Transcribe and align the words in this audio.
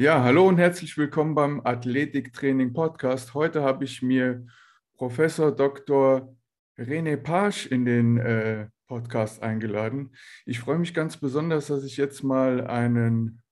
Ja, 0.00 0.22
hallo 0.22 0.46
und 0.46 0.58
herzlich 0.58 0.96
willkommen 0.96 1.34
beim 1.34 1.60
Athletiktraining 1.64 2.72
Podcast. 2.72 3.34
Heute 3.34 3.62
habe 3.62 3.82
ich 3.82 4.00
mir 4.00 4.46
Professor 4.94 5.50
Dr. 5.50 6.36
René 6.78 7.16
Pasch 7.16 7.66
in 7.66 7.84
den 7.84 8.16
äh, 8.16 8.68
Podcast 8.86 9.42
eingeladen. 9.42 10.14
Ich 10.46 10.60
freue 10.60 10.78
mich 10.78 10.94
ganz 10.94 11.16
besonders, 11.16 11.66
dass 11.66 11.82
ich 11.82 11.96
jetzt 11.96 12.22
mal 12.22 12.64
einen 12.68 13.42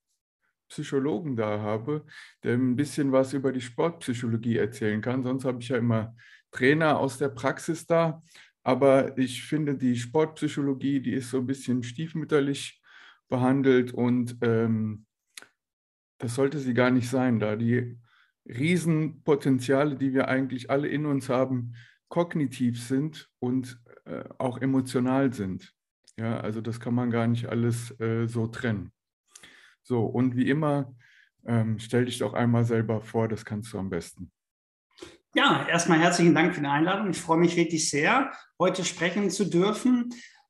Psychologen 0.68 1.34
da 1.34 1.58
habe, 1.62 2.06
der 2.44 2.54
ein 2.54 2.76
bisschen 2.76 3.10
was 3.10 3.32
über 3.32 3.50
die 3.50 3.60
Sportpsychologie 3.60 4.58
erzählen 4.58 5.00
kann. 5.00 5.24
Sonst 5.24 5.44
habe 5.44 5.60
ich 5.60 5.70
ja 5.70 5.78
immer 5.78 6.14
Trainer 6.52 7.00
aus 7.00 7.18
der 7.18 7.30
Praxis 7.30 7.88
da. 7.88 8.22
Aber 8.63 9.18
ich 9.18 9.43
finde, 9.43 9.74
die 9.74 9.96
Sportpsychologie, 9.96 11.00
die 11.00 11.14
ist 11.14 11.29
so 11.29 11.38
ein 11.38 11.46
bisschen 11.46 11.82
stiefmütterlich 11.82 12.80
behandelt 13.29 13.93
und 13.93 14.36
ähm, 14.43 15.05
das 16.18 16.34
sollte 16.34 16.58
sie 16.58 16.75
gar 16.75 16.90
nicht 16.90 17.08
sein, 17.08 17.38
da 17.38 17.56
die 17.56 17.98
Riesenpotenziale, 18.46 19.96
die 19.96 20.12
wir 20.12 20.29
eigentlich 20.29 20.70
alle 20.70 20.88
in 20.88 21.07
uns 21.07 21.29
haben, 21.29 21.74
kognitiv 22.08 22.82
sind 22.82 23.29
und 23.38 23.80
äh, 24.04 24.24
auch 24.38 24.58
emotional 24.58 25.32
sind. 25.32 25.74
Ja, 26.18 26.38
also 26.40 26.60
das 26.60 26.80
kann 26.80 26.94
man 26.94 27.10
gar 27.10 27.26
nicht 27.26 27.46
alles 27.46 27.98
äh, 28.00 28.26
so 28.26 28.46
trennen. 28.46 28.93
So, 29.82 30.04
und 30.04 30.36
wie 30.36 30.48
immer, 30.48 30.94
ähm, 31.44 31.79
stell 31.79 32.06
dich 32.06 32.19
doch 32.19 32.34
einmal 32.34 32.64
selber 32.64 33.00
vor, 33.00 33.28
das 33.28 33.44
kannst 33.44 33.72
du 33.72 33.78
am 33.78 33.91
besten. 33.91 34.33
Ja, 35.34 35.66
erstmal 35.69 36.00
herzlichen 36.00 36.34
Dank 36.34 36.55
für 36.55 36.60
die 36.60 36.66
Einladung. 36.66 37.10
Ich 37.10 37.20
freue 37.20 37.38
mich 37.38 37.56
wirklich 37.56 37.91
sehr, 37.91 38.33
heute 38.58 38.84
sprechen 38.84 39.30
zu 39.30 39.44
dürfen. 39.44 40.08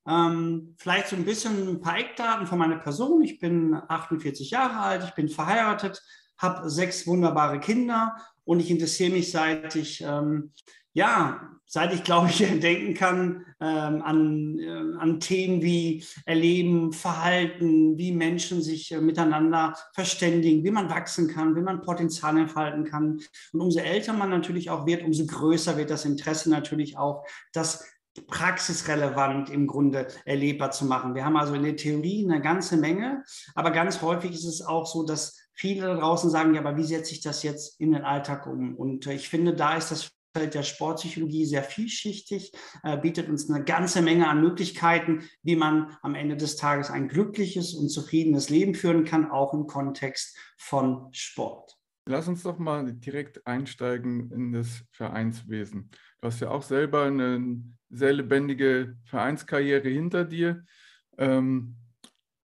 Ähm, 0.08 0.74
vielleicht 0.78 1.08
so 1.08 1.16
ein 1.16 1.24
bisschen 1.24 1.68
ein 1.68 1.80
paar 1.80 1.98
Eckdaten 1.98 2.46
von 2.46 2.58
meiner 2.58 2.78
Person. 2.78 3.22
Ich 3.22 3.38
bin 3.38 3.74
48 3.74 4.50
Jahre 4.50 4.78
alt, 4.78 5.04
ich 5.04 5.14
bin 5.14 5.28
verheiratet, 5.28 6.02
habe 6.38 6.70
sechs 6.70 7.06
wunderbare 7.06 7.60
Kinder 7.60 8.14
und 8.44 8.60
ich 8.60 8.70
interessiere 8.70 9.12
mich 9.12 9.30
seit 9.30 9.74
ich, 9.74 10.02
ähm, 10.02 10.52
ja, 10.92 11.50
seit 11.66 11.92
ich 11.92 12.04
glaube 12.04 12.28
ich 12.28 12.38
denken 12.60 12.94
kann, 12.94 13.44
ähm, 13.58 14.02
an, 14.02 14.58
äh, 14.58 14.98
an 14.98 15.18
Themen 15.18 15.62
wie 15.62 16.04
Erleben, 16.24 16.92
Verhalten, 16.92 17.98
wie 17.98 18.12
Menschen 18.12 18.62
sich 18.62 18.92
äh, 18.92 19.00
miteinander 19.00 19.74
verständigen, 19.92 20.62
wie 20.62 20.70
man 20.70 20.90
wachsen 20.90 21.26
kann, 21.28 21.56
wie 21.56 21.62
man 21.62 21.82
Potenzial 21.82 22.36
entfalten 22.38 22.84
kann. 22.84 23.20
Und 23.52 23.60
umso 23.60 23.80
älter 23.80 24.12
man 24.12 24.30
natürlich 24.30 24.70
auch 24.70 24.86
wird, 24.86 25.02
umso 25.02 25.26
größer 25.26 25.76
wird 25.76 25.90
das 25.90 26.04
Interesse 26.04 26.50
natürlich 26.50 26.96
auch, 26.96 27.26
dass 27.52 27.84
praxisrelevant 28.26 29.50
im 29.50 29.66
Grunde 29.66 30.08
erlebbar 30.24 30.70
zu 30.70 30.84
machen. 30.84 31.14
Wir 31.14 31.24
haben 31.24 31.36
also 31.36 31.54
in 31.54 31.62
der 31.62 31.76
Theorie 31.76 32.24
eine 32.24 32.40
ganze 32.40 32.76
Menge, 32.76 33.24
aber 33.54 33.70
ganz 33.70 34.00
häufig 34.02 34.32
ist 34.32 34.44
es 34.44 34.62
auch 34.62 34.86
so, 34.86 35.04
dass 35.04 35.38
viele 35.52 35.86
da 35.86 35.94
draußen 35.94 36.30
sagen, 36.30 36.54
ja, 36.54 36.60
aber 36.60 36.76
wie 36.76 36.84
setze 36.84 37.12
ich 37.12 37.20
das 37.20 37.42
jetzt 37.42 37.80
in 37.80 37.92
den 37.92 38.04
Alltag 38.04 38.46
um? 38.46 38.74
Und 38.76 39.06
ich 39.06 39.28
finde, 39.28 39.54
da 39.54 39.76
ist 39.76 39.90
das 39.90 40.10
Feld 40.36 40.54
der 40.54 40.64
Sportpsychologie 40.64 41.46
sehr 41.46 41.62
vielschichtig, 41.62 42.52
äh, 42.82 42.98
bietet 42.98 43.30
uns 43.30 43.48
eine 43.48 43.64
ganze 43.64 44.02
Menge 44.02 44.28
an 44.28 44.42
Möglichkeiten, 44.42 45.22
wie 45.42 45.56
man 45.56 45.96
am 46.02 46.14
Ende 46.14 46.36
des 46.36 46.56
Tages 46.56 46.90
ein 46.90 47.08
glückliches 47.08 47.72
und 47.72 47.88
zufriedenes 47.88 48.50
Leben 48.50 48.74
führen 48.74 49.04
kann, 49.04 49.30
auch 49.30 49.54
im 49.54 49.66
Kontext 49.66 50.36
von 50.58 51.08
Sport. 51.12 51.76
Lass 52.04 52.28
uns 52.28 52.42
doch 52.42 52.58
mal 52.58 52.92
direkt 52.92 53.46
einsteigen 53.46 54.30
in 54.30 54.52
das 54.52 54.84
Vereinswesen. 54.92 55.90
Du 56.20 56.28
hast 56.28 56.40
ja 56.40 56.50
auch 56.50 56.62
selber 56.62 57.04
eine 57.04 57.62
sehr 57.90 58.12
lebendige 58.12 58.96
Vereinskarriere 59.04 59.88
hinter 59.88 60.24
dir. 60.24 60.64
Ähm, 61.18 61.76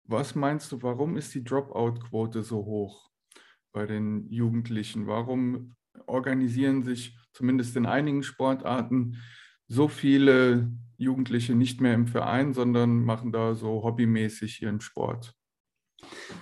was 0.05 0.35
meinst 0.35 0.73
du, 0.73 0.83
warum 0.83 1.17
ist 1.17 1.35
die 1.35 1.45
Dropout-Quote 1.45 2.43
so 2.43 2.65
hoch 2.65 3.11
bei 3.73 3.87
den 3.87 4.29
Jugendlichen? 4.29 5.07
Warum 5.07 5.75
organisieren 6.07 6.83
sich 6.83 7.17
zumindest 7.33 7.77
in 7.77 7.87
einigen 7.87 8.23
Sportarten 8.23 9.19
so 9.69 9.87
viele 9.87 10.73
Jugendliche 10.97 11.55
nicht 11.55 11.81
mehr 11.81 11.95
im 11.95 12.09
Verein, 12.09 12.53
sondern 12.53 13.05
machen 13.05 13.33
da 13.33 13.55
so 13.55 13.83
hobbymäßig 13.85 14.63
ihren 14.63 14.81
Sport? 14.81 15.35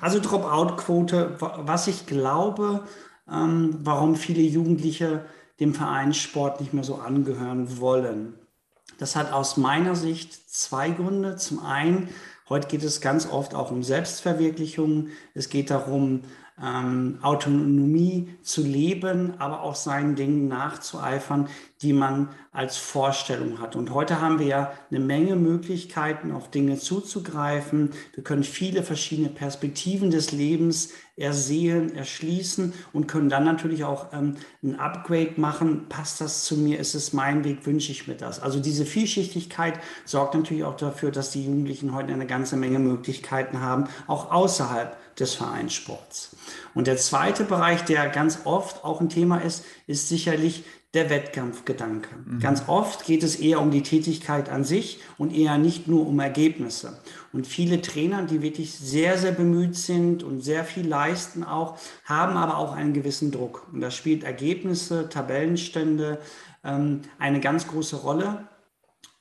Also 0.00 0.20
Dropout-Quote, 0.20 1.36
was 1.40 1.88
ich 1.88 2.06
glaube, 2.06 2.84
ähm, 3.30 3.78
warum 3.82 4.16
viele 4.16 4.42
Jugendliche 4.42 5.26
dem 5.60 5.74
Vereinssport 5.74 6.60
nicht 6.60 6.72
mehr 6.72 6.84
so 6.84 6.96
angehören 6.96 7.78
wollen. 7.78 8.34
Das 8.98 9.16
hat 9.16 9.32
aus 9.32 9.56
meiner 9.56 9.94
Sicht 9.94 10.50
zwei 10.50 10.90
Gründe. 10.90 11.36
Zum 11.36 11.64
einen, 11.64 12.08
heute 12.48 12.68
geht 12.68 12.82
es 12.82 13.00
ganz 13.00 13.26
oft 13.30 13.54
auch 13.54 13.70
um 13.70 13.82
Selbstverwirklichung. 13.82 15.08
Es 15.34 15.48
geht 15.48 15.70
darum, 15.70 16.22
ähm, 16.62 17.18
Autonomie 17.22 18.28
zu 18.42 18.62
leben, 18.62 19.34
aber 19.38 19.62
auch 19.62 19.74
seinen 19.74 20.16
Dingen 20.16 20.48
nachzueifern, 20.48 21.48
die 21.82 21.92
man 21.92 22.30
als 22.52 22.76
Vorstellung 22.76 23.60
hat. 23.60 23.76
Und 23.76 23.90
heute 23.90 24.20
haben 24.20 24.40
wir 24.40 24.46
ja 24.46 24.72
eine 24.90 24.98
Menge 24.98 25.36
Möglichkeiten, 25.36 26.32
auf 26.32 26.50
Dinge 26.50 26.76
zuzugreifen. 26.78 27.90
Wir 28.14 28.24
können 28.24 28.42
viele 28.42 28.82
verschiedene 28.82 29.28
Perspektiven 29.28 30.10
des 30.10 30.32
Lebens 30.32 30.90
ersehen, 31.16 31.94
erschließen 31.94 32.72
und 32.92 33.06
können 33.06 33.28
dann 33.28 33.44
natürlich 33.44 33.84
auch 33.84 34.12
ähm, 34.12 34.36
ein 34.62 34.78
Upgrade 34.78 35.34
machen. 35.36 35.86
Passt 35.88 36.20
das 36.20 36.44
zu 36.44 36.56
mir? 36.56 36.78
Ist 36.78 36.94
es 36.94 37.12
mein 37.12 37.44
Weg? 37.44 37.64
Wünsche 37.66 37.92
ich 37.92 38.08
mir 38.08 38.16
das? 38.16 38.40
Also 38.40 38.60
diese 38.60 38.84
Vielschichtigkeit 38.84 39.78
sorgt 40.04 40.34
natürlich 40.34 40.64
auch 40.64 40.76
dafür, 40.76 41.10
dass 41.12 41.30
die 41.30 41.44
Jugendlichen 41.44 41.94
heute 41.94 42.12
eine 42.12 42.26
ganze 42.26 42.56
Menge 42.56 42.78
Möglichkeiten 42.78 43.60
haben, 43.60 43.84
auch 44.06 44.32
außerhalb 44.32 44.96
des 45.20 45.34
Vereinssports. 45.34 46.36
Und 46.74 46.86
der 46.86 46.96
zweite 46.96 47.44
Bereich, 47.44 47.84
der 47.84 48.08
ganz 48.08 48.40
oft 48.44 48.84
auch 48.84 49.00
ein 49.00 49.08
Thema 49.08 49.38
ist, 49.38 49.64
ist 49.86 50.08
sicherlich 50.08 50.64
der 50.94 51.10
Wettkampfgedanke. 51.10 52.08
Mhm. 52.16 52.40
Ganz 52.40 52.64
oft 52.66 53.04
geht 53.04 53.22
es 53.22 53.36
eher 53.36 53.60
um 53.60 53.70
die 53.70 53.82
Tätigkeit 53.82 54.48
an 54.48 54.64
sich 54.64 55.00
und 55.18 55.34
eher 55.34 55.58
nicht 55.58 55.86
nur 55.86 56.06
um 56.06 56.18
Ergebnisse. 56.18 56.98
Und 57.32 57.46
viele 57.46 57.82
Trainer, 57.82 58.22
die 58.22 58.40
wirklich 58.40 58.72
sehr, 58.72 59.18
sehr 59.18 59.32
bemüht 59.32 59.76
sind 59.76 60.22
und 60.22 60.40
sehr 60.40 60.64
viel 60.64 60.88
leisten 60.88 61.44
auch, 61.44 61.78
haben 62.04 62.38
aber 62.38 62.56
auch 62.56 62.72
einen 62.72 62.94
gewissen 62.94 63.30
Druck. 63.30 63.68
Und 63.70 63.82
da 63.82 63.90
spielt 63.90 64.24
Ergebnisse, 64.24 65.10
Tabellenstände 65.10 66.20
ähm, 66.64 67.02
eine 67.18 67.40
ganz 67.40 67.68
große 67.68 67.96
Rolle. 67.96 68.48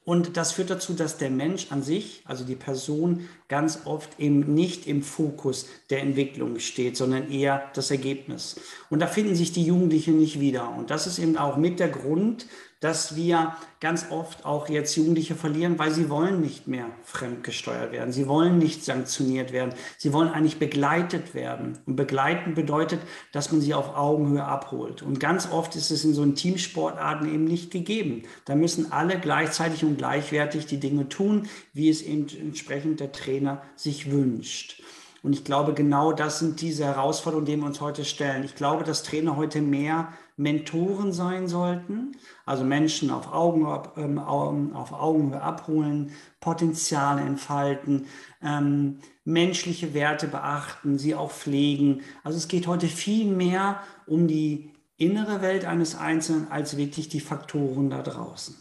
Und 0.07 0.37
das 0.37 0.53
führt 0.53 0.69
dazu, 0.69 0.93
dass 0.93 1.17
der 1.17 1.29
Mensch 1.29 1.67
an 1.69 1.83
sich, 1.83 2.21
also 2.23 2.45
die 2.45 2.55
Person, 2.55 3.27
ganz 3.49 3.81
oft 3.83 4.21
eben 4.21 4.53
nicht 4.53 4.87
im 4.87 5.03
Fokus 5.03 5.67
der 5.89 5.99
Entwicklung 5.99 6.59
steht, 6.59 6.95
sondern 6.95 7.29
eher 7.29 7.69
das 7.73 7.91
Ergebnis. 7.91 8.55
Und 8.89 9.01
da 9.01 9.07
finden 9.07 9.35
sich 9.35 9.51
die 9.51 9.65
Jugendlichen 9.65 10.17
nicht 10.17 10.39
wieder. 10.39 10.73
Und 10.77 10.91
das 10.91 11.07
ist 11.07 11.19
eben 11.19 11.35
auch 11.35 11.57
mit 11.57 11.81
der 11.81 11.89
Grund, 11.89 12.45
dass 12.79 13.15
wir 13.15 13.55
ganz 13.79 14.07
oft 14.11 14.45
auch 14.45 14.69
jetzt 14.69 14.95
Jugendliche 14.95 15.35
verlieren, 15.35 15.79
weil 15.79 15.91
sie 15.91 16.09
wollen 16.09 16.41
nicht 16.41 16.67
mehr 16.67 16.85
fremdgesteuert 17.03 17.91
werden. 17.91 18.11
Sie 18.11 18.27
wollen 18.27 18.59
nicht 18.59 18.85
sanktioniert 18.85 19.51
werden. 19.51 19.73
Sie 19.97 20.13
wollen 20.13 20.29
eigentlich 20.29 20.59
begleitet 20.59 21.33
werden. 21.33 21.79
Und 21.85 21.95
begleiten 21.95 22.53
bedeutet, 22.53 22.99
dass 23.31 23.51
man 23.51 23.61
sie 23.61 23.73
auf 23.73 23.95
Augenhöhe 23.95 24.43
abholt. 24.43 25.01
Und 25.01 25.19
ganz 25.19 25.51
oft 25.51 25.75
ist 25.75 25.89
es 25.89 26.05
in 26.05 26.13
so 26.13 26.21
einen 26.21 26.35
Teamsportarten 26.35 27.27
eben 27.33 27.45
nicht 27.45 27.71
gegeben. 27.71 28.23
Da 28.45 28.55
müssen 28.55 28.91
alle 28.91 29.19
gleichzeitig 29.19 29.83
und 29.83 29.97
gleichwertig 29.97 30.67
die 30.67 30.79
Dinge 30.79 31.09
tun, 31.09 31.47
wie 31.73 31.89
es 31.89 32.01
eben 32.03 32.27
entsprechend 32.39 32.99
der 32.99 33.11
Trainer 33.11 33.61
sich 33.75 34.11
wünscht. 34.11 34.81
Und 35.23 35.33
ich 35.33 35.43
glaube, 35.43 35.73
genau 35.73 36.13
das 36.13 36.39
sind 36.39 36.61
diese 36.61 36.85
Herausforderungen, 36.85 37.45
denen 37.45 37.63
wir 37.63 37.67
uns 37.67 37.81
heute 37.81 38.05
stellen. 38.05 38.43
Ich 38.43 38.55
glaube, 38.55 38.83
dass 38.83 39.03
Trainer 39.03 39.35
heute 39.35 39.61
mehr 39.61 40.13
Mentoren 40.37 41.11
sein 41.11 41.47
sollten, 41.47 42.15
also 42.45 42.63
Menschen 42.63 43.09
auf 43.09 43.33
Augenhöhe, 43.33 43.91
ähm, 43.97 44.19
auf 44.19 44.93
Augenhöhe 44.93 45.41
abholen, 45.41 46.11
Potenziale 46.39 47.21
entfalten, 47.21 48.05
ähm, 48.41 48.99
menschliche 49.25 49.95
Werte 49.95 50.27
beachten, 50.27 50.99
sie 50.99 51.15
auch 51.15 51.31
pflegen. 51.31 52.01
Also 52.23 52.37
es 52.37 52.47
geht 52.47 52.67
heute 52.67 52.87
viel 52.87 53.33
mehr 53.33 53.81
um 54.05 54.27
die 54.27 54.71
innere 54.95 55.41
Welt 55.41 55.65
eines 55.65 55.95
Einzelnen 55.95 56.51
als 56.51 56.77
wirklich 56.77 57.09
die 57.09 57.19
Faktoren 57.19 57.89
da 57.89 58.03
draußen. 58.03 58.55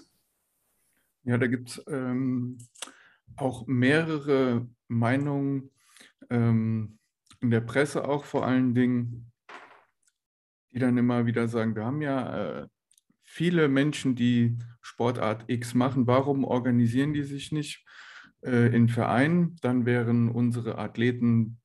Ja, 1.24 1.36
da 1.36 1.46
gibt 1.46 1.70
es 1.70 1.84
ähm, 1.88 2.56
auch 3.36 3.66
mehrere 3.66 4.66
Meinungen 4.88 5.70
ähm, 6.30 6.98
in 7.40 7.50
der 7.50 7.60
Presse 7.60 8.08
auch 8.08 8.24
vor 8.24 8.46
allen 8.46 8.74
Dingen 8.74 9.30
die 10.76 10.80
dann 10.80 10.98
immer 10.98 11.24
wieder 11.24 11.48
sagen, 11.48 11.74
wir 11.74 11.86
haben 11.86 12.02
ja 12.02 12.60
äh, 12.60 12.66
viele 13.22 13.66
Menschen, 13.66 14.14
die 14.14 14.58
Sportart 14.82 15.44
X 15.46 15.72
machen, 15.72 16.06
warum 16.06 16.44
organisieren 16.44 17.14
die 17.14 17.22
sich 17.22 17.50
nicht 17.50 17.82
äh, 18.42 18.74
in 18.76 18.90
Vereinen? 18.90 19.56
Dann 19.62 19.86
wären 19.86 20.28
unsere 20.28 20.76
Athleten 20.76 21.58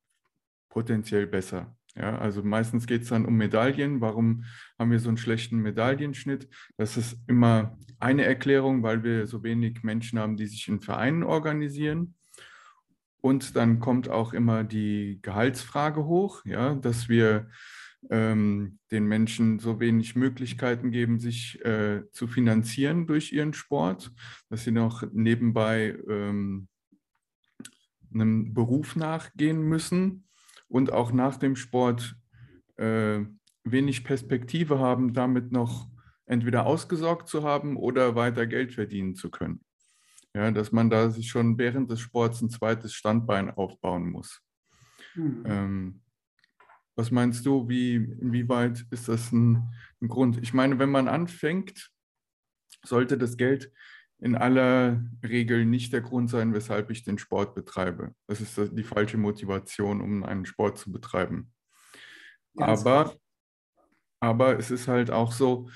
potenziell 0.70 1.28
besser. 1.28 1.76
Ja, 1.94 2.18
also 2.20 2.42
meistens 2.42 2.88
geht 2.88 3.02
es 3.02 3.10
dann 3.10 3.26
um 3.26 3.36
Medaillen. 3.36 4.00
Warum 4.00 4.46
haben 4.80 4.92
wir 4.92 5.00
so 5.00 5.10
einen 5.10 5.18
schlechten 5.18 5.58
Medaillenschnitt? 5.58 6.48
Das 6.78 6.96
ist 6.96 7.18
immer 7.28 7.78
eine 8.00 8.24
Erklärung, 8.24 8.82
weil 8.82 9.04
wir 9.04 9.28
so 9.28 9.44
wenig 9.44 9.84
Menschen 9.84 10.20
haben, 10.20 10.38
die 10.38 10.48
sich 10.48 10.70
in 10.70 10.80
Vereinen 10.80 11.24
organisieren. 11.24 12.16
Und 13.20 13.58
dann 13.58 13.82
kommt 13.82 14.08
auch 14.08 14.32
immer 14.32 14.64
die 14.64 15.20
Gehaltsfrage 15.22 16.06
hoch, 16.06 16.46
ja, 16.46 16.76
dass 16.76 17.10
wir 17.10 17.50
ähm, 18.10 18.80
den 18.92 19.06
Menschen 19.06 19.60
so 19.60 19.80
wenig 19.80 20.16
Möglichkeiten 20.16 20.92
geben, 20.92 21.20
sich 21.20 21.64
äh, 21.64 22.04
zu 22.12 22.28
finanzieren 22.28 23.08
durch 23.08 23.32
ihren 23.32 23.54
Sport, 23.54 24.12
dass 24.50 24.64
sie 24.64 24.72
noch 24.72 25.04
nebenbei 25.12 25.98
ähm, 26.10 26.68
einem 28.14 28.54
Beruf 28.54 28.96
nachgehen 28.96 29.62
müssen 29.62 30.28
und 30.68 30.92
auch 30.92 31.12
nach 31.12 31.38
dem 31.38 31.56
Sport 31.56 32.16
äh, 32.78 33.22
wenig 33.64 34.04
Perspektive 34.04 34.80
haben, 34.80 35.14
damit 35.14 35.52
noch 35.52 35.88
entweder 36.26 36.66
ausgesorgt 36.66 37.28
zu 37.28 37.44
haben 37.44 37.78
oder 37.78 38.16
weiter 38.16 38.48
Geld 38.48 38.74
verdienen 38.74 39.16
zu 39.16 39.30
können. 39.30 39.62
Ja, 40.34 40.50
dass 40.52 40.72
man 40.72 40.90
da 40.90 41.10
sich 41.10 41.30
schon 41.30 41.58
während 41.58 41.92
des 41.92 42.00
Sports 42.00 42.42
ein 42.42 42.50
zweites 42.50 42.94
Standbein 42.94 43.52
aufbauen 43.52 44.10
muss. 44.10 44.42
Mhm. 45.14 45.44
Ähm, 45.46 46.02
was 46.96 47.12
meinst 47.12 47.46
du, 47.46 47.68
wie, 47.70 47.96
inwieweit 47.96 48.86
ist 48.92 49.08
das 49.08 49.32
ein, 49.32 49.74
ein 50.02 50.08
Grund? 50.08 50.40
Ich 50.42 50.54
meine, 50.54 50.80
wenn 50.80 50.90
man 50.90 51.08
anfängt, 51.08 51.92
sollte 52.84 53.18
das 53.18 53.38
Geld 53.38 53.72
in 54.20 54.36
aller 54.36 55.04
Regel 55.24 55.66
nicht 55.66 55.94
der 55.94 56.02
Grund 56.02 56.30
sein, 56.30 56.54
weshalb 56.54 56.92
ich 56.92 57.04
den 57.04 57.18
Sport 57.18 57.56
betreibe. 57.56 58.14
Das 58.28 58.40
ist 58.40 58.60
die 58.74 58.84
falsche 58.84 59.18
Motivation, 59.18 60.02
um 60.02 60.24
einen 60.24 60.46
Sport 60.46 60.78
zu 60.78 60.92
betreiben. 60.92 61.52
aber, 62.58 63.16
aber 64.20 64.60
es 64.60 64.70
ist 64.70 64.88
halt 64.88 65.10
auch 65.10 65.32
so, 65.32 65.70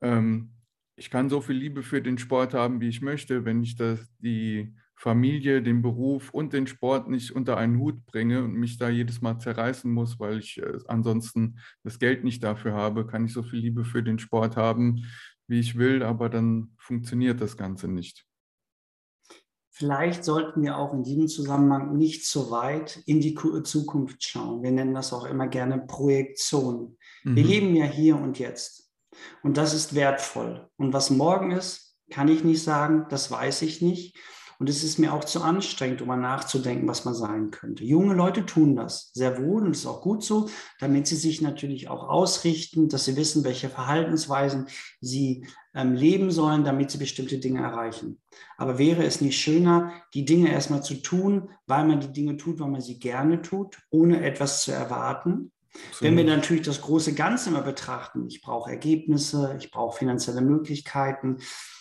ähm, 0.00 0.52
ich 0.96 1.10
kann 1.10 1.30
so 1.30 1.40
viel 1.40 1.56
Liebe 1.56 1.82
für 1.82 2.02
den 2.02 2.18
Sport 2.18 2.54
haben, 2.54 2.80
wie 2.80 2.88
ich 2.88 3.02
möchte, 3.02 3.44
wenn 3.44 3.62
ich 3.62 3.76
das, 3.76 4.00
die 4.18 4.74
Familie, 5.02 5.62
den 5.62 5.82
Beruf 5.82 6.30
und 6.30 6.52
den 6.52 6.68
Sport 6.68 7.10
nicht 7.10 7.32
unter 7.32 7.56
einen 7.56 7.80
Hut 7.80 8.06
bringe 8.06 8.44
und 8.44 8.54
mich 8.54 8.78
da 8.78 8.88
jedes 8.88 9.20
Mal 9.20 9.36
zerreißen 9.36 9.90
muss, 9.90 10.20
weil 10.20 10.38
ich 10.38 10.58
äh, 10.58 10.78
ansonsten 10.86 11.58
das 11.82 11.98
Geld 11.98 12.22
nicht 12.22 12.44
dafür 12.44 12.74
habe, 12.74 13.04
kann 13.04 13.24
ich 13.24 13.32
so 13.32 13.42
viel 13.42 13.58
Liebe 13.58 13.84
für 13.84 14.04
den 14.04 14.20
Sport 14.20 14.56
haben, 14.56 15.04
wie 15.48 15.58
ich 15.58 15.76
will, 15.76 16.04
aber 16.04 16.28
dann 16.28 16.76
funktioniert 16.78 17.40
das 17.40 17.56
Ganze 17.56 17.88
nicht. 17.88 18.24
Vielleicht 19.72 20.22
sollten 20.22 20.62
wir 20.62 20.76
auch 20.76 20.94
in 20.94 21.02
diesem 21.02 21.26
Zusammenhang 21.26 21.96
nicht 21.96 22.24
so 22.24 22.52
weit 22.52 23.02
in 23.06 23.20
die 23.20 23.34
Zukunft 23.64 24.22
schauen. 24.22 24.62
Wir 24.62 24.70
nennen 24.70 24.94
das 24.94 25.12
auch 25.12 25.24
immer 25.24 25.48
gerne 25.48 25.78
Projektion. 25.78 26.96
Mhm. 27.24 27.34
Wir 27.36 27.44
leben 27.44 27.74
ja 27.74 27.86
hier 27.86 28.16
und 28.16 28.38
jetzt. 28.38 28.92
Und 29.42 29.56
das 29.56 29.74
ist 29.74 29.96
wertvoll. 29.96 30.70
Und 30.76 30.92
was 30.92 31.10
morgen 31.10 31.50
ist, 31.50 31.96
kann 32.08 32.28
ich 32.28 32.44
nicht 32.44 32.62
sagen, 32.62 33.06
das 33.08 33.32
weiß 33.32 33.62
ich 33.62 33.82
nicht. 33.82 34.16
Und 34.62 34.68
es 34.68 34.84
ist 34.84 35.00
mir 35.00 35.12
auch 35.12 35.24
zu 35.24 35.42
anstrengend, 35.42 36.02
um 36.02 36.06
mal 36.06 36.16
nachzudenken, 36.16 36.86
was 36.86 37.04
man 37.04 37.14
sein 37.14 37.50
könnte. 37.50 37.82
Junge 37.82 38.14
Leute 38.14 38.46
tun 38.46 38.76
das 38.76 39.10
sehr 39.12 39.42
wohl 39.42 39.64
und 39.64 39.72
es 39.72 39.80
ist 39.80 39.86
auch 39.86 40.02
gut 40.02 40.22
so, 40.22 40.48
damit 40.78 41.08
sie 41.08 41.16
sich 41.16 41.42
natürlich 41.42 41.88
auch 41.88 42.08
ausrichten, 42.08 42.88
dass 42.88 43.06
sie 43.06 43.16
wissen, 43.16 43.42
welche 43.42 43.68
Verhaltensweisen 43.68 44.68
sie 45.00 45.48
ähm, 45.74 45.94
leben 45.94 46.30
sollen, 46.30 46.62
damit 46.62 46.92
sie 46.92 46.98
bestimmte 46.98 47.38
Dinge 47.38 47.60
erreichen. 47.60 48.20
Aber 48.56 48.78
wäre 48.78 49.04
es 49.04 49.20
nicht 49.20 49.36
schöner, 49.36 49.94
die 50.14 50.24
Dinge 50.24 50.52
erstmal 50.52 50.84
zu 50.84 50.94
tun, 50.94 51.48
weil 51.66 51.84
man 51.84 51.98
die 51.98 52.12
Dinge 52.12 52.36
tut, 52.36 52.60
weil 52.60 52.70
man 52.70 52.80
sie 52.80 53.00
gerne 53.00 53.42
tut, 53.42 53.78
ohne 53.90 54.22
etwas 54.22 54.62
zu 54.62 54.70
erwarten? 54.70 55.50
So. 55.92 56.04
Wenn 56.04 56.16
wir 56.16 56.24
natürlich 56.24 56.62
das 56.62 56.80
große 56.80 57.14
Ganze 57.14 57.50
immer 57.50 57.62
betrachten, 57.62 58.26
ich 58.28 58.42
brauche 58.42 58.70
Ergebnisse, 58.70 59.56
ich 59.58 59.70
brauche 59.70 59.98
finanzielle 59.98 60.40
Möglichkeiten, 60.40 61.38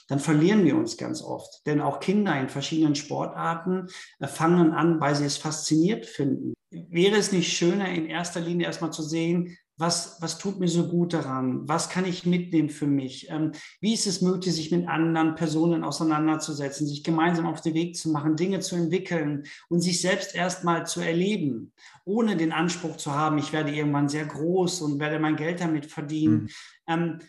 dann 0.08 0.20
verlieren 0.20 0.66
wir 0.66 0.76
uns 0.76 0.98
ganz 0.98 1.22
oft. 1.22 1.66
Denn 1.66 1.80
auch 1.80 2.02
Kinder 2.02 2.38
in 2.38 2.50
verschiedenen 2.50 2.96
Sportarten 2.96 3.88
äh, 4.20 4.28
fangen 4.28 4.74
an, 4.74 5.00
weil 5.00 5.16
sie 5.16 5.26
es 5.26 5.38
fasziniert 5.38 6.06
finden. 6.06 6.54
Wäre 6.70 7.16
es 7.16 7.32
nicht 7.32 7.56
schöner, 7.56 7.90
in 7.90 8.08
erster 8.08 8.42
Linie 8.42 8.68
erstmal 8.68 8.92
zu 8.92 9.04
sehen, 9.04 9.58
was, 9.82 10.22
was 10.22 10.38
tut 10.38 10.60
mir 10.60 10.68
so 10.68 10.88
gut 10.88 11.12
daran? 11.12 11.68
Was 11.68 11.90
kann 11.90 12.06
ich 12.06 12.26
mitnehmen 12.26 12.70
für 12.70 12.86
mich? 12.86 13.30
Ähm, 13.30 13.52
wie 13.80 13.94
ist 13.94 14.06
es 14.06 14.22
möglich, 14.22 14.54
sich 14.54 14.72
mit 14.72 14.88
anderen 14.88 15.34
Personen 15.34 15.84
auseinanderzusetzen, 15.84 16.88
sich 16.88 17.04
gemeinsam 17.04 17.48
auf 17.48 17.62
den 17.62 17.74
Weg 17.74 17.98
zu 17.98 18.12
machen, 18.12 18.36
Dinge 18.36 18.60
zu 18.60 18.76
entwickeln 18.76 19.44
und 19.70 19.82
sich 19.82 20.00
selbst 20.00 20.36
erstmal 20.36 20.86
zu 20.86 21.02
erleben, 21.02 21.74
ohne 22.06 22.38
den 22.38 22.52
Anspruch 22.52 22.98
zu 22.98 23.12
haben, 23.12 23.40
ich 23.40 23.52
werde 23.52 23.74
irgendwann 23.74 24.08
sehr 24.08 24.26
groß 24.26 24.82
und 24.82 25.00
werde 25.00 25.20
mein 25.20 25.36
Geld 25.36 25.60
damit 25.60 25.88
verdienen. 25.88 26.44
Mhm. 26.44 26.50
Ähm, 26.88 27.20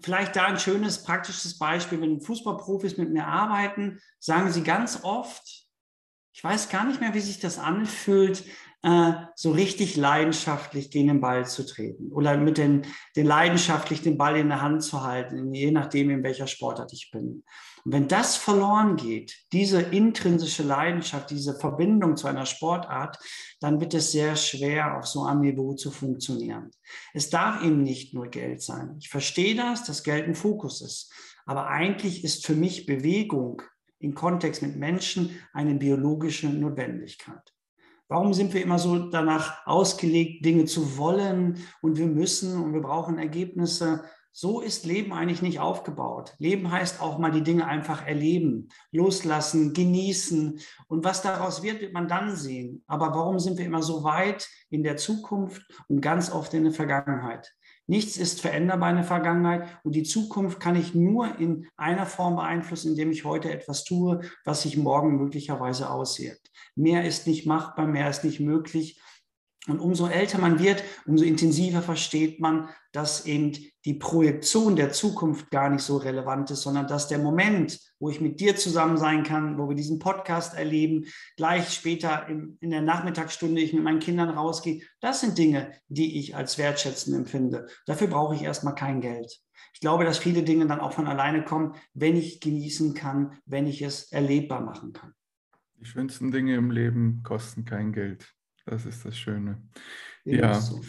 vielleicht 0.00 0.34
da 0.34 0.46
ein 0.46 0.58
schönes, 0.58 1.04
praktisches 1.04 1.56
Beispiel. 1.56 2.00
Wenn 2.00 2.20
Fußballprofis 2.20 2.96
mit 2.96 3.12
mir 3.12 3.28
arbeiten, 3.28 4.00
sagen 4.18 4.50
sie 4.50 4.64
ganz 4.64 5.04
oft, 5.04 5.68
ich 6.34 6.42
weiß 6.42 6.68
gar 6.68 6.84
nicht 6.84 7.00
mehr, 7.00 7.14
wie 7.14 7.20
sich 7.20 7.38
das 7.38 7.58
anfühlt, 7.58 8.44
äh, 8.82 9.12
so 9.36 9.52
richtig 9.52 9.96
leidenschaftlich 9.96 10.90
gegen 10.90 11.08
den 11.08 11.20
Ball 11.20 11.46
zu 11.46 11.64
treten 11.64 12.10
oder 12.12 12.36
mit 12.36 12.58
den, 12.58 12.82
den 13.16 13.26
leidenschaftlich 13.26 14.02
den 14.02 14.18
Ball 14.18 14.36
in 14.36 14.48
der 14.48 14.60
Hand 14.60 14.82
zu 14.82 15.02
halten, 15.02 15.54
je 15.54 15.70
nachdem, 15.70 16.10
in 16.10 16.22
welcher 16.22 16.46
Sportart 16.48 16.92
ich 16.92 17.10
bin. 17.12 17.44
Und 17.84 17.92
wenn 17.92 18.08
das 18.08 18.36
verloren 18.36 18.96
geht, 18.96 19.36
diese 19.52 19.80
intrinsische 19.80 20.62
Leidenschaft, 20.62 21.30
diese 21.30 21.58
Verbindung 21.58 22.16
zu 22.16 22.26
einer 22.26 22.46
Sportart, 22.46 23.18
dann 23.60 23.80
wird 23.80 23.94
es 23.94 24.12
sehr 24.12 24.36
schwer, 24.36 24.98
auf 24.98 25.06
so 25.06 25.24
einem 25.24 25.40
Niveau 25.40 25.74
zu 25.74 25.90
funktionieren. 25.90 26.70
Es 27.12 27.30
darf 27.30 27.62
eben 27.62 27.82
nicht 27.82 28.14
nur 28.14 28.28
Geld 28.28 28.62
sein. 28.62 28.96
Ich 29.00 29.08
verstehe 29.08 29.54
das, 29.56 29.84
dass 29.84 30.02
Geld 30.02 30.26
ein 30.26 30.34
Fokus 30.34 30.80
ist. 30.80 31.12
Aber 31.44 31.66
eigentlich 31.68 32.22
ist 32.22 32.46
für 32.46 32.54
mich 32.54 32.86
Bewegung 32.86 33.62
im 33.98 34.14
Kontext 34.14 34.62
mit 34.62 34.76
Menschen 34.76 35.38
eine 35.52 35.74
biologische 35.74 36.48
Notwendigkeit. 36.48 37.51
Warum 38.12 38.34
sind 38.34 38.52
wir 38.52 38.62
immer 38.62 38.78
so 38.78 39.08
danach 39.08 39.66
ausgelegt, 39.66 40.44
Dinge 40.44 40.66
zu 40.66 40.98
wollen 40.98 41.66
und 41.80 41.96
wir 41.96 42.06
müssen 42.06 42.62
und 42.62 42.74
wir 42.74 42.82
brauchen 42.82 43.16
Ergebnisse? 43.16 44.04
So 44.32 44.60
ist 44.60 44.84
Leben 44.84 45.14
eigentlich 45.14 45.40
nicht 45.40 45.60
aufgebaut. 45.60 46.34
Leben 46.38 46.70
heißt 46.70 47.00
auch 47.00 47.16
mal 47.16 47.30
die 47.30 47.42
Dinge 47.42 47.66
einfach 47.66 48.06
erleben, 48.06 48.68
loslassen, 48.90 49.72
genießen. 49.72 50.60
Und 50.88 51.04
was 51.04 51.22
daraus 51.22 51.62
wird, 51.62 51.80
wird 51.80 51.94
man 51.94 52.06
dann 52.06 52.36
sehen. 52.36 52.84
Aber 52.86 53.14
warum 53.14 53.38
sind 53.38 53.56
wir 53.56 53.64
immer 53.64 53.82
so 53.82 54.04
weit 54.04 54.46
in 54.68 54.82
der 54.82 54.98
Zukunft 54.98 55.62
und 55.88 56.02
ganz 56.02 56.30
oft 56.30 56.52
in 56.52 56.64
der 56.64 56.72
Vergangenheit? 56.74 57.54
Nichts 57.86 58.16
ist 58.16 58.40
veränderbar 58.40 58.90
in 58.90 58.96
der 58.96 59.04
Vergangenheit 59.04 59.68
und 59.82 59.94
die 59.94 60.04
Zukunft 60.04 60.60
kann 60.60 60.76
ich 60.76 60.94
nur 60.94 61.38
in 61.38 61.66
einer 61.76 62.06
Form 62.06 62.36
beeinflussen, 62.36 62.92
indem 62.92 63.10
ich 63.10 63.24
heute 63.24 63.52
etwas 63.52 63.84
tue, 63.84 64.20
was 64.44 64.62
sich 64.62 64.76
morgen 64.76 65.16
möglicherweise 65.16 65.90
auswirkt. 65.90 66.50
Mehr 66.76 67.04
ist 67.04 67.26
nicht 67.26 67.46
machbar, 67.46 67.86
mehr 67.86 68.08
ist 68.08 68.24
nicht 68.24 68.40
möglich. 68.40 69.00
Und 69.68 69.78
umso 69.78 70.08
älter 70.08 70.38
man 70.38 70.58
wird, 70.58 70.82
umso 71.06 71.24
intensiver 71.24 71.82
versteht 71.82 72.40
man, 72.40 72.68
dass 72.90 73.26
eben 73.26 73.52
die 73.84 73.94
Projektion 73.94 74.74
der 74.74 74.90
Zukunft 74.90 75.50
gar 75.50 75.70
nicht 75.70 75.82
so 75.82 75.98
relevant 75.98 76.50
ist, 76.50 76.62
sondern 76.62 76.88
dass 76.88 77.06
der 77.06 77.18
Moment, 77.18 77.78
wo 78.00 78.10
ich 78.10 78.20
mit 78.20 78.40
dir 78.40 78.56
zusammen 78.56 78.96
sein 78.96 79.22
kann, 79.22 79.58
wo 79.58 79.68
wir 79.68 79.76
diesen 79.76 80.00
Podcast 80.00 80.54
erleben, 80.54 81.04
gleich 81.36 81.72
später 81.72 82.26
in, 82.28 82.56
in 82.60 82.70
der 82.70 82.82
Nachmittagsstunde 82.82 83.60
ich 83.60 83.72
mit 83.72 83.84
meinen 83.84 84.00
Kindern 84.00 84.30
rausgehe, 84.30 84.82
das 85.00 85.20
sind 85.20 85.38
Dinge, 85.38 85.72
die 85.86 86.18
ich 86.18 86.34
als 86.34 86.58
wertschätzend 86.58 87.16
empfinde. 87.16 87.68
Dafür 87.86 88.08
brauche 88.08 88.34
ich 88.34 88.42
erstmal 88.42 88.74
kein 88.74 89.00
Geld. 89.00 89.40
Ich 89.74 89.80
glaube, 89.80 90.04
dass 90.04 90.18
viele 90.18 90.42
Dinge 90.42 90.66
dann 90.66 90.80
auch 90.80 90.92
von 90.92 91.06
alleine 91.06 91.44
kommen, 91.44 91.76
wenn 91.94 92.16
ich 92.16 92.40
genießen 92.40 92.94
kann, 92.94 93.38
wenn 93.46 93.68
ich 93.68 93.80
es 93.80 94.10
erlebbar 94.10 94.60
machen 94.60 94.92
kann. 94.92 95.14
Die 95.78 95.84
schönsten 95.84 96.32
Dinge 96.32 96.56
im 96.56 96.72
Leben 96.72 97.22
kosten 97.22 97.64
kein 97.64 97.92
Geld. 97.92 98.34
Das 98.66 98.86
ist 98.86 99.04
das 99.04 99.16
Schöne. 99.16 99.62
ja. 100.24 100.54
So. 100.54 100.80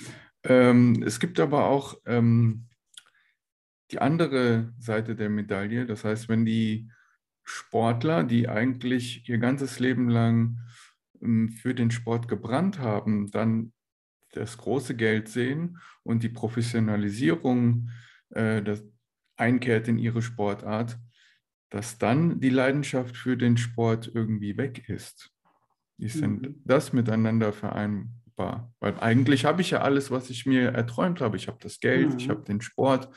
Ähm, 0.43 1.01
es 1.05 1.19
gibt 1.19 1.39
aber 1.39 1.65
auch 1.65 1.95
ähm, 2.05 2.67
die 3.91 3.99
andere 3.99 4.73
Seite 4.79 5.15
der 5.15 5.29
Medaille. 5.29 5.85
Das 5.85 6.03
heißt, 6.03 6.29
wenn 6.29 6.45
die 6.45 6.89
Sportler, 7.43 8.23
die 8.23 8.49
eigentlich 8.49 9.27
ihr 9.27 9.37
ganzes 9.37 9.79
Leben 9.79 10.09
lang 10.09 10.59
ähm, 11.21 11.49
für 11.49 11.73
den 11.73 11.91
Sport 11.91 12.27
gebrannt 12.27 12.79
haben, 12.79 13.31
dann 13.31 13.73
das 14.31 14.57
große 14.57 14.95
Geld 14.95 15.29
sehen 15.29 15.79
und 16.03 16.23
die 16.23 16.29
Professionalisierung 16.29 17.89
äh, 18.29 18.61
das 18.61 18.83
einkehrt 19.35 19.87
in 19.87 19.97
ihre 19.97 20.21
Sportart, 20.21 20.97
dass 21.69 21.97
dann 21.97 22.39
die 22.39 22.49
Leidenschaft 22.49 23.17
für 23.17 23.37
den 23.37 23.57
Sport 23.57 24.11
irgendwie 24.13 24.57
weg 24.57 24.89
ist. 24.89 25.31
Wie 25.97 26.07
denn 26.07 26.31
mhm. 26.31 26.61
das 26.65 26.93
miteinander 26.93 27.53
vereinbar? 27.53 28.73
Weil 28.79 28.99
eigentlich 28.99 29.45
habe 29.45 29.61
ich 29.61 29.71
ja 29.71 29.81
alles, 29.81 30.11
was 30.11 30.29
ich 30.29 30.45
mir 30.45 30.69
erträumt 30.69 31.21
habe. 31.21 31.37
Ich 31.37 31.47
habe 31.47 31.59
das 31.61 31.79
Geld, 31.79 32.11
mhm. 32.11 32.17
ich 32.17 32.29
habe 32.29 32.43
den 32.43 32.61
Sport, 32.61 33.09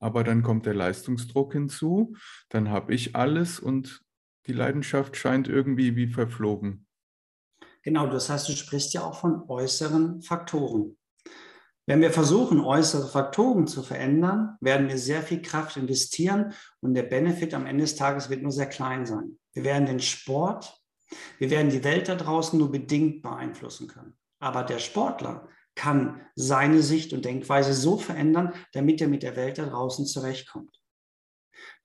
aber 0.00 0.24
dann 0.24 0.42
kommt 0.42 0.66
der 0.66 0.74
Leistungsdruck 0.74 1.52
hinzu, 1.52 2.14
dann 2.48 2.70
habe 2.70 2.94
ich 2.94 3.16
alles 3.16 3.58
und 3.60 4.02
die 4.46 4.52
Leidenschaft 4.52 5.16
scheint 5.16 5.48
irgendwie 5.48 5.96
wie 5.96 6.08
verflogen. 6.08 6.86
Genau, 7.82 8.06
das 8.06 8.28
heißt, 8.28 8.48
du 8.48 8.52
sprichst 8.52 8.94
ja 8.94 9.04
auch 9.04 9.20
von 9.20 9.42
äußeren 9.48 10.22
Faktoren. 10.22 10.96
Wenn 11.86 12.02
wir 12.02 12.10
versuchen, 12.10 12.60
äußere 12.60 13.08
Faktoren 13.08 13.66
zu 13.66 13.82
verändern, 13.82 14.58
werden 14.60 14.88
wir 14.88 14.98
sehr 14.98 15.22
viel 15.22 15.40
Kraft 15.40 15.76
investieren 15.78 16.52
und 16.80 16.92
der 16.92 17.04
Benefit 17.04 17.54
am 17.54 17.64
Ende 17.64 17.84
des 17.84 17.96
Tages 17.96 18.28
wird 18.28 18.42
nur 18.42 18.52
sehr 18.52 18.66
klein 18.66 19.06
sein. 19.06 19.38
Wir 19.54 19.64
werden 19.64 19.86
den 19.86 20.00
Sport 20.00 20.77
Wir 21.38 21.50
werden 21.50 21.70
die 21.70 21.84
Welt 21.84 22.08
da 22.08 22.14
draußen 22.14 22.58
nur 22.58 22.70
bedingt 22.70 23.22
beeinflussen 23.22 23.88
können. 23.88 24.16
Aber 24.40 24.62
der 24.62 24.78
Sportler 24.78 25.48
kann 25.74 26.20
seine 26.34 26.82
Sicht 26.82 27.12
und 27.12 27.24
Denkweise 27.24 27.72
so 27.72 27.98
verändern, 27.98 28.52
damit 28.72 29.00
er 29.00 29.08
mit 29.08 29.22
der 29.22 29.36
Welt 29.36 29.58
da 29.58 29.66
draußen 29.66 30.06
zurechtkommt. 30.06 30.80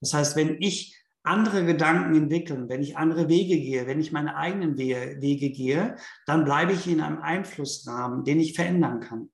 Das 0.02 0.14
heißt, 0.14 0.36
wenn 0.36 0.62
ich 0.62 1.00
andere 1.24 1.66
Gedanken 1.66 2.16
entwickeln, 2.16 2.68
wenn 2.70 2.82
ich 2.82 2.98
andere 2.98 3.30
Wege 3.30 3.56
gehe, 3.56 3.88
wenn 3.88 4.02
ich 4.02 4.12
meine 4.12 4.36
eigenen 4.36 4.78
Wege 4.78 5.50
gehe, 5.50 5.96
dann 6.26 6.44
bleibe 6.44 6.74
ich 6.74 6.88
in 6.88 7.02
einem 7.02 7.22
Einflussrahmen, 7.22 8.26
den 8.26 8.40
ich 8.40 8.56
verändern 8.56 9.00
kann. 9.00 9.30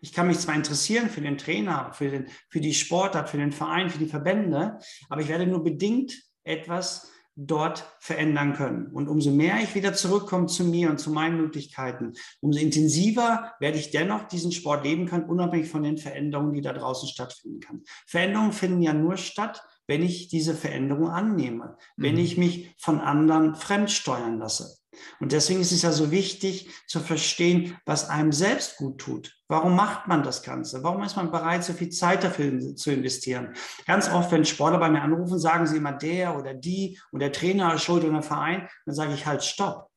Ich 0.00 0.12
kann 0.12 0.28
mich 0.28 0.38
zwar 0.38 0.54
interessieren 0.54 1.10
für 1.10 1.20
den 1.20 1.36
Trainer, 1.36 1.92
für, 1.92 2.10
den, 2.10 2.26
für 2.48 2.60
die 2.60 2.74
Sportart, 2.74 3.28
für 3.28 3.38
den 3.38 3.52
Verein, 3.52 3.90
für 3.90 3.98
die 3.98 4.06
Verbände, 4.06 4.78
aber 5.08 5.20
ich 5.20 5.28
werde 5.28 5.46
nur 5.46 5.62
bedingt 5.62 6.14
etwas 6.44 7.10
dort 7.36 7.84
verändern 8.00 8.54
können. 8.54 8.86
Und 8.86 9.08
umso 9.08 9.30
mehr 9.30 9.60
ich 9.62 9.74
wieder 9.74 9.92
zurückkomme 9.92 10.46
zu 10.46 10.64
mir 10.64 10.90
und 10.90 10.98
zu 10.98 11.10
meinen 11.10 11.36
Möglichkeiten, 11.36 12.14
umso 12.40 12.58
intensiver 12.58 13.52
werde 13.60 13.78
ich 13.78 13.90
dennoch 13.90 14.26
diesen 14.26 14.52
Sport 14.52 14.84
leben 14.84 15.06
können, 15.06 15.28
unabhängig 15.28 15.68
von 15.68 15.82
den 15.82 15.98
Veränderungen, 15.98 16.54
die 16.54 16.62
da 16.62 16.72
draußen 16.72 17.08
stattfinden 17.08 17.60
kann. 17.60 17.82
Veränderungen 18.06 18.52
finden 18.52 18.82
ja 18.82 18.94
nur 18.94 19.18
statt, 19.18 19.62
wenn 19.86 20.02
ich 20.02 20.28
diese 20.28 20.54
Veränderung 20.54 21.10
annehme, 21.10 21.76
wenn 21.96 22.14
mhm. 22.14 22.20
ich 22.20 22.38
mich 22.38 22.74
von 22.78 23.00
anderen 23.00 23.54
fremdsteuern 23.54 24.38
lasse. 24.38 24.78
Und 25.20 25.32
deswegen 25.32 25.60
ist 25.60 25.72
es 25.72 25.82
ja 25.82 25.92
so 25.92 26.10
wichtig 26.10 26.70
zu 26.86 27.00
verstehen, 27.00 27.76
was 27.84 28.08
einem 28.08 28.32
selbst 28.32 28.76
gut 28.76 28.98
tut. 28.98 29.36
Warum 29.48 29.76
macht 29.76 30.08
man 30.08 30.22
das 30.22 30.42
Ganze? 30.42 30.82
Warum 30.82 31.02
ist 31.02 31.16
man 31.16 31.30
bereit, 31.30 31.64
so 31.64 31.72
viel 31.72 31.90
Zeit 31.90 32.24
dafür 32.24 32.74
zu 32.74 32.90
investieren? 32.90 33.54
Ganz 33.86 34.10
oft, 34.10 34.32
wenn 34.32 34.44
Sportler 34.44 34.78
bei 34.78 34.90
mir 34.90 35.02
anrufen, 35.02 35.38
sagen 35.38 35.66
sie 35.66 35.76
immer 35.76 35.92
der 35.92 36.36
oder 36.36 36.54
die 36.54 36.98
und 37.12 37.20
der 37.20 37.32
Trainer 37.32 37.74
ist 37.74 37.82
schuld 37.82 38.04
oder 38.04 38.14
der 38.14 38.22
Verein. 38.22 38.68
Dann 38.84 38.94
sage 38.94 39.14
ich 39.14 39.26
halt, 39.26 39.44
stopp. 39.44 39.88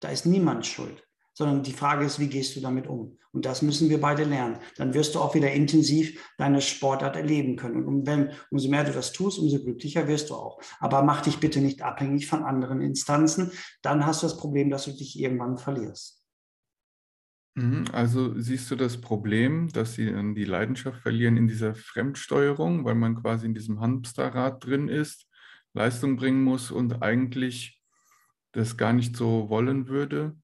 Da 0.00 0.08
ist 0.08 0.26
niemand 0.26 0.66
schuld 0.66 1.04
sondern 1.40 1.62
die 1.62 1.72
Frage 1.72 2.04
ist, 2.04 2.18
wie 2.18 2.28
gehst 2.28 2.54
du 2.54 2.60
damit 2.60 2.86
um? 2.86 3.16
Und 3.32 3.46
das 3.46 3.62
müssen 3.62 3.88
wir 3.88 3.98
beide 3.98 4.24
lernen. 4.24 4.58
Dann 4.76 4.92
wirst 4.92 5.14
du 5.14 5.20
auch 5.20 5.34
wieder 5.34 5.50
intensiv 5.50 6.34
deine 6.36 6.60
Sportart 6.60 7.16
erleben 7.16 7.56
können. 7.56 7.86
Und 7.86 8.06
wenn, 8.06 8.32
umso 8.50 8.68
mehr 8.68 8.84
du 8.84 8.92
das 8.92 9.12
tust, 9.12 9.38
umso 9.38 9.58
glücklicher 9.58 10.06
wirst 10.06 10.28
du 10.28 10.34
auch. 10.34 10.60
Aber 10.80 11.02
mach 11.02 11.22
dich 11.22 11.38
bitte 11.38 11.62
nicht 11.62 11.80
abhängig 11.80 12.26
von 12.26 12.42
anderen 12.42 12.82
Instanzen. 12.82 13.52
Dann 13.80 14.04
hast 14.04 14.22
du 14.22 14.26
das 14.26 14.36
Problem, 14.36 14.68
dass 14.68 14.84
du 14.84 14.92
dich 14.92 15.18
irgendwann 15.18 15.56
verlierst. 15.56 16.22
Mhm, 17.54 17.86
also 17.90 18.38
siehst 18.38 18.70
du 18.70 18.76
das 18.76 19.00
Problem, 19.00 19.68
dass 19.68 19.94
sie 19.94 20.12
dann 20.12 20.34
die 20.34 20.44
Leidenschaft 20.44 21.00
verlieren 21.00 21.38
in 21.38 21.48
dieser 21.48 21.74
Fremdsteuerung, 21.74 22.84
weil 22.84 22.96
man 22.96 23.14
quasi 23.14 23.46
in 23.46 23.54
diesem 23.54 23.80
Hamsterrad 23.80 24.62
drin 24.62 24.88
ist, 24.88 25.26
Leistung 25.72 26.16
bringen 26.16 26.44
muss 26.44 26.70
und 26.70 27.02
eigentlich 27.02 27.80
das 28.52 28.76
gar 28.76 28.92
nicht 28.92 29.16
so 29.16 29.48
wollen 29.48 29.88
würde? 29.88 30.36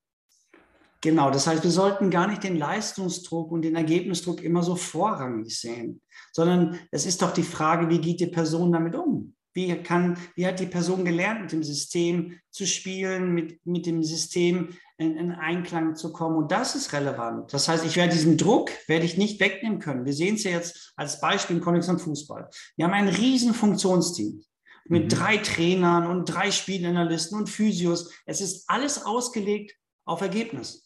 Genau, 1.06 1.30
das 1.30 1.46
heißt, 1.46 1.62
wir 1.62 1.70
sollten 1.70 2.10
gar 2.10 2.26
nicht 2.26 2.42
den 2.42 2.58
Leistungsdruck 2.58 3.52
und 3.52 3.62
den 3.62 3.76
Ergebnisdruck 3.76 4.42
immer 4.42 4.64
so 4.64 4.74
vorrangig 4.74 5.56
sehen, 5.56 6.02
sondern 6.32 6.80
es 6.90 7.06
ist 7.06 7.22
doch 7.22 7.32
die 7.32 7.44
Frage, 7.44 7.88
wie 7.88 8.00
geht 8.00 8.18
die 8.18 8.26
Person 8.26 8.72
damit 8.72 8.96
um? 8.96 9.36
Wie, 9.54 9.72
kann, 9.84 10.18
wie 10.34 10.44
hat 10.44 10.58
die 10.58 10.66
Person 10.66 11.04
gelernt, 11.04 11.42
mit 11.42 11.52
dem 11.52 11.62
System 11.62 12.40
zu 12.50 12.66
spielen, 12.66 13.34
mit, 13.34 13.64
mit 13.64 13.86
dem 13.86 14.02
System 14.02 14.70
in, 14.98 15.16
in 15.16 15.30
Einklang 15.30 15.94
zu 15.94 16.12
kommen? 16.12 16.38
Und 16.38 16.50
das 16.50 16.74
ist 16.74 16.92
relevant. 16.92 17.52
Das 17.54 17.68
heißt, 17.68 17.84
ich 17.84 17.94
werde 17.94 18.12
diesen 18.12 18.36
Druck 18.36 18.72
werde 18.88 19.04
ich 19.04 19.16
nicht 19.16 19.38
wegnehmen 19.38 19.78
können. 19.78 20.06
Wir 20.06 20.12
sehen 20.12 20.34
es 20.34 20.42
ja 20.42 20.50
jetzt 20.50 20.92
als 20.96 21.20
Beispiel 21.20 21.54
im 21.54 21.62
Kontext 21.62 21.88
von 21.88 22.00
Fußball. 22.00 22.50
Wir 22.74 22.84
haben 22.84 22.94
ein 22.94 23.06
riesen 23.06 23.54
Funktionsteam 23.54 24.42
mit 24.88 25.04
mhm. 25.04 25.08
drei 25.10 25.36
Trainern 25.36 26.08
und 26.08 26.24
drei 26.24 26.50
Spielanalysten 26.50 27.38
und 27.38 27.48
Physios. 27.48 28.10
Es 28.24 28.40
ist 28.40 28.68
alles 28.68 29.06
ausgelegt 29.06 29.76
auf 30.04 30.20
Ergebnis. 30.20 30.85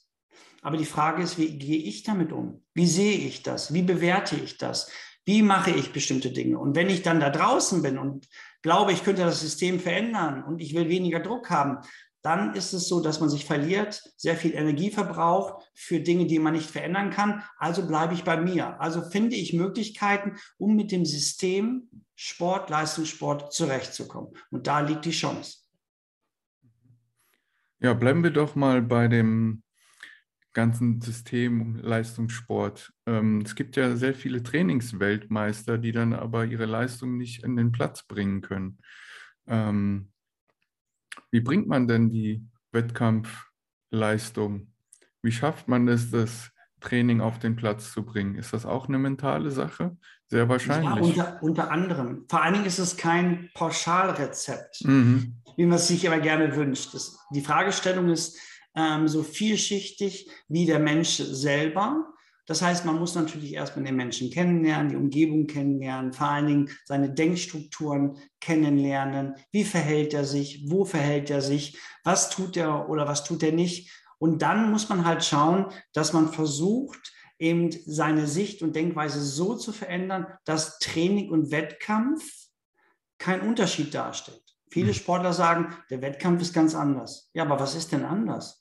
Aber 0.62 0.76
die 0.76 0.84
Frage 0.84 1.22
ist, 1.22 1.38
wie 1.38 1.58
gehe 1.58 1.78
ich 1.78 2.02
damit 2.02 2.32
um? 2.32 2.62
Wie 2.74 2.86
sehe 2.86 3.16
ich 3.16 3.42
das? 3.42 3.72
Wie 3.72 3.82
bewerte 3.82 4.36
ich 4.36 4.58
das? 4.58 4.90
Wie 5.24 5.42
mache 5.42 5.70
ich 5.70 5.92
bestimmte 5.92 6.30
Dinge? 6.30 6.58
Und 6.58 6.74
wenn 6.74 6.90
ich 6.90 7.02
dann 7.02 7.20
da 7.20 7.30
draußen 7.30 7.82
bin 7.82 7.98
und 7.98 8.28
glaube, 8.62 8.92
ich 8.92 9.04
könnte 9.04 9.22
das 9.22 9.40
System 9.40 9.80
verändern 9.80 10.44
und 10.44 10.60
ich 10.60 10.74
will 10.74 10.88
weniger 10.88 11.20
Druck 11.20 11.50
haben, 11.50 11.78
dann 12.22 12.54
ist 12.54 12.74
es 12.74 12.86
so, 12.88 13.00
dass 13.00 13.20
man 13.20 13.30
sich 13.30 13.46
verliert, 13.46 14.02
sehr 14.16 14.36
viel 14.36 14.52
Energie 14.54 14.90
verbraucht 14.90 15.70
für 15.74 16.00
Dinge, 16.00 16.26
die 16.26 16.38
man 16.38 16.52
nicht 16.52 16.70
verändern 16.70 17.10
kann. 17.10 17.42
Also 17.56 17.86
bleibe 17.86 18.12
ich 18.12 18.24
bei 18.24 18.38
mir. 18.38 18.78
Also 18.80 19.02
finde 19.02 19.36
ich 19.36 19.54
Möglichkeiten, 19.54 20.36
um 20.58 20.76
mit 20.76 20.92
dem 20.92 21.06
System 21.06 21.88
Sport, 22.14 22.68
Leistungssport 22.68 23.54
zurechtzukommen. 23.54 24.34
Und 24.50 24.66
da 24.66 24.80
liegt 24.80 25.06
die 25.06 25.12
Chance. 25.12 25.60
Ja, 27.78 27.94
bleiben 27.94 28.22
wir 28.22 28.30
doch 28.30 28.54
mal 28.54 28.82
bei 28.82 29.08
dem 29.08 29.62
ganzen 30.52 31.00
System 31.00 31.60
um 31.60 31.76
Leistungssport. 31.76 32.92
Ähm, 33.06 33.42
es 33.44 33.54
gibt 33.54 33.76
ja 33.76 33.96
sehr 33.96 34.14
viele 34.14 34.42
Trainingsweltmeister, 34.42 35.78
die 35.78 35.92
dann 35.92 36.12
aber 36.12 36.44
ihre 36.44 36.66
Leistung 36.66 37.16
nicht 37.16 37.44
in 37.44 37.56
den 37.56 37.72
Platz 37.72 38.02
bringen 38.02 38.40
können. 38.40 38.78
Ähm, 39.46 40.10
wie 41.30 41.40
bringt 41.40 41.68
man 41.68 41.86
denn 41.86 42.10
die 42.10 42.44
Wettkampfleistung? 42.72 44.72
Wie 45.22 45.32
schafft 45.32 45.68
man 45.68 45.86
es, 45.88 46.10
das 46.10 46.50
Training 46.80 47.20
auf 47.20 47.38
den 47.38 47.56
Platz 47.56 47.92
zu 47.92 48.04
bringen? 48.04 48.36
Ist 48.36 48.52
das 48.52 48.66
auch 48.66 48.88
eine 48.88 48.98
mentale 48.98 49.50
Sache? 49.50 49.96
Sehr 50.28 50.48
wahrscheinlich. 50.48 51.16
Ja, 51.16 51.24
unter, 51.24 51.42
unter 51.42 51.70
anderem. 51.70 52.24
Vor 52.28 52.42
allen 52.42 52.54
Dingen 52.54 52.66
ist 52.66 52.78
es 52.78 52.96
kein 52.96 53.50
Pauschalrezept, 53.54 54.84
mhm. 54.84 55.42
wie 55.56 55.66
man 55.66 55.76
es 55.76 55.88
sich 55.88 56.04
immer 56.04 56.20
gerne 56.20 56.56
wünscht. 56.56 56.94
Das, 56.94 57.18
die 57.32 57.42
Fragestellung 57.42 58.08
ist, 58.08 58.38
ähm, 58.74 59.08
so 59.08 59.22
vielschichtig 59.22 60.30
wie 60.48 60.66
der 60.66 60.78
Mensch 60.78 61.16
selber. 61.16 62.12
Das 62.46 62.62
heißt, 62.62 62.84
man 62.84 62.98
muss 62.98 63.14
natürlich 63.14 63.54
erstmal 63.54 63.84
den 63.84 63.96
Menschen 63.96 64.30
kennenlernen, 64.30 64.88
die 64.88 64.96
Umgebung 64.96 65.46
kennenlernen, 65.46 66.12
vor 66.12 66.28
allen 66.28 66.46
Dingen 66.46 66.70
seine 66.84 67.10
Denkstrukturen 67.10 68.18
kennenlernen. 68.40 69.34
Wie 69.52 69.64
verhält 69.64 70.14
er 70.14 70.24
sich? 70.24 70.68
Wo 70.68 70.84
verhält 70.84 71.30
er 71.30 71.42
sich? 71.42 71.78
Was 72.02 72.30
tut 72.30 72.56
er 72.56 72.88
oder 72.88 73.06
was 73.06 73.22
tut 73.22 73.42
er 73.42 73.52
nicht? 73.52 73.92
Und 74.18 74.42
dann 74.42 74.70
muss 74.70 74.88
man 74.88 75.04
halt 75.04 75.24
schauen, 75.24 75.66
dass 75.92 76.12
man 76.12 76.32
versucht, 76.32 77.12
eben 77.38 77.70
seine 77.86 78.26
Sicht 78.26 78.62
und 78.62 78.76
Denkweise 78.76 79.22
so 79.22 79.54
zu 79.54 79.72
verändern, 79.72 80.26
dass 80.44 80.78
Training 80.78 81.30
und 81.30 81.50
Wettkampf 81.50 82.48
keinen 83.18 83.48
Unterschied 83.48 83.94
darstellt. 83.94 84.42
Viele 84.70 84.88
hm. 84.88 84.94
Sportler 84.94 85.32
sagen, 85.32 85.74
der 85.88 86.02
Wettkampf 86.02 86.42
ist 86.42 86.52
ganz 86.52 86.74
anders. 86.74 87.30
Ja, 87.32 87.44
aber 87.44 87.58
was 87.58 87.74
ist 87.74 87.92
denn 87.92 88.04
anders? 88.04 88.59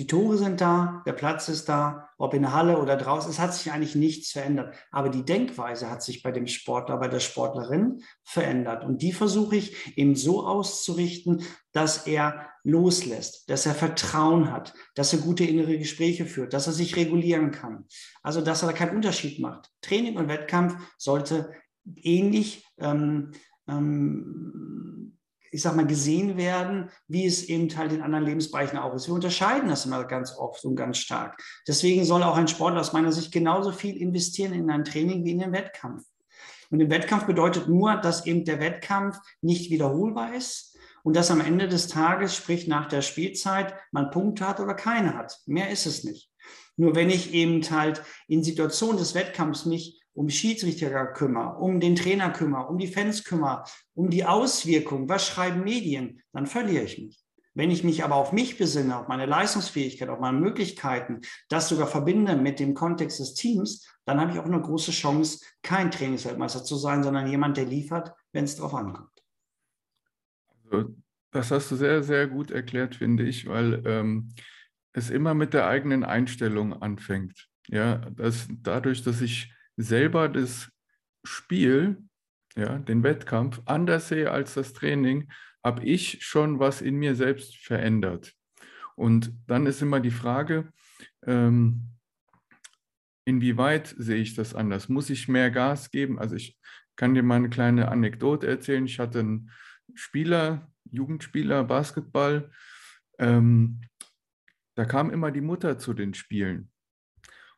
Die 0.00 0.06
Tore 0.06 0.38
sind 0.38 0.62
da, 0.62 1.02
der 1.04 1.12
Platz 1.12 1.50
ist 1.50 1.68
da, 1.68 2.08
ob 2.16 2.32
in 2.32 2.40
der 2.40 2.54
Halle 2.54 2.80
oder 2.80 2.96
draußen. 2.96 3.30
Es 3.30 3.38
hat 3.38 3.52
sich 3.52 3.70
eigentlich 3.70 3.94
nichts 3.94 4.32
verändert. 4.32 4.74
Aber 4.90 5.10
die 5.10 5.26
Denkweise 5.26 5.90
hat 5.90 6.02
sich 6.02 6.22
bei 6.22 6.32
dem 6.32 6.46
Sportler, 6.46 6.96
bei 6.96 7.08
der 7.08 7.20
Sportlerin 7.20 8.02
verändert. 8.22 8.82
Und 8.82 9.02
die 9.02 9.12
versuche 9.12 9.56
ich 9.56 9.98
eben 9.98 10.16
so 10.16 10.46
auszurichten, 10.46 11.42
dass 11.72 12.06
er 12.06 12.46
loslässt, 12.64 13.50
dass 13.50 13.66
er 13.66 13.74
Vertrauen 13.74 14.50
hat, 14.50 14.72
dass 14.94 15.12
er 15.12 15.18
gute 15.18 15.44
innere 15.44 15.76
Gespräche 15.76 16.24
führt, 16.24 16.54
dass 16.54 16.66
er 16.66 16.72
sich 16.72 16.96
regulieren 16.96 17.50
kann. 17.50 17.84
Also, 18.22 18.40
dass 18.40 18.62
er 18.62 18.68
da 18.68 18.72
keinen 18.72 18.96
Unterschied 18.96 19.38
macht. 19.38 19.70
Training 19.82 20.16
und 20.16 20.28
Wettkampf 20.28 20.76
sollte 20.96 21.52
ähnlich 21.94 22.64
ähm, 22.78 23.32
ähm, 23.68 24.99
ich 25.50 25.62
sag 25.62 25.74
mal, 25.76 25.86
gesehen 25.86 26.36
werden, 26.36 26.90
wie 27.08 27.26
es 27.26 27.44
eben 27.44 27.74
halt 27.76 27.92
in 27.92 28.02
anderen 28.02 28.24
Lebensbereichen 28.24 28.78
auch 28.78 28.94
ist. 28.94 29.08
Wir 29.08 29.14
unterscheiden 29.14 29.68
das 29.68 29.86
immer 29.86 30.04
ganz 30.04 30.36
oft 30.36 30.64
und 30.64 30.76
ganz 30.76 30.98
stark. 30.98 31.42
Deswegen 31.66 32.04
soll 32.04 32.22
auch 32.22 32.36
ein 32.36 32.48
Sportler 32.48 32.80
aus 32.80 32.92
meiner 32.92 33.12
Sicht 33.12 33.32
genauso 33.32 33.72
viel 33.72 33.96
investieren 33.96 34.52
in 34.52 34.70
ein 34.70 34.84
Training 34.84 35.24
wie 35.24 35.32
in 35.32 35.40
den 35.40 35.52
Wettkampf. 35.52 36.04
Und 36.70 36.78
der 36.78 36.90
Wettkampf 36.90 37.24
bedeutet 37.24 37.68
nur, 37.68 37.96
dass 37.96 38.26
eben 38.26 38.44
der 38.44 38.60
Wettkampf 38.60 39.18
nicht 39.40 39.70
wiederholbar 39.70 40.34
ist 40.34 40.76
und 41.02 41.16
dass 41.16 41.30
am 41.30 41.40
Ende 41.40 41.68
des 41.68 41.88
Tages, 41.88 42.36
sprich 42.36 42.68
nach 42.68 42.86
der 42.86 43.02
Spielzeit, 43.02 43.74
man 43.90 44.10
Punkte 44.10 44.46
hat 44.46 44.60
oder 44.60 44.74
keine 44.74 45.14
hat. 45.14 45.40
Mehr 45.46 45.70
ist 45.70 45.86
es 45.86 46.04
nicht. 46.04 46.30
Nur 46.76 46.94
wenn 46.94 47.10
ich 47.10 47.34
eben 47.34 47.62
halt 47.70 48.02
in 48.28 48.44
Situationen 48.44 48.98
des 48.98 49.14
Wettkampfs 49.14 49.66
mich 49.66 49.99
um 50.12 50.28
Schiedsrichter 50.28 51.06
kümmere, 51.08 51.58
um 51.58 51.80
den 51.80 51.96
Trainer 51.96 52.30
kümmere, 52.30 52.66
um 52.66 52.78
die 52.78 52.86
Fans 52.86 53.24
kümmere, 53.24 53.64
um 53.94 54.10
die 54.10 54.24
Auswirkungen, 54.24 55.08
was 55.08 55.26
schreiben 55.26 55.62
Medien, 55.62 56.22
dann 56.32 56.46
verliere 56.46 56.84
ich 56.84 56.98
mich. 56.98 57.24
Wenn 57.54 57.70
ich 57.70 57.82
mich 57.82 58.04
aber 58.04 58.14
auf 58.14 58.32
mich 58.32 58.58
besinne, 58.58 58.96
auf 58.96 59.08
meine 59.08 59.26
Leistungsfähigkeit, 59.26 60.08
auf 60.08 60.20
meine 60.20 60.38
Möglichkeiten, 60.38 61.20
das 61.48 61.68
sogar 61.68 61.88
verbinde 61.88 62.36
mit 62.36 62.60
dem 62.60 62.74
Kontext 62.74 63.18
des 63.18 63.34
Teams, 63.34 63.86
dann 64.04 64.20
habe 64.20 64.32
ich 64.32 64.38
auch 64.38 64.44
eine 64.44 64.60
große 64.60 64.92
Chance, 64.92 65.44
kein 65.62 65.90
Trainingsweltmeister 65.90 66.64
zu 66.64 66.76
sein, 66.76 67.02
sondern 67.02 67.26
jemand, 67.26 67.56
der 67.56 67.66
liefert, 67.66 68.12
wenn 68.32 68.44
es 68.44 68.56
darauf 68.56 68.74
ankommt. 68.74 69.10
Also, 70.64 70.94
das 71.32 71.50
hast 71.50 71.70
du 71.70 71.76
sehr, 71.76 72.02
sehr 72.02 72.28
gut 72.28 72.50
erklärt, 72.50 72.96
finde 72.96 73.24
ich, 73.24 73.48
weil 73.48 73.82
ähm, 73.84 74.32
es 74.92 75.10
immer 75.10 75.34
mit 75.34 75.52
der 75.52 75.66
eigenen 75.66 76.04
Einstellung 76.04 76.72
anfängt. 76.80 77.48
Ja, 77.68 77.96
dass 77.96 78.48
dadurch, 78.62 79.02
dass 79.02 79.20
ich 79.20 79.52
selber 79.80 80.28
das 80.28 80.70
Spiel, 81.24 82.02
ja, 82.56 82.78
den 82.78 83.02
Wettkampf 83.02 83.60
anders 83.64 84.08
sehe 84.08 84.30
als 84.30 84.54
das 84.54 84.72
Training, 84.72 85.30
habe 85.64 85.84
ich 85.84 86.24
schon 86.24 86.58
was 86.58 86.80
in 86.80 86.96
mir 86.96 87.14
selbst 87.14 87.56
verändert. 87.56 88.32
Und 88.96 89.32
dann 89.46 89.66
ist 89.66 89.82
immer 89.82 90.00
die 90.00 90.10
Frage, 90.10 90.72
ähm, 91.26 91.90
inwieweit 93.24 93.94
sehe 93.98 94.20
ich 94.20 94.34
das 94.34 94.54
anders? 94.54 94.88
Muss 94.88 95.10
ich 95.10 95.28
mehr 95.28 95.50
Gas 95.50 95.90
geben? 95.90 96.18
Also 96.18 96.36
ich 96.36 96.58
kann 96.96 97.14
dir 97.14 97.22
mal 97.22 97.36
eine 97.36 97.50
kleine 97.50 97.88
Anekdote 97.88 98.46
erzählen. 98.46 98.84
Ich 98.84 98.98
hatte 98.98 99.20
einen 99.20 99.50
Spieler, 99.94 100.70
Jugendspieler, 100.90 101.64
Basketball. 101.64 102.50
Ähm, 103.18 103.80
da 104.74 104.84
kam 104.84 105.10
immer 105.10 105.30
die 105.30 105.40
Mutter 105.40 105.78
zu 105.78 105.94
den 105.94 106.14
Spielen. 106.14 106.70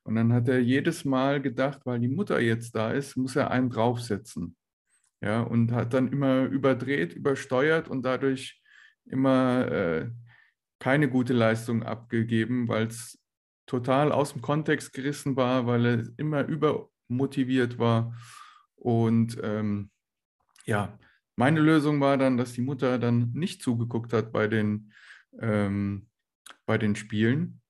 Und 0.05 0.17
dann 0.17 0.33
hat 0.33 0.49
er 0.49 0.61
jedes 0.61 1.05
Mal 1.05 1.41
gedacht, 1.41 1.81
weil 1.85 2.01
die 2.01 2.09
Mutter 2.09 2.41
jetzt 2.41 2.75
da 2.75 2.91
ist, 2.91 3.17
muss 3.17 3.37
er 3.37 3.51
einen 3.51 3.71
draufsetzen. 3.71 4.57
Ja, 5.21 5.41
und 5.43 5.71
hat 5.71 5.95
dann 5.95 6.11
immer 6.11 6.45
überdreht, 6.47 7.13
übersteuert 7.13 7.89
und 7.89 8.03
dadurch 8.03 8.61
immer 9.05 9.71
äh, 9.71 10.11
keine 10.81 11.09
gute 11.09 11.33
Leistung 11.33 11.85
abgegeben, 11.85 12.67
weil 12.67 12.89
es 12.89 13.23
total 13.67 14.11
aus 14.11 14.33
dem 14.33 14.43
Kontext 14.43 14.93
gerissen 14.93 15.37
war, 15.37 15.67
weil 15.67 15.87
er 15.87 16.09
immer 16.17 16.45
übermotiviert 16.45 17.79
war. 17.79 18.15
Und 18.75 19.39
ähm, 19.43 19.91
ja, 20.67 20.99
meine 21.37 21.61
Lösung 21.61 22.01
war 22.01 22.19
dann, 22.19 22.37
dass 22.37 22.53
die 22.53 22.63
Mutter 22.63 22.99
dann 22.99 23.33
nicht 23.33 23.63
zugeguckt 23.63 24.13
hat 24.13 24.33
bei 24.33 24.49
den, 24.49 24.93
ähm, 25.39 26.09
bei 26.67 26.79
den 26.79 26.97
Spielen. 26.97 27.62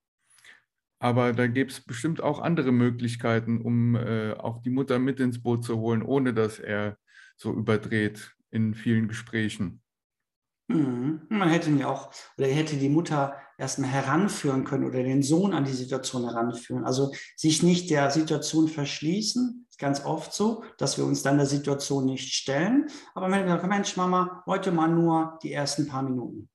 Aber 1.03 1.33
da 1.33 1.47
gäbe 1.47 1.69
es 1.69 1.81
bestimmt 1.81 2.23
auch 2.23 2.39
andere 2.39 2.71
Möglichkeiten, 2.71 3.59
um 3.59 3.97
äh, 3.97 4.31
auch 4.35 4.61
die 4.61 4.69
Mutter 4.69 4.99
mit 4.99 5.19
ins 5.19 5.43
Boot 5.43 5.65
zu 5.65 5.77
holen, 5.79 6.01
ohne 6.01 6.33
dass 6.33 6.59
er 6.59 6.97
so 7.35 7.51
überdreht 7.51 8.33
in 8.51 8.73
vielen 8.73 9.09
Gesprächen. 9.09 9.81
Mhm. 10.69 11.23
Man 11.27 11.49
hätte 11.49 11.69
ihn 11.69 11.79
ja 11.79 11.89
auch, 11.89 12.13
oder 12.37 12.47
hätte 12.47 12.77
die 12.77 12.87
Mutter 12.87 13.35
erstmal 13.57 13.89
heranführen 13.89 14.63
können 14.63 14.85
oder 14.85 15.03
den 15.03 15.23
Sohn 15.23 15.53
an 15.53 15.65
die 15.65 15.73
Situation 15.73 16.23
heranführen. 16.23 16.85
Also 16.85 17.11
sich 17.35 17.63
nicht 17.63 17.89
der 17.89 18.09
Situation 18.09 18.69
verschließen, 18.69 19.67
ist 19.69 19.79
ganz 19.79 20.05
oft 20.05 20.31
so, 20.31 20.63
dass 20.77 20.97
wir 20.97 21.03
uns 21.03 21.21
dann 21.21 21.35
der 21.35 21.47
Situation 21.47 22.05
nicht 22.05 22.33
stellen. 22.33 22.87
Aber 23.13 23.27
man 23.27 23.39
hätte 23.39 23.47
gesagt, 23.47 23.67
Mensch, 23.67 23.97
Mama, 23.97 24.41
heute 24.45 24.71
mal 24.71 24.87
nur 24.87 25.37
die 25.43 25.51
ersten 25.51 25.85
paar 25.85 26.03
Minuten 26.03 26.47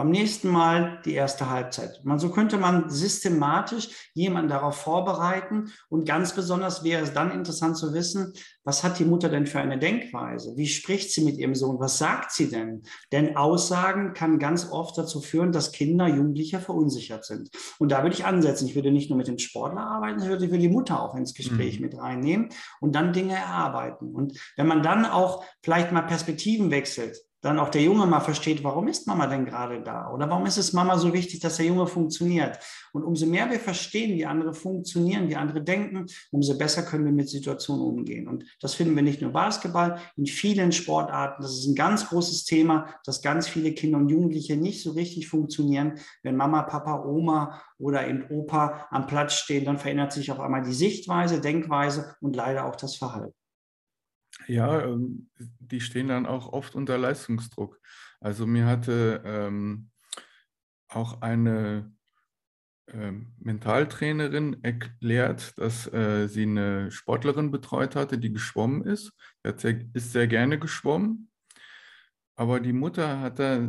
beim 0.00 0.12
nächsten 0.12 0.48
Mal 0.48 0.98
die 1.04 1.12
erste 1.12 1.50
Halbzeit. 1.50 2.00
Man, 2.04 2.18
so 2.18 2.30
könnte 2.30 2.56
man 2.56 2.88
systematisch 2.88 4.10
jemanden 4.14 4.48
darauf 4.48 4.76
vorbereiten 4.76 5.72
und 5.90 6.06
ganz 6.06 6.34
besonders 6.34 6.82
wäre 6.82 7.02
es 7.02 7.12
dann 7.12 7.30
interessant 7.30 7.76
zu 7.76 7.92
wissen, 7.92 8.32
was 8.64 8.82
hat 8.82 8.98
die 8.98 9.04
Mutter 9.04 9.28
denn 9.28 9.46
für 9.46 9.60
eine 9.60 9.78
Denkweise? 9.78 10.56
Wie 10.56 10.68
spricht 10.68 11.10
sie 11.10 11.22
mit 11.22 11.36
ihrem 11.36 11.54
Sohn? 11.54 11.80
Was 11.80 11.98
sagt 11.98 12.32
sie 12.32 12.48
denn? 12.48 12.82
Denn 13.12 13.36
Aussagen 13.36 14.14
kann 14.14 14.38
ganz 14.38 14.70
oft 14.70 14.96
dazu 14.96 15.20
führen, 15.20 15.52
dass 15.52 15.70
Kinder, 15.70 16.08
Jugendliche 16.08 16.60
verunsichert 16.60 17.26
sind. 17.26 17.50
Und 17.78 17.92
da 17.92 18.02
würde 18.02 18.14
ich 18.14 18.24
ansetzen. 18.24 18.68
Ich 18.68 18.76
würde 18.76 18.92
nicht 18.92 19.10
nur 19.10 19.18
mit 19.18 19.28
dem 19.28 19.38
Sportler 19.38 19.82
arbeiten, 19.82 20.22
ich 20.22 20.28
würde 20.28 20.48
die 20.48 20.68
Mutter 20.70 21.02
auch 21.02 21.14
ins 21.14 21.34
Gespräch 21.34 21.78
mhm. 21.78 21.84
mit 21.84 21.98
reinnehmen 21.98 22.48
und 22.80 22.94
dann 22.94 23.12
Dinge 23.12 23.34
erarbeiten. 23.34 24.14
Und 24.14 24.40
wenn 24.56 24.66
man 24.66 24.82
dann 24.82 25.04
auch 25.04 25.44
vielleicht 25.62 25.92
mal 25.92 26.02
Perspektiven 26.02 26.70
wechselt, 26.70 27.18
dann 27.40 27.58
auch 27.58 27.70
der 27.70 27.82
Junge 27.82 28.06
mal 28.06 28.20
versteht, 28.20 28.62
warum 28.62 28.88
ist 28.88 29.06
Mama 29.06 29.26
denn 29.26 29.46
gerade 29.46 29.82
da? 29.82 30.10
Oder 30.12 30.28
warum 30.28 30.46
ist 30.46 30.58
es 30.58 30.72
Mama 30.72 30.98
so 30.98 31.12
wichtig, 31.12 31.40
dass 31.40 31.56
der 31.56 31.66
Junge 31.66 31.86
funktioniert? 31.86 32.58
Und 32.92 33.02
umso 33.02 33.26
mehr 33.26 33.50
wir 33.50 33.58
verstehen, 33.58 34.16
wie 34.16 34.26
andere 34.26 34.52
funktionieren, 34.52 35.28
wie 35.28 35.36
andere 35.36 35.62
denken, 35.62 36.06
umso 36.30 36.58
besser 36.58 36.82
können 36.82 37.04
wir 37.04 37.12
mit 37.12 37.28
Situationen 37.28 37.82
umgehen. 37.82 38.28
Und 38.28 38.44
das 38.60 38.74
finden 38.74 38.94
wir 38.94 39.02
nicht 39.02 39.22
nur 39.22 39.32
Basketball, 39.32 39.98
in 40.16 40.26
vielen 40.26 40.72
Sportarten. 40.72 41.42
Das 41.42 41.52
ist 41.52 41.66
ein 41.66 41.74
ganz 41.74 42.08
großes 42.08 42.44
Thema, 42.44 42.94
dass 43.04 43.22
ganz 43.22 43.48
viele 43.48 43.72
Kinder 43.72 43.98
und 43.98 44.08
Jugendliche 44.08 44.56
nicht 44.56 44.82
so 44.82 44.92
richtig 44.92 45.28
funktionieren. 45.28 45.98
Wenn 46.22 46.36
Mama, 46.36 46.62
Papa, 46.62 47.04
Oma 47.04 47.62
oder 47.78 48.06
eben 48.06 48.26
Opa 48.28 48.86
am 48.90 49.06
Platz 49.06 49.34
stehen, 49.34 49.64
dann 49.64 49.78
verändert 49.78 50.12
sich 50.12 50.30
auf 50.30 50.40
einmal 50.40 50.62
die 50.62 50.74
Sichtweise, 50.74 51.40
Denkweise 51.40 52.16
und 52.20 52.36
leider 52.36 52.66
auch 52.66 52.76
das 52.76 52.96
Verhalten. 52.96 53.39
Ja, 54.50 54.82
ähm, 54.82 55.30
die 55.38 55.80
stehen 55.80 56.08
dann 56.08 56.26
auch 56.26 56.52
oft 56.52 56.74
unter 56.74 56.98
Leistungsdruck. 56.98 57.80
Also 58.20 58.46
mir 58.46 58.66
hatte 58.66 59.22
ähm, 59.24 59.90
auch 60.88 61.22
eine 61.22 61.92
ähm, 62.88 63.32
Mentaltrainerin 63.38 64.64
erklärt, 64.64 65.56
dass 65.56 65.86
äh, 65.92 66.26
sie 66.26 66.42
eine 66.42 66.90
Sportlerin 66.90 67.52
betreut 67.52 67.94
hatte, 67.94 68.18
die 68.18 68.32
geschwommen 68.32 68.82
ist. 68.82 69.12
Sie 69.44 69.52
sehr, 69.56 69.80
ist 69.94 70.12
sehr 70.12 70.26
gerne 70.26 70.58
geschwommen, 70.58 71.30
aber 72.34 72.58
die 72.58 72.72
Mutter 72.72 73.20
hat 73.20 73.38
da 73.38 73.68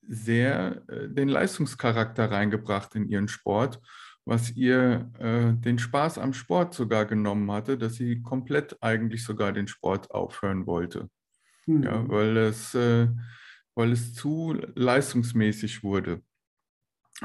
sehr 0.00 0.82
äh, 0.88 1.08
den 1.10 1.28
Leistungscharakter 1.28 2.30
reingebracht 2.30 2.94
in 2.94 3.10
ihren 3.10 3.28
Sport 3.28 3.78
was 4.24 4.50
ihr 4.56 5.10
äh, 5.18 5.52
den 5.52 5.78
Spaß 5.78 6.18
am 6.18 6.32
Sport 6.32 6.74
sogar 6.74 7.04
genommen 7.04 7.50
hatte, 7.50 7.76
dass 7.76 7.94
sie 7.94 8.22
komplett 8.22 8.76
eigentlich 8.82 9.24
sogar 9.24 9.52
den 9.52 9.68
Sport 9.68 10.10
aufhören 10.10 10.66
wollte. 10.66 11.10
Mhm. 11.66 11.82
Ja, 11.82 12.08
weil, 12.08 12.36
es, 12.36 12.74
äh, 12.74 13.08
weil 13.74 13.92
es 13.92 14.14
zu 14.14 14.54
leistungsmäßig 14.74 15.82
wurde. 15.82 16.22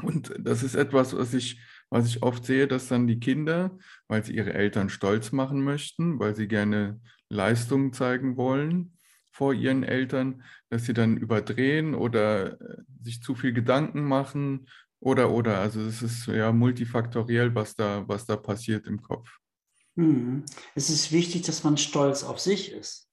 Und 0.02 0.32
das 0.38 0.62
ist 0.62 0.74
etwas, 0.74 1.16
was 1.16 1.34
ich, 1.34 1.60
was 1.88 2.06
ich 2.06 2.22
oft 2.22 2.44
sehe, 2.44 2.68
dass 2.68 2.88
dann 2.88 3.06
die 3.06 3.18
Kinder, 3.18 3.76
weil 4.06 4.24
sie 4.24 4.34
ihre 4.34 4.52
Eltern 4.52 4.88
stolz 4.88 5.32
machen 5.32 5.62
möchten, 5.62 6.18
weil 6.18 6.36
sie 6.36 6.48
gerne 6.48 7.00
Leistungen 7.28 7.92
zeigen 7.92 8.36
wollen 8.36 8.96
vor 9.32 9.54
ihren 9.54 9.84
Eltern, 9.84 10.42
dass 10.68 10.84
sie 10.84 10.92
dann 10.92 11.16
überdrehen 11.16 11.94
oder 11.94 12.60
äh, 12.60 12.82
sich 13.02 13.22
zu 13.22 13.34
viel 13.34 13.52
Gedanken 13.52 14.04
machen 14.04 14.66
oder, 15.00 15.30
oder, 15.30 15.58
also 15.58 15.80
es 15.80 16.02
ist 16.02 16.26
ja 16.26 16.52
multifaktoriell, 16.52 17.54
was 17.54 17.74
da, 17.74 18.04
was 18.06 18.26
da 18.26 18.36
passiert 18.36 18.86
im 18.86 19.00
Kopf. 19.00 19.30
Hm. 19.96 20.44
Es 20.74 20.90
ist 20.90 21.10
wichtig, 21.10 21.42
dass 21.42 21.64
man 21.64 21.76
stolz 21.76 22.22
auf 22.22 22.38
sich 22.38 22.72
ist 22.72 23.08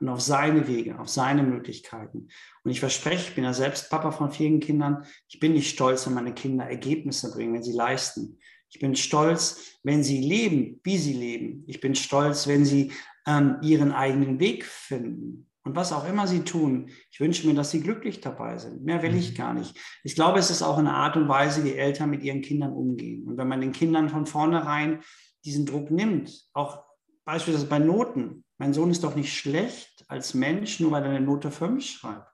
und 0.00 0.08
auf 0.08 0.20
seine 0.20 0.68
Wege, 0.68 0.98
auf 0.98 1.08
seine 1.08 1.42
Möglichkeiten. 1.42 2.28
Und 2.62 2.70
ich 2.70 2.80
verspreche, 2.80 3.28
ich 3.28 3.34
bin 3.34 3.44
ja 3.44 3.54
selbst 3.54 3.90
Papa 3.90 4.12
von 4.12 4.30
vielen 4.30 4.60
Kindern, 4.60 5.04
ich 5.28 5.40
bin 5.40 5.52
nicht 5.54 5.70
stolz, 5.70 6.06
wenn 6.06 6.14
meine 6.14 6.34
Kinder 6.34 6.66
Ergebnisse 6.66 7.32
bringen, 7.32 7.54
wenn 7.54 7.62
sie 7.62 7.72
leisten. 7.72 8.38
Ich 8.68 8.78
bin 8.78 8.96
stolz, 8.96 9.78
wenn 9.82 10.02
sie 10.02 10.20
leben, 10.20 10.80
wie 10.82 10.98
sie 10.98 11.12
leben. 11.12 11.64
Ich 11.66 11.80
bin 11.80 11.94
stolz, 11.94 12.46
wenn 12.46 12.64
sie 12.64 12.92
ähm, 13.26 13.58
ihren 13.62 13.92
eigenen 13.92 14.40
Weg 14.40 14.64
finden. 14.64 15.46
Und 15.64 15.76
was 15.76 15.92
auch 15.92 16.08
immer 16.08 16.26
sie 16.26 16.40
tun, 16.40 16.90
ich 17.10 17.20
wünsche 17.20 17.46
mir, 17.46 17.54
dass 17.54 17.70
sie 17.70 17.80
glücklich 17.80 18.20
dabei 18.20 18.58
sind. 18.58 18.82
Mehr 18.82 19.02
will 19.02 19.14
ich 19.14 19.32
mhm. 19.32 19.36
gar 19.36 19.54
nicht. 19.54 19.78
Ich 20.02 20.14
glaube, 20.14 20.38
es 20.38 20.50
ist 20.50 20.62
auch 20.62 20.78
eine 20.78 20.94
Art 20.94 21.16
und 21.16 21.28
Weise, 21.28 21.64
wie 21.64 21.74
Eltern 21.74 22.10
mit 22.10 22.22
ihren 22.22 22.42
Kindern 22.42 22.72
umgehen. 22.72 23.26
Und 23.26 23.36
wenn 23.36 23.48
man 23.48 23.60
den 23.60 23.72
Kindern 23.72 24.08
von 24.08 24.26
vornherein 24.26 25.02
diesen 25.44 25.66
Druck 25.66 25.90
nimmt, 25.90 26.48
auch 26.52 26.84
beispielsweise 27.24 27.66
bei 27.66 27.78
Noten. 27.78 28.44
Mein 28.58 28.74
Sohn 28.74 28.90
ist 28.90 29.04
doch 29.04 29.14
nicht 29.14 29.36
schlecht 29.36 30.04
als 30.08 30.34
Mensch, 30.34 30.80
nur 30.80 30.92
weil 30.92 31.04
er 31.04 31.10
eine 31.10 31.20
Note 31.20 31.50
5 31.50 31.84
schreibt. 31.84 32.31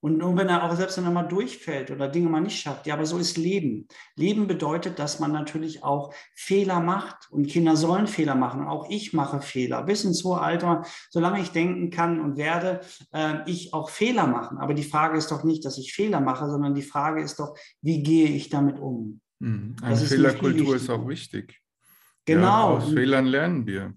Und 0.00 0.18
nur 0.18 0.36
wenn 0.36 0.48
er 0.48 0.62
auch 0.62 0.76
selbst 0.76 0.98
er 0.98 1.10
mal 1.10 1.24
durchfällt 1.24 1.90
oder 1.90 2.08
Dinge 2.08 2.28
mal 2.28 2.40
nicht 2.40 2.60
schafft. 2.60 2.86
Ja, 2.86 2.94
aber 2.94 3.06
so 3.06 3.18
ist 3.18 3.36
Leben. 3.36 3.88
Leben 4.14 4.46
bedeutet, 4.46 4.98
dass 4.98 5.20
man 5.20 5.32
natürlich 5.32 5.82
auch 5.82 6.14
Fehler 6.34 6.80
macht. 6.80 7.28
Und 7.30 7.48
Kinder 7.48 7.76
sollen 7.76 8.06
Fehler 8.06 8.34
machen. 8.34 8.66
Auch 8.66 8.88
ich 8.90 9.12
mache 9.12 9.40
Fehler. 9.40 9.82
Bis 9.82 10.04
ins 10.04 10.22
hohe 10.22 10.40
Alter, 10.40 10.84
solange 11.10 11.40
ich 11.40 11.50
denken 11.50 11.90
kann 11.90 12.20
und 12.20 12.36
werde, 12.36 12.80
äh, 13.12 13.38
ich 13.46 13.72
auch 13.72 13.90
Fehler 13.90 14.26
machen. 14.26 14.58
Aber 14.58 14.74
die 14.74 14.84
Frage 14.84 15.16
ist 15.16 15.30
doch 15.30 15.44
nicht, 15.44 15.64
dass 15.64 15.78
ich 15.78 15.94
Fehler 15.94 16.20
mache, 16.20 16.48
sondern 16.48 16.74
die 16.74 16.82
Frage 16.82 17.22
ist 17.22 17.40
doch, 17.40 17.56
wie 17.80 18.02
gehe 18.02 18.28
ich 18.28 18.48
damit 18.48 18.78
um? 18.78 19.20
Mhm. 19.38 19.76
Eine 19.82 19.96
Fehlerkultur 19.96 20.76
ist 20.76 20.90
auch 20.90 21.08
wichtig. 21.08 21.60
Genau. 22.26 22.42
Ja, 22.42 22.78
aus 22.78 22.92
Fehlern 22.92 23.26
lernen 23.26 23.66
wir. 23.66 23.94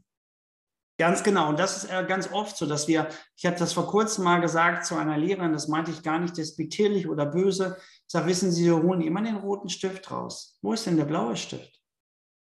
Ganz 0.99 1.23
genau. 1.23 1.47
Und 1.47 1.57
das 1.57 1.85
ist 1.85 1.89
ganz 2.09 2.29
oft 2.29 2.57
so, 2.57 2.65
dass 2.65 2.89
wir, 2.89 3.07
ich 3.37 3.45
habe 3.45 3.55
das 3.55 3.71
vor 3.71 3.87
kurzem 3.87 4.25
mal 4.25 4.41
gesagt 4.41 4.85
zu 4.85 4.97
einer 4.97 5.17
Lehrerin, 5.17 5.53
das 5.53 5.69
meinte 5.69 5.91
ich 5.91 6.03
gar 6.03 6.19
nicht 6.19 6.35
despektierlich 6.35 7.07
oder 7.07 7.25
böse. 7.25 7.77
Ich 7.79 8.11
sage, 8.11 8.27
wissen 8.27 8.51
Sie, 8.51 8.63
Sie 8.63 8.71
holen 8.71 8.99
immer 8.99 9.21
den 9.21 9.37
roten 9.37 9.69
Stift 9.69 10.11
raus. 10.11 10.59
Wo 10.61 10.73
ist 10.73 10.85
denn 10.85 10.97
der 10.97 11.05
blaue 11.05 11.37
Stift? 11.37 11.81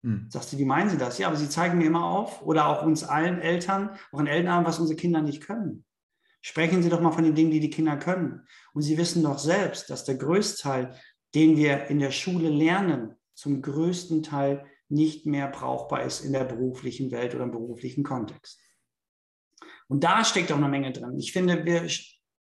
Hm. 0.04 0.28
Sagst 0.30 0.54
du, 0.54 0.58
wie 0.58 0.64
meinen 0.64 0.88
Sie 0.88 0.96
das? 0.96 1.18
Ja, 1.18 1.26
aber 1.26 1.36
Sie 1.36 1.50
zeigen 1.50 1.76
mir 1.76 1.84
immer 1.84 2.06
auf 2.06 2.40
oder 2.40 2.68
auch 2.68 2.82
uns 2.82 3.04
allen 3.04 3.42
Eltern, 3.42 3.90
auch 4.10 4.20
in 4.20 4.26
Eltern, 4.26 4.64
was 4.64 4.78
unsere 4.78 4.96
Kinder 4.96 5.20
nicht 5.20 5.42
können. 5.42 5.84
Sprechen 6.40 6.82
Sie 6.82 6.88
doch 6.88 7.02
mal 7.02 7.12
von 7.12 7.24
den 7.24 7.34
Dingen, 7.34 7.50
die 7.50 7.60
die 7.60 7.68
Kinder 7.68 7.98
können. 7.98 8.46
Und 8.72 8.80
Sie 8.80 8.96
wissen 8.96 9.22
doch 9.22 9.38
selbst, 9.38 9.90
dass 9.90 10.06
der 10.06 10.14
größte 10.14 10.62
Teil, 10.62 10.94
den 11.34 11.58
wir 11.58 11.88
in 11.88 11.98
der 11.98 12.10
Schule 12.10 12.48
lernen, 12.48 13.16
zum 13.34 13.60
größten 13.60 14.22
Teil 14.22 14.64
nicht 14.90 15.26
mehr 15.26 15.48
brauchbar 15.48 16.02
ist 16.02 16.24
in 16.24 16.32
der 16.32 16.44
beruflichen 16.44 17.10
Welt 17.10 17.34
oder 17.34 17.44
im 17.44 17.50
beruflichen 17.50 18.02
Kontext. 18.04 18.60
Und 19.88 20.04
da 20.04 20.24
steckt 20.24 20.52
auch 20.52 20.56
eine 20.56 20.68
Menge 20.68 20.92
drin. 20.92 21.18
Ich 21.18 21.32
finde, 21.32 21.64
wir, 21.64 21.88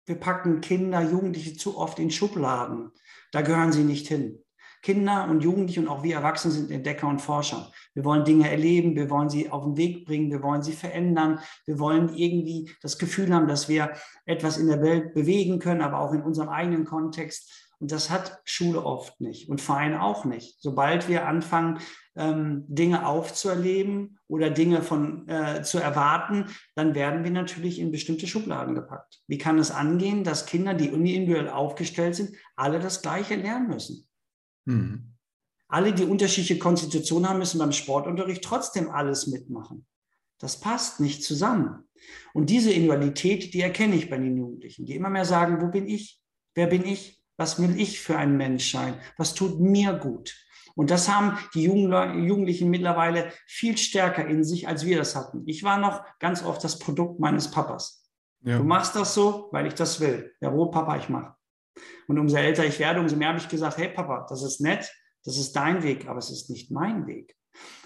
wir 0.06 0.16
packen 0.16 0.62
Kinder, 0.62 1.02
Jugendliche 1.02 1.56
zu 1.56 1.78
oft 1.78 2.00
in 2.00 2.12
Schubladen. 2.12 2.92
Da 3.32 3.42
gehören 3.42 3.72
sie 3.72 3.84
nicht 3.84 4.08
hin. 4.08 4.44
Kinder 4.86 5.28
und 5.28 5.42
Jugendliche 5.42 5.80
und 5.80 5.88
auch 5.88 6.04
wir 6.04 6.18
Erwachsene 6.18 6.54
sind 6.54 6.70
Entdecker 6.70 7.08
und 7.08 7.20
Forscher. 7.20 7.72
Wir 7.96 8.06
wollen 8.06 8.24
Dinge 8.24 8.52
erleben, 8.52 8.96
wir 8.96 9.10
wollen 9.10 9.30
sie 9.30 9.50
auf 9.50 9.64
den 9.64 9.78
Weg 9.78 10.06
bringen, 10.06 10.30
wir 10.30 10.44
wollen 10.44 10.62
sie 10.62 10.74
verändern, 10.74 11.40
wir 11.66 11.80
wollen 11.80 12.14
irgendwie 12.16 12.72
das 12.84 13.00
Gefühl 13.00 13.34
haben, 13.34 13.48
dass 13.48 13.68
wir 13.68 13.94
etwas 14.26 14.58
in 14.58 14.68
der 14.68 14.84
Welt 14.84 15.16
bewegen 15.16 15.58
können, 15.58 15.82
aber 15.82 16.00
auch 16.00 16.14
in 16.14 16.22
unserem 16.22 16.50
eigenen 16.50 16.86
Kontext. 16.86 17.65
Und 17.80 17.92
das 17.92 18.10
hat 18.10 18.40
Schule 18.46 18.84
oft 18.84 19.20
nicht 19.22 19.50
und 19.50 19.62
Verein 19.62 19.96
auch 19.96 20.26
nicht. 20.26 20.62
Sobald 20.62 21.08
wir 21.10 21.28
anfangen, 21.28 21.80
ähm, 22.16 22.64
Dinge 22.68 23.06
aufzuerleben 23.06 24.18
oder 24.28 24.50
Dinge 24.50 24.82
von, 24.82 25.28
äh, 25.28 25.64
zu 25.64 25.80
erwarten, 25.80 26.46
dann 26.76 26.96
werden 26.96 27.24
wir 27.24 27.32
natürlich 27.32 27.80
in 27.80 27.92
bestimmte 27.92 28.28
Schubladen 28.28 28.76
gepackt. 28.76 29.22
Wie 29.28 29.38
kann 29.38 29.60
es 29.60 29.72
angehen, 29.72 30.24
dass 30.24 30.46
Kinder, 30.46 30.74
die 30.74 30.88
individuell 30.88 31.50
aufgestellt 31.50 32.16
sind, 32.16 32.36
alle 32.56 32.80
das 32.80 33.02
Gleiche 33.02 33.36
lernen 33.36 33.68
müssen? 33.68 34.08
Mhm. 34.66 35.16
Alle, 35.68 35.94
die 35.94 36.06
unterschiedliche 36.06 36.60
Konstitutionen 36.60 37.28
haben, 37.28 37.40
müssen 37.40 37.60
beim 37.60 37.72
Sportunterricht 37.72 38.44
trotzdem 38.44 38.90
alles 38.90 39.28
mitmachen. 39.28 39.86
Das 40.40 40.60
passt 40.60 41.00
nicht 41.00 41.24
zusammen. 41.24 41.84
Und 42.34 42.50
diese 42.50 42.72
Individualität, 42.72 43.54
die 43.54 43.62
erkenne 43.62 43.96
ich 43.96 44.10
bei 44.10 44.18
den 44.18 44.38
Jugendlichen, 44.38 44.86
die 44.86 44.96
immer 44.96 45.10
mehr 45.10 45.26
sagen, 45.26 45.62
wo 45.62 45.68
bin 45.68 45.88
ich? 45.88 46.22
Wer 46.54 46.68
bin 46.68 46.86
ich? 46.86 47.22
Was 47.38 47.62
will 47.62 47.80
ich 47.80 48.00
für 48.00 48.18
ein 48.18 48.38
Mensch 48.38 48.72
sein? 48.72 48.96
Was 49.18 49.34
tut 49.34 49.60
mir 49.60 49.94
gut? 49.94 50.36
Und 50.76 50.92
das 50.92 51.10
haben 51.10 51.38
die 51.54 51.64
Jugendlichen 51.64 52.70
mittlerweile 52.70 53.32
viel 53.48 53.78
stärker 53.78 54.28
in 54.28 54.44
sich, 54.44 54.68
als 54.68 54.86
wir 54.86 54.98
das 54.98 55.16
hatten. 55.16 55.44
Ich 55.46 55.64
war 55.64 55.78
noch 55.78 56.04
ganz 56.20 56.44
oft 56.44 56.64
das 56.64 56.80
Produkt 56.80 57.20
meines 57.20 57.50
Papas. 57.50 58.10
Ja. 58.42 58.58
Du 58.58 58.64
machst 58.64 58.96
das 58.96 59.14
so, 59.14 59.48
weil 59.52 59.68
ich 59.68 59.74
das 59.74 60.00
will. 60.00 60.34
Jawohl, 60.42 60.70
Papa, 60.72 60.98
ich 60.98 61.10
mache. 61.10 61.34
Und 62.08 62.20
umso 62.20 62.38
älter 62.38 62.66
ich 62.66 62.78
werde, 62.80 63.00
umso 63.00 63.16
mehr 63.16 63.30
habe 63.30 63.40
ich 63.40 63.50
gesagt, 63.50 63.78
hey 63.78 63.90
Papa, 63.90 64.26
das 64.30 64.44
ist 64.44 64.62
nett, 64.62 64.92
das 65.24 65.38
ist 65.38 65.56
dein 65.56 65.82
Weg, 65.82 66.08
aber 66.08 66.20
es 66.20 66.30
ist 66.30 66.50
nicht 66.50 66.72
mein 66.72 67.08
Weg. 67.08 67.36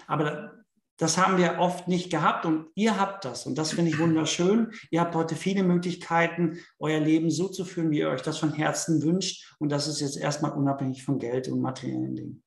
Aber 0.06 0.59
das 1.00 1.16
haben 1.16 1.38
wir 1.38 1.58
oft 1.58 1.88
nicht 1.88 2.10
gehabt 2.10 2.44
und 2.44 2.66
ihr 2.74 3.00
habt 3.00 3.24
das 3.24 3.46
und 3.46 3.56
das 3.56 3.72
finde 3.72 3.90
ich 3.90 3.98
wunderschön. 3.98 4.70
Ihr 4.90 5.00
habt 5.00 5.14
heute 5.14 5.34
viele 5.34 5.62
Möglichkeiten, 5.62 6.58
euer 6.78 7.00
Leben 7.00 7.30
so 7.30 7.48
zu 7.48 7.64
führen, 7.64 7.90
wie 7.90 8.00
ihr 8.00 8.10
euch 8.10 8.20
das 8.20 8.36
von 8.36 8.52
Herzen 8.52 9.02
wünscht 9.02 9.54
und 9.58 9.72
das 9.72 9.88
ist 9.88 10.02
jetzt 10.02 10.18
erstmal 10.18 10.52
unabhängig 10.52 11.02
von 11.02 11.18
Geld 11.18 11.48
und 11.48 11.62
materiellen 11.62 12.16
Dingen. 12.16 12.42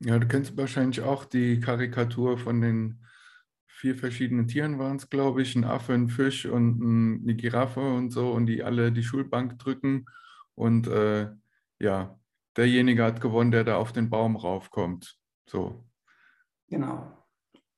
Ja, 0.00 0.18
du 0.18 0.28
kennst 0.28 0.54
wahrscheinlich 0.58 1.00
auch 1.00 1.24
die 1.24 1.60
Karikatur 1.60 2.36
von 2.36 2.60
den 2.60 3.02
vier 3.68 3.96
verschiedenen 3.96 4.46
Tieren 4.46 4.78
waren 4.78 4.96
es, 4.96 5.08
glaube 5.08 5.40
ich, 5.40 5.56
ein 5.56 5.64
Affe, 5.64 5.94
ein 5.94 6.10
Fisch 6.10 6.44
und 6.44 7.22
eine 7.22 7.34
Giraffe 7.36 7.80
und 7.80 8.10
so 8.10 8.32
und 8.32 8.44
die 8.44 8.62
alle 8.62 8.92
die 8.92 9.02
Schulbank 9.02 9.58
drücken 9.58 10.04
und 10.54 10.88
äh, 10.88 11.30
ja, 11.80 12.18
derjenige 12.54 13.02
hat 13.02 13.22
gewonnen, 13.22 13.50
der 13.50 13.64
da 13.64 13.76
auf 13.76 13.92
den 13.92 14.10
Baum 14.10 14.36
raufkommt. 14.36 15.16
So. 15.46 15.86
Genau. 16.74 17.06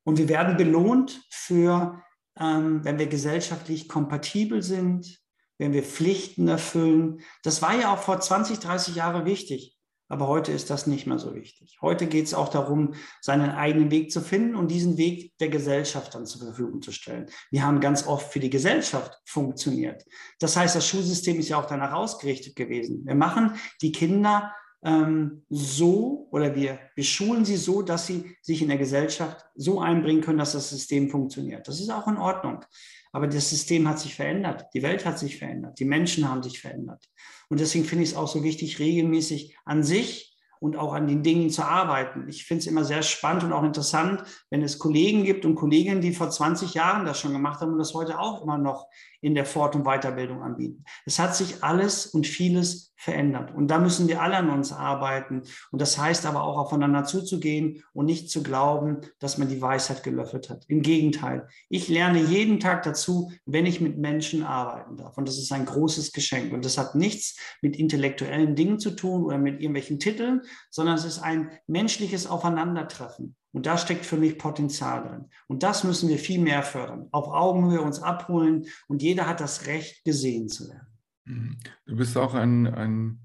Und 0.05 0.17
wir 0.17 0.31
werden 0.31 0.57
belohnt 0.57 1.23
für, 1.29 2.03
ähm, 2.41 2.83
wenn 2.83 2.99
wir 2.99 3.09
gesellschaftlich 3.09 3.91
kompatibel 3.91 4.63
sind, 4.63 5.19
wenn 5.59 5.75
wir 5.75 5.83
Pflichten 5.83 6.49
erfüllen. 6.49 7.21
Das 7.43 7.61
war 7.61 7.79
ja 7.79 7.93
auch 7.93 7.99
vor 7.99 8.19
20, 8.19 8.59
30 8.59 8.95
Jahren 8.95 9.27
wichtig. 9.27 9.77
Aber 10.09 10.29
heute 10.29 10.51
ist 10.51 10.71
das 10.71 10.87
nicht 10.87 11.07
mehr 11.07 11.19
so 11.19 11.35
wichtig. 11.35 11.77
Heute 11.83 12.07
geht 12.07 12.25
es 12.25 12.33
auch 12.33 12.49
darum, 12.49 12.95
seinen 13.21 13.51
eigenen 13.51 13.91
Weg 13.91 14.11
zu 14.11 14.23
finden 14.23 14.57
und 14.57 14.71
diesen 14.71 14.97
Weg 14.97 15.37
der 15.39 15.51
Gesellschaft 15.51 16.15
dann 16.15 16.25
zur 16.25 16.41
Verfügung 16.41 16.81
zu 16.81 16.93
stellen. 16.93 17.27
Wir 17.51 17.65
haben 17.65 17.81
ganz 17.81 18.07
oft 18.07 18.33
für 18.33 18.41
die 18.41 18.49
Gesellschaft 18.49 19.21
funktioniert. 19.27 20.07
Das 20.39 20.57
heißt, 20.57 20.75
das 20.75 20.89
Schulsystem 20.89 21.39
ist 21.39 21.51
ja 21.51 21.61
auch 21.61 21.67
danach 21.67 21.93
ausgerichtet 21.93 22.57
gewesen. 22.57 23.05
Wir 23.05 23.17
machen 23.17 23.57
die 23.83 23.93
Kinder 23.93 24.55
ähm, 24.85 25.45
so 25.49 26.29
oder 26.31 26.55
wir, 26.55 26.79
wir 26.95 27.05
schulen 27.05 27.45
sie 27.45 27.57
so, 27.57 27.83
dass 27.83 28.07
sie 28.07 28.37
sich 28.43 28.63
in 28.63 28.69
der 28.69 28.79
Gesellschaft 28.79 29.45
so 29.55 29.81
einbringen 29.81 30.21
können, 30.21 30.39
dass 30.39 30.53
das 30.53 30.71
System 30.71 31.11
funktioniert. 31.11 31.67
Das 31.67 31.81
ist 31.81 31.91
auch 31.91 32.07
in 32.09 32.19
Ordnung. 32.19 32.65
Aber 33.13 33.27
das 33.27 33.49
System 33.49 33.89
hat 33.89 33.99
sich 33.99 34.15
verändert. 34.15 34.67
Die 34.75 34.83
Welt 34.83 35.07
hat 35.07 35.19
sich 35.19 35.39
verändert. 35.39 35.79
Die 35.79 35.85
Menschen 35.85 36.29
haben 36.29 36.43
sich 36.43 36.61
verändert. 36.61 37.09
Und 37.49 37.61
deswegen 37.61 37.85
finde 37.85 38.05
ich 38.05 38.11
es 38.11 38.17
auch 38.17 38.29
so 38.29 38.43
wichtig, 38.43 38.79
regelmäßig 38.79 39.57
an 39.65 39.83
sich 39.83 40.37
und 40.61 40.77
auch 40.77 40.93
an 40.93 41.07
den 41.07 41.23
Dingen 41.23 41.51
zu 41.51 41.63
arbeiten. 41.63 42.29
Ich 42.29 42.45
finde 42.45 42.61
es 42.61 42.67
immer 42.67 42.85
sehr 42.85 43.03
spannend 43.03 43.45
und 43.45 43.53
auch 43.53 43.63
interessant, 43.63 44.23
wenn 44.51 44.63
es 44.63 44.79
Kollegen 44.79 45.25
gibt 45.25 45.45
und 45.45 45.55
Kolleginnen, 45.55 46.01
die 46.01 46.13
vor 46.13 46.31
20 46.31 46.75
Jahren 46.75 47.07
das 47.07 47.21
schon 47.21 47.33
gemacht 47.33 47.61
haben 47.61 47.73
und 47.73 47.79
das 47.79 47.95
heute 47.95 48.19
auch 48.19 48.43
immer 48.43 48.59
noch 48.59 48.87
in 49.27 49.35
der 49.35 49.45
Fort- 49.45 49.75
und 49.75 49.83
Weiterbildung 49.83 50.41
anbieten. 50.41 50.85
Es 51.05 51.19
hat 51.19 51.35
sich 51.35 51.65
alles 51.65 52.07
und 52.07 52.29
vieles 52.29 52.93
verändert. 52.95 53.53
Und 53.53 53.67
da 53.73 53.81
müssen 53.81 54.07
wir 54.07 54.23
alle 54.23 54.37
an 54.37 54.51
uns 54.51 54.73
arbeiten. 54.73 55.43
Und 55.73 55.81
das 55.81 55.99
heißt 55.99 56.27
aber 56.27 56.45
auch 56.45 56.57
aufeinander 56.57 57.03
zuzugehen 57.03 57.83
und 57.93 58.07
nicht 58.07 58.31
zu 58.31 58.45
glauben, 58.45 59.01
dass 59.19 59.37
man 59.37 59.49
die 59.49 59.61
Weisheit 59.61 60.05
gelöffelt 60.05 60.49
hat. 60.49 60.65
Im 60.69 60.81
Gegenteil. 60.81 61.49
Ich 61.69 61.89
lerne 61.89 62.21
jeden 62.21 62.61
Tag 62.61 62.85
dazu, 62.85 63.33
wenn 63.47 63.67
ich 63.67 63.81
mit 63.81 63.99
Menschen 63.99 64.45
arbeiten 64.45 64.97
darf. 64.97 65.19
Und 65.19 65.27
das 65.27 65.39
ist 65.39 65.51
ein 65.51 65.67
großes 65.67 66.13
Geschenk. 66.13 66.53
Und 66.53 66.65
das 66.65 66.79
hat 66.79 66.95
nichts 66.95 67.37
mit 67.63 67.75
intellektuellen 67.75 68.55
Dingen 68.55 68.79
zu 68.79 68.93
tun 68.93 69.25
oder 69.25 69.39
mit 69.39 69.61
irgendwelchen 69.61 69.99
Titeln, 69.99 70.43
sondern 70.71 70.95
es 70.95 71.05
ist 71.05 71.19
ein 71.19 71.51
menschliches 71.67 72.29
Aufeinandertreffen. 72.29 73.35
Und 73.53 73.67
da 73.67 73.79
steckt 73.79 74.05
für 74.05 74.17
mich 74.17 74.39
Potenzial 74.39 75.03
drin. 75.03 75.31
Und 75.47 75.63
das 75.63 75.85
müssen 75.85 76.09
wir 76.09 76.19
viel 76.19 76.41
mehr 76.41 76.63
fördern. 76.63 77.09
Auf 77.13 77.29
Augenhöhe 77.29 77.81
uns 77.81 78.01
abholen 78.01 78.67
und 78.89 79.03
jeder 79.03 79.27
hat 79.27 79.41
das 79.41 79.67
Recht, 79.67 80.05
gesehen 80.05 80.49
zu 80.49 80.69
werden. 80.69 80.99
Mhm. 81.25 81.59
Du 81.87 81.97
bist 81.97 82.17
auch 82.17 82.35
ein, 82.35 82.67
ein 82.67 83.21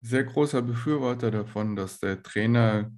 sehr 0.00 0.24
großer 0.24 0.62
Befürworter 0.62 1.30
davon, 1.30 1.76
dass 1.76 2.00
der 2.00 2.22
Trainer 2.22 2.90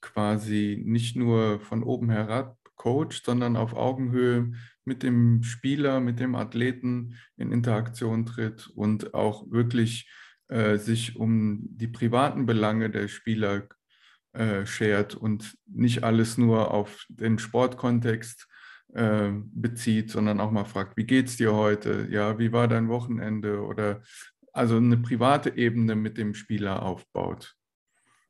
quasi 0.00 0.82
nicht 0.84 1.16
nur 1.16 1.60
von 1.60 1.82
oben 1.82 2.10
herab 2.10 2.56
coacht, 2.76 3.22
sondern 3.24 3.56
auf 3.56 3.74
Augenhöhe 3.74 4.52
mit 4.84 5.02
dem 5.02 5.42
Spieler, 5.42 6.00
mit 6.00 6.18
dem 6.18 6.34
Athleten 6.34 7.18
in 7.36 7.52
Interaktion 7.52 8.24
tritt 8.24 8.68
und 8.68 9.12
auch 9.12 9.50
wirklich 9.50 10.10
äh, 10.48 10.78
sich 10.78 11.16
um 11.16 11.60
die 11.76 11.88
privaten 11.88 12.46
Belange 12.46 12.88
der 12.88 13.08
Spieler 13.08 13.68
äh, 14.32 14.66
schert 14.66 15.14
und 15.14 15.56
nicht 15.66 16.04
alles 16.04 16.38
nur 16.38 16.72
auf 16.72 17.04
den 17.08 17.38
Sportkontext 17.38 18.46
äh, 18.94 19.30
bezieht, 19.32 20.10
sondern 20.10 20.40
auch 20.40 20.50
mal 20.50 20.64
fragt, 20.64 20.96
wie 20.96 21.06
geht's 21.06 21.36
dir 21.36 21.54
heute? 21.54 22.08
Ja, 22.10 22.38
wie 22.38 22.52
war 22.52 22.68
dein 22.68 22.88
Wochenende? 22.88 23.62
Oder 23.64 24.02
also 24.52 24.76
eine 24.76 24.96
private 24.96 25.56
Ebene 25.56 25.94
mit 25.94 26.18
dem 26.18 26.34
Spieler 26.34 26.82
aufbaut. 26.82 27.56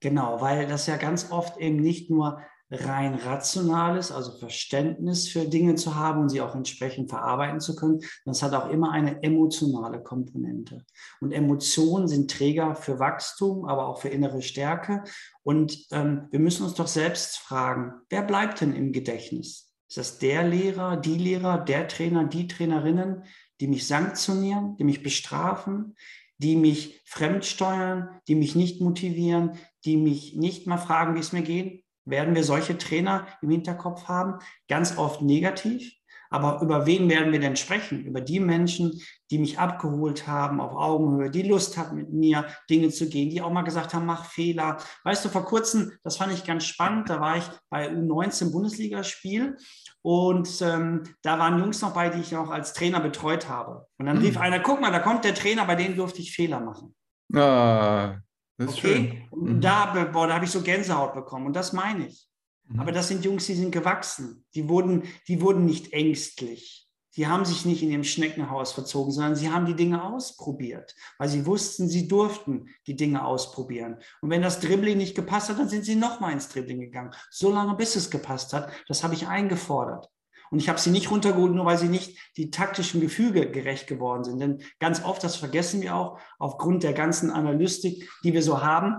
Genau, 0.00 0.40
weil 0.40 0.66
das 0.66 0.86
ja 0.86 0.96
ganz 0.96 1.30
oft 1.30 1.58
eben 1.58 1.76
nicht 1.76 2.10
nur 2.10 2.40
rein 2.70 3.14
rationales, 3.14 4.12
also 4.12 4.37
Verständnis 4.38 5.28
für 5.28 5.46
Dinge 5.46 5.74
zu 5.74 5.96
haben 5.96 6.20
und 6.22 6.28
sie 6.28 6.40
auch 6.40 6.54
entsprechend 6.54 7.11
verarbeiten 7.11 7.61
zu 7.61 7.74
können. 7.74 8.00
Das 8.24 8.42
hat 8.42 8.54
auch 8.54 8.70
immer 8.70 8.92
eine 8.92 9.22
emotionale 9.22 10.02
Komponente. 10.02 10.85
Und 11.20 11.33
Emotionen 11.33 12.06
sind 12.06 12.30
Träger 12.30 12.76
für 12.76 12.98
Wachstum, 12.98 13.64
aber 13.64 13.88
auch 13.88 14.00
für 14.00 14.09
innere 14.09 14.42
Stärke. 14.42 15.02
Und 15.42 15.87
ähm, 15.90 16.28
wir 16.30 16.38
müssen 16.38 16.64
uns 16.64 16.74
doch 16.74 16.87
selbst 16.87 17.38
fragen, 17.38 17.92
wer 18.09 18.22
bleibt 18.22 18.61
denn 18.61 18.74
im 18.74 18.92
Gedächtnis? 18.92 19.72
Ist 19.88 19.96
das 19.96 20.18
der 20.18 20.44
Lehrer, 20.44 20.96
die 20.96 21.16
Lehrer, 21.16 21.59
der 21.59 21.88
Trainer, 21.88 22.24
die 22.24 22.46
Trainerinnen, 22.46 23.24
die 23.61 23.66
mich 23.66 23.88
sanktionieren, 23.88 24.76
die 24.76 24.85
mich 24.85 25.02
bestrafen, 25.02 25.96
die 26.38 26.56
mich 26.56 27.02
fremdsteuern, 27.04 28.20
die 28.28 28.37
mich 28.37 28.54
nicht 28.54 28.80
motivieren, 28.80 29.59
die 29.85 29.96
mich 29.96 30.37
nicht 30.37 30.66
mal 30.66 30.78
fragen, 30.78 31.16
wie 31.16 31.20
es 31.20 31.33
mir 31.33 31.42
geht? 31.42 31.85
Werden 32.11 32.35
wir 32.35 32.44
solche 32.44 32.77
Trainer 32.77 33.27
im 33.42 33.51
Hinterkopf 33.51 34.09
haben, 34.09 34.38
ganz 34.68 34.99
oft 34.99 35.23
negativ. 35.23 35.92
Aber 36.33 36.62
über 36.62 36.87
wen 36.87 37.11
werden 37.11 37.33
wir 37.33 37.40
denn 37.40 37.57
sprechen? 37.57 38.05
Über 38.05 38.20
die 38.20 38.38
Menschen, 38.38 39.03
die 39.33 39.38
mich 39.38 39.59
abgeholt 39.59 40.29
haben 40.29 40.61
auf 40.61 40.77
Augenhöhe, 40.77 41.29
die 41.29 41.42
Lust 41.42 41.77
hatten, 41.77 41.96
mit 41.96 42.12
mir 42.12 42.46
Dinge 42.70 42.90
zu 42.90 43.09
gehen, 43.09 43.31
die 43.31 43.42
auch 43.42 43.51
mal 43.51 43.62
gesagt 43.62 43.94
haben, 43.94 44.07
mach 44.07 44.27
Fehler. 44.27 44.77
Weißt 45.03 45.25
du, 45.25 45.29
vor 45.29 45.44
kurzem, 45.44 45.90
das 46.05 46.16
fand 46.16 46.33
ich 46.33 46.44
ganz 46.44 46.64
spannend, 46.64 47.11
da 47.11 47.20
war 47.20 47.37
ich 47.37 47.44
bei 47.68 47.90
U19 47.90 48.53
Bundesligaspiel 48.53 49.57
und 50.03 50.49
ähm, 50.62 51.03
da 51.23 51.38
waren 51.40 51.59
Jungs 51.59 51.83
noch 51.83 51.94
bei, 51.94 52.11
die 52.11 52.20
ich 52.20 52.37
auch 52.37 52.51
als 52.51 52.75
Trainer 52.75 53.01
betreut 53.01 53.49
habe. 53.49 53.87
Und 53.99 54.07
dann 54.07 54.18
rief 54.18 54.37
mhm. 54.37 54.42
einer, 54.42 54.61
guck 54.61 54.81
mal, 54.81 54.92
da 54.92 55.01
kommt 55.01 55.25
der 55.25 55.35
Trainer, 55.35 55.64
bei 55.64 55.75
dem 55.75 55.96
durfte 55.96 56.20
ich 56.20 56.33
Fehler 56.33 56.61
machen. 56.61 56.94
Ah, 57.35 58.18
das 58.61 58.77
okay? 58.77 59.29
Mhm. 59.35 59.61
Da, 59.61 60.09
boah, 60.12 60.27
da 60.27 60.35
habe 60.35 60.44
ich 60.44 60.51
so 60.51 60.62
Gänsehaut 60.62 61.14
bekommen 61.14 61.46
und 61.46 61.55
das 61.55 61.73
meine 61.73 62.07
ich. 62.07 62.29
Mhm. 62.68 62.81
Aber 62.81 62.92
das 62.92 63.09
sind 63.09 63.25
Jungs, 63.25 63.46
die 63.46 63.55
sind 63.55 63.73
gewachsen. 63.73 64.44
Die 64.55 64.68
wurden, 64.68 65.05
die 65.29 65.40
wurden 65.40 65.64
nicht 65.64 65.92
ängstlich. 65.92 66.87
Die 67.16 67.27
haben 67.27 67.44
sich 67.44 67.64
nicht 67.64 67.83
in 67.83 67.90
ihrem 67.90 68.05
Schneckenhaus 68.05 68.73
verzogen, 68.73 69.11
sondern 69.11 69.35
sie 69.35 69.51
haben 69.51 69.66
die 69.66 69.75
Dinge 69.75 70.05
ausprobiert, 70.05 70.94
weil 71.18 71.29
sie 71.29 71.44
wussten, 71.44 71.88
sie 71.88 72.07
durften 72.07 72.68
die 72.87 72.94
Dinge 72.94 73.25
ausprobieren. 73.25 73.99
Und 74.20 74.31
wenn 74.31 74.42
das 74.42 74.61
Dribbling 74.61 74.96
nicht 74.96 75.16
gepasst 75.16 75.49
hat, 75.49 75.59
dann 75.59 75.68
sind 75.68 75.85
sie 75.85 75.96
nochmal 75.96 76.33
ins 76.33 76.49
Dribbling 76.49 76.81
gegangen. 76.81 77.12
So 77.31 77.53
lange, 77.53 77.75
bis 77.75 77.96
es 77.96 78.11
gepasst 78.11 78.53
hat. 78.53 78.70
Das 78.87 79.03
habe 79.03 79.14
ich 79.14 79.27
eingefordert. 79.27 80.09
Und 80.50 80.58
ich 80.58 80.68
habe 80.68 80.80
sie 80.80 80.90
nicht 80.90 81.10
runtergeholt, 81.10 81.54
nur 81.54 81.64
weil 81.64 81.78
sie 81.78 81.88
nicht 81.88 82.18
die 82.36 82.50
taktischen 82.50 83.00
Gefüge 83.00 83.50
gerecht 83.50 83.86
geworden 83.86 84.24
sind. 84.24 84.40
Denn 84.40 84.62
ganz 84.78 85.04
oft, 85.04 85.22
das 85.22 85.36
vergessen 85.36 85.80
wir 85.80 85.94
auch, 85.94 86.18
aufgrund 86.38 86.82
der 86.82 86.92
ganzen 86.92 87.30
Analystik, 87.30 88.10
die 88.24 88.32
wir 88.32 88.42
so 88.42 88.62
haben, 88.62 88.96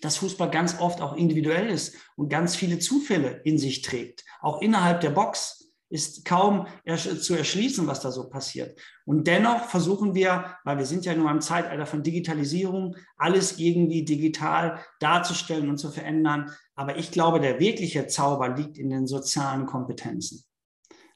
dass 0.00 0.18
Fußball 0.18 0.50
ganz 0.50 0.80
oft 0.80 1.00
auch 1.00 1.14
individuell 1.14 1.68
ist 1.68 1.96
und 2.16 2.28
ganz 2.28 2.56
viele 2.56 2.78
Zufälle 2.78 3.40
in 3.44 3.58
sich 3.58 3.82
trägt, 3.82 4.24
auch 4.40 4.60
innerhalb 4.60 5.00
der 5.00 5.10
Box 5.10 5.64
ist 5.90 6.24
kaum 6.24 6.66
zu 7.20 7.36
erschließen, 7.36 7.86
was 7.86 8.00
da 8.00 8.10
so 8.10 8.28
passiert. 8.28 8.78
Und 9.04 9.26
dennoch 9.28 9.66
versuchen 9.66 10.14
wir, 10.14 10.56
weil 10.64 10.78
wir 10.78 10.86
sind 10.86 11.04
ja 11.04 11.14
nur 11.14 11.30
im 11.30 11.40
Zeitalter 11.40 11.86
von 11.86 12.02
Digitalisierung, 12.02 12.96
alles 13.16 13.58
irgendwie 13.58 14.04
digital 14.04 14.80
darzustellen 14.98 15.68
und 15.68 15.78
zu 15.78 15.92
verändern. 15.92 16.50
Aber 16.74 16.96
ich 16.96 17.12
glaube, 17.12 17.38
der 17.38 17.60
wirkliche 17.60 18.08
Zauber 18.08 18.48
liegt 18.48 18.76
in 18.76 18.90
den 18.90 19.06
sozialen 19.06 19.66
Kompetenzen. 19.66 20.44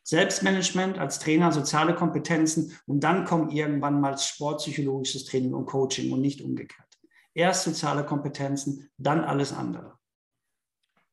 Selbstmanagement 0.08 0.98
als 0.98 1.18
Trainer, 1.18 1.52
soziale 1.52 1.94
Kompetenzen 1.94 2.72
und 2.86 3.04
dann 3.04 3.26
kommt 3.26 3.52
irgendwann 3.52 4.00
mal 4.00 4.16
sportpsychologisches 4.16 5.26
Training 5.26 5.52
und 5.52 5.66
Coaching 5.66 6.10
und 6.12 6.22
nicht 6.22 6.40
umgekehrt. 6.40 6.88
Erst 7.34 7.64
soziale 7.64 8.06
Kompetenzen, 8.06 8.88
dann 8.96 9.20
alles 9.22 9.52
andere. 9.52 9.98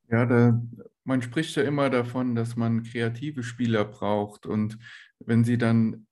Ja, 0.10 0.26
da, 0.26 0.62
man 1.04 1.22
spricht 1.22 1.58
ja 1.58 1.64
immer 1.64 1.90
davon, 1.90 2.36
dass 2.36 2.56
man 2.56 2.84
kreative 2.84 3.44
Spieler 3.44 3.84
braucht. 3.84 4.46
Und 4.46 4.78
wenn 5.20 5.44
sie 5.44 5.58
dann 5.58 6.08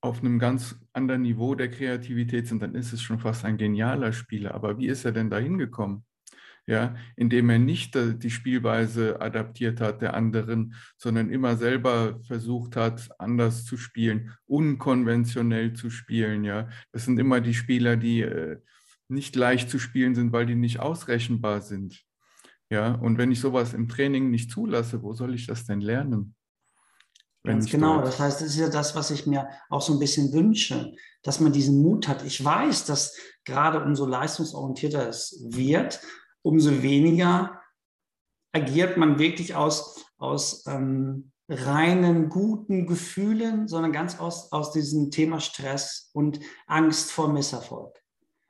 auf 0.00 0.18
einem 0.18 0.40
ganz 0.40 0.80
anderen 0.92 1.22
Niveau 1.22 1.54
der 1.54 1.70
Kreativität 1.70 2.48
sind, 2.48 2.60
dann 2.60 2.74
ist 2.74 2.92
es 2.92 3.02
schon 3.02 3.20
fast 3.20 3.44
ein 3.44 3.56
genialer 3.56 4.12
Spieler. 4.12 4.52
Aber 4.52 4.78
wie 4.78 4.88
ist 4.88 5.04
er 5.04 5.12
denn 5.12 5.30
da 5.30 5.38
hingekommen? 5.38 6.04
Ja, 6.68 6.96
indem 7.14 7.48
er 7.50 7.60
nicht 7.60 7.94
die 7.94 8.30
Spielweise 8.30 9.20
adaptiert 9.20 9.80
hat 9.80 10.02
der 10.02 10.14
anderen, 10.14 10.74
sondern 10.96 11.30
immer 11.30 11.56
selber 11.56 12.18
versucht 12.24 12.74
hat, 12.74 13.08
anders 13.20 13.64
zu 13.64 13.76
spielen, 13.76 14.32
unkonventionell 14.46 15.74
zu 15.74 15.90
spielen. 15.90 16.42
Ja, 16.42 16.68
das 16.90 17.04
sind 17.04 17.20
immer 17.20 17.40
die 17.40 17.54
Spieler, 17.54 17.96
die 17.96 18.22
äh, 18.22 18.56
nicht 19.08 19.36
leicht 19.36 19.70
zu 19.70 19.78
spielen 19.78 20.16
sind, 20.16 20.32
weil 20.32 20.46
die 20.46 20.56
nicht 20.56 20.80
ausrechenbar 20.80 21.60
sind. 21.60 22.04
Ja, 22.68 22.94
und 22.94 23.16
wenn 23.16 23.30
ich 23.30 23.40
sowas 23.40 23.72
im 23.72 23.88
Training 23.88 24.30
nicht 24.30 24.50
zulasse, 24.50 25.02
wo 25.02 25.12
soll 25.12 25.34
ich 25.34 25.46
das 25.46 25.66
denn 25.66 25.80
lernen? 25.80 26.34
Ganz 27.44 27.70
genau, 27.70 28.02
das 28.02 28.18
heißt, 28.18 28.40
das 28.40 28.48
ist 28.48 28.58
ja 28.58 28.68
das, 28.68 28.96
was 28.96 29.12
ich 29.12 29.24
mir 29.24 29.48
auch 29.70 29.80
so 29.80 29.92
ein 29.92 30.00
bisschen 30.00 30.32
wünsche, 30.32 30.92
dass 31.22 31.38
man 31.38 31.52
diesen 31.52 31.80
Mut 31.80 32.08
hat. 32.08 32.24
Ich 32.24 32.44
weiß, 32.44 32.86
dass 32.86 33.16
gerade 33.44 33.84
umso 33.84 34.04
leistungsorientierter 34.04 35.08
es 35.08 35.44
wird, 35.50 36.00
umso 36.46 36.82
weniger 36.82 37.60
agiert 38.52 38.96
man 38.96 39.18
wirklich 39.18 39.56
aus, 39.56 40.06
aus 40.16 40.64
ähm, 40.66 41.32
reinen 41.48 42.28
guten 42.28 42.86
Gefühlen, 42.86 43.66
sondern 43.66 43.92
ganz 43.92 44.20
aus, 44.20 44.52
aus 44.52 44.70
diesem 44.70 45.10
Thema 45.10 45.40
Stress 45.40 46.10
und 46.12 46.38
Angst 46.68 47.10
vor 47.10 47.32
Misserfolg. 47.32 48.00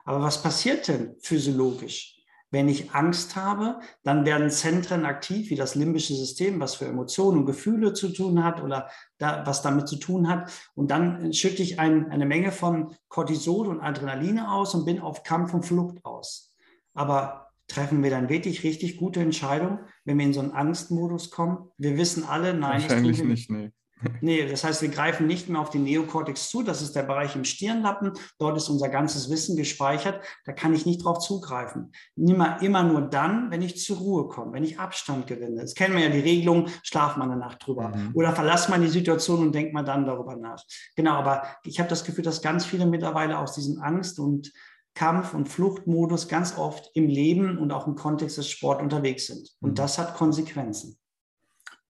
Aber 0.05 0.21
was 0.21 0.43
passiert 0.43 0.89
denn 0.89 1.17
physiologisch? 1.21 2.23
Wenn 2.51 2.69
ich 2.69 2.93
Angst 2.93 3.35
habe, 3.35 3.81
dann 4.03 4.27
werden 4.27 4.51
Zentren 4.51 5.07
aktiv, 5.07 5.49
wie 5.49 5.57
das 5.57 5.75
limbische 5.75 6.15
System, 6.15 6.61
was 6.61 6.75
für 6.75 6.85
Emotionen 6.85 7.39
und 7.39 7.47
Gefühle 7.47 7.95
zu 7.95 8.11
tun 8.11 8.45
hat 8.45 8.63
oder 8.63 8.91
da, 9.17 9.45
was 9.47 9.63
damit 9.63 9.89
zu 9.89 9.97
tun 9.97 10.29
hat. 10.29 10.53
Und 10.75 10.91
dann 10.91 11.33
schütte 11.33 11.63
ich 11.63 11.81
ein, 11.81 12.11
eine 12.11 12.27
Menge 12.27 12.53
von 12.53 12.95
Cortisol 13.09 13.67
und 13.67 13.81
Adrenaline 13.81 14.53
aus 14.53 14.75
und 14.75 14.85
bin 14.85 15.01
auf 15.01 15.23
Kampf 15.23 15.55
und 15.55 15.65
Flucht 15.65 16.05
aus. 16.05 16.55
Aber 16.95 17.46
treffen 17.69 18.03
wir 18.03 18.11
dann 18.11 18.29
wirklich 18.29 18.65
richtig 18.65 18.97
gute 18.97 19.21
Entscheidungen, 19.21 19.81
wenn 20.05 20.19
wir 20.19 20.27
in 20.27 20.33
so 20.33 20.41
einen 20.41 20.53
Angstmodus 20.53 21.31
kommen? 21.31 21.71
Wir 21.79 21.97
wissen 21.97 22.25
alle, 22.25 22.55
nein, 22.55 22.83
Wahrscheinlich 22.83 23.23
nicht. 23.23 23.51
Nee. 23.51 23.73
Nee, 24.21 24.47
das 24.47 24.65
heißt, 24.65 24.83
wir 24.83 24.89
greifen 24.89 25.27
nicht 25.27 25.49
mehr 25.49 25.61
auf 25.61 25.71
den 25.71 25.85
Neokortex 25.85 26.51
zu. 26.51 26.63
Das 26.63 26.83
ist 26.83 26.95
der 26.95 27.03
Bereich 27.03 27.35
im 27.37 27.45
Stirnlappen. 27.45 28.13
Dort 28.39 28.57
ist 28.57 28.69
unser 28.69 28.89
ganzes 28.89 29.31
Wissen 29.31 29.57
gespeichert. 29.57 30.25
Da 30.45 30.53
kann 30.53 30.75
ich 30.75 30.87
nicht 30.87 31.05
drauf 31.05 31.19
zugreifen. 31.19 31.93
Immer, 32.15 32.61
immer 32.63 32.83
nur 32.83 33.03
dann, 33.03 33.51
wenn 33.51 33.63
ich 33.63 33.83
zur 33.83 33.99
Ruhe 33.99 34.29
komme, 34.29 34.53
wenn 34.53 34.65
ich 34.65 34.79
Abstand 34.79 35.27
gewinne. 35.27 35.63
Das 35.63 35.75
kennen 35.75 35.95
wir 35.95 36.05
ja 36.05 36.11
die 36.11 36.21
Regelung, 36.21 36.69
schlaf 36.83 37.17
mal 37.17 37.25
eine 37.25 37.37
Nacht 37.37 37.67
drüber. 37.67 37.89
Mhm. 37.89 38.11
Oder 38.15 38.33
verlass 38.35 38.69
mal 38.69 38.81
die 38.81 38.89
Situation 38.89 39.41
und 39.41 39.55
denk 39.55 39.73
mal 39.73 39.83
dann 39.83 40.05
darüber 40.05 40.37
nach. 40.37 40.63
Genau, 40.95 41.15
aber 41.15 41.43
ich 41.65 41.79
habe 41.79 41.89
das 41.89 42.05
Gefühl, 42.05 42.25
dass 42.25 42.43
ganz 42.43 42.67
viele 42.67 42.87
mittlerweile 42.87 43.39
aus 43.39 43.55
diesem 43.55 43.81
Angst 43.81 44.19
und 44.19 44.53
Kampf- 44.97 45.35
und 45.35 45.47
Fluchtmodus 45.49 46.27
ganz 46.27 46.57
oft 46.57 46.91
im 46.95 47.07
Leben 47.07 47.59
und 47.59 47.71
auch 47.71 47.87
im 47.87 47.95
Kontext 47.95 48.39
des 48.39 48.49
Sports 48.51 48.83
unterwegs 48.83 49.27
sind. 49.27 49.55
Und 49.61 49.71
mhm. 49.71 49.75
das 49.75 49.99
hat 49.99 50.17
Konsequenzen. 50.17 50.99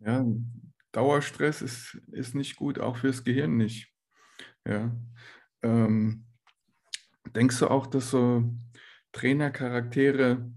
Ja, 0.01 0.27
Dauerstress 0.91 1.63
ist, 1.63 1.99
ist 2.11 2.35
nicht 2.35 2.57
gut, 2.57 2.81
auch 2.81 2.97
fürs 2.97 3.23
Gehirn 3.23 3.57
nicht. 3.57 3.93
Ja. 4.67 4.95
Ähm, 5.63 6.27
denkst 7.35 7.61
du 7.61 7.69
auch, 7.69 7.87
dass 7.87 8.11
so 8.11 8.45
Trainercharaktere 9.13 10.51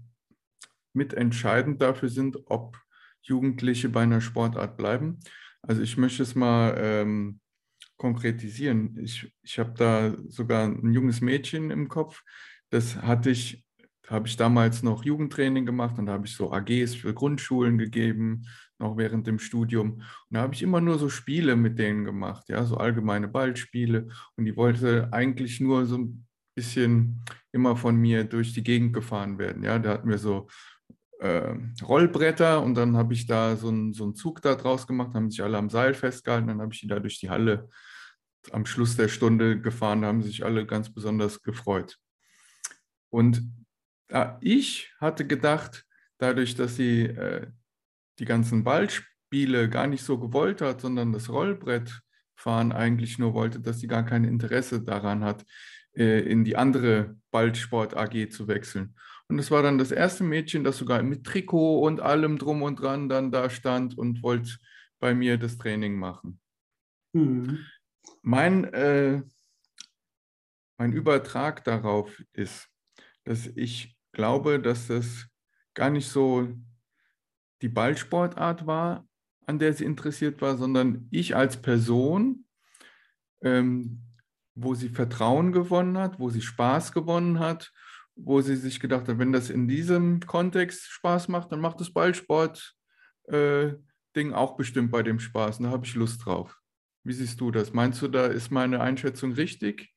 mitentscheidend 0.92 1.80
dafür 1.80 2.08
sind, 2.08 2.36
ob 2.46 2.76
Jugendliche 3.22 3.88
bei 3.88 4.02
einer 4.02 4.20
Sportart 4.20 4.76
bleiben? 4.76 5.20
Also 5.62 5.82
ich 5.82 5.96
möchte 5.96 6.24
es 6.24 6.34
mal 6.34 6.74
ähm, 6.78 7.40
konkretisieren. 8.00 8.98
Ich, 8.98 9.30
ich 9.42 9.58
habe 9.58 9.74
da 9.76 10.16
sogar 10.28 10.64
ein 10.64 10.94
junges 10.94 11.20
Mädchen 11.20 11.70
im 11.70 11.88
Kopf, 11.88 12.22
das 12.70 12.96
hatte 12.96 13.30
ich 13.30 13.64
habe 14.08 14.26
ich 14.26 14.36
damals 14.36 14.82
noch 14.82 15.04
Jugendtraining 15.04 15.64
gemacht 15.64 15.96
und 15.96 16.06
da 16.06 16.14
habe 16.14 16.26
ich 16.26 16.34
so 16.34 16.50
AGs 16.52 16.96
für 16.96 17.14
Grundschulen 17.14 17.78
gegeben, 17.78 18.42
noch 18.80 18.96
während 18.96 19.28
dem 19.28 19.38
Studium. 19.38 19.92
Und 19.92 20.04
da 20.30 20.40
habe 20.40 20.52
ich 20.52 20.62
immer 20.62 20.80
nur 20.80 20.98
so 20.98 21.08
Spiele 21.08 21.54
mit 21.54 21.78
denen 21.78 22.04
gemacht, 22.04 22.48
ja, 22.48 22.64
so 22.64 22.76
allgemeine 22.76 23.28
Ballspiele. 23.28 24.08
Und 24.34 24.46
die 24.46 24.56
wollte 24.56 25.12
eigentlich 25.12 25.60
nur 25.60 25.86
so 25.86 25.98
ein 25.98 26.26
bisschen 26.56 27.22
immer 27.52 27.76
von 27.76 27.94
mir 27.94 28.24
durch 28.24 28.52
die 28.52 28.64
Gegend 28.64 28.94
gefahren 28.94 29.38
werden. 29.38 29.62
Ja, 29.62 29.78
da 29.78 29.90
hatten 29.90 30.08
wir 30.08 30.18
so 30.18 30.48
äh, 31.20 31.54
Rollbretter 31.80 32.62
und 32.62 32.74
dann 32.74 32.96
habe 32.96 33.14
ich 33.14 33.28
da 33.28 33.54
so 33.54 33.68
einen, 33.68 33.92
so 33.92 34.10
Zug 34.10 34.42
da 34.42 34.56
draus 34.56 34.88
gemacht, 34.88 35.14
haben 35.14 35.30
sich 35.30 35.42
alle 35.42 35.58
am 35.58 35.70
Seil 35.70 35.94
festgehalten, 35.94 36.48
dann 36.48 36.60
habe 36.60 36.74
ich 36.74 36.80
die 36.80 36.88
da 36.88 36.98
durch 36.98 37.20
die 37.20 37.30
Halle 37.30 37.68
am 38.52 38.66
Schluss 38.66 38.96
der 38.96 39.08
Stunde 39.08 39.60
gefahren, 39.60 40.04
haben 40.04 40.22
sich 40.22 40.44
alle 40.44 40.66
ganz 40.66 40.92
besonders 40.92 41.42
gefreut. 41.42 41.98
Und 43.10 43.42
ja, 44.10 44.38
ich 44.40 44.92
hatte 45.00 45.26
gedacht, 45.26 45.84
dadurch, 46.18 46.54
dass 46.54 46.76
sie 46.76 47.02
äh, 47.02 47.46
die 48.18 48.24
ganzen 48.24 48.64
Ballspiele 48.64 49.68
gar 49.68 49.86
nicht 49.86 50.04
so 50.04 50.18
gewollt 50.18 50.60
hat, 50.60 50.80
sondern 50.80 51.12
das 51.12 51.28
Rollbrettfahren 51.30 52.72
eigentlich 52.72 53.18
nur 53.18 53.34
wollte, 53.34 53.60
dass 53.60 53.80
sie 53.80 53.86
gar 53.86 54.04
kein 54.04 54.24
Interesse 54.24 54.82
daran 54.82 55.24
hat, 55.24 55.44
äh, 55.94 56.20
in 56.20 56.44
die 56.44 56.56
andere 56.56 57.16
Ballsport 57.30 57.96
AG 57.96 58.30
zu 58.30 58.48
wechseln. 58.48 58.94
Und 59.28 59.38
es 59.38 59.50
war 59.50 59.62
dann 59.62 59.78
das 59.78 59.92
erste 59.92 60.24
Mädchen, 60.24 60.64
das 60.64 60.78
sogar 60.78 61.02
mit 61.02 61.24
Trikot 61.24 61.80
und 61.80 62.00
allem 62.00 62.38
drum 62.38 62.62
und 62.62 62.80
dran 62.80 63.08
dann 63.08 63.30
da 63.30 63.48
stand 63.48 63.96
und 63.96 64.22
wollte 64.22 64.58
bei 64.98 65.14
mir 65.14 65.38
das 65.38 65.56
Training 65.56 65.96
machen. 65.98 66.40
Mhm. 67.12 67.60
Mein, 68.22 68.64
äh, 68.72 69.22
mein 70.78 70.92
Übertrag 70.92 71.64
darauf 71.64 72.22
ist, 72.32 72.68
dass 73.24 73.46
ich 73.46 73.96
glaube, 74.12 74.60
dass 74.60 74.86
das 74.88 75.26
gar 75.74 75.90
nicht 75.90 76.08
so 76.08 76.48
die 77.62 77.68
Ballsportart 77.68 78.66
war, 78.66 79.06
an 79.46 79.58
der 79.58 79.72
sie 79.74 79.84
interessiert 79.84 80.40
war, 80.40 80.56
sondern 80.56 81.08
ich 81.10 81.36
als 81.36 81.60
Person, 81.60 82.44
ähm, 83.42 84.02
wo 84.54 84.74
sie 84.74 84.88
Vertrauen 84.88 85.52
gewonnen 85.52 85.98
hat, 85.98 86.18
wo 86.18 86.30
sie 86.30 86.42
Spaß 86.42 86.92
gewonnen 86.92 87.38
hat, 87.38 87.72
wo 88.16 88.40
sie 88.40 88.56
sich 88.56 88.80
gedacht 88.80 89.08
hat, 89.08 89.18
wenn 89.18 89.32
das 89.32 89.50
in 89.50 89.68
diesem 89.68 90.20
Kontext 90.20 90.86
Spaß 90.90 91.28
macht, 91.28 91.52
dann 91.52 91.60
macht 91.60 91.80
das 91.80 91.92
Ballsport-Ding 91.92 93.82
äh, 94.14 94.34
auch 94.34 94.56
bestimmt 94.56 94.90
bei 94.90 95.02
dem 95.02 95.20
Spaß. 95.20 95.58
Und 95.58 95.64
da 95.64 95.70
habe 95.70 95.86
ich 95.86 95.94
Lust 95.94 96.24
drauf. 96.24 96.58
Wie 97.04 97.12
siehst 97.12 97.40
du 97.40 97.50
das? 97.50 97.72
Meinst 97.72 98.02
du, 98.02 98.08
da 98.08 98.26
ist 98.26 98.50
meine 98.50 98.80
Einschätzung 98.80 99.32
richtig? 99.32 99.92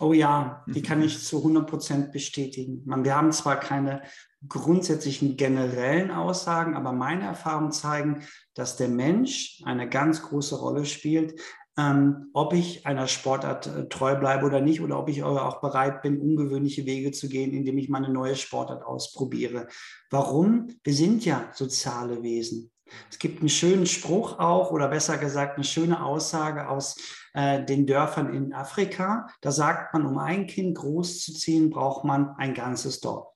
Oh 0.00 0.12
ja, 0.12 0.64
die 0.66 0.82
kann 0.82 1.02
ich 1.02 1.22
zu 1.22 1.38
100 1.38 1.68
Prozent 1.68 2.12
bestätigen. 2.12 2.82
Man, 2.84 3.04
wir 3.04 3.14
haben 3.14 3.30
zwar 3.30 3.60
keine 3.60 4.02
grundsätzlichen 4.48 5.36
generellen 5.36 6.10
Aussagen, 6.10 6.74
aber 6.74 6.92
meine 6.92 7.24
Erfahrungen 7.24 7.70
zeigen, 7.70 8.22
dass 8.54 8.76
der 8.76 8.88
Mensch 8.88 9.62
eine 9.64 9.88
ganz 9.88 10.22
große 10.22 10.58
Rolle 10.58 10.84
spielt, 10.84 11.40
ähm, 11.76 12.30
ob 12.32 12.54
ich 12.54 12.86
einer 12.86 13.06
Sportart 13.06 13.66
äh, 13.66 13.88
treu 13.88 14.16
bleibe 14.16 14.46
oder 14.46 14.60
nicht, 14.60 14.80
oder 14.80 14.98
ob 14.98 15.08
ich 15.08 15.22
auch 15.22 15.60
bereit 15.60 16.02
bin, 16.02 16.20
ungewöhnliche 16.20 16.86
Wege 16.86 17.10
zu 17.10 17.28
gehen, 17.28 17.52
indem 17.52 17.78
ich 17.78 17.88
meine 17.88 18.08
neue 18.08 18.36
Sportart 18.36 18.84
ausprobiere. 18.84 19.68
Warum? 20.10 20.68
Wir 20.84 20.94
sind 20.94 21.24
ja 21.24 21.50
soziale 21.52 22.22
Wesen. 22.22 22.70
Es 23.10 23.18
gibt 23.18 23.40
einen 23.40 23.48
schönen 23.48 23.86
Spruch 23.86 24.38
auch, 24.38 24.70
oder 24.70 24.88
besser 24.88 25.18
gesagt 25.18 25.56
eine 25.56 25.64
schöne 25.64 26.04
Aussage 26.04 26.68
aus 26.68 26.96
äh, 27.32 27.64
den 27.64 27.86
Dörfern 27.86 28.32
in 28.34 28.52
Afrika. 28.52 29.28
Da 29.40 29.52
sagt 29.52 29.94
man, 29.94 30.06
um 30.06 30.18
ein 30.18 30.46
Kind 30.46 30.76
großzuziehen, 30.76 31.70
braucht 31.70 32.04
man 32.04 32.36
ein 32.36 32.54
ganzes 32.54 33.00
Dorf. 33.00 33.28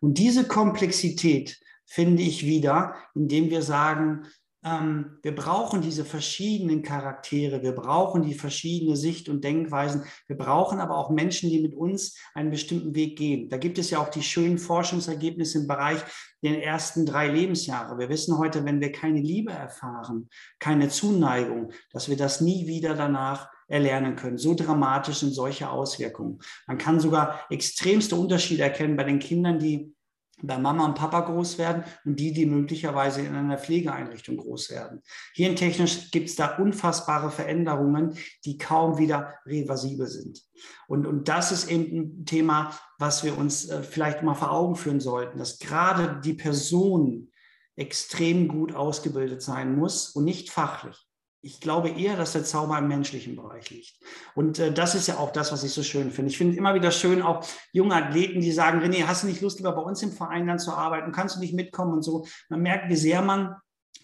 Und 0.00 0.18
diese 0.18 0.46
Komplexität 0.46 1.58
finde 1.86 2.22
ich 2.22 2.44
wieder, 2.44 2.96
indem 3.14 3.50
wir 3.50 3.62
sagen, 3.62 4.26
ähm, 4.66 5.18
wir 5.22 5.34
brauchen 5.34 5.80
diese 5.80 6.04
verschiedenen 6.04 6.82
Charaktere, 6.82 7.62
wir 7.62 7.72
brauchen 7.72 8.22
die 8.22 8.34
verschiedene 8.34 8.96
Sicht 8.96 9.28
und 9.28 9.44
Denkweisen, 9.44 10.02
wir 10.26 10.36
brauchen 10.36 10.80
aber 10.80 10.96
auch 10.96 11.10
Menschen, 11.10 11.50
die 11.50 11.60
mit 11.60 11.74
uns 11.74 12.18
einen 12.34 12.50
bestimmten 12.50 12.94
Weg 12.94 13.16
gehen. 13.16 13.48
Da 13.48 13.58
gibt 13.58 13.78
es 13.78 13.90
ja 13.90 14.00
auch 14.00 14.08
die 14.08 14.22
schönen 14.22 14.58
Forschungsergebnisse 14.58 15.60
im 15.60 15.68
Bereich 15.68 16.00
der 16.42 16.64
ersten 16.64 17.06
drei 17.06 17.28
Lebensjahre. 17.28 17.98
Wir 17.98 18.08
wissen 18.08 18.38
heute, 18.38 18.64
wenn 18.64 18.80
wir 18.80 18.90
keine 18.90 19.20
Liebe 19.20 19.52
erfahren, 19.52 20.28
keine 20.58 20.88
Zuneigung, 20.88 21.72
dass 21.92 22.08
wir 22.08 22.16
das 22.16 22.40
nie 22.40 22.66
wieder 22.66 22.94
danach 22.94 23.48
erlernen 23.68 24.16
können. 24.16 24.38
So 24.38 24.54
dramatisch 24.54 25.18
sind 25.18 25.32
solche 25.32 25.70
Auswirkungen. 25.70 26.40
Man 26.66 26.78
kann 26.78 27.00
sogar 27.00 27.40
extremste 27.50 28.16
Unterschiede 28.16 28.62
erkennen 28.62 28.96
bei 28.96 29.04
den 29.04 29.18
Kindern, 29.18 29.58
die 29.58 29.95
bei 30.42 30.58
Mama 30.58 30.84
und 30.84 30.94
Papa 30.94 31.20
groß 31.20 31.58
werden 31.58 31.84
und 32.04 32.20
die, 32.20 32.32
die 32.32 32.46
möglicherweise 32.46 33.22
in 33.22 33.34
einer 33.34 33.58
Pflegeeinrichtung 33.58 34.36
groß 34.36 34.70
werden. 34.70 35.02
Hirntechnisch 35.34 36.10
gibt 36.10 36.28
es 36.28 36.36
da 36.36 36.56
unfassbare 36.56 37.30
Veränderungen, 37.30 38.16
die 38.44 38.58
kaum 38.58 38.98
wieder 38.98 39.34
reversibel 39.46 40.06
sind. 40.06 40.42
Und, 40.88 41.06
und 41.06 41.28
das 41.28 41.52
ist 41.52 41.70
eben 41.70 42.20
ein 42.20 42.24
Thema, 42.26 42.78
was 42.98 43.24
wir 43.24 43.36
uns 43.36 43.68
äh, 43.68 43.82
vielleicht 43.82 44.22
mal 44.22 44.34
vor 44.34 44.52
Augen 44.52 44.76
führen 44.76 45.00
sollten, 45.00 45.38
dass 45.38 45.58
gerade 45.58 46.20
die 46.22 46.34
Person 46.34 47.30
extrem 47.74 48.48
gut 48.48 48.74
ausgebildet 48.74 49.42
sein 49.42 49.76
muss 49.76 50.10
und 50.10 50.24
nicht 50.24 50.50
fachlich 50.50 51.05
ich 51.46 51.60
glaube 51.60 51.90
eher, 51.90 52.16
dass 52.16 52.32
der 52.32 52.44
Zauber 52.44 52.76
im 52.78 52.88
menschlichen 52.88 53.36
Bereich 53.36 53.70
liegt. 53.70 53.94
Und 54.34 54.58
äh, 54.58 54.72
das 54.72 54.94
ist 54.96 55.06
ja 55.06 55.18
auch 55.18 55.32
das, 55.32 55.52
was 55.52 55.62
ich 55.62 55.72
so 55.72 55.84
schön 55.84 56.10
finde. 56.10 56.30
Ich 56.30 56.38
finde 56.38 56.56
immer 56.56 56.74
wieder 56.74 56.90
schön, 56.90 57.22
auch 57.22 57.46
junge 57.72 57.94
Athleten, 57.94 58.40
die 58.40 58.50
sagen, 58.50 58.80
René, 58.80 59.06
hast 59.06 59.22
du 59.22 59.28
nicht 59.28 59.40
Lust, 59.40 59.58
lieber 59.58 59.72
bei 59.72 59.82
uns 59.82 60.02
im 60.02 60.10
Verein 60.10 60.46
dann 60.46 60.58
zu 60.58 60.72
arbeiten? 60.72 61.12
Kannst 61.12 61.36
du 61.36 61.40
nicht 61.40 61.54
mitkommen 61.54 61.92
und 61.92 62.02
so? 62.02 62.26
Man 62.48 62.62
merkt, 62.62 62.90
wie 62.90 62.96
sehr 62.96 63.22
man 63.22 63.54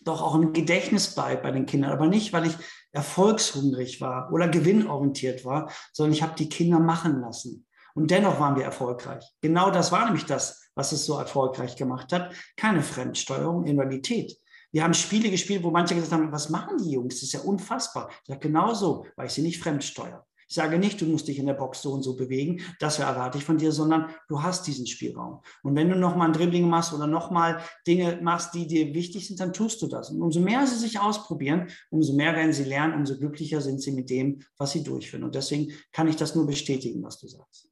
doch 0.04 0.22
auch 0.22 0.36
im 0.36 0.52
Gedächtnis 0.52 1.14
bleibt 1.14 1.42
bei 1.42 1.50
den 1.50 1.66
Kindern. 1.66 1.92
Aber 1.92 2.06
nicht, 2.06 2.32
weil 2.32 2.46
ich 2.46 2.56
erfolgshungrig 2.92 4.00
war 4.00 4.32
oder 4.32 4.48
gewinnorientiert 4.48 5.44
war, 5.44 5.70
sondern 5.92 6.12
ich 6.12 6.22
habe 6.22 6.34
die 6.36 6.48
Kinder 6.48 6.78
machen 6.78 7.20
lassen. 7.20 7.66
Und 7.94 8.10
dennoch 8.10 8.40
waren 8.40 8.56
wir 8.56 8.64
erfolgreich. 8.64 9.24
Genau 9.40 9.70
das 9.70 9.92
war 9.92 10.04
nämlich 10.04 10.24
das, 10.24 10.70
was 10.74 10.92
es 10.92 11.04
so 11.04 11.18
erfolgreich 11.18 11.76
gemacht 11.76 12.12
hat. 12.12 12.32
Keine 12.56 12.82
Fremdsteuerung, 12.82 13.66
Invalidität. 13.66 14.36
Wir 14.72 14.84
haben 14.84 14.94
Spiele 14.94 15.30
gespielt, 15.30 15.62
wo 15.62 15.70
manche 15.70 15.94
gesagt 15.94 16.12
haben, 16.12 16.32
was 16.32 16.48
machen 16.48 16.78
die 16.78 16.92
Jungs? 16.92 17.16
Das 17.16 17.24
ist 17.24 17.32
ja 17.32 17.40
unfassbar. 17.40 18.08
Ich 18.10 18.28
sage, 18.28 18.40
genau 18.40 18.74
so, 18.74 19.06
weil 19.16 19.26
ich 19.26 19.32
sie 19.32 19.42
nicht 19.42 19.62
fremdsteuere. 19.62 20.24
Ich 20.52 20.56
sage 20.56 20.78
nicht, 20.78 21.00
du 21.00 21.06
musst 21.06 21.28
dich 21.28 21.38
in 21.38 21.46
der 21.46 21.54
Box 21.54 21.80
so 21.80 21.92
und 21.92 22.02
so 22.02 22.14
bewegen, 22.14 22.60
das 22.78 22.98
erwarte 22.98 23.38
ich 23.38 23.44
von 23.44 23.56
dir, 23.56 23.72
sondern 23.72 24.14
du 24.28 24.42
hast 24.42 24.66
diesen 24.66 24.86
Spielraum. 24.86 25.40
Und 25.62 25.76
wenn 25.76 25.88
du 25.88 25.96
nochmal 25.96 26.28
ein 26.28 26.34
Dribbling 26.34 26.68
machst 26.68 26.92
oder 26.92 27.06
nochmal 27.06 27.62
Dinge 27.86 28.20
machst, 28.20 28.52
die 28.54 28.66
dir 28.66 28.92
wichtig 28.92 29.26
sind, 29.26 29.40
dann 29.40 29.54
tust 29.54 29.80
du 29.80 29.86
das. 29.86 30.10
Und 30.10 30.20
umso 30.20 30.40
mehr 30.40 30.66
sie 30.66 30.76
sich 30.76 31.00
ausprobieren, 31.00 31.70
umso 31.88 32.12
mehr 32.12 32.34
werden 32.34 32.52
sie 32.52 32.64
lernen, 32.64 32.92
umso 32.92 33.16
glücklicher 33.18 33.62
sind 33.62 33.80
sie 33.80 33.92
mit 33.92 34.10
dem, 34.10 34.42
was 34.58 34.72
sie 34.72 34.82
durchführen. 34.84 35.24
Und 35.24 35.34
deswegen 35.34 35.72
kann 35.90 36.06
ich 36.06 36.16
das 36.16 36.34
nur 36.34 36.46
bestätigen, 36.46 37.02
was 37.02 37.18
du 37.18 37.28
sagst. 37.28 37.70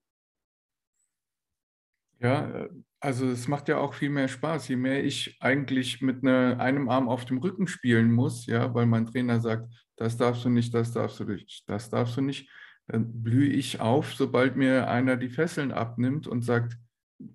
Ja, 2.18 2.66
also 3.00 3.28
es 3.30 3.48
macht 3.48 3.68
ja 3.68 3.78
auch 3.78 3.94
viel 3.94 4.10
mehr 4.10 4.28
Spaß, 4.28 4.68
je 4.68 4.76
mehr 4.76 5.02
ich 5.02 5.36
eigentlich 5.40 6.02
mit 6.02 6.22
ne, 6.22 6.56
einem 6.60 6.88
Arm 6.88 7.08
auf 7.08 7.24
dem 7.24 7.38
Rücken 7.38 7.66
spielen 7.66 8.12
muss, 8.12 8.46
ja, 8.46 8.74
weil 8.74 8.86
mein 8.86 9.06
Trainer 9.06 9.40
sagt, 9.40 9.72
das 9.96 10.16
darfst 10.16 10.44
du 10.44 10.50
nicht, 10.50 10.74
das 10.74 10.92
darfst 10.92 11.18
du 11.20 11.24
nicht, 11.24 11.68
das 11.68 11.88
darfst 11.88 12.16
du 12.16 12.20
nicht, 12.20 12.50
dann 12.86 13.22
blühe 13.22 13.48
ich 13.48 13.80
auf, 13.80 14.12
sobald 14.14 14.56
mir 14.56 14.88
einer 14.88 15.16
die 15.16 15.30
Fesseln 15.30 15.72
abnimmt 15.72 16.26
und 16.26 16.42
sagt, 16.42 16.76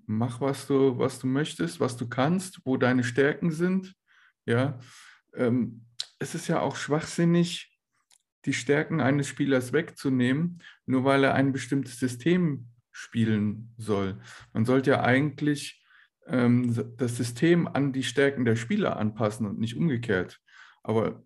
mach, 0.06 0.40
was 0.42 0.68
du, 0.68 0.98
was 1.00 1.20
du 1.20 1.28
möchtest, 1.28 1.80
was 1.80 1.98
du 1.98 2.08
kannst, 2.08 2.62
wo 2.64 2.78
deine 2.78 3.04
Stärken 3.04 3.52
sind. 3.52 3.94
Ja, 4.46 4.80
ähm, 5.36 5.86
es 6.20 6.36
ist 6.36 6.48
ja 6.48 6.62
auch 6.62 6.76
schwachsinnig, 6.76 7.72
die 8.46 8.54
Stärken 8.54 9.02
eines 9.02 9.28
Spielers 9.28 9.74
wegzunehmen, 9.74 10.62
nur 10.86 11.04
weil 11.04 11.24
er 11.24 11.34
ein 11.34 11.52
bestimmtes 11.52 12.00
System 12.00 12.68
spielen 12.96 13.74
soll. 13.78 14.18
Man 14.54 14.64
sollte 14.64 14.92
ja 14.92 15.02
eigentlich 15.04 15.84
ähm, 16.28 16.74
das 16.96 17.18
System 17.18 17.68
an 17.68 17.92
die 17.92 18.04
Stärken 18.04 18.46
der 18.46 18.56
Spieler 18.56 18.96
anpassen 18.96 19.46
und 19.46 19.60
nicht 19.60 19.76
umgekehrt. 19.76 20.40
Aber 20.82 21.26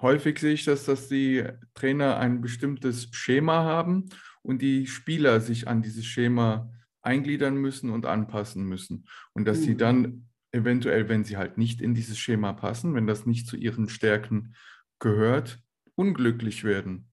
häufig 0.00 0.40
sehe 0.40 0.54
ich 0.54 0.64
das, 0.64 0.84
dass 0.84 1.08
die 1.08 1.44
Trainer 1.74 2.18
ein 2.18 2.40
bestimmtes 2.40 3.08
Schema 3.12 3.62
haben 3.62 4.06
und 4.42 4.62
die 4.62 4.88
Spieler 4.88 5.40
sich 5.40 5.68
an 5.68 5.80
dieses 5.80 6.04
Schema 6.04 6.72
eingliedern 7.02 7.56
müssen 7.56 7.90
und 7.90 8.04
anpassen 8.04 8.64
müssen. 8.64 9.06
Und 9.32 9.46
dass 9.46 9.60
mhm. 9.60 9.62
sie 9.62 9.76
dann 9.76 10.28
eventuell, 10.50 11.08
wenn 11.08 11.22
sie 11.22 11.36
halt 11.36 11.56
nicht 11.56 11.80
in 11.80 11.94
dieses 11.94 12.18
Schema 12.18 12.52
passen, 12.52 12.94
wenn 12.94 13.06
das 13.06 13.26
nicht 13.26 13.46
zu 13.46 13.56
ihren 13.56 13.88
Stärken 13.88 14.56
gehört, 14.98 15.60
unglücklich 15.94 16.64
werden. 16.64 17.12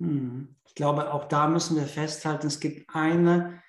Hm. 0.00 0.56
Ich 0.66 0.74
glaube, 0.74 1.12
auch 1.12 1.24
da 1.24 1.48
müssen 1.48 1.76
wir 1.76 1.86
festhalten, 1.86 2.46
es 2.46 2.60
gibt 2.60 2.94
eine 2.94 3.62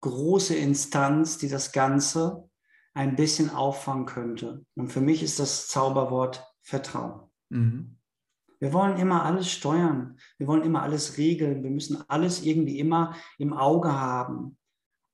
große 0.00 0.54
Instanz, 0.54 1.38
die 1.38 1.48
das 1.48 1.72
Ganze 1.72 2.48
ein 2.94 3.16
bisschen 3.16 3.50
auffangen 3.50 4.06
könnte. 4.06 4.64
Und 4.74 4.88
für 4.88 5.00
mich 5.00 5.22
ist 5.22 5.38
das 5.38 5.68
Zauberwort 5.68 6.44
Vertrauen. 6.62 7.30
Mhm. 7.48 7.98
Wir 8.60 8.72
wollen 8.72 8.98
immer 8.98 9.24
alles 9.24 9.50
steuern. 9.50 10.18
Wir 10.36 10.48
wollen 10.48 10.64
immer 10.64 10.82
alles 10.82 11.16
regeln. 11.16 11.62
Wir 11.62 11.70
müssen 11.70 12.02
alles 12.08 12.42
irgendwie 12.42 12.78
immer 12.78 13.14
im 13.38 13.52
Auge 13.52 13.92
haben. 13.92 14.58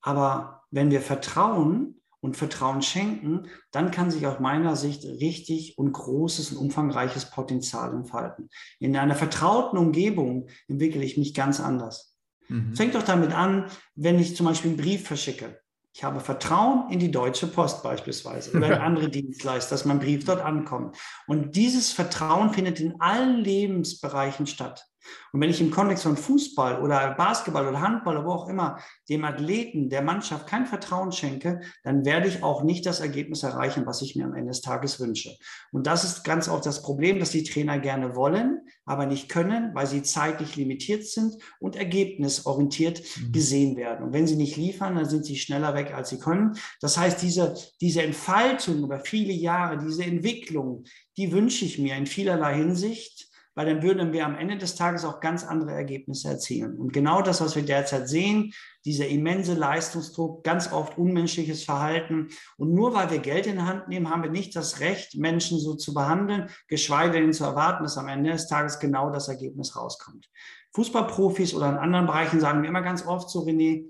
Aber 0.00 0.64
wenn 0.70 0.90
wir 0.90 1.02
vertrauen, 1.02 2.00
und 2.24 2.38
Vertrauen 2.38 2.80
schenken, 2.80 3.48
dann 3.70 3.90
kann 3.90 4.10
sich 4.10 4.26
aus 4.26 4.40
meiner 4.40 4.76
Sicht 4.76 5.04
richtig 5.04 5.76
und 5.76 5.92
großes 5.92 6.52
und 6.52 6.56
umfangreiches 6.56 7.26
Potenzial 7.26 7.92
entfalten. 7.92 8.48
In 8.78 8.96
einer 8.96 9.14
vertrauten 9.14 9.76
Umgebung 9.76 10.48
entwickle 10.66 11.04
ich 11.04 11.18
mich 11.18 11.34
ganz 11.34 11.60
anders. 11.60 12.16
Mhm. 12.48 12.74
Fängt 12.74 12.94
doch 12.94 13.02
damit 13.02 13.32
an, 13.32 13.66
wenn 13.94 14.18
ich 14.18 14.36
zum 14.36 14.46
Beispiel 14.46 14.70
einen 14.70 14.80
Brief 14.80 15.06
verschicke. 15.06 15.60
Ich 15.92 16.02
habe 16.02 16.20
Vertrauen 16.20 16.90
in 16.90 16.98
die 16.98 17.10
Deutsche 17.10 17.46
Post 17.46 17.82
beispielsweise 17.82 18.56
oder 18.56 18.68
in 18.68 18.72
andere 18.80 19.10
Dienstleister, 19.10 19.74
dass 19.74 19.84
mein 19.84 20.00
Brief 20.00 20.24
dort 20.24 20.40
ankommt. 20.40 20.96
Und 21.26 21.56
dieses 21.56 21.92
Vertrauen 21.92 22.54
findet 22.54 22.80
in 22.80 23.02
allen 23.02 23.44
Lebensbereichen 23.44 24.46
statt. 24.46 24.86
Und 25.32 25.40
wenn 25.40 25.50
ich 25.50 25.60
im 25.60 25.70
Kontext 25.70 26.04
von 26.04 26.16
Fußball 26.16 26.80
oder 26.80 27.14
Basketball 27.14 27.66
oder 27.66 27.80
Handball 27.80 28.16
oder 28.16 28.26
wo 28.26 28.32
auch 28.32 28.48
immer 28.48 28.78
dem 29.08 29.24
Athleten, 29.24 29.90
der 29.90 30.02
Mannschaft 30.02 30.46
kein 30.46 30.66
Vertrauen 30.66 31.12
schenke, 31.12 31.60
dann 31.82 32.04
werde 32.04 32.28
ich 32.28 32.42
auch 32.42 32.62
nicht 32.62 32.86
das 32.86 33.00
Ergebnis 33.00 33.42
erreichen, 33.42 33.86
was 33.86 34.02
ich 34.02 34.16
mir 34.16 34.24
am 34.24 34.34
Ende 34.34 34.50
des 34.50 34.60
Tages 34.60 35.00
wünsche. 35.00 35.36
Und 35.72 35.86
das 35.86 36.04
ist 36.04 36.24
ganz 36.24 36.48
oft 36.48 36.64
das 36.66 36.82
Problem, 36.82 37.18
dass 37.18 37.30
die 37.30 37.44
Trainer 37.44 37.78
gerne 37.78 38.14
wollen, 38.14 38.60
aber 38.84 39.06
nicht 39.06 39.28
können, 39.28 39.74
weil 39.74 39.86
sie 39.86 40.02
zeitlich 40.02 40.56
limitiert 40.56 41.04
sind 41.06 41.34
und 41.58 41.76
ergebnisorientiert 41.76 43.02
mhm. 43.02 43.32
gesehen 43.32 43.76
werden. 43.76 44.06
Und 44.06 44.12
wenn 44.12 44.26
sie 44.26 44.36
nicht 44.36 44.56
liefern, 44.56 44.96
dann 44.96 45.08
sind 45.08 45.24
sie 45.24 45.36
schneller 45.36 45.74
weg, 45.74 45.92
als 45.94 46.10
sie 46.10 46.18
können. 46.18 46.56
Das 46.80 46.96
heißt, 46.96 47.22
diese, 47.22 47.54
diese 47.80 48.02
Entfaltung 48.02 48.82
über 48.82 49.00
viele 49.00 49.32
Jahre, 49.32 49.78
diese 49.78 50.04
Entwicklung, 50.04 50.84
die 51.16 51.32
wünsche 51.32 51.64
ich 51.64 51.78
mir 51.78 51.96
in 51.96 52.06
vielerlei 52.06 52.56
Hinsicht 52.56 53.33
weil 53.54 53.66
dann 53.66 53.82
würden 53.82 54.12
wir 54.12 54.26
am 54.26 54.36
Ende 54.36 54.58
des 54.58 54.74
Tages 54.74 55.04
auch 55.04 55.20
ganz 55.20 55.44
andere 55.44 55.72
Ergebnisse 55.72 56.28
erzielen. 56.28 56.76
Und 56.76 56.92
genau 56.92 57.22
das, 57.22 57.40
was 57.40 57.56
wir 57.56 57.62
derzeit 57.62 58.08
sehen, 58.08 58.52
dieser 58.84 59.08
immense 59.08 59.54
Leistungsdruck, 59.54 60.44
ganz 60.44 60.72
oft 60.72 60.98
unmenschliches 60.98 61.64
Verhalten. 61.64 62.28
Und 62.56 62.74
nur 62.74 62.94
weil 62.94 63.10
wir 63.10 63.18
Geld 63.18 63.46
in 63.46 63.56
die 63.56 63.62
Hand 63.62 63.88
nehmen, 63.88 64.10
haben 64.10 64.22
wir 64.22 64.30
nicht 64.30 64.54
das 64.56 64.80
Recht, 64.80 65.16
Menschen 65.16 65.58
so 65.58 65.74
zu 65.74 65.94
behandeln, 65.94 66.50
geschweige 66.68 67.20
denn 67.20 67.32
zu 67.32 67.44
erwarten, 67.44 67.84
dass 67.84 67.96
am 67.96 68.08
Ende 68.08 68.32
des 68.32 68.48
Tages 68.48 68.78
genau 68.78 69.10
das 69.10 69.28
Ergebnis 69.28 69.76
rauskommt. 69.76 70.28
Fußballprofis 70.74 71.54
oder 71.54 71.68
in 71.70 71.76
anderen 71.76 72.06
Bereichen 72.06 72.40
sagen 72.40 72.62
wir 72.62 72.68
immer 72.68 72.82
ganz 72.82 73.06
oft 73.06 73.30
so, 73.30 73.44
René, 73.44 73.88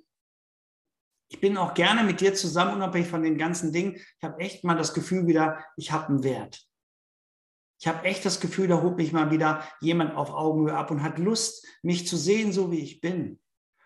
ich 1.29 1.40
bin 1.40 1.57
auch 1.57 1.74
gerne 1.74 2.05
mit 2.05 2.20
dir 2.20 2.35
zusammen, 2.35 2.74
unabhängig 2.74 3.09
von 3.09 3.22
den 3.22 3.38
ganzen 3.38 3.72
Dingen. 3.72 3.96
Ich 3.96 4.22
habe 4.22 4.38
echt 4.38 4.62
mal 4.62 4.77
das 4.77 4.94
Gefühl 4.94 5.27
wieder, 5.27 5.59
ich 5.77 5.90
habe 5.90 6.09
einen 6.09 6.22
Wert. 6.22 6.68
Ich 7.85 7.88
habe 7.88 8.07
echt 8.07 8.25
das 8.25 8.40
Gefühl, 8.40 8.66
da 8.66 8.81
holt 8.81 8.97
mich 8.97 9.12
mal 9.12 9.31
wieder 9.31 9.62
jemand 9.83 10.16
auf 10.16 10.31
Augenhöhe 10.31 10.75
ab 10.75 10.90
und 10.90 11.03
hat 11.03 11.18
Lust, 11.18 11.66
mich 11.83 12.09
zu 12.09 12.16
sehen, 12.16 12.51
so 12.51 12.73
wie 12.73 12.79
ich 12.79 13.03
bin. 13.03 13.38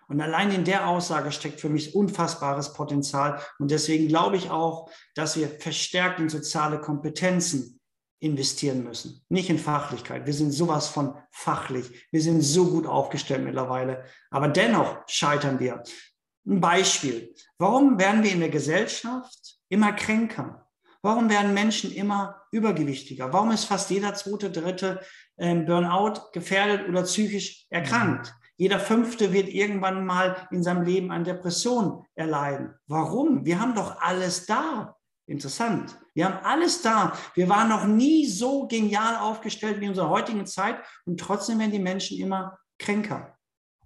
Und 0.06 0.20
allein 0.20 0.52
in 0.52 0.62
der 0.62 0.86
Aussage 0.86 1.32
steckt 1.32 1.60
für 1.60 1.68
mich 1.68 1.96
unfassbares 1.96 2.74
Potenzial. 2.74 3.42
Und 3.58 3.72
deswegen 3.72 4.06
glaube 4.06 4.36
ich 4.36 4.50
auch, 4.50 4.88
dass 5.16 5.36
wir 5.36 5.48
verstärkt 5.48 6.20
in 6.20 6.28
soziale 6.28 6.80
Kompetenzen 6.80 7.80
investieren 8.20 8.84
müssen. 8.84 9.20
Nicht 9.30 9.50
in 9.50 9.58
Fachlichkeit. 9.58 10.26
Wir 10.26 10.34
sind 10.34 10.52
sowas 10.52 10.86
von 10.86 11.16
fachlich. 11.32 12.06
Wir 12.12 12.22
sind 12.22 12.42
so 12.42 12.70
gut 12.70 12.86
aufgestellt 12.86 13.42
mittlerweile. 13.42 14.04
Aber 14.30 14.46
dennoch 14.46 14.98
scheitern 15.08 15.58
wir. 15.58 15.82
Ein 16.46 16.60
Beispiel. 16.60 17.34
Warum 17.58 17.98
werden 17.98 18.22
wir 18.22 18.30
in 18.30 18.38
der 18.38 18.50
Gesellschaft 18.50 19.58
immer 19.68 19.92
kränker? 19.92 20.68
Warum 21.02 21.28
werden 21.30 21.52
Menschen 21.52 21.92
immer 21.92 22.37
übergewichtiger? 22.50 23.32
Warum 23.32 23.50
ist 23.50 23.64
fast 23.64 23.90
jeder 23.90 24.14
zweite, 24.14 24.50
dritte 24.50 25.00
ähm, 25.38 25.64
Burnout 25.66 26.30
gefährdet 26.32 26.88
oder 26.88 27.02
psychisch 27.02 27.66
erkrankt? 27.70 28.34
Jeder 28.56 28.80
fünfte 28.80 29.32
wird 29.32 29.48
irgendwann 29.48 30.04
mal 30.04 30.48
in 30.50 30.62
seinem 30.62 30.82
Leben 30.82 31.12
eine 31.12 31.24
Depression 31.24 32.04
erleiden. 32.14 32.74
Warum? 32.88 33.44
Wir 33.44 33.60
haben 33.60 33.74
doch 33.74 34.00
alles 34.00 34.46
da. 34.46 34.96
Interessant. 35.26 35.96
Wir 36.14 36.24
haben 36.24 36.44
alles 36.44 36.82
da. 36.82 37.16
Wir 37.34 37.48
waren 37.48 37.68
noch 37.68 37.84
nie 37.84 38.26
so 38.26 38.66
genial 38.66 39.16
aufgestellt 39.18 39.78
wie 39.78 39.84
in 39.84 39.90
unserer 39.90 40.08
heutigen 40.08 40.46
Zeit 40.46 40.78
und 41.04 41.20
trotzdem 41.20 41.58
werden 41.58 41.70
die 41.70 41.78
Menschen 41.78 42.18
immer 42.18 42.58
kränker. 42.78 43.36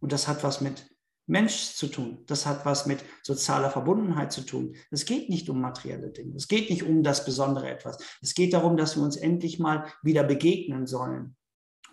Und 0.01 0.13
das 0.13 0.29
hat 0.29 0.43
was 0.43 0.61
mit 0.61 0.92
Mensch 1.27 1.75
zu 1.75 1.87
tun. 1.87 2.25
Das 2.27 2.47
hat 2.47 2.67
was 2.67 2.87
mit 2.87 3.05
sozialer 3.23 3.71
Verbundenheit 3.71 4.33
zu 4.33 4.43
tun. 4.43 4.75
Es 4.91 5.05
geht 5.05 5.29
nicht 5.29 5.49
um 5.49 5.61
materielle 5.61 6.11
Dinge. 6.11 6.35
Es 6.37 6.49
geht 6.49 6.69
nicht 6.71 6.83
um 6.83 7.03
das 7.03 7.25
besondere 7.25 7.71
etwas. 7.71 7.99
Es 8.21 8.35
geht 8.35 8.53
darum, 8.53 8.77
dass 8.77 8.97
wir 8.97 9.03
uns 9.03 9.17
endlich 9.17 9.59
mal 9.59 9.87
wieder 10.03 10.25
begegnen 10.25 10.87
sollen. 10.87 11.37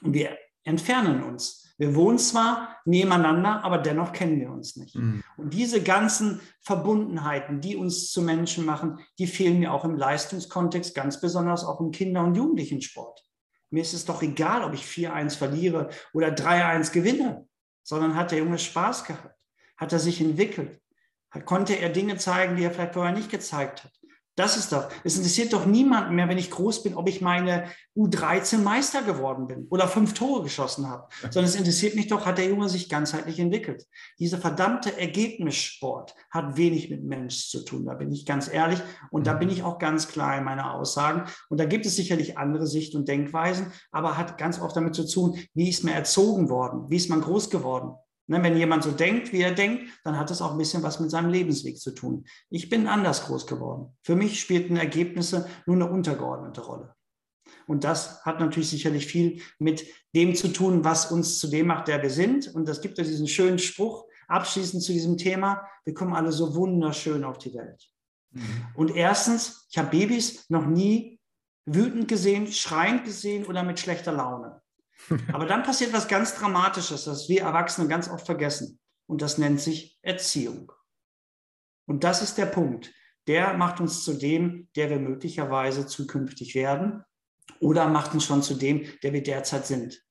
Und 0.02 0.14
wir 0.14 0.38
entfernen 0.64 1.24
uns. 1.24 1.66
Wir 1.78 1.96
wohnen 1.96 2.20
zwar 2.20 2.78
nebeneinander, 2.84 3.64
aber 3.64 3.78
dennoch 3.78 4.12
kennen 4.12 4.40
wir 4.40 4.52
uns 4.52 4.76
nicht. 4.76 4.96
Mhm. 4.96 5.24
Und 5.38 5.54
diese 5.54 5.82
ganzen 5.82 6.42
Verbundenheiten, 6.60 7.62
die 7.62 7.78
uns 7.78 8.12
zu 8.12 8.22
Menschen 8.22 8.66
machen, 8.66 9.00
die 9.18 9.28
fehlen 9.28 9.60
mir 9.60 9.72
auch 9.72 9.86
im 9.86 9.96
Leistungskontext, 9.96 10.94
ganz 10.94 11.22
besonders 11.22 11.64
auch 11.64 11.80
im 11.80 11.92
Kinder- 11.92 12.24
und 12.24 12.36
Jugendlichensport. 12.36 13.24
Mir 13.70 13.82
ist 13.82 13.94
es 13.94 14.06
doch 14.06 14.22
egal, 14.22 14.64
ob 14.64 14.74
ich 14.74 14.84
4-1 14.84 15.38
verliere 15.38 15.90
oder 16.14 16.30
3-1 16.30 16.92
gewinne, 16.92 17.48
sondern 17.84 18.16
hat 18.16 18.32
der 18.32 18.40
Junge 18.40 18.60
Spaß 18.60 19.06
gehabt, 19.06 19.36
hat 19.78 19.94
er 19.94 20.00
sich 20.00 20.22
entwickelt, 20.22 20.80
konnte 21.46 21.74
er 21.74 21.90
Dinge 21.90 22.18
zeigen, 22.18 22.56
die 22.56 22.64
er 22.64 22.72
vielleicht 22.72 22.94
vorher 22.94 23.14
nicht 23.14 23.30
gezeigt 23.30 23.84
hat. 23.84 23.99
Das 24.40 24.56
ist 24.56 24.72
doch, 24.72 24.88
es 25.04 25.18
interessiert 25.18 25.52
doch 25.52 25.66
niemanden 25.66 26.16
mehr, 26.16 26.30
wenn 26.30 26.38
ich 26.38 26.50
groß 26.50 26.84
bin, 26.84 26.96
ob 26.96 27.10
ich 27.10 27.20
meine 27.20 27.66
U13 27.98 28.60
Meister 28.60 29.02
geworden 29.02 29.48
bin 29.48 29.68
oder 29.70 29.86
fünf 29.90 30.14
Tore 30.14 30.44
geschossen 30.44 30.88
habe, 30.88 31.10
sondern 31.24 31.44
es 31.44 31.58
interessiert 31.58 31.96
mich 31.96 32.08
doch, 32.08 32.26
hat 32.26 32.38
der 32.38 32.48
Junge 32.48 32.70
sich 32.70 32.88
ganzheitlich 32.88 33.38
entwickelt. 33.38 33.86
Dieser 34.18 34.38
verdammte 34.38 34.98
Ergebnissport 34.98 36.16
hat 36.32 36.56
wenig 36.56 36.90
mit 36.90 37.04
Mensch 37.04 37.50
zu 37.50 37.66
tun, 37.66 37.86
da 37.86 37.96
bin 37.96 38.14
ich 38.14 38.26
ganz 38.26 38.50
ehrlich 38.50 38.80
und 39.12 39.28
da 39.28 39.34
bin 39.34 39.50
ich 39.50 39.64
auch 39.64 39.78
ganz 39.78 40.08
klar 40.08 40.38
in 40.38 40.46
meiner 40.46 40.74
Aussagen. 40.74 41.30
Und 41.50 41.60
da 41.60 41.66
gibt 41.66 41.86
es 41.86 41.98
sicherlich 41.98 42.38
andere 42.38 42.66
Sicht- 42.66 42.96
und 42.96 43.10
Denkweisen, 43.10 43.74
aber 43.92 44.18
hat 44.18 44.38
ganz 44.38 44.62
oft 44.62 44.74
damit 44.74 44.96
zu 44.96 45.06
tun, 45.06 45.38
wie 45.54 45.68
ist 45.68 45.84
man 45.84 45.96
erzogen 45.96 46.50
worden, 46.50 46.90
wie 46.90 46.96
ist 46.96 47.10
man 47.10 47.20
groß 47.20 47.50
geworden. 47.50 47.92
Ne, 48.30 48.44
wenn 48.44 48.56
jemand 48.56 48.84
so 48.84 48.92
denkt, 48.92 49.34
wie 49.34 49.42
er 49.42 49.56
denkt, 49.56 49.90
dann 50.04 50.16
hat 50.16 50.30
das 50.30 50.40
auch 50.44 50.52
ein 50.52 50.60
bisschen 50.60 50.84
was 50.84 51.00
mit 51.00 51.10
seinem 51.10 51.32
Lebensweg 51.32 51.80
zu 51.80 51.90
tun. 51.90 52.26
Ich 52.52 52.70
bin 52.70 52.86
anders 52.86 53.26
groß 53.26 53.48
geworden. 53.48 53.98
Für 54.04 54.16
mich 54.16 54.40
spielten 54.40 54.78
Ergebnisse 54.78 55.50
nur 55.66 55.78
eine 55.78 55.90
untergeordnete 55.90 56.62
Rolle. 56.62 56.94
Und 57.66 57.84
das 57.84 58.24
hat 58.26 58.40
natürlich 58.40 58.70
sicherlich 58.70 59.08
viel 59.08 59.42
mit 59.58 59.84
dem 60.14 60.36
zu 60.36 60.50
tun, 60.50 60.84
was 60.84 61.12
uns 61.12 61.40
zu 61.40 61.48
dem 61.48 61.66
macht, 61.66 61.88
der 61.88 62.04
wir 62.04 62.12
sind. 62.12 62.54
Und 62.54 62.68
das 62.68 62.82
gibt 62.82 63.00
ja 63.00 63.04
diesen 63.04 63.28
schönen 63.28 63.58
Spruch 63.58 64.06
abschließend 64.28 64.84
zu 64.84 64.94
diesem 64.94 65.18
Thema. 65.18 65.68
Wir 65.84 65.96
kommen 65.96 66.14
alle 66.14 66.32
so 66.32 66.54
wunderschön 66.54 67.24
auf 67.24 67.40
die 67.40 67.56
Welt. 67.56 67.90
Mhm. 68.30 68.68
Und 68.76 68.96
erstens, 68.96 69.66
ich 69.72 69.80
habe 69.80 69.90
Babys 69.90 70.48
noch 70.50 70.68
nie 70.68 71.20
wütend 71.66 72.08
gesehen, 72.08 72.46
schreiend 72.46 73.06
gesehen 73.06 73.46
oder 73.48 73.64
mit 73.64 73.80
schlechter 73.80 74.12
Laune. 74.12 74.62
Aber 75.34 75.46
dann 75.46 75.64
passiert 75.64 75.94
was 75.94 76.08
ganz 76.08 76.36
Dramatisches, 76.36 77.06
das 77.06 77.30
wir 77.30 77.42
Erwachsene 77.42 77.88
ganz 77.88 78.10
oft 78.10 78.26
vergessen. 78.26 78.80
Und 79.08 79.22
das 79.22 79.38
nennt 79.38 79.60
sich 79.60 79.98
Erziehung. 80.02 80.72
Und 81.88 82.04
das 82.04 82.22
ist 82.22 82.38
der 82.38 82.46
Punkt. 82.46 82.94
Der 83.28 83.54
macht 83.54 83.80
uns 83.80 84.04
zu 84.04 84.14
dem, 84.14 84.70
der 84.76 84.90
wir 84.90 85.00
möglicherweise 85.00 85.88
zukünftig 85.88 86.56
werden 86.56 87.04
oder 87.60 87.88
macht 87.88 88.14
uns 88.14 88.26
schon 88.26 88.44
zu 88.44 88.54
dem, 88.54 88.86
der 89.04 89.14
wir 89.14 89.24
derzeit 89.24 89.66
sind. 89.66 90.02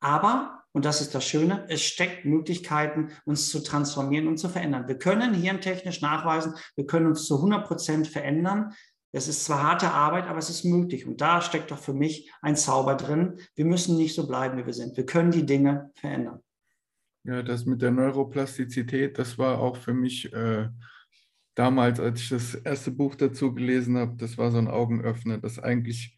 Aber, 0.00 0.62
und 0.72 0.84
das 0.84 1.00
ist 1.00 1.14
das 1.14 1.26
Schöne, 1.26 1.66
es 1.68 1.82
steckt 1.82 2.24
Möglichkeiten, 2.24 3.10
uns 3.24 3.48
zu 3.48 3.62
transformieren 3.62 4.28
und 4.28 4.38
zu 4.38 4.48
verändern. 4.48 4.88
Wir 4.88 4.98
können 4.98 5.34
hirntechnisch 5.34 6.00
nachweisen, 6.00 6.54
wir 6.74 6.86
können 6.86 7.06
uns 7.06 7.26
zu 7.26 7.36
100 7.36 7.66
Prozent 7.66 8.08
verändern, 8.08 8.74
es 9.16 9.28
ist 9.28 9.46
zwar 9.46 9.62
harte 9.62 9.90
Arbeit, 9.90 10.26
aber 10.26 10.38
es 10.38 10.50
ist 10.50 10.64
möglich. 10.64 11.06
Und 11.06 11.22
da 11.22 11.40
steckt 11.40 11.70
doch 11.70 11.78
für 11.78 11.94
mich 11.94 12.30
ein 12.42 12.54
Zauber 12.54 12.96
drin. 12.96 13.40
Wir 13.54 13.64
müssen 13.64 13.96
nicht 13.96 14.14
so 14.14 14.26
bleiben, 14.26 14.58
wie 14.58 14.66
wir 14.66 14.74
sind. 14.74 14.96
Wir 14.96 15.06
können 15.06 15.30
die 15.30 15.46
Dinge 15.46 15.90
verändern. 15.94 16.40
Ja, 17.24 17.42
das 17.42 17.64
mit 17.64 17.80
der 17.80 17.90
Neuroplastizität, 17.90 19.18
das 19.18 19.38
war 19.38 19.58
auch 19.58 19.78
für 19.78 19.94
mich 19.94 20.32
äh, 20.32 20.68
damals, 21.54 21.98
als 21.98 22.20
ich 22.20 22.28
das 22.28 22.54
erste 22.54 22.90
Buch 22.90 23.14
dazu 23.14 23.54
gelesen 23.54 23.96
habe, 23.96 24.16
das 24.16 24.36
war 24.36 24.50
so 24.50 24.58
ein 24.58 24.68
Augenöffner, 24.68 25.38
dass 25.38 25.58
eigentlich, 25.58 26.16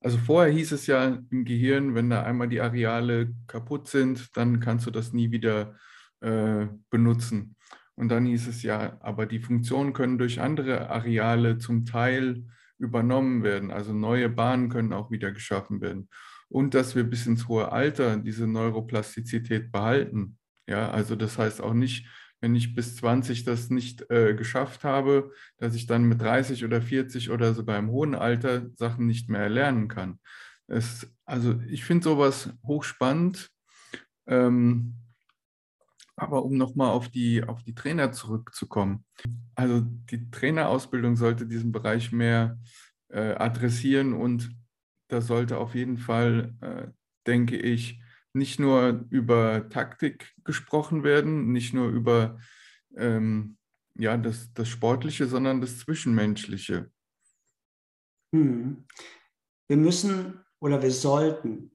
also 0.00 0.18
vorher 0.18 0.52
hieß 0.52 0.72
es 0.72 0.86
ja 0.86 1.22
im 1.30 1.44
Gehirn, 1.44 1.94
wenn 1.94 2.10
da 2.10 2.22
einmal 2.22 2.48
die 2.48 2.60
Areale 2.60 3.34
kaputt 3.46 3.88
sind, 3.88 4.36
dann 4.36 4.60
kannst 4.60 4.86
du 4.86 4.90
das 4.90 5.12
nie 5.12 5.30
wieder 5.30 5.74
äh, 6.20 6.66
benutzen. 6.90 7.55
Und 7.96 8.10
dann 8.10 8.26
hieß 8.26 8.46
es 8.46 8.62
ja, 8.62 8.98
aber 9.00 9.26
die 9.26 9.40
Funktionen 9.40 9.92
können 9.92 10.18
durch 10.18 10.40
andere 10.40 10.90
Areale 10.90 11.58
zum 11.58 11.86
Teil 11.86 12.44
übernommen 12.78 13.42
werden. 13.42 13.70
Also 13.70 13.92
neue 13.92 14.28
Bahnen 14.28 14.68
können 14.68 14.92
auch 14.92 15.10
wieder 15.10 15.32
geschaffen 15.32 15.80
werden. 15.80 16.08
Und 16.48 16.74
dass 16.74 16.94
wir 16.94 17.04
bis 17.04 17.26
ins 17.26 17.48
hohe 17.48 17.72
Alter 17.72 18.18
diese 18.18 18.46
Neuroplastizität 18.46 19.72
behalten. 19.72 20.38
Ja, 20.68 20.90
also 20.90 21.16
das 21.16 21.38
heißt 21.38 21.60
auch 21.60 21.72
nicht, 21.74 22.06
wenn 22.40 22.54
ich 22.54 22.74
bis 22.74 22.96
20 22.96 23.44
das 23.44 23.70
nicht 23.70 24.10
äh, 24.10 24.34
geschafft 24.34 24.84
habe, 24.84 25.32
dass 25.56 25.74
ich 25.74 25.86
dann 25.86 26.04
mit 26.04 26.20
30 26.20 26.64
oder 26.64 26.82
40 26.82 27.30
oder 27.30 27.54
sogar 27.54 27.78
im 27.78 27.90
hohen 27.90 28.14
Alter 28.14 28.66
Sachen 28.76 29.06
nicht 29.06 29.30
mehr 29.30 29.40
erlernen 29.40 29.88
kann. 29.88 30.20
Es, 30.66 31.10
also 31.24 31.60
ich 31.66 31.84
finde 31.84 32.04
sowas 32.04 32.52
hochspannend. 32.62 33.50
Ähm, 34.26 34.94
aber 36.16 36.44
um 36.44 36.56
nochmal 36.56 36.90
auf 36.90 37.08
die, 37.08 37.44
auf 37.44 37.62
die 37.62 37.74
Trainer 37.74 38.12
zurückzukommen. 38.12 39.04
Also 39.54 39.80
die 39.80 40.30
Trainerausbildung 40.30 41.16
sollte 41.16 41.46
diesen 41.46 41.72
Bereich 41.72 42.10
mehr 42.10 42.58
äh, 43.08 43.34
adressieren 43.34 44.14
und 44.14 44.50
da 45.08 45.20
sollte 45.20 45.58
auf 45.58 45.74
jeden 45.74 45.98
Fall, 45.98 46.54
äh, 46.60 46.88
denke 47.26 47.56
ich, 47.56 48.00
nicht 48.32 48.58
nur 48.58 49.06
über 49.10 49.68
Taktik 49.68 50.34
gesprochen 50.44 51.04
werden, 51.04 51.52
nicht 51.52 51.72
nur 51.72 51.88
über 51.88 52.38
ähm, 52.96 53.56
ja, 53.94 54.16
das, 54.16 54.52
das 54.52 54.68
Sportliche, 54.68 55.26
sondern 55.26 55.60
das 55.60 55.78
Zwischenmenschliche. 55.78 56.90
Hm. 58.34 58.84
Wir 59.68 59.76
müssen 59.76 60.44
oder 60.60 60.82
wir 60.82 60.90
sollten, 60.90 61.72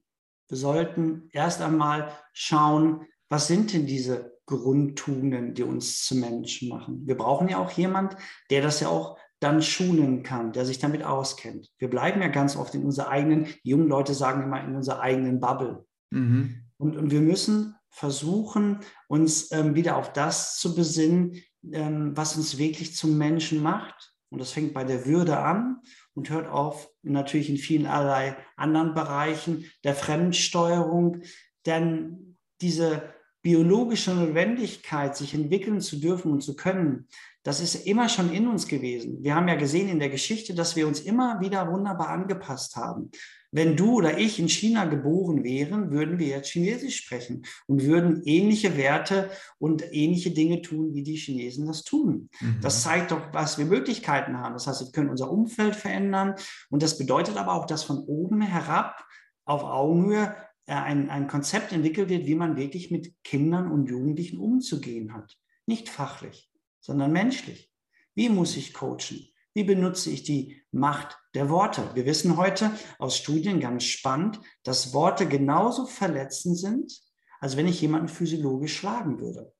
wir 0.48 0.56
sollten 0.56 1.28
erst 1.32 1.60
einmal 1.60 2.12
schauen, 2.32 3.06
was 3.28 3.48
sind 3.48 3.72
denn 3.72 3.86
diese 3.86 4.31
Grundtugenden, 4.46 5.54
die 5.54 5.62
uns 5.62 6.04
zu 6.04 6.16
Menschen 6.16 6.68
machen. 6.68 7.06
Wir 7.06 7.16
brauchen 7.16 7.48
ja 7.48 7.58
auch 7.58 7.70
jemand, 7.70 8.16
der 8.50 8.62
das 8.62 8.80
ja 8.80 8.88
auch 8.88 9.18
dann 9.40 9.62
schulen 9.62 10.22
kann, 10.22 10.52
der 10.52 10.64
sich 10.64 10.78
damit 10.78 11.02
auskennt. 11.02 11.70
Wir 11.78 11.90
bleiben 11.90 12.20
ja 12.22 12.28
ganz 12.28 12.56
oft 12.56 12.74
in 12.74 12.84
unserer 12.84 13.08
eigenen, 13.08 13.46
die 13.64 13.70
jungen 13.70 13.88
Leute 13.88 14.14
sagen 14.14 14.44
immer, 14.44 14.62
in 14.62 14.76
unserer 14.76 15.00
eigenen 15.00 15.40
Bubble. 15.40 15.84
Mhm. 16.10 16.62
Und, 16.76 16.96
und 16.96 17.10
wir 17.10 17.20
müssen 17.20 17.74
versuchen, 17.90 18.80
uns 19.08 19.52
ähm, 19.52 19.74
wieder 19.74 19.96
auf 19.96 20.12
das 20.12 20.58
zu 20.58 20.74
besinnen, 20.74 21.42
ähm, 21.72 22.16
was 22.16 22.36
uns 22.36 22.58
wirklich 22.58 22.96
zum 22.96 23.18
Menschen 23.18 23.62
macht. 23.62 24.14
Und 24.30 24.40
das 24.40 24.52
fängt 24.52 24.74
bei 24.74 24.84
der 24.84 25.06
Würde 25.06 25.38
an 25.38 25.80
und 26.14 26.30
hört 26.30 26.48
auf 26.48 26.88
natürlich 27.02 27.50
in 27.50 27.58
vielen 27.58 27.86
allerlei 27.86 28.36
anderen 28.56 28.94
Bereichen 28.94 29.70
der 29.84 29.94
Fremdsteuerung. 29.94 31.22
Denn 31.66 32.38
diese 32.60 33.12
biologische 33.42 34.14
Notwendigkeit, 34.14 35.16
sich 35.16 35.34
entwickeln 35.34 35.80
zu 35.80 35.96
dürfen 35.96 36.32
und 36.32 36.42
zu 36.42 36.54
können, 36.56 37.08
das 37.42 37.60
ist 37.60 37.86
immer 37.86 38.08
schon 38.08 38.32
in 38.32 38.46
uns 38.46 38.68
gewesen. 38.68 39.22
Wir 39.22 39.34
haben 39.34 39.48
ja 39.48 39.56
gesehen 39.56 39.88
in 39.88 39.98
der 39.98 40.10
Geschichte, 40.10 40.54
dass 40.54 40.76
wir 40.76 40.86
uns 40.86 41.00
immer 41.00 41.40
wieder 41.40 41.70
wunderbar 41.70 42.08
angepasst 42.08 42.76
haben. 42.76 43.10
Wenn 43.50 43.76
du 43.76 43.96
oder 43.96 44.16
ich 44.16 44.38
in 44.38 44.48
China 44.48 44.86
geboren 44.86 45.44
wären, 45.44 45.90
würden 45.90 46.18
wir 46.18 46.28
jetzt 46.28 46.50
Chinesisch 46.50 46.96
sprechen 46.96 47.44
und 47.66 47.82
würden 47.82 48.22
ähnliche 48.24 48.78
Werte 48.78 49.28
und 49.58 49.84
ähnliche 49.92 50.30
Dinge 50.30 50.62
tun, 50.62 50.94
wie 50.94 51.02
die 51.02 51.16
Chinesen 51.16 51.66
das 51.66 51.82
tun. 51.82 52.30
Mhm. 52.40 52.60
Das 52.62 52.82
zeigt 52.82 53.10
doch, 53.10 53.20
was 53.32 53.58
wir 53.58 53.66
Möglichkeiten 53.66 54.38
haben. 54.38 54.54
Das 54.54 54.68
heißt, 54.68 54.80
wir 54.80 54.92
können 54.92 55.10
unser 55.10 55.30
Umfeld 55.30 55.76
verändern 55.76 56.34
und 56.70 56.82
das 56.82 56.96
bedeutet 56.96 57.36
aber 57.36 57.52
auch, 57.52 57.66
dass 57.66 57.82
von 57.82 57.98
oben 57.98 58.40
herab 58.40 59.04
auf 59.44 59.64
Augenhöhe 59.64 60.34
ein, 60.66 61.10
ein 61.10 61.26
Konzept 61.26 61.72
entwickelt 61.72 62.08
wird, 62.08 62.26
wie 62.26 62.34
man 62.34 62.56
wirklich 62.56 62.90
mit 62.90 63.14
Kindern 63.24 63.70
und 63.70 63.88
Jugendlichen 63.88 64.38
umzugehen 64.38 65.12
hat. 65.14 65.36
Nicht 65.66 65.88
fachlich, 65.88 66.52
sondern 66.80 67.12
menschlich. 67.12 67.72
Wie 68.14 68.28
muss 68.28 68.56
ich 68.56 68.72
coachen? 68.74 69.28
Wie 69.54 69.64
benutze 69.64 70.10
ich 70.10 70.22
die 70.22 70.62
Macht 70.70 71.18
der 71.34 71.50
Worte? 71.50 71.90
Wir 71.94 72.06
wissen 72.06 72.36
heute 72.36 72.70
aus 72.98 73.16
Studien 73.16 73.60
ganz 73.60 73.84
spannend, 73.84 74.40
dass 74.62 74.94
Worte 74.94 75.28
genauso 75.28 75.86
verletzend 75.86 76.58
sind, 76.58 77.00
als 77.40 77.56
wenn 77.56 77.68
ich 77.68 77.80
jemanden 77.80 78.08
physiologisch 78.08 78.76
schlagen 78.76 79.20
würde. 79.20 79.52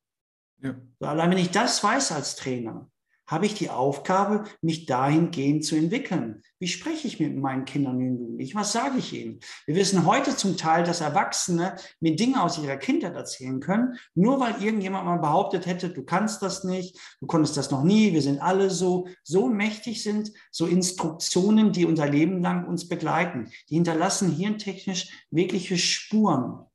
Ja. 0.63 0.81
So, 1.01 1.07
allein 1.07 1.31
wenn 1.31 1.39
ich 1.39 1.51
das 1.51 1.83
weiß 1.83 2.13
als 2.13 2.37
Trainer, 2.37 2.91
habe 3.27 3.47
ich 3.47 3.55
die 3.55 3.71
Aufgabe, 3.71 4.45
mich 4.61 4.87
dahingehend 4.87 5.65
zu 5.65 5.77
entwickeln. 5.77 6.43
Wie 6.59 6.69
spreche 6.69 7.07
ich 7.07 7.21
mit 7.21 7.37
meinen 7.37 7.65
Kindern 7.65 7.97
und 7.97 8.19
Jugendlichen? 8.19 8.59
Was 8.59 8.73
sage 8.73 8.99
ich 8.99 9.13
ihnen? 9.13 9.41
Wir 9.67 9.77
wissen 9.77 10.07
heute 10.07 10.37
zum 10.37 10.57
Teil, 10.57 10.85
dass 10.85 11.01
Erwachsene 11.01 11.77
mir 12.01 12.17
Dinge 12.17 12.43
aus 12.43 12.59
ihrer 12.59 12.77
Kindheit 12.77 13.15
erzählen 13.15 13.61
können, 13.61 13.97
nur 14.15 14.41
weil 14.41 14.63
irgendjemand 14.63 15.07
mal 15.07 15.19
behauptet 15.19 15.67
hätte, 15.67 15.89
du 15.91 16.05
kannst 16.05 16.43
das 16.43 16.65
nicht, 16.65 16.99
du 17.21 17.27
konntest 17.27 17.57
das 17.57 17.71
noch 17.71 17.85
nie, 17.85 18.13
wir 18.13 18.23
sind 18.23 18.41
alle 18.41 18.71
so, 18.71 19.09
so 19.23 19.49
mächtig 19.49 20.03
sind, 20.03 20.33
so 20.51 20.67
Instruktionen, 20.67 21.73
die 21.73 21.87
unser 21.87 22.09
Leben 22.09 22.43
lang 22.43 22.67
uns 22.67 22.89
begleiten. 22.89 23.51
Die 23.71 23.75
hinterlassen 23.75 24.31
hirntechnisch 24.31 25.27
wirkliche 25.31 25.79
Spuren. 25.79 26.67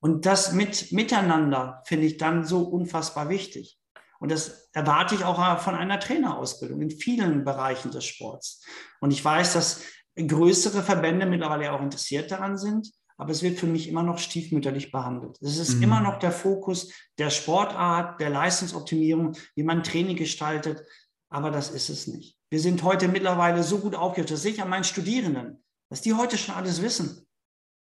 Und 0.00 0.26
das 0.26 0.52
mit 0.52 0.92
Miteinander 0.92 1.82
finde 1.86 2.06
ich 2.06 2.18
dann 2.18 2.44
so 2.44 2.60
unfassbar 2.60 3.30
wichtig. 3.30 3.78
Und 4.20 4.30
das 4.30 4.68
erwarte 4.72 5.14
ich 5.14 5.24
auch 5.24 5.58
von 5.60 5.74
einer 5.74 6.00
Trainerausbildung 6.00 6.80
in 6.80 6.90
vielen 6.90 7.44
Bereichen 7.44 7.90
des 7.90 8.04
Sports. 8.04 8.64
Und 9.00 9.10
ich 9.10 9.24
weiß, 9.24 9.52
dass 9.52 9.82
größere 10.16 10.82
Verbände 10.82 11.26
mittlerweile 11.26 11.72
auch 11.72 11.82
interessiert 11.82 12.30
daran 12.30 12.56
sind, 12.56 12.90
aber 13.16 13.30
es 13.30 13.42
wird 13.42 13.58
für 13.58 13.66
mich 13.66 13.88
immer 13.88 14.02
noch 14.02 14.18
stiefmütterlich 14.18 14.90
behandelt. 14.90 15.38
Es 15.40 15.58
ist 15.58 15.76
mhm. 15.76 15.84
immer 15.84 16.00
noch 16.00 16.18
der 16.18 16.32
Fokus 16.32 16.92
der 17.18 17.30
Sportart, 17.30 18.20
der 18.20 18.30
Leistungsoptimierung, 18.30 19.36
wie 19.54 19.62
man 19.62 19.82
Training 19.82 20.16
gestaltet, 20.16 20.82
aber 21.28 21.50
das 21.50 21.70
ist 21.70 21.88
es 21.88 22.06
nicht. 22.06 22.38
Wir 22.50 22.60
sind 22.60 22.82
heute 22.82 23.08
mittlerweile 23.08 23.62
so 23.62 23.78
gut 23.78 23.94
aufgestellt, 23.94 24.30
das 24.30 24.42
sehe 24.42 24.52
ich 24.52 24.62
an 24.62 24.68
meinen 24.68 24.84
Studierenden, 24.84 25.64
dass 25.90 26.00
die 26.00 26.14
heute 26.14 26.38
schon 26.38 26.54
alles 26.54 26.82
wissen. 26.82 27.23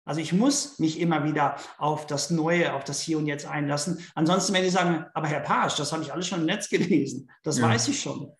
Also 0.09 0.22
ich 0.22 0.32
muss 0.32 0.78
mich 0.78 0.98
immer 1.00 1.24
wieder 1.24 1.56
auf 1.76 2.06
das 2.06 2.30
Neue, 2.30 2.72
auf 2.72 2.82
das 2.82 3.00
Hier 3.02 3.18
und 3.18 3.26
Jetzt 3.26 3.46
einlassen. 3.46 3.98
Ansonsten, 4.14 4.54
wenn 4.54 4.64
die 4.64 4.70
sagen, 4.70 5.04
aber 5.12 5.28
Herr 5.28 5.40
Pasch, 5.40 5.76
das 5.76 5.92
habe 5.92 6.02
ich 6.02 6.12
alles 6.12 6.26
schon 6.26 6.40
im 6.40 6.46
Netz 6.46 6.70
gelesen, 6.70 7.30
das 7.42 7.59
ja. 7.59 7.68
weiß 7.68 7.88
ich 7.88 8.00
schon. 8.00 8.32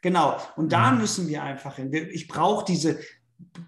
Genau. 0.00 0.38
Und 0.54 0.72
da 0.72 0.92
müssen 0.92 1.26
wir 1.26 1.42
einfach 1.42 1.74
hin. 1.74 1.92
Ich 1.92 2.28
brauche 2.28 2.64
diese 2.64 3.00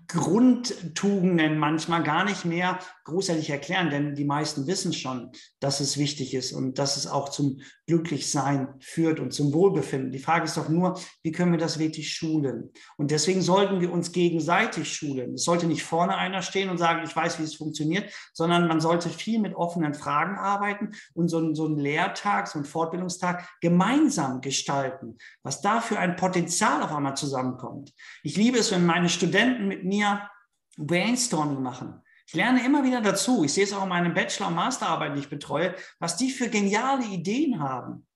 Grundtugenden 0.08 1.58
manchmal 1.58 2.02
gar 2.02 2.24
nicht 2.24 2.44
mehr 2.44 2.80
großartig 3.04 3.50
erklären, 3.50 3.90
denn 3.90 4.14
die 4.14 4.24
meisten 4.24 4.66
wissen 4.66 4.92
schon, 4.92 5.30
dass 5.60 5.78
es 5.78 5.98
wichtig 5.98 6.34
ist 6.34 6.52
und 6.52 6.78
dass 6.78 6.96
es 6.96 7.06
auch 7.06 7.28
zum 7.28 7.60
Glücklichsein 7.86 8.74
führt 8.80 9.20
und 9.20 9.32
zum 9.32 9.52
Wohlbefinden. 9.52 10.12
Die 10.12 10.18
Frage 10.18 10.44
ist 10.44 10.56
doch 10.56 10.68
nur, 10.68 10.98
wie 11.22 11.32
können 11.32 11.52
wir 11.52 11.58
das 11.58 11.78
wirklich 11.78 12.12
schulen? 12.12 12.70
Und 12.96 13.10
deswegen 13.10 13.42
sollten 13.42 13.80
wir 13.80 13.92
uns 13.92 14.12
gegenseitig 14.12 14.92
schulen. 14.92 15.34
Es 15.34 15.44
sollte 15.44 15.66
nicht 15.66 15.82
vorne 15.82 16.16
einer 16.16 16.42
stehen 16.42 16.70
und 16.70 16.78
sagen, 16.78 17.02
ich 17.04 17.14
weiß, 17.14 17.38
wie 17.38 17.44
es 17.44 17.56
funktioniert, 17.56 18.12
sondern 18.32 18.68
man 18.68 18.80
sollte 18.80 19.08
viel 19.08 19.40
mit 19.40 19.54
offenen 19.54 19.94
Fragen 19.94 20.36
arbeiten 20.36 20.90
und 21.14 21.28
so, 21.28 21.38
ein, 21.38 21.54
so 21.54 21.66
einen 21.66 21.78
Lehrtag, 21.78 22.48
so 22.48 22.58
einen 22.58 22.66
Fortbildungstag 22.66 23.48
gemeinsam 23.60 24.40
gestalten, 24.40 25.18
was 25.42 25.60
da 25.60 25.80
für 25.80 25.98
ein 25.98 26.16
Potenzial 26.16 26.82
auf 26.82 26.94
einmal 26.94 27.16
zusammenkommt. 27.16 27.92
Ich 28.22 28.36
liebe 28.36 28.58
es, 28.58 28.70
wenn 28.70 28.86
meine 28.86 29.08
Studenten 29.08 29.59
Studenten 29.60 29.68
mit 29.68 29.84
mir 29.84 30.28
Brainstorming 30.76 31.62
machen. 31.62 32.02
Ich 32.26 32.34
lerne 32.34 32.64
immer 32.64 32.84
wieder 32.84 33.00
dazu. 33.00 33.44
Ich 33.44 33.52
sehe 33.52 33.64
es 33.64 33.72
auch 33.72 33.82
in 33.82 33.88
meinen 33.88 34.14
Bachelor- 34.14 34.48
und 34.48 34.54
Masterarbeiten, 34.54 35.16
die 35.16 35.22
ich 35.22 35.30
betreue, 35.30 35.74
was 35.98 36.16
die 36.16 36.30
für 36.30 36.48
geniale 36.48 37.04
Ideen 37.04 37.60
haben. 37.60 38.06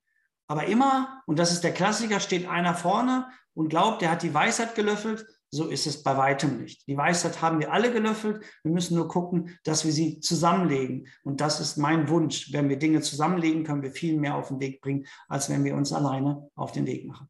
Aber 0.47 0.67
immer, 0.67 1.23
und 1.27 1.39
das 1.39 1.53
ist 1.53 1.65
der 1.65 1.73
Klassiker, 1.73 2.21
steht 2.21 2.49
einer 2.49 2.75
vorne 2.75 3.29
und 3.55 3.69
glaubt, 3.69 4.03
der 4.03 4.11
hat 4.11 4.23
die 4.23 4.35
Weisheit 4.35 4.75
gelöffelt. 4.75 5.27
So 5.51 5.69
ist 5.69 5.87
es 5.87 6.03
bei 6.03 6.17
weitem 6.17 6.59
nicht. 6.61 6.87
Die 6.87 6.97
Weisheit 6.97 7.41
haben 7.41 7.61
wir 7.61 7.73
alle 7.73 7.93
gelöffelt. 7.93 8.45
Wir 8.63 8.73
müssen 8.73 8.97
nur 8.97 9.09
gucken, 9.09 9.57
dass 9.65 9.85
wir 9.85 9.93
sie 9.93 10.21
zusammenlegen. 10.21 11.07
Und 11.23 11.41
das 11.41 11.61
ist 11.61 11.77
mein 11.77 12.09
Wunsch. 12.09 12.53
Wenn 12.53 12.69
wir 12.69 12.79
Dinge 12.79 13.01
zusammenlegen, 13.01 13.65
können 13.65 13.83
wir 13.83 13.93
viel 13.93 14.19
mehr 14.19 14.37
auf 14.37 14.49
den 14.49 14.61
Weg 14.61 14.81
bringen, 14.81 15.07
als 15.29 15.51
wenn 15.51 15.65
wir 15.65 15.75
uns 15.75 15.93
alleine 15.93 16.51
auf 16.57 16.73
den 16.73 16.87
Weg 16.87 17.07
machen. 17.07 17.29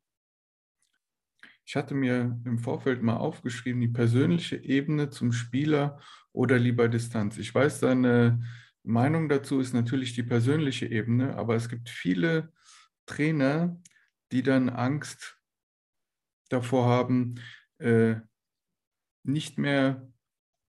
Ich 1.66 1.76
hatte 1.76 1.94
mir 1.94 2.38
im 2.44 2.58
Vorfeld 2.58 3.02
mal 3.02 3.16
aufgeschrieben, 3.16 3.80
die 3.80 3.88
persönliche 3.88 4.56
Ebene 4.56 5.08
zum 5.10 5.32
Spieler 5.32 5.98
oder 6.32 6.58
lieber 6.58 6.88
Distanz. 6.88 7.38
Ich 7.38 7.54
weiß, 7.54 7.80
deine 7.80 8.42
Meinung 8.82 9.28
dazu 9.30 9.60
ist 9.60 9.72
natürlich 9.72 10.14
die 10.14 10.22
persönliche 10.22 10.86
Ebene, 10.86 11.36
aber 11.36 11.54
es 11.54 11.70
gibt 11.70 11.88
viele 11.88 12.52
Trainer, 13.06 13.80
die 14.30 14.42
dann 14.42 14.68
Angst 14.68 15.38
davor 16.50 16.86
haben, 16.86 17.36
äh, 17.78 18.16
nicht 19.22 19.56
mehr 19.56 20.06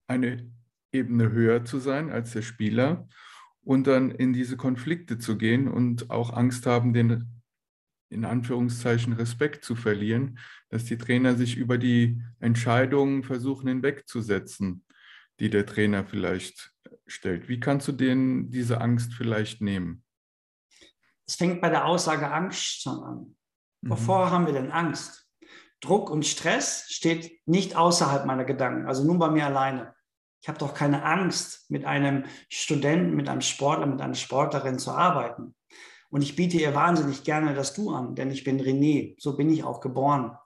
eine 0.06 0.50
Ebene 0.92 1.30
höher 1.30 1.64
zu 1.64 1.78
sein 1.78 2.10
als 2.10 2.32
der 2.32 2.42
Spieler 2.42 3.08
und 3.62 3.86
dann 3.86 4.10
in 4.10 4.32
diese 4.32 4.56
Konflikte 4.56 5.18
zu 5.18 5.36
gehen 5.36 5.68
und 5.68 6.10
auch 6.10 6.32
Angst 6.32 6.64
haben, 6.64 6.94
den 6.94 7.35
in 8.08 8.24
Anführungszeichen 8.24 9.12
Respekt 9.12 9.64
zu 9.64 9.74
verlieren, 9.74 10.38
dass 10.68 10.84
die 10.84 10.98
Trainer 10.98 11.34
sich 11.34 11.56
über 11.56 11.78
die 11.78 12.22
Entscheidungen 12.38 13.22
versuchen 13.22 13.68
hinwegzusetzen, 13.68 14.84
die 15.40 15.50
der 15.50 15.66
Trainer 15.66 16.04
vielleicht 16.04 16.72
stellt. 17.06 17.48
Wie 17.48 17.60
kannst 17.60 17.88
du 17.88 17.92
denen 17.92 18.50
diese 18.50 18.80
Angst 18.80 19.14
vielleicht 19.14 19.60
nehmen? 19.60 20.02
Es 21.26 21.34
fängt 21.34 21.60
bei 21.60 21.68
der 21.68 21.84
Aussage 21.84 22.30
Angst 22.30 22.82
schon 22.82 23.02
an. 23.02 23.36
Wovor 23.82 24.26
mhm. 24.26 24.30
haben 24.30 24.46
wir 24.46 24.52
denn 24.52 24.70
Angst? 24.70 25.28
Druck 25.80 26.10
und 26.10 26.24
Stress 26.24 26.86
steht 26.88 27.46
nicht 27.46 27.76
außerhalb 27.76 28.24
meiner 28.24 28.44
Gedanken, 28.44 28.86
also 28.86 29.04
nur 29.04 29.18
bei 29.18 29.30
mir 29.30 29.46
alleine. 29.46 29.94
Ich 30.42 30.48
habe 30.48 30.58
doch 30.58 30.74
keine 30.74 31.04
Angst, 31.04 31.70
mit 31.70 31.84
einem 31.84 32.24
Studenten, 32.48 33.16
mit 33.16 33.28
einem 33.28 33.40
Sportler, 33.40 33.86
mit 33.86 34.00
einer 34.00 34.14
Sportlerin 34.14 34.78
zu 34.78 34.92
arbeiten. 34.92 35.54
Und 36.10 36.22
ich 36.22 36.36
biete 36.36 36.58
ihr 36.58 36.74
wahnsinnig 36.74 37.24
gerne 37.24 37.54
das 37.54 37.74
Du 37.74 37.90
an, 37.90 38.14
denn 38.14 38.30
ich 38.30 38.44
bin 38.44 38.60
René, 38.60 39.14
so 39.18 39.36
bin 39.36 39.50
ich 39.50 39.64
auch 39.64 39.80
geboren. 39.80 40.36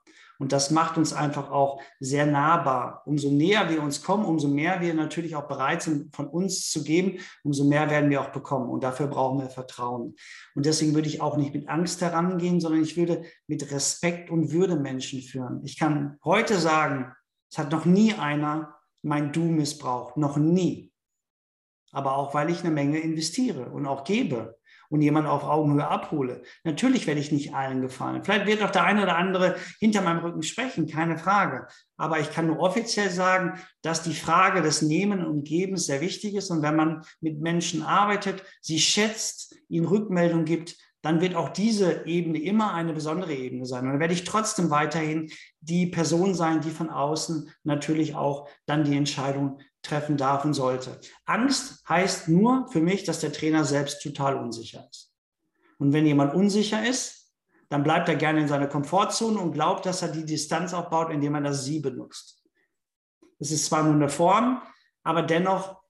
Und 0.41 0.53
das 0.53 0.71
macht 0.71 0.97
uns 0.97 1.13
einfach 1.13 1.51
auch 1.51 1.79
sehr 1.99 2.25
nahbar. 2.25 3.03
Umso 3.05 3.29
näher 3.29 3.69
wir 3.69 3.83
uns 3.83 4.01
kommen, 4.01 4.25
umso 4.25 4.47
mehr 4.47 4.81
wir 4.81 4.95
natürlich 4.95 5.35
auch 5.35 5.47
bereit 5.47 5.83
sind, 5.83 6.15
von 6.15 6.25
uns 6.27 6.71
zu 6.71 6.83
geben, 6.83 7.19
umso 7.43 7.63
mehr 7.63 7.91
werden 7.91 8.09
wir 8.09 8.21
auch 8.21 8.31
bekommen. 8.31 8.71
Und 8.71 8.83
dafür 8.83 9.05
brauchen 9.05 9.39
wir 9.39 9.51
Vertrauen. 9.51 10.15
Und 10.55 10.65
deswegen 10.65 10.95
würde 10.95 11.09
ich 11.09 11.21
auch 11.21 11.37
nicht 11.37 11.53
mit 11.53 11.69
Angst 11.69 12.01
herangehen, 12.01 12.59
sondern 12.59 12.81
ich 12.81 12.97
würde 12.97 13.23
mit 13.45 13.71
Respekt 13.71 14.31
und 14.31 14.51
Würde 14.51 14.77
Menschen 14.77 15.21
führen. 15.21 15.61
Ich 15.63 15.77
kann 15.77 16.17
heute 16.25 16.57
sagen, 16.57 17.13
es 17.51 17.59
hat 17.59 17.71
noch 17.71 17.85
nie 17.85 18.15
einer 18.15 18.73
mein 19.03 19.31
Du 19.31 19.41
missbraucht, 19.41 20.17
noch 20.17 20.37
nie. 20.37 20.91
Aber 21.91 22.17
auch, 22.17 22.33
weil 22.33 22.49
ich 22.49 22.61
eine 22.61 22.71
Menge 22.71 22.97
investiere 22.97 23.69
und 23.69 23.85
auch 23.85 24.03
gebe 24.05 24.57
und 24.91 25.01
jemanden 25.01 25.29
auf 25.29 25.43
Augenhöhe 25.43 25.87
abhole. 25.87 26.43
Natürlich 26.65 27.07
werde 27.07 27.21
ich 27.21 27.31
nicht 27.31 27.55
allen 27.55 27.81
gefallen. 27.81 28.23
Vielleicht 28.23 28.45
wird 28.45 28.61
auch 28.61 28.71
der 28.71 28.83
eine 28.83 29.03
oder 29.03 29.17
andere 29.17 29.55
hinter 29.79 30.01
meinem 30.01 30.19
Rücken 30.19 30.43
sprechen, 30.43 30.85
keine 30.85 31.17
Frage. 31.17 31.67
Aber 31.97 32.19
ich 32.19 32.29
kann 32.31 32.47
nur 32.47 32.59
offiziell 32.59 33.09
sagen, 33.09 33.57
dass 33.81 34.03
die 34.03 34.13
Frage 34.13 34.61
des 34.61 34.81
Nehmen 34.81 35.25
und 35.25 35.47
Gebens 35.47 35.85
sehr 35.85 36.01
wichtig 36.01 36.35
ist. 36.35 36.51
Und 36.51 36.61
wenn 36.61 36.75
man 36.75 37.03
mit 37.21 37.39
Menschen 37.39 37.83
arbeitet, 37.83 38.43
sie 38.59 38.79
schätzt, 38.79 39.55
ihnen 39.69 39.85
Rückmeldung 39.85 40.43
gibt, 40.43 40.75
dann 41.01 41.21
wird 41.21 41.35
auch 41.35 41.49
diese 41.49 42.05
Ebene 42.05 42.39
immer 42.39 42.73
eine 42.73 42.93
besondere 42.93 43.33
Ebene 43.33 43.65
sein. 43.65 43.85
Und 43.85 43.91
dann 43.91 43.99
werde 43.99 44.13
ich 44.13 44.25
trotzdem 44.25 44.69
weiterhin 44.69 45.31
die 45.61 45.87
Person 45.87 46.35
sein, 46.35 46.61
die 46.61 46.69
von 46.69 46.89
außen 46.89 47.49
natürlich 47.63 48.13
auch 48.15 48.49
dann 48.65 48.83
die 48.83 48.97
Entscheidung 48.97 49.59
treffen 49.81 50.17
darf 50.17 50.45
und 50.45 50.53
sollte. 50.53 50.99
Angst 51.25 51.87
heißt 51.87 52.27
nur 52.27 52.67
für 52.71 52.81
mich, 52.81 53.03
dass 53.03 53.19
der 53.19 53.33
Trainer 53.33 53.63
selbst 53.63 54.01
total 54.01 54.35
unsicher 54.35 54.87
ist. 54.89 55.13
Und 55.79 55.93
wenn 55.93 56.05
jemand 56.05 56.35
unsicher 56.35 56.87
ist, 56.87 57.31
dann 57.69 57.83
bleibt 57.83 58.09
er 58.09 58.15
gerne 58.15 58.41
in 58.41 58.47
seiner 58.47 58.67
Komfortzone 58.67 59.39
und 59.39 59.53
glaubt, 59.53 59.85
dass 59.85 60.01
er 60.01 60.09
die 60.09 60.25
Distanz 60.25 60.73
aufbaut, 60.73 61.09
indem 61.09 61.35
er 61.35 61.41
das 61.41 61.63
Sie 61.63 61.79
benutzt. 61.79 62.43
Das 63.39 63.49
ist 63.49 63.65
zwar 63.65 63.83
nur 63.83 63.93
eine 63.93 64.09
Form, 64.09 64.61
aber 65.03 65.23
dennoch 65.23 65.81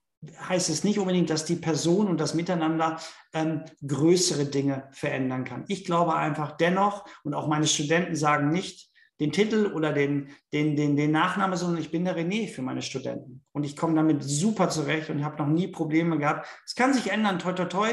heißt 0.48 0.70
es 0.70 0.84
nicht 0.84 0.98
unbedingt, 0.98 1.28
dass 1.30 1.44
die 1.44 1.56
Person 1.56 2.06
und 2.06 2.20
das 2.20 2.34
Miteinander 2.34 3.00
ähm, 3.32 3.64
größere 3.86 4.46
Dinge 4.46 4.88
verändern 4.92 5.44
kann. 5.44 5.64
Ich 5.66 5.84
glaube 5.84 6.14
einfach 6.14 6.52
dennoch, 6.52 7.04
und 7.24 7.34
auch 7.34 7.48
meine 7.48 7.66
Studenten 7.66 8.14
sagen 8.14 8.50
nicht, 8.50 8.91
den 9.20 9.32
Titel 9.32 9.72
oder 9.74 9.92
den, 9.92 10.30
den, 10.52 10.76
den, 10.76 10.96
den 10.96 11.12
Nachname, 11.12 11.56
sondern 11.56 11.80
ich 11.80 11.90
bin 11.90 12.04
der 12.04 12.16
René 12.16 12.48
für 12.48 12.62
meine 12.62 12.82
Studenten. 12.82 13.44
Und 13.52 13.64
ich 13.64 13.76
komme 13.76 13.94
damit 13.94 14.22
super 14.22 14.68
zurecht 14.68 15.10
und 15.10 15.24
habe 15.24 15.42
noch 15.42 15.48
nie 15.48 15.68
Probleme 15.68 16.18
gehabt. 16.18 16.48
Es 16.66 16.74
kann 16.74 16.94
sich 16.94 17.10
ändern, 17.10 17.38
toi, 17.38 17.52
toi, 17.52 17.66
toi. 17.66 17.88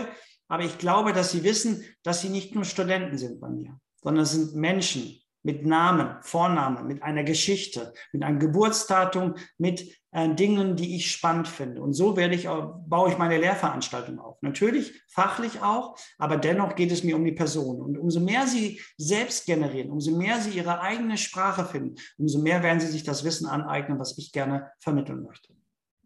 Aber 0.47 0.63
ich 0.63 0.77
glaube, 0.77 1.13
dass 1.13 1.31
sie 1.31 1.43
wissen, 1.43 1.83
dass 2.03 2.21
sie 2.21 2.29
nicht 2.29 2.55
nur 2.55 2.65
Studenten 2.65 3.17
sind 3.17 3.39
bei 3.39 3.49
mir, 3.49 3.79
sondern 4.01 4.23
es 4.23 4.31
sind 4.31 4.55
Menschen 4.55 5.19
mit 5.43 5.65
Namen, 5.65 6.17
Vornamen, 6.21 6.87
mit 6.87 7.01
einer 7.03 7.23
Geschichte, 7.23 7.93
mit 8.11 8.23
einem 8.23 8.39
Geburtsdatum, 8.39 9.35
mit 9.57 9.95
äh, 10.11 10.33
Dingen, 10.33 10.75
die 10.75 10.95
ich 10.95 11.11
spannend 11.11 11.47
finde. 11.47 11.81
Und 11.81 11.93
so 11.93 12.17
werde 12.17 12.35
ich, 12.35 12.45
baue 12.45 13.09
ich 13.09 13.17
meine 13.17 13.37
Lehrveranstaltung 13.37 14.19
auf. 14.19 14.41
Natürlich 14.41 15.01
fachlich 15.07 15.61
auch, 15.61 15.97
aber 16.17 16.37
dennoch 16.37 16.75
geht 16.75 16.91
es 16.91 17.03
mir 17.03 17.15
um 17.15 17.23
die 17.23 17.31
Person. 17.31 17.81
Und 17.81 17.97
umso 17.97 18.19
mehr 18.19 18.47
sie 18.47 18.81
selbst 18.97 19.45
generieren, 19.45 19.91
umso 19.91 20.15
mehr 20.17 20.39
sie 20.41 20.51
ihre 20.51 20.81
eigene 20.81 21.17
Sprache 21.17 21.65
finden, 21.65 21.95
umso 22.17 22.41
mehr 22.41 22.63
werden 22.63 22.79
sie 22.79 22.87
sich 22.87 23.03
das 23.03 23.23
Wissen 23.23 23.47
aneignen, 23.47 23.99
was 23.99 24.17
ich 24.17 24.31
gerne 24.31 24.71
vermitteln 24.79 25.23
möchte. 25.23 25.53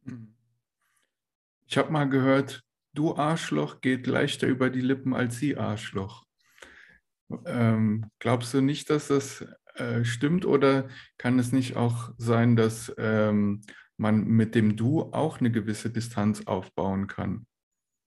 Mhm. 0.04 0.36
Ich 1.66 1.78
habe 1.78 1.92
mal 1.92 2.08
gehört, 2.08 2.64
du 2.94 3.16
Arschloch 3.16 3.82
geht 3.82 4.06
leichter 4.06 4.48
über 4.48 4.70
die 4.70 4.82
Lippen 4.82 5.16
als 5.16 5.38
sie 5.38 5.58
Arschloch. 5.58 6.24
Ähm, 7.46 8.06
glaubst 8.20 8.54
du 8.54 8.62
nicht, 8.62 8.90
dass 8.90 9.08
das 9.08 9.46
äh, 9.76 10.04
stimmt 10.04 10.46
oder 10.46 10.88
kann 11.18 11.40
es 11.40 11.52
nicht 11.52 11.76
auch 11.76 12.12
sein, 12.18 12.56
dass 12.56 12.94
ähm, 12.98 13.62
man 13.98 14.26
mit 14.26 14.56
dem 14.56 14.76
Du 14.76 15.02
auch 15.14 15.40
eine 15.40 15.52
gewisse 15.52 15.90
Distanz 15.90 16.46
aufbauen 16.46 17.08
kann? 17.08 17.46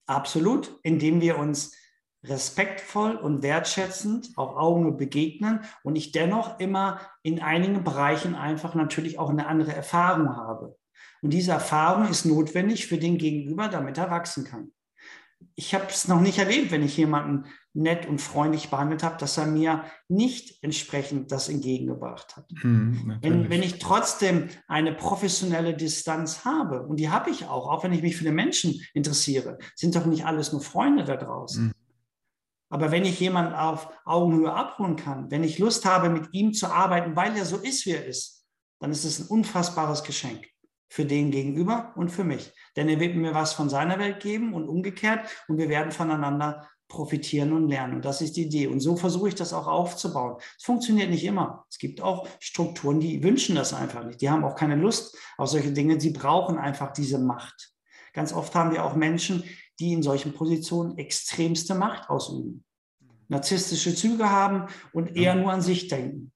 Absolut, 0.06 0.78
indem 0.82 1.20
wir 1.20 1.38
uns 1.38 1.74
respektvoll 2.24 3.16
und 3.16 3.42
wertschätzend 3.42 4.30
auf 4.36 4.56
Augenhöhe 4.56 4.92
begegnen 4.92 5.60
und 5.82 5.96
ich 5.96 6.12
dennoch 6.12 6.58
immer 6.58 7.00
in 7.22 7.40
einigen 7.40 7.84
Bereichen 7.84 8.34
einfach 8.34 8.74
natürlich 8.74 9.18
auch 9.18 9.30
eine 9.30 9.46
andere 9.46 9.74
Erfahrung 9.74 10.36
habe. 10.36 10.76
Und 11.22 11.32
diese 11.32 11.52
Erfahrung 11.52 12.08
ist 12.08 12.24
notwendig 12.24 12.86
für 12.86 12.98
den 12.98 13.18
Gegenüber, 13.18 13.68
damit 13.68 13.98
er 13.98 14.10
wachsen 14.10 14.44
kann. 14.44 14.72
Ich 15.54 15.74
habe 15.74 15.86
es 15.88 16.08
noch 16.08 16.20
nicht 16.20 16.38
erlebt, 16.38 16.70
wenn 16.70 16.82
ich 16.82 16.96
jemanden 16.96 17.46
nett 17.76 18.06
und 18.06 18.20
freundlich 18.20 18.70
behandelt 18.70 19.02
habe, 19.02 19.18
dass 19.18 19.36
er 19.36 19.46
mir 19.46 19.84
nicht 20.08 20.62
entsprechend 20.62 21.30
das 21.30 21.48
entgegengebracht 21.48 22.36
hat. 22.36 22.48
Hm, 22.60 23.18
wenn, 23.20 23.50
wenn 23.50 23.62
ich 23.62 23.78
trotzdem 23.78 24.48
eine 24.66 24.92
professionelle 24.92 25.74
Distanz 25.74 26.44
habe, 26.44 26.82
und 26.86 26.98
die 26.98 27.10
habe 27.10 27.30
ich 27.30 27.44
auch, 27.46 27.68
auch 27.68 27.84
wenn 27.84 27.92
ich 27.92 28.02
mich 28.02 28.16
für 28.16 28.24
den 28.24 28.34
Menschen 28.34 28.80
interessiere, 28.94 29.58
sind 29.74 29.94
doch 29.94 30.06
nicht 30.06 30.24
alles 30.24 30.52
nur 30.52 30.62
Freunde 30.62 31.04
da 31.04 31.16
draußen. 31.16 31.66
Hm. 31.66 31.72
Aber 32.68 32.90
wenn 32.90 33.04
ich 33.04 33.20
jemanden 33.20 33.54
auf 33.54 33.88
Augenhöhe 34.04 34.52
abholen 34.52 34.96
kann, 34.96 35.30
wenn 35.30 35.44
ich 35.44 35.58
Lust 35.58 35.84
habe, 35.84 36.08
mit 36.08 36.28
ihm 36.32 36.52
zu 36.52 36.68
arbeiten, 36.68 37.14
weil 37.14 37.36
er 37.36 37.44
so 37.44 37.58
ist, 37.58 37.86
wie 37.86 37.92
er 37.92 38.06
ist, 38.06 38.44
dann 38.80 38.90
ist 38.90 39.04
es 39.04 39.20
ein 39.20 39.28
unfassbares 39.28 40.02
Geschenk 40.02 40.48
für 40.88 41.04
den 41.04 41.30
Gegenüber 41.30 41.92
und 41.96 42.10
für 42.10 42.24
mich. 42.24 42.52
Denn 42.74 42.88
er 42.88 43.00
wird 43.00 43.16
mir 43.16 43.34
was 43.34 43.52
von 43.52 43.68
seiner 43.68 43.98
Welt 43.98 44.20
geben 44.20 44.54
und 44.54 44.68
umgekehrt 44.68 45.28
und 45.48 45.58
wir 45.58 45.68
werden 45.68 45.92
voneinander 45.92 46.68
profitieren 46.88 47.52
und 47.52 47.68
lernen. 47.68 47.96
Und 47.96 48.04
das 48.04 48.20
ist 48.20 48.36
die 48.36 48.44
Idee. 48.44 48.68
Und 48.68 48.80
so 48.80 48.96
versuche 48.96 49.28
ich 49.28 49.34
das 49.34 49.52
auch 49.52 49.66
aufzubauen. 49.66 50.36
Es 50.56 50.64
funktioniert 50.64 51.10
nicht 51.10 51.24
immer. 51.24 51.66
Es 51.70 51.78
gibt 51.78 52.00
auch 52.00 52.28
Strukturen, 52.40 53.00
die 53.00 53.22
wünschen 53.22 53.56
das 53.56 53.74
einfach 53.74 54.04
nicht. 54.04 54.20
Die 54.20 54.30
haben 54.30 54.44
auch 54.44 54.54
keine 54.54 54.76
Lust 54.76 55.16
auf 55.36 55.48
solche 55.48 55.72
Dinge. 55.72 56.00
Sie 56.00 56.10
brauchen 56.10 56.58
einfach 56.58 56.92
diese 56.92 57.18
Macht. 57.18 57.72
Ganz 58.12 58.32
oft 58.32 58.54
haben 58.54 58.72
wir 58.72 58.84
auch 58.84 58.94
Menschen, 58.94 59.44
die 59.78 59.92
in 59.92 60.02
solchen 60.02 60.32
Positionen 60.32 60.96
extremste 60.96 61.74
Macht 61.74 62.08
ausüben, 62.08 62.64
narzisstische 63.28 63.94
Züge 63.94 64.30
haben 64.30 64.68
und 64.92 65.16
eher 65.16 65.34
nur 65.34 65.52
an 65.52 65.60
sich 65.60 65.88
denken. 65.88 66.32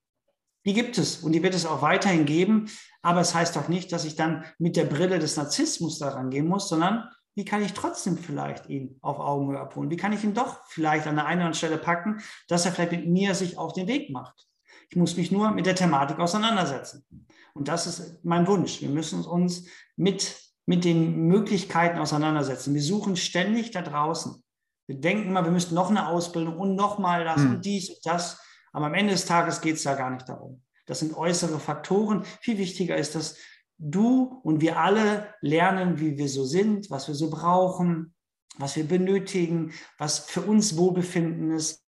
Die 0.65 0.73
gibt 0.73 0.97
es 0.97 1.17
und 1.17 1.31
die 1.31 1.41
wird 1.41 1.55
es 1.55 1.65
auch 1.65 1.81
weiterhin 1.81 2.25
geben. 2.25 2.69
Aber 3.01 3.21
es 3.21 3.33
heißt 3.33 3.55
doch 3.55 3.67
nicht, 3.67 3.91
dass 3.91 4.05
ich 4.05 4.15
dann 4.15 4.45
mit 4.59 4.75
der 4.75 4.85
Brille 4.85 5.17
des 5.17 5.37
Narzissmus 5.37 5.97
daran 5.97 6.29
gehen 6.29 6.47
muss, 6.47 6.69
sondern 6.69 7.09
wie 7.35 7.45
kann 7.45 7.63
ich 7.63 7.73
trotzdem 7.73 8.17
vielleicht 8.17 8.67
ihn 8.67 8.97
auf 9.01 9.19
Augenhöhe 9.19 9.59
abholen? 9.59 9.89
Wie 9.89 9.97
kann 9.97 10.13
ich 10.13 10.23
ihn 10.23 10.33
doch 10.33 10.65
vielleicht 10.67 11.07
an 11.07 11.15
der 11.15 11.25
einen 11.25 11.39
oder 11.39 11.45
anderen 11.47 11.53
Stelle 11.53 11.77
packen, 11.77 12.21
dass 12.47 12.65
er 12.65 12.71
vielleicht 12.71 12.91
mit 12.91 13.07
mir 13.07 13.35
sich 13.35 13.57
auf 13.57 13.73
den 13.73 13.87
Weg 13.87 14.09
macht? 14.09 14.47
Ich 14.89 14.97
muss 14.97 15.15
mich 15.15 15.31
nur 15.31 15.51
mit 15.51 15.65
der 15.65 15.75
Thematik 15.75 16.19
auseinandersetzen. 16.19 17.05
Und 17.53 17.67
das 17.67 17.87
ist 17.87 18.23
mein 18.23 18.47
Wunsch. 18.47 18.81
Wir 18.81 18.89
müssen 18.89 19.23
uns 19.23 19.65
mit, 19.95 20.37
mit 20.65 20.83
den 20.83 21.27
Möglichkeiten 21.27 21.99
auseinandersetzen. 21.99 22.73
Wir 22.73 22.81
suchen 22.81 23.15
ständig 23.15 23.71
da 23.71 23.81
draußen. 23.81 24.43
Wir 24.87 24.99
denken 24.99 25.29
immer, 25.29 25.45
wir 25.45 25.51
müssten 25.51 25.75
noch 25.75 25.89
eine 25.89 26.07
Ausbildung 26.07 26.57
und 26.57 26.75
noch 26.75 26.99
mal 26.99 27.23
das 27.23 27.37
hm. 27.37 27.51
und 27.51 27.65
dies 27.65 27.89
und 27.89 28.05
das. 28.05 28.41
Aber 28.73 28.87
am 28.87 28.93
Ende 28.93 29.13
des 29.13 29.25
Tages 29.25 29.61
geht 29.61 29.75
es 29.75 29.83
da 29.83 29.95
gar 29.95 30.09
nicht 30.09 30.27
darum. 30.27 30.61
Das 30.85 30.99
sind 30.99 31.15
äußere 31.15 31.59
Faktoren. 31.59 32.25
Viel 32.41 32.57
wichtiger 32.57 32.97
ist, 32.97 33.15
dass 33.15 33.37
du 33.81 34.39
und 34.43 34.61
wir 34.61 34.77
alle 34.77 35.33
lernen, 35.41 35.99
wie 35.99 36.17
wir 36.17 36.29
so 36.29 36.45
sind, 36.45 36.89
was 36.91 37.07
wir 37.07 37.15
so 37.15 37.29
brauchen, 37.29 38.13
was 38.57 38.75
wir 38.75 38.83
benötigen, 38.83 39.73
was 39.97 40.19
für 40.19 40.41
uns 40.41 40.77
Wohlbefinden 40.77 41.51
ist. 41.51 41.83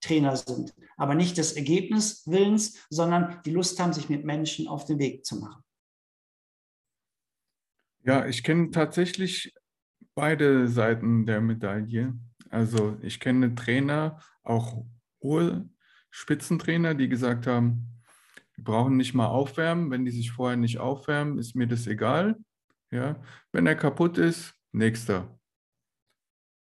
Trainer 0.00 0.36
sind, 0.36 0.72
aber 0.96 1.14
nicht 1.14 1.36
des 1.36 1.54
Ergebniswillens, 1.54 2.86
sondern 2.88 3.42
die 3.44 3.50
Lust 3.50 3.80
haben, 3.80 3.92
sich 3.92 4.08
mit 4.08 4.24
Menschen 4.24 4.68
auf 4.68 4.84
den 4.84 4.98
Weg 5.00 5.24
zu 5.24 5.40
machen. 5.40 5.64
Ja, 8.04 8.26
ich 8.26 8.44
kenne 8.44 8.70
tatsächlich 8.70 9.52
beide 10.14 10.68
Seiten 10.68 11.26
der 11.26 11.40
Medaille. 11.40 12.14
Also 12.50 12.96
ich 13.02 13.18
kenne 13.18 13.54
Trainer, 13.54 14.20
auch 14.44 14.84
hohe 15.22 15.68
Spitzentrainer, 16.10 16.94
die 16.94 17.08
gesagt 17.08 17.46
haben, 17.46 17.99
wir 18.60 18.64
brauchen 18.64 18.98
nicht 18.98 19.14
mal 19.14 19.26
aufwärmen. 19.26 19.90
Wenn 19.90 20.04
die 20.04 20.10
sich 20.10 20.32
vorher 20.32 20.56
nicht 20.56 20.78
aufwärmen, 20.78 21.38
ist 21.38 21.56
mir 21.56 21.66
das 21.66 21.86
egal. 21.86 22.36
Ja? 22.90 23.22
Wenn 23.52 23.66
er 23.66 23.74
kaputt 23.74 24.18
ist, 24.18 24.54
nächster. 24.72 25.38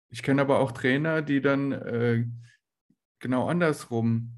Ich 0.09 0.21
kenne 0.21 0.41
aber 0.41 0.59
auch 0.59 0.73
Trainer, 0.73 1.21
die 1.21 1.41
dann 1.41 1.71
äh, 1.71 2.25
genau 3.19 3.47
andersrum 3.47 4.33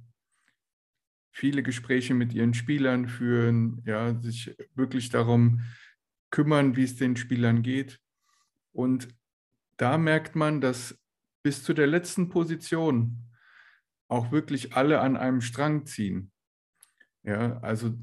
viele 1.32 1.64
Gespräche 1.64 2.14
mit 2.14 2.34
ihren 2.34 2.54
Spielern 2.54 3.08
führen, 3.08 3.82
ja, 3.86 4.20
sich 4.20 4.56
wirklich 4.76 5.10
darum 5.10 5.62
kümmern, 6.32 6.76
wie 6.76 6.84
es 6.84 6.97
den 6.97 7.16
Spielern 7.16 7.62
geht. 7.62 8.00
Und 8.74 9.08
da 9.78 9.97
merkt 9.97 10.36
man, 10.36 10.62
dass 10.62 11.00
bis 11.43 11.64
zu 11.64 11.74
der 11.74 11.88
letzten 11.88 12.30
Position 12.30 13.24
auch 14.08 14.32
wirklich 14.32 14.76
alle 14.76 15.00
an 15.00 15.18
einem 15.18 15.41
Strang 15.41 15.86
ziehen. 15.86 16.32
Ja, 17.24 17.60
also 17.60 17.94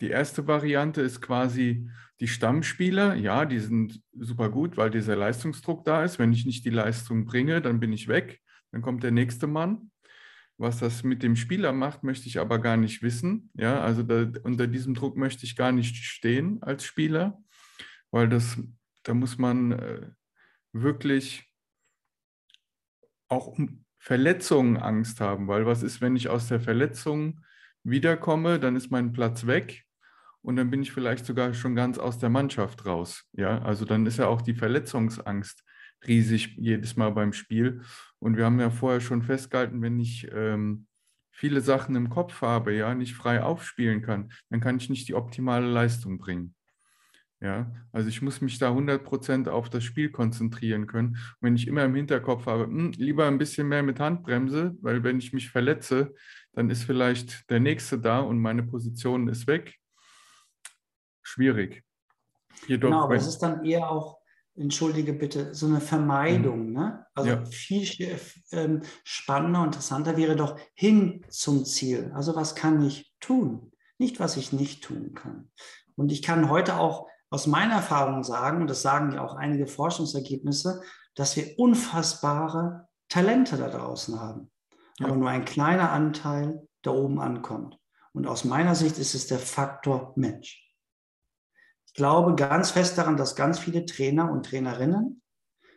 die 0.00 0.08
erste 0.10 0.46
Variante 0.46 1.00
ist 1.00 1.20
quasi 1.20 1.88
die 2.20 2.28
Stammspieler. 2.28 3.14
Ja, 3.14 3.44
die 3.44 3.58
sind 3.58 4.02
super 4.12 4.50
gut, 4.50 4.76
weil 4.76 4.90
dieser 4.90 5.16
Leistungsdruck 5.16 5.84
da 5.84 6.04
ist. 6.04 6.18
Wenn 6.18 6.32
ich 6.32 6.46
nicht 6.46 6.64
die 6.64 6.70
Leistung 6.70 7.24
bringe, 7.24 7.60
dann 7.60 7.80
bin 7.80 7.92
ich 7.92 8.08
weg. 8.08 8.40
Dann 8.72 8.82
kommt 8.82 9.02
der 9.02 9.12
nächste 9.12 9.46
Mann. 9.46 9.90
Was 10.56 10.78
das 10.78 11.02
mit 11.02 11.22
dem 11.22 11.34
Spieler 11.34 11.72
macht, 11.72 12.04
möchte 12.04 12.28
ich 12.28 12.38
aber 12.38 12.60
gar 12.60 12.76
nicht 12.76 13.02
wissen. 13.02 13.50
Ja, 13.54 13.80
also 13.80 14.02
da, 14.04 14.30
unter 14.44 14.66
diesem 14.68 14.94
Druck 14.94 15.16
möchte 15.16 15.46
ich 15.46 15.56
gar 15.56 15.72
nicht 15.72 15.96
stehen 15.96 16.62
als 16.62 16.84
Spieler, 16.84 17.42
weil 18.12 18.28
das, 18.28 18.56
da 19.02 19.14
muss 19.14 19.36
man 19.36 19.72
äh, 19.72 20.10
wirklich 20.72 21.52
auch 23.28 23.48
um 23.48 23.84
Verletzungen 23.98 24.76
Angst 24.76 25.20
haben, 25.20 25.48
weil 25.48 25.66
was 25.66 25.82
ist, 25.82 26.00
wenn 26.00 26.14
ich 26.14 26.28
aus 26.28 26.46
der 26.46 26.60
Verletzung 26.60 27.40
wiederkomme, 27.84 28.58
dann 28.58 28.76
ist 28.76 28.90
mein 28.90 29.12
Platz 29.12 29.46
weg 29.46 29.84
und 30.42 30.56
dann 30.56 30.70
bin 30.70 30.82
ich 30.82 30.92
vielleicht 30.92 31.24
sogar 31.24 31.54
schon 31.54 31.74
ganz 31.74 31.98
aus 31.98 32.18
der 32.18 32.30
Mannschaft 32.30 32.84
raus. 32.86 33.24
Ja, 33.32 33.62
also 33.62 33.84
dann 33.84 34.04
ist 34.06 34.18
ja 34.18 34.26
auch 34.26 34.42
die 34.42 34.54
Verletzungsangst 34.54 35.64
riesig 36.06 36.56
jedes 36.58 36.96
Mal 36.96 37.10
beim 37.10 37.32
Spiel. 37.32 37.82
Und 38.18 38.36
wir 38.36 38.44
haben 38.44 38.60
ja 38.60 38.70
vorher 38.70 39.00
schon 39.00 39.22
festgehalten, 39.22 39.82
wenn 39.82 39.98
ich 39.98 40.28
ähm, 40.32 40.86
viele 41.30 41.60
Sachen 41.60 41.96
im 41.96 42.10
Kopf 42.10 42.42
habe, 42.42 42.74
ja, 42.74 42.94
nicht 42.94 43.14
frei 43.14 43.42
aufspielen 43.42 44.02
kann, 44.02 44.32
dann 44.50 44.60
kann 44.60 44.76
ich 44.76 44.90
nicht 44.90 45.08
die 45.08 45.14
optimale 45.14 45.66
Leistung 45.66 46.18
bringen. 46.18 46.54
Ja, 47.40 47.70
also 47.92 48.08
ich 48.08 48.22
muss 48.22 48.40
mich 48.40 48.58
da 48.58 48.70
100% 48.70 49.48
auf 49.48 49.68
das 49.68 49.84
Spiel 49.84 50.10
konzentrieren 50.10 50.86
können. 50.86 51.08
Und 51.08 51.36
wenn 51.40 51.56
ich 51.56 51.66
immer 51.66 51.84
im 51.84 51.94
Hinterkopf 51.94 52.46
habe, 52.46 52.66
mh, 52.66 52.82
hm, 52.82 52.92
lieber 52.92 53.26
ein 53.26 53.38
bisschen 53.38 53.68
mehr 53.68 53.82
mit 53.82 54.00
Handbremse, 54.00 54.74
weil 54.80 55.02
wenn 55.02 55.18
ich 55.18 55.32
mich 55.32 55.50
verletze, 55.50 56.14
dann 56.54 56.70
ist 56.70 56.84
vielleicht 56.84 57.48
der 57.50 57.60
Nächste 57.60 57.98
da 57.98 58.20
und 58.20 58.38
meine 58.38 58.62
Position 58.62 59.28
ist 59.28 59.46
weg. 59.46 59.78
Schwierig. 61.22 61.84
Jedoch, 62.66 62.88
genau, 62.88 63.02
aber 63.04 63.16
es 63.16 63.26
ist 63.26 63.38
dann 63.38 63.64
eher 63.64 63.90
auch, 63.90 64.18
entschuldige 64.56 65.12
bitte, 65.12 65.52
so 65.52 65.66
eine 65.66 65.80
Vermeidung. 65.80 66.68
Mhm. 66.68 66.72
Ne? 66.72 67.06
Also 67.14 67.30
ja. 67.30 67.44
viel 67.44 68.18
ähm, 68.52 68.82
spannender 69.02 69.60
und 69.60 69.66
interessanter 69.66 70.16
wäre 70.16 70.36
doch 70.36 70.58
hin 70.74 71.24
zum 71.28 71.64
Ziel. 71.64 72.12
Also 72.14 72.36
was 72.36 72.54
kann 72.54 72.84
ich 72.84 73.12
tun? 73.20 73.72
Nicht, 73.98 74.20
was 74.20 74.36
ich 74.36 74.52
nicht 74.52 74.84
tun 74.84 75.14
kann. 75.14 75.50
Und 75.96 76.12
ich 76.12 76.22
kann 76.22 76.50
heute 76.50 76.76
auch 76.76 77.08
aus 77.30 77.46
meiner 77.48 77.74
Erfahrung 77.74 78.22
sagen, 78.22 78.60
und 78.60 78.68
das 78.68 78.82
sagen 78.82 79.12
ja 79.12 79.24
auch 79.24 79.34
einige 79.34 79.66
Forschungsergebnisse, 79.66 80.82
dass 81.16 81.36
wir 81.36 81.58
unfassbare 81.58 82.88
Talente 83.08 83.56
da 83.56 83.68
draußen 83.68 84.20
haben 84.20 84.50
ja. 84.98 85.06
aber 85.06 85.16
nur 85.16 85.28
ein 85.28 85.44
kleiner 85.44 85.92
Anteil 85.92 86.66
da 86.82 86.90
oben 86.90 87.20
ankommt. 87.20 87.78
Und 88.12 88.26
aus 88.26 88.44
meiner 88.44 88.74
Sicht 88.74 88.98
ist 88.98 89.14
es 89.14 89.26
der 89.26 89.38
Faktor 89.38 90.12
Mensch. 90.16 90.72
Ich 91.86 91.94
glaube 91.94 92.34
ganz 92.34 92.70
fest 92.70 92.98
daran, 92.98 93.16
dass 93.16 93.36
ganz 93.36 93.58
viele 93.58 93.86
Trainer 93.86 94.30
und 94.30 94.46
Trainerinnen 94.46 95.22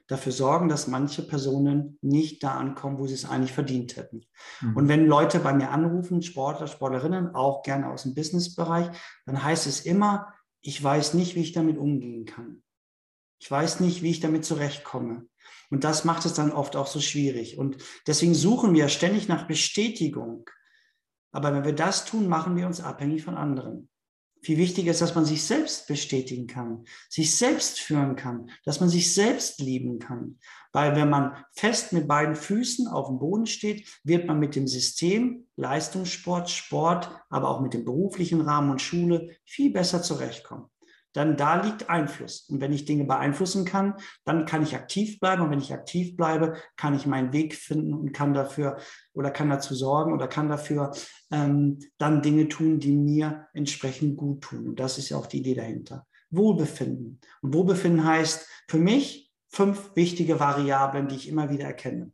dafür 0.07 0.31
sorgen, 0.31 0.69
dass 0.69 0.87
manche 0.87 1.21
Personen 1.21 1.99
nicht 2.01 2.41
da 2.41 2.55
ankommen, 2.55 2.97
wo 2.97 3.07
sie 3.07 3.13
es 3.13 3.29
eigentlich 3.29 3.51
verdient 3.51 3.97
hätten. 3.97 4.25
Mhm. 4.61 4.75
Und 4.75 4.87
wenn 4.87 5.05
Leute 5.05 5.39
bei 5.39 5.53
mir 5.53 5.69
anrufen, 5.69 6.21
Sportler, 6.21 6.67
Sportlerinnen, 6.67 7.35
auch 7.35 7.61
gerne 7.61 7.89
aus 7.89 8.03
dem 8.03 8.15
Businessbereich, 8.15 8.89
dann 9.25 9.43
heißt 9.43 9.67
es 9.67 9.81
immer, 9.81 10.33
ich 10.61 10.81
weiß 10.81 11.13
nicht, 11.13 11.35
wie 11.35 11.41
ich 11.41 11.51
damit 11.51 11.77
umgehen 11.77 12.25
kann. 12.25 12.63
Ich 13.39 13.51
weiß 13.51 13.81
nicht, 13.81 14.01
wie 14.01 14.09
ich 14.09 14.19
damit 14.19 14.45
zurechtkomme. 14.45 15.27
Und 15.69 15.83
das 15.83 16.05
macht 16.05 16.25
es 16.25 16.33
dann 16.33 16.51
oft 16.51 16.75
auch 16.75 16.87
so 16.87 16.99
schwierig. 16.99 17.57
Und 17.57 17.77
deswegen 18.05 18.33
suchen 18.33 18.73
wir 18.73 18.87
ständig 18.89 19.27
nach 19.27 19.47
Bestätigung. 19.47 20.49
Aber 21.31 21.53
wenn 21.53 21.65
wir 21.65 21.73
das 21.73 22.05
tun, 22.05 22.27
machen 22.27 22.55
wir 22.55 22.67
uns 22.67 22.81
abhängig 22.81 23.23
von 23.23 23.35
anderen. 23.35 23.89
Viel 24.43 24.57
wichtiger 24.57 24.91
ist, 24.91 25.01
dass 25.01 25.15
man 25.15 25.25
sich 25.25 25.43
selbst 25.43 25.87
bestätigen 25.87 26.47
kann, 26.47 26.85
sich 27.09 27.35
selbst 27.35 27.79
führen 27.79 28.15
kann, 28.15 28.51
dass 28.63 28.79
man 28.79 28.87
sich 28.87 29.13
selbst 29.13 29.59
lieben 29.59 29.99
kann. 29.99 30.37
Weil 30.71 30.95
wenn 30.95 31.09
man 31.09 31.35
fest 31.51 31.91
mit 31.91 32.07
beiden 32.07 32.35
Füßen 32.35 32.87
auf 32.87 33.07
dem 33.07 33.19
Boden 33.19 33.47
steht, 33.47 33.99
wird 34.03 34.27
man 34.27 34.39
mit 34.39 34.55
dem 34.55 34.67
System 34.67 35.47
Leistungssport, 35.55 36.49
Sport, 36.49 37.09
aber 37.29 37.49
auch 37.49 37.61
mit 37.61 37.73
dem 37.73 37.83
beruflichen 37.83 38.41
Rahmen 38.41 38.69
und 38.69 38.81
Schule 38.81 39.35
viel 39.43 39.73
besser 39.73 40.03
zurechtkommen 40.03 40.69
dann 41.17 41.35
da 41.35 41.63
liegt 41.63 41.89
Einfluss. 41.89 42.41
Und 42.47 42.61
wenn 42.61 42.71
ich 42.71 42.85
Dinge 42.85 43.05
beeinflussen 43.05 43.65
kann, 43.65 43.95
dann 44.23 44.45
kann 44.45 44.61
ich 44.61 44.75
aktiv 44.75 45.19
bleiben. 45.19 45.41
Und 45.41 45.49
wenn 45.49 45.59
ich 45.59 45.73
aktiv 45.73 46.15
bleibe, 46.15 46.53
kann 46.75 46.95
ich 46.95 47.07
meinen 47.07 47.33
Weg 47.33 47.55
finden 47.55 47.95
und 47.95 48.13
kann 48.13 48.35
dafür 48.35 48.77
oder 49.13 49.31
kann 49.31 49.49
dazu 49.49 49.73
sorgen 49.73 50.13
oder 50.13 50.27
kann 50.27 50.47
dafür 50.47 50.91
ähm, 51.31 51.79
dann 51.97 52.21
Dinge 52.21 52.49
tun, 52.49 52.79
die 52.79 52.95
mir 52.95 53.47
entsprechend 53.53 54.15
gut 54.15 54.41
tun. 54.43 54.67
Und 54.67 54.79
das 54.79 54.99
ist 54.99 55.09
ja 55.09 55.17
auch 55.17 55.25
die 55.25 55.39
Idee 55.39 55.55
dahinter. 55.55 56.05
Wohlbefinden. 56.29 57.19
Und 57.41 57.53
Wohlbefinden 57.55 58.05
heißt 58.05 58.47
für 58.67 58.77
mich 58.77 59.33
fünf 59.49 59.95
wichtige 59.95 60.39
Variablen, 60.39 61.07
die 61.07 61.15
ich 61.15 61.27
immer 61.27 61.49
wieder 61.49 61.65
erkenne. 61.65 62.11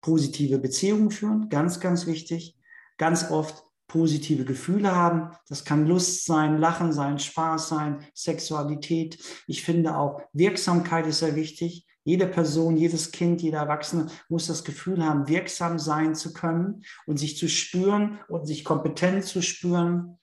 Positive 0.00 0.58
Beziehungen 0.58 1.10
führen, 1.10 1.50
ganz, 1.50 1.80
ganz 1.80 2.06
wichtig. 2.06 2.58
Ganz 2.96 3.30
oft 3.30 3.62
positive 3.88 4.44
Gefühle 4.44 4.94
haben. 4.94 5.30
Das 5.48 5.64
kann 5.64 5.86
Lust 5.86 6.24
sein, 6.24 6.58
Lachen 6.58 6.92
sein, 6.92 7.18
Spaß 7.18 7.68
sein, 7.68 8.04
Sexualität. 8.14 9.18
Ich 9.46 9.62
finde 9.62 9.96
auch 9.96 10.20
Wirksamkeit 10.32 11.06
ist 11.06 11.20
sehr 11.20 11.36
wichtig. 11.36 11.86
Jede 12.04 12.26
Person, 12.26 12.76
jedes 12.76 13.10
Kind, 13.10 13.42
jeder 13.42 13.58
Erwachsene 13.58 14.06
muss 14.28 14.46
das 14.46 14.62
Gefühl 14.62 15.04
haben, 15.04 15.26
wirksam 15.26 15.78
sein 15.80 16.14
zu 16.14 16.32
können 16.32 16.84
und 17.06 17.16
sich 17.16 17.36
zu 17.36 17.48
spüren 17.48 18.20
und 18.28 18.46
sich 18.46 18.64
kompetent 18.64 19.24
zu 19.24 19.42
spüren. 19.42 20.18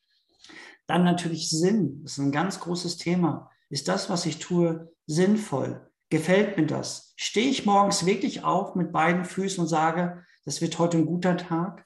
Dann 0.87 1.03
natürlich 1.03 1.49
Sinn. 1.49 2.01
Das 2.03 2.13
ist 2.13 2.19
ein 2.19 2.31
ganz 2.31 2.59
großes 2.61 2.97
Thema. 2.97 3.51
Ist 3.69 3.87
das, 3.87 4.09
was 4.09 4.25
ich 4.25 4.39
tue, 4.39 4.93
sinnvoll? 5.07 5.89
Gefällt 6.09 6.57
mir 6.57 6.67
das? 6.67 7.13
Stehe 7.17 7.49
ich 7.49 7.65
morgens 7.65 8.05
wirklich 8.05 8.43
auf 8.43 8.75
mit 8.75 8.91
beiden 8.91 9.25
Füßen 9.25 9.61
und 9.61 9.67
sage, 9.67 10.23
das 10.45 10.61
wird 10.61 10.77
heute 10.79 10.97
ein 10.97 11.05
guter 11.05 11.37
Tag? 11.37 11.85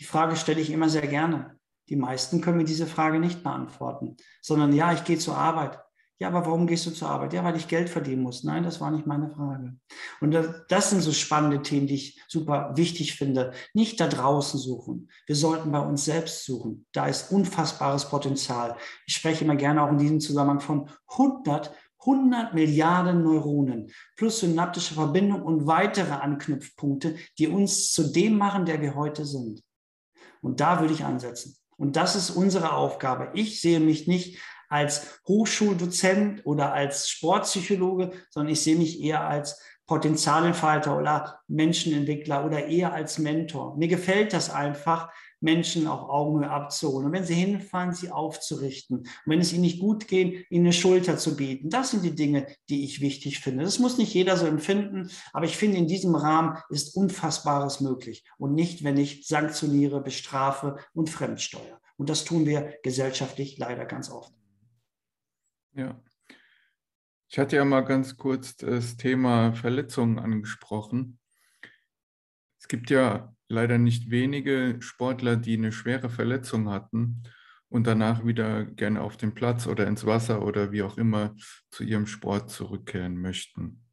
Die 0.00 0.04
Frage 0.04 0.34
stelle 0.34 0.60
ich 0.60 0.70
immer 0.70 0.88
sehr 0.88 1.06
gerne. 1.06 1.58
Die 1.90 1.96
meisten 1.96 2.40
können 2.40 2.56
mir 2.56 2.64
diese 2.64 2.86
Frage 2.86 3.20
nicht 3.20 3.42
beantworten, 3.42 4.16
sondern 4.40 4.72
ja, 4.72 4.92
ich 4.92 5.04
gehe 5.04 5.18
zur 5.18 5.36
Arbeit. 5.36 5.78
Ja, 6.18 6.28
aber 6.28 6.44
warum 6.44 6.66
gehst 6.66 6.84
du 6.84 6.90
zur 6.90 7.08
Arbeit? 7.08 7.32
Ja, 7.32 7.42
weil 7.44 7.56
ich 7.56 7.66
Geld 7.66 7.88
verdienen 7.88 8.22
muss. 8.22 8.44
Nein, 8.44 8.62
das 8.62 8.80
war 8.80 8.90
nicht 8.90 9.06
meine 9.06 9.30
Frage. 9.30 9.76
Und 10.20 10.36
das, 10.68 10.90
sind 10.90 11.00
so 11.00 11.12
spannende 11.12 11.62
Themen, 11.62 11.86
die 11.86 11.94
ich 11.94 12.22
super 12.28 12.72
wichtig 12.74 13.16
finde. 13.16 13.52
Nicht 13.72 14.00
da 14.00 14.06
draußen 14.06 14.60
suchen. 14.60 15.08
Wir 15.26 15.34
sollten 15.34 15.72
bei 15.72 15.80
uns 15.80 16.04
selbst 16.04 16.44
suchen. 16.44 16.86
Da 16.92 17.06
ist 17.06 17.32
unfassbares 17.32 18.10
Potenzial. 18.10 18.76
Ich 19.06 19.14
spreche 19.14 19.44
immer 19.44 19.56
gerne 19.56 19.82
auch 19.82 19.90
in 19.90 19.98
diesem 19.98 20.20
Zusammenhang 20.20 20.60
von 20.60 20.90
100 21.08 21.74
100 22.02 22.54
Milliarden 22.54 23.22
Neuronen 23.22 23.90
plus 24.16 24.40
synaptische 24.40 24.94
Verbindung 24.94 25.42
und 25.42 25.66
weitere 25.66 26.12
Anknüpfpunkte, 26.12 27.16
die 27.38 27.46
uns 27.46 27.92
zu 27.92 28.10
dem 28.10 28.38
machen, 28.38 28.64
der 28.64 28.80
wir 28.80 28.94
heute 28.94 29.26
sind. 29.26 29.62
Und 30.40 30.60
da 30.60 30.80
würde 30.80 30.94
ich 30.94 31.04
ansetzen. 31.04 31.56
Und 31.76 31.96
das 31.96 32.16
ist 32.16 32.30
unsere 32.30 32.72
Aufgabe. 32.72 33.30
Ich 33.34 33.60
sehe 33.60 33.80
mich 33.80 34.06
nicht 34.06 34.38
als 34.68 35.20
Hochschuldozent 35.26 36.42
oder 36.44 36.72
als 36.72 37.08
Sportpsychologe, 37.08 38.12
sondern 38.30 38.52
ich 38.52 38.62
sehe 38.62 38.76
mich 38.76 39.00
eher 39.02 39.22
als 39.26 39.60
Potenzialentfalter 39.86 40.96
oder 40.96 41.40
Menschenentwickler 41.48 42.44
oder 42.44 42.66
eher 42.66 42.92
als 42.92 43.18
Mentor. 43.18 43.76
Mir 43.76 43.88
gefällt 43.88 44.32
das 44.32 44.48
einfach, 44.48 45.10
Menschen 45.40 45.86
auf 45.86 46.08
Augenhöhe 46.08 46.50
abzuholen. 46.50 47.06
Und 47.06 47.12
wenn 47.12 47.24
sie 47.24 47.34
hinfallen, 47.34 47.92
sie 47.92 48.10
aufzurichten. 48.10 48.98
Und 48.98 49.08
wenn 49.26 49.40
es 49.40 49.52
ihnen 49.52 49.62
nicht 49.62 49.80
gut 49.80 50.08
geht, 50.08 50.50
ihnen 50.50 50.66
eine 50.66 50.72
Schulter 50.72 51.18
zu 51.18 51.36
bieten. 51.36 51.70
Das 51.70 51.90
sind 51.90 52.04
die 52.04 52.14
Dinge, 52.14 52.46
die 52.68 52.84
ich 52.84 53.00
wichtig 53.00 53.40
finde. 53.40 53.64
Das 53.64 53.78
muss 53.78 53.98
nicht 53.98 54.14
jeder 54.14 54.36
so 54.36 54.46
empfinden, 54.46 55.10
aber 55.32 55.46
ich 55.46 55.56
finde, 55.56 55.78
in 55.78 55.88
diesem 55.88 56.14
Rahmen 56.14 56.58
ist 56.68 56.94
Unfassbares 56.96 57.80
möglich. 57.80 58.24
Und 58.38 58.54
nicht, 58.54 58.84
wenn 58.84 58.96
ich 58.96 59.26
sanktioniere, 59.26 60.02
bestrafe 60.02 60.76
und 60.94 61.10
fremdsteuere. 61.10 61.80
Und 61.96 62.08
das 62.08 62.24
tun 62.24 62.46
wir 62.46 62.78
gesellschaftlich 62.82 63.58
leider 63.58 63.84
ganz 63.84 64.10
oft. 64.10 64.32
Ja. 65.74 66.00
Ich 67.28 67.38
hatte 67.38 67.56
ja 67.56 67.64
mal 67.64 67.82
ganz 67.82 68.16
kurz 68.16 68.56
das 68.56 68.96
Thema 68.96 69.52
Verletzungen 69.52 70.18
angesprochen. 70.18 71.20
Es 72.58 72.66
gibt 72.66 72.90
ja 72.90 73.34
leider 73.50 73.78
nicht 73.78 74.10
wenige 74.10 74.76
Sportler, 74.80 75.36
die 75.36 75.54
eine 75.54 75.72
schwere 75.72 76.08
Verletzung 76.08 76.70
hatten 76.70 77.24
und 77.68 77.86
danach 77.86 78.24
wieder 78.24 78.64
gerne 78.64 79.00
auf 79.02 79.16
den 79.16 79.34
Platz 79.34 79.66
oder 79.66 79.86
ins 79.86 80.06
Wasser 80.06 80.42
oder 80.42 80.72
wie 80.72 80.82
auch 80.82 80.96
immer 80.96 81.34
zu 81.70 81.84
ihrem 81.84 82.06
Sport 82.06 82.50
zurückkehren 82.50 83.16
möchten. 83.16 83.84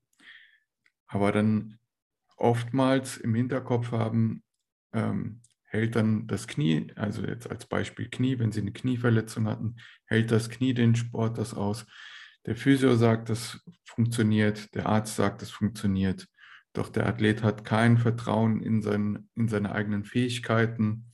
Aber 1.07 1.31
dann 1.31 1.79
oftmals 2.37 3.17
im 3.17 3.33
Hinterkopf 3.33 3.91
haben, 3.91 4.43
ähm, 4.93 5.41
hält 5.63 5.95
dann 5.95 6.27
das 6.27 6.47
Knie, 6.47 6.93
also 6.95 7.23
jetzt 7.23 7.49
als 7.49 7.65
Beispiel 7.65 8.09
Knie, 8.09 8.39
wenn 8.39 8.51
sie 8.51 8.61
eine 8.61 8.71
Knieverletzung 8.71 9.47
hatten, 9.47 9.77
hält 10.05 10.31
das 10.31 10.49
Knie 10.49 10.73
den 10.73 10.95
Sport 10.95 11.37
das 11.37 11.53
aus. 11.53 11.85
Der 12.45 12.55
Physio 12.55 12.95
sagt, 12.95 13.29
das 13.29 13.59
funktioniert, 13.85 14.73
der 14.75 14.85
Arzt 14.85 15.15
sagt, 15.15 15.41
das 15.41 15.49
funktioniert. 15.49 16.27
Doch 16.77 16.89
der 16.89 17.07
Athlet 17.07 17.41
hat 17.41 17.65
kein 17.65 17.97
Vertrauen 17.97 18.61
in, 18.61 18.83
sein, 18.83 19.27
in 19.33 19.47
seine 19.47 19.71
eigenen 19.71 20.05
Fähigkeiten. 20.05 21.11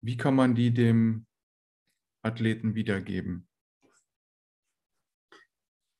Wie 0.00 0.16
kann 0.16 0.36
man 0.36 0.54
die 0.54 0.72
dem 0.72 1.26
Athleten 2.22 2.76
wiedergeben? 2.76 3.48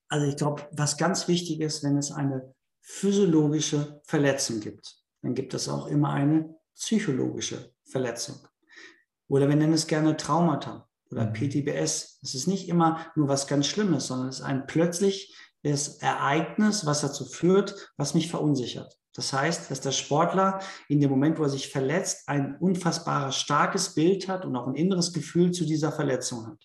Also 0.08 0.28
ich 0.28 0.36
glaube, 0.36 0.68
was 0.70 0.96
ganz 0.98 1.26
wichtig 1.26 1.60
ist, 1.60 1.82
wenn 1.82 1.98
es 1.98 2.12
eine 2.12 2.54
physiologische 2.80 4.00
Verletzung 4.04 4.60
gibt, 4.60 5.02
dann 5.22 5.34
gibt 5.34 5.52
es 5.54 5.68
auch 5.68 5.88
immer 5.88 6.10
eine 6.10 6.54
psychologische 6.76 7.74
Verletzung. 7.90 8.36
Oder 9.26 9.48
wir 9.48 9.56
nennen 9.56 9.72
es 9.72 9.88
gerne 9.88 10.16
Traumata 10.16 10.88
oder 11.10 11.26
mhm. 11.26 11.32
PTBS. 11.32 12.20
Es 12.22 12.36
ist 12.36 12.46
nicht 12.46 12.68
immer 12.68 13.04
nur 13.16 13.26
was 13.26 13.48
ganz 13.48 13.66
Schlimmes, 13.66 14.06
sondern 14.06 14.28
es 14.28 14.36
ist 14.36 14.44
ein 14.44 14.68
plötzlich 14.68 15.36
das 15.72 15.98
Ereignis, 15.98 16.86
was 16.86 17.00
dazu 17.00 17.24
führt, 17.24 17.92
was 17.96 18.14
mich 18.14 18.30
verunsichert. 18.30 18.96
Das 19.14 19.32
heißt, 19.32 19.70
dass 19.70 19.80
der 19.80 19.92
Sportler 19.92 20.60
in 20.88 21.00
dem 21.00 21.10
Moment, 21.10 21.38
wo 21.38 21.44
er 21.44 21.48
sich 21.48 21.70
verletzt, 21.70 22.28
ein 22.28 22.56
unfassbares 22.58 23.36
starkes 23.36 23.94
Bild 23.94 24.28
hat 24.28 24.44
und 24.44 24.54
auch 24.54 24.66
ein 24.66 24.74
inneres 24.74 25.12
Gefühl 25.12 25.52
zu 25.52 25.64
dieser 25.64 25.90
Verletzung 25.90 26.46
hat. 26.46 26.58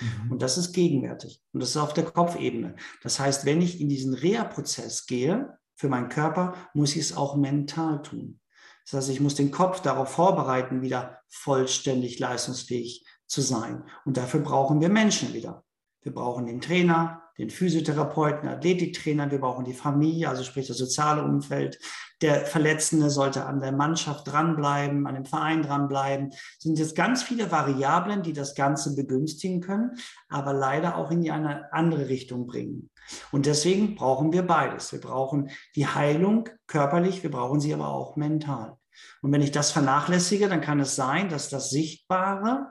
Mhm. 0.00 0.32
Und 0.32 0.42
das 0.42 0.56
ist 0.56 0.72
gegenwärtig. 0.72 1.42
Und 1.52 1.60
das 1.60 1.70
ist 1.70 1.76
auf 1.76 1.92
der 1.92 2.04
Kopfebene. 2.04 2.76
Das 3.02 3.20
heißt, 3.20 3.44
wenn 3.44 3.60
ich 3.60 3.80
in 3.80 3.90
diesen 3.90 4.14
Reha-Prozess 4.14 5.06
gehe 5.06 5.58
für 5.74 5.88
meinen 5.88 6.08
Körper, 6.08 6.54
muss 6.72 6.96
ich 6.96 7.02
es 7.02 7.16
auch 7.16 7.36
mental 7.36 8.00
tun. 8.02 8.40
Das 8.84 8.94
heißt, 8.94 9.10
ich 9.10 9.20
muss 9.20 9.34
den 9.34 9.50
Kopf 9.50 9.80
darauf 9.80 10.08
vorbereiten, 10.08 10.80
wieder 10.80 11.18
vollständig 11.28 12.18
leistungsfähig 12.18 13.04
zu 13.26 13.42
sein. 13.42 13.84
Und 14.06 14.16
dafür 14.16 14.40
brauchen 14.40 14.80
wir 14.80 14.88
Menschen 14.88 15.34
wieder. 15.34 15.62
Wir 16.00 16.14
brauchen 16.14 16.46
den 16.46 16.62
Trainer, 16.62 17.27
den 17.38 17.50
Physiotherapeuten, 17.50 18.48
Athletiktrainer, 18.48 19.30
wir 19.30 19.40
brauchen 19.40 19.64
die 19.64 19.74
Familie, 19.74 20.28
also 20.28 20.42
sprich 20.42 20.66
das 20.66 20.78
soziale 20.78 21.22
Umfeld. 21.22 21.78
Der 22.20 22.44
Verletzende 22.46 23.10
sollte 23.10 23.46
an 23.46 23.60
der 23.60 23.70
Mannschaft 23.70 24.26
dranbleiben, 24.26 25.06
an 25.06 25.14
dem 25.14 25.24
Verein 25.24 25.62
dranbleiben. 25.62 26.30
Das 26.30 26.58
sind 26.58 26.78
jetzt 26.78 26.96
ganz 26.96 27.22
viele 27.22 27.52
Variablen, 27.52 28.22
die 28.22 28.32
das 28.32 28.56
Ganze 28.56 28.96
begünstigen 28.96 29.60
können, 29.60 29.92
aber 30.28 30.52
leider 30.52 30.96
auch 30.96 31.12
in 31.12 31.22
die 31.22 31.30
eine 31.30 31.72
andere 31.72 32.08
Richtung 32.08 32.46
bringen. 32.46 32.90
Und 33.30 33.46
deswegen 33.46 33.94
brauchen 33.94 34.32
wir 34.32 34.42
beides. 34.42 34.92
Wir 34.92 35.00
brauchen 35.00 35.50
die 35.76 35.86
Heilung 35.86 36.48
körperlich, 36.66 37.22
wir 37.22 37.30
brauchen 37.30 37.60
sie 37.60 37.72
aber 37.72 37.88
auch 37.88 38.16
mental. 38.16 38.76
Und 39.22 39.32
wenn 39.32 39.42
ich 39.42 39.52
das 39.52 39.70
vernachlässige, 39.70 40.48
dann 40.48 40.60
kann 40.60 40.80
es 40.80 40.96
sein, 40.96 41.28
dass 41.28 41.48
das 41.48 41.70
Sichtbare 41.70 42.66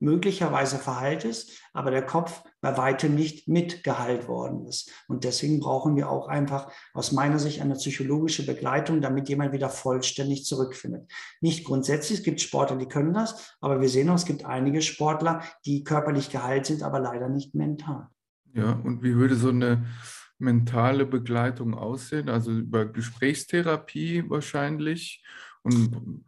möglicherweise 0.00 0.78
verheilt 0.78 1.24
ist, 1.24 1.60
aber 1.72 1.90
der 1.90 2.04
Kopf 2.04 2.42
bei 2.60 2.76
weitem 2.76 3.14
nicht 3.14 3.48
mitgeheilt 3.48 4.28
worden 4.28 4.66
ist. 4.66 4.90
Und 5.08 5.24
deswegen 5.24 5.60
brauchen 5.60 5.96
wir 5.96 6.10
auch 6.10 6.28
einfach 6.28 6.70
aus 6.92 7.12
meiner 7.12 7.38
Sicht 7.38 7.60
eine 7.60 7.74
psychologische 7.74 8.46
Begleitung, 8.46 9.00
damit 9.00 9.28
jemand 9.28 9.52
wieder 9.52 9.68
vollständig 9.68 10.44
zurückfindet. 10.44 11.10
Nicht 11.40 11.64
grundsätzlich, 11.64 12.18
es 12.18 12.24
gibt 12.24 12.40
Sportler, 12.40 12.76
die 12.76 12.88
können 12.88 13.14
das, 13.14 13.56
aber 13.60 13.80
wir 13.80 13.88
sehen 13.88 14.08
auch, 14.10 14.16
es 14.16 14.26
gibt 14.26 14.44
einige 14.44 14.82
Sportler, 14.82 15.42
die 15.64 15.84
körperlich 15.84 16.30
geheilt 16.30 16.66
sind, 16.66 16.82
aber 16.82 17.00
leider 17.00 17.28
nicht 17.28 17.54
mental. 17.54 18.08
Ja, 18.52 18.72
und 18.72 19.02
wie 19.02 19.16
würde 19.16 19.34
so 19.34 19.48
eine 19.48 19.84
mentale 20.38 21.06
Begleitung 21.06 21.74
aussehen? 21.74 22.28
Also 22.28 22.52
über 22.52 22.86
Gesprächstherapie 22.86 24.24
wahrscheinlich 24.28 25.24
und 25.62 26.24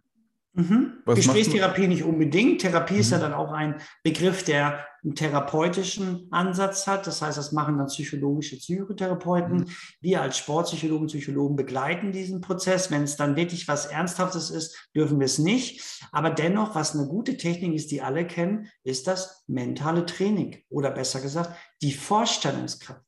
Mhm. 0.56 1.02
Gesprächstherapie 1.04 1.86
nicht 1.86 2.02
unbedingt. 2.02 2.62
Therapie 2.62 2.94
mhm. 2.94 3.00
ist 3.00 3.10
ja 3.10 3.18
dann 3.18 3.34
auch 3.34 3.52
ein 3.52 3.76
Begriff, 4.02 4.42
der 4.42 4.86
einen 5.04 5.14
therapeutischen 5.14 6.28
Ansatz 6.30 6.86
hat. 6.86 7.06
Das 7.06 7.20
heißt, 7.20 7.36
das 7.36 7.52
machen 7.52 7.76
dann 7.76 7.88
psychologische 7.88 8.56
Psychotherapeuten. 8.56 9.58
Mhm. 9.58 9.66
Wir 10.00 10.22
als 10.22 10.38
Sportpsychologen, 10.38 11.08
Psychologen 11.08 11.56
begleiten 11.56 12.10
diesen 12.10 12.40
Prozess. 12.40 12.90
Wenn 12.90 13.02
es 13.02 13.16
dann 13.16 13.36
wirklich 13.36 13.68
was 13.68 13.84
Ernsthaftes 13.84 14.48
ist, 14.48 14.88
dürfen 14.96 15.20
wir 15.20 15.26
es 15.26 15.38
nicht. 15.38 16.00
Aber 16.10 16.30
dennoch, 16.30 16.74
was 16.74 16.96
eine 16.96 17.06
gute 17.06 17.36
Technik 17.36 17.74
ist, 17.74 17.90
die 17.90 18.00
alle 18.00 18.26
kennen, 18.26 18.68
ist 18.82 19.06
das 19.06 19.44
mentale 19.46 20.06
Training 20.06 20.62
oder 20.70 20.90
besser 20.90 21.20
gesagt, 21.20 21.54
die 21.82 21.92
Vorstellungskraft. 21.92 23.02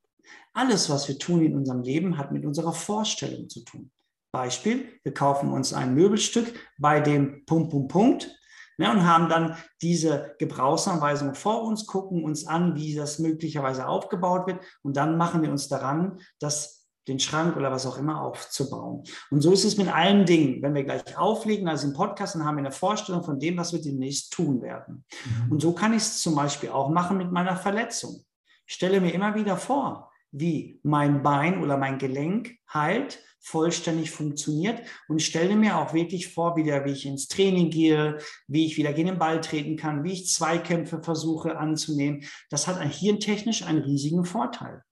Alles, 0.53 0.91
was 0.91 1.09
wir 1.09 1.19
tun 1.19 1.43
in 1.43 1.57
unserem 1.57 1.81
Leben, 1.81 2.19
hat 2.19 2.31
mit 2.31 2.45
unserer 2.45 2.75
Vorstellung 2.75 3.49
zu 3.49 3.65
tun. 3.65 3.91
Beispiel, 4.33 4.89
wir 5.03 5.15
kaufen 5.15 5.51
uns 5.53 5.73
ein 5.73 5.95
Möbelstück 5.95 6.53
bei 6.79 7.01
dem 7.01 7.45
Punkt, 7.47 7.71
Punkt, 7.71 7.93
Punkt 7.93 8.39
ne, 8.79 8.91
und 8.91 9.07
haben 9.07 9.29
dann 9.29 9.57
diese 9.83 10.35
Gebrauchsanweisung 10.39 11.35
vor 11.35 11.63
uns, 11.65 11.87
gucken 11.87 12.25
uns 12.25 12.47
an, 12.47 12.77
wie 12.77 12.95
das 12.95 13.19
möglicherweise 13.19 13.87
aufgebaut 13.87 14.47
wird 14.47 14.61
und 14.83 14.97
dann 14.97 15.17
machen 15.17 15.43
wir 15.43 15.51
uns 15.51 15.69
daran, 15.69 16.21
das 16.39 16.79
den 17.09 17.19
Schrank 17.19 17.57
oder 17.57 17.73
was 17.73 17.87
auch 17.87 17.97
immer 17.97 18.23
aufzubauen. 18.23 19.03
Und 19.31 19.41
so 19.41 19.51
ist 19.51 19.65
es 19.65 19.79
mit 19.79 19.89
allen 19.89 20.27
Dingen. 20.27 20.63
Wenn 20.63 20.75
wir 20.75 20.85
gleich 20.85 21.17
auflegen, 21.17 21.67
also 21.67 21.89
im 21.89 21.95
Podcast, 21.95 22.35
dann 22.35 22.45
haben 22.45 22.57
wir 22.57 22.65
eine 22.65 22.71
Vorstellung 22.71 23.25
von 23.25 23.41
dem, 23.41 23.57
was 23.57 23.73
wir 23.73 23.81
demnächst 23.81 24.31
tun 24.33 24.61
werden. 24.61 25.07
Mhm. 25.25 25.53
Und 25.53 25.63
so 25.63 25.73
kann 25.73 25.93
ich 25.93 26.03
es 26.03 26.21
zum 26.21 26.35
Beispiel 26.35 26.69
auch 26.69 26.91
machen 26.91 27.17
mit 27.17 27.33
meiner 27.33 27.57
Verletzung. 27.57 28.25
Ich 28.67 28.75
stelle 28.75 29.01
mir 29.01 29.15
immer 29.15 29.35
wieder 29.35 29.57
vor, 29.57 30.13
wie 30.31 30.81
mein 30.83 31.23
Bein 31.23 31.63
oder 31.63 31.79
mein 31.79 31.97
Gelenk 31.97 32.59
heilt 32.73 33.19
vollständig 33.41 34.11
funktioniert 34.11 34.83
und 35.09 35.23
stelle 35.23 35.57
mir 35.57 35.79
auch 35.79 35.95
wirklich 35.95 36.33
vor, 36.33 36.57
wieder, 36.57 36.85
wie 36.85 36.93
ich 36.93 37.07
ins 37.07 37.29
Training 37.29 37.71
gehe, 37.71 38.19
wie 38.47 38.67
ich 38.67 38.77
wieder 38.77 38.93
gegen 38.93 39.09
den 39.09 39.19
Ball 39.19 39.41
treten 39.41 39.77
kann, 39.77 40.05
wie 40.05 40.13
ich 40.13 40.33
Zweikämpfe 40.33 41.03
versuche 41.03 41.57
anzunehmen. 41.57 42.25
Das 42.51 42.67
hat 42.67 42.81
hirntechnisch 42.83 43.63
einen 43.65 43.83
riesigen 43.83 44.25
Vorteil. 44.25 44.83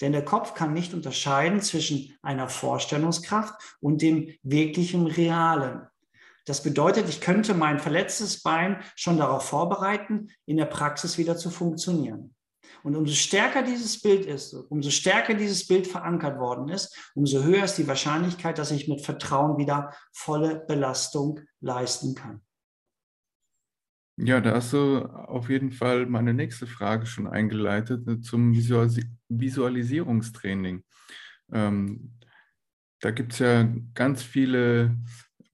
Denn 0.00 0.12
der 0.12 0.24
Kopf 0.24 0.54
kann 0.54 0.72
nicht 0.72 0.94
unterscheiden 0.94 1.60
zwischen 1.60 2.16
einer 2.22 2.48
Vorstellungskraft 2.48 3.54
und 3.80 4.02
dem 4.02 4.32
wirklichen 4.42 5.06
Realen. 5.06 5.82
Das 6.46 6.62
bedeutet, 6.62 7.08
ich 7.08 7.20
könnte 7.20 7.54
mein 7.54 7.78
verletztes 7.78 8.42
Bein 8.42 8.82
schon 8.96 9.16
darauf 9.16 9.48
vorbereiten, 9.48 10.28
in 10.46 10.58
der 10.58 10.66
Praxis 10.66 11.16
wieder 11.16 11.36
zu 11.36 11.50
funktionieren. 11.50 12.33
Und 12.84 12.94
umso 12.96 13.14
stärker 13.14 13.62
dieses 13.62 14.02
Bild 14.02 14.26
ist, 14.26 14.52
umso 14.52 14.90
stärker 14.90 15.32
dieses 15.32 15.66
Bild 15.66 15.86
verankert 15.86 16.38
worden 16.38 16.68
ist, 16.68 17.10
umso 17.14 17.42
höher 17.42 17.64
ist 17.64 17.76
die 17.76 17.88
Wahrscheinlichkeit, 17.88 18.58
dass 18.58 18.70
ich 18.70 18.88
mit 18.88 19.00
Vertrauen 19.00 19.56
wieder 19.56 19.94
volle 20.12 20.62
Belastung 20.68 21.40
leisten 21.60 22.14
kann. 22.14 22.42
Ja, 24.18 24.42
da 24.42 24.56
hast 24.56 24.74
du 24.74 24.98
auf 24.98 25.48
jeden 25.48 25.72
Fall 25.72 26.04
meine 26.04 26.34
nächste 26.34 26.66
Frage 26.66 27.06
schon 27.06 27.26
eingeleitet 27.26 28.06
äh, 28.06 28.20
zum 28.20 28.54
Visualisierungstraining. 28.54 30.84
Ähm, 31.52 32.18
da 33.00 33.12
gibt 33.12 33.32
es 33.32 33.38
ja 33.38 33.66
ganz 33.94 34.22
viele 34.22 34.94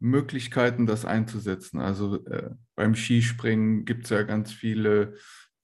Möglichkeiten, 0.00 0.86
das 0.86 1.04
einzusetzen. 1.04 1.78
Also 1.78 2.26
äh, 2.26 2.50
beim 2.74 2.96
Skispringen 2.96 3.84
gibt 3.84 4.04
es 4.04 4.10
ja 4.10 4.24
ganz 4.24 4.52
viele 4.52 5.14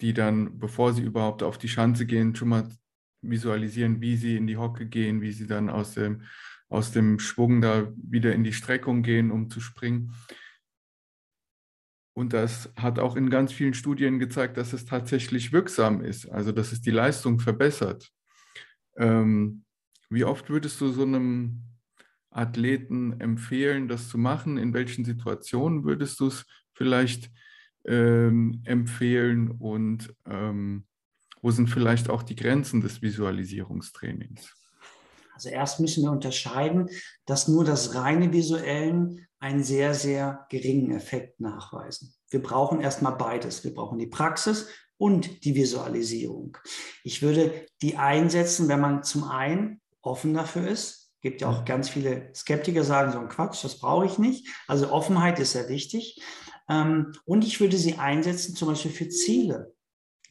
die 0.00 0.12
dann, 0.12 0.58
bevor 0.58 0.92
sie 0.92 1.02
überhaupt 1.02 1.42
auf 1.42 1.58
die 1.58 1.68
Schanze 1.68 2.06
gehen, 2.06 2.34
schon 2.34 2.48
mal 2.48 2.68
visualisieren, 3.22 4.00
wie 4.00 4.16
sie 4.16 4.36
in 4.36 4.46
die 4.46 4.56
Hocke 4.56 4.86
gehen, 4.86 5.20
wie 5.20 5.32
sie 5.32 5.46
dann 5.46 5.70
aus 5.70 5.94
dem, 5.94 6.22
aus 6.68 6.92
dem 6.92 7.18
Schwung 7.18 7.60
da 7.60 7.92
wieder 7.96 8.32
in 8.34 8.44
die 8.44 8.52
Streckung 8.52 9.02
gehen, 9.02 9.30
um 9.30 9.50
zu 9.50 9.60
springen. 9.60 10.14
Und 12.14 12.32
das 12.32 12.72
hat 12.76 12.98
auch 12.98 13.16
in 13.16 13.28
ganz 13.28 13.52
vielen 13.52 13.74
Studien 13.74 14.18
gezeigt, 14.18 14.56
dass 14.56 14.72
es 14.72 14.86
tatsächlich 14.86 15.52
wirksam 15.52 16.00
ist, 16.00 16.26
also 16.30 16.50
dass 16.50 16.72
es 16.72 16.80
die 16.80 16.90
Leistung 16.90 17.40
verbessert. 17.40 18.10
Ähm, 18.96 19.64
wie 20.08 20.24
oft 20.24 20.48
würdest 20.48 20.80
du 20.80 20.88
so 20.92 21.02
einem 21.02 21.62
Athleten 22.30 23.20
empfehlen, 23.20 23.88
das 23.88 24.08
zu 24.08 24.16
machen? 24.16 24.56
In 24.56 24.72
welchen 24.72 25.04
Situationen 25.04 25.84
würdest 25.84 26.18
du 26.20 26.28
es 26.28 26.46
vielleicht 26.72 27.30
ähm, 27.86 28.62
empfehlen 28.64 29.50
und 29.50 30.14
ähm, 30.26 30.86
wo 31.42 31.50
sind 31.50 31.68
vielleicht 31.68 32.10
auch 32.10 32.22
die 32.22 32.36
Grenzen 32.36 32.80
des 32.80 33.02
Visualisierungstrainings? 33.02 34.52
Also 35.34 35.50
erst 35.50 35.80
müssen 35.80 36.02
wir 36.02 36.10
unterscheiden, 36.10 36.88
dass 37.26 37.46
nur 37.46 37.64
das 37.64 37.94
reine 37.94 38.32
Visuellen 38.32 39.26
einen 39.38 39.62
sehr, 39.62 39.94
sehr 39.94 40.46
geringen 40.50 40.90
Effekt 40.92 41.40
nachweisen. 41.40 42.14
Wir 42.30 42.42
brauchen 42.42 42.80
erstmal 42.80 43.16
beides. 43.16 43.62
Wir 43.62 43.74
brauchen 43.74 43.98
die 43.98 44.06
Praxis 44.06 44.68
und 44.96 45.44
die 45.44 45.54
Visualisierung. 45.54 46.56
Ich 47.04 47.22
würde 47.22 47.66
die 47.82 47.96
einsetzen, 47.96 48.68
wenn 48.68 48.80
man 48.80 49.04
zum 49.04 49.24
einen 49.24 49.80
offen 50.00 50.32
dafür 50.34 50.66
ist. 50.68 51.12
Es 51.16 51.20
gibt 51.20 51.40
ja 51.42 51.48
auch 51.50 51.64
ganz 51.64 51.88
viele 51.88 52.30
Skeptiker, 52.34 52.84
sagen 52.84 53.12
so 53.12 53.18
ein 53.18 53.28
Quatsch, 53.28 53.62
das 53.62 53.78
brauche 53.78 54.06
ich 54.06 54.18
nicht. 54.18 54.48
Also 54.68 54.90
Offenheit 54.90 55.38
ist 55.38 55.52
sehr 55.52 55.68
wichtig. 55.68 56.20
Ähm, 56.68 57.12
und 57.24 57.44
ich 57.44 57.60
würde 57.60 57.76
sie 57.76 57.98
einsetzen, 57.98 58.54
zum 58.54 58.68
Beispiel 58.68 58.90
für 58.90 59.08
Ziele. 59.08 59.72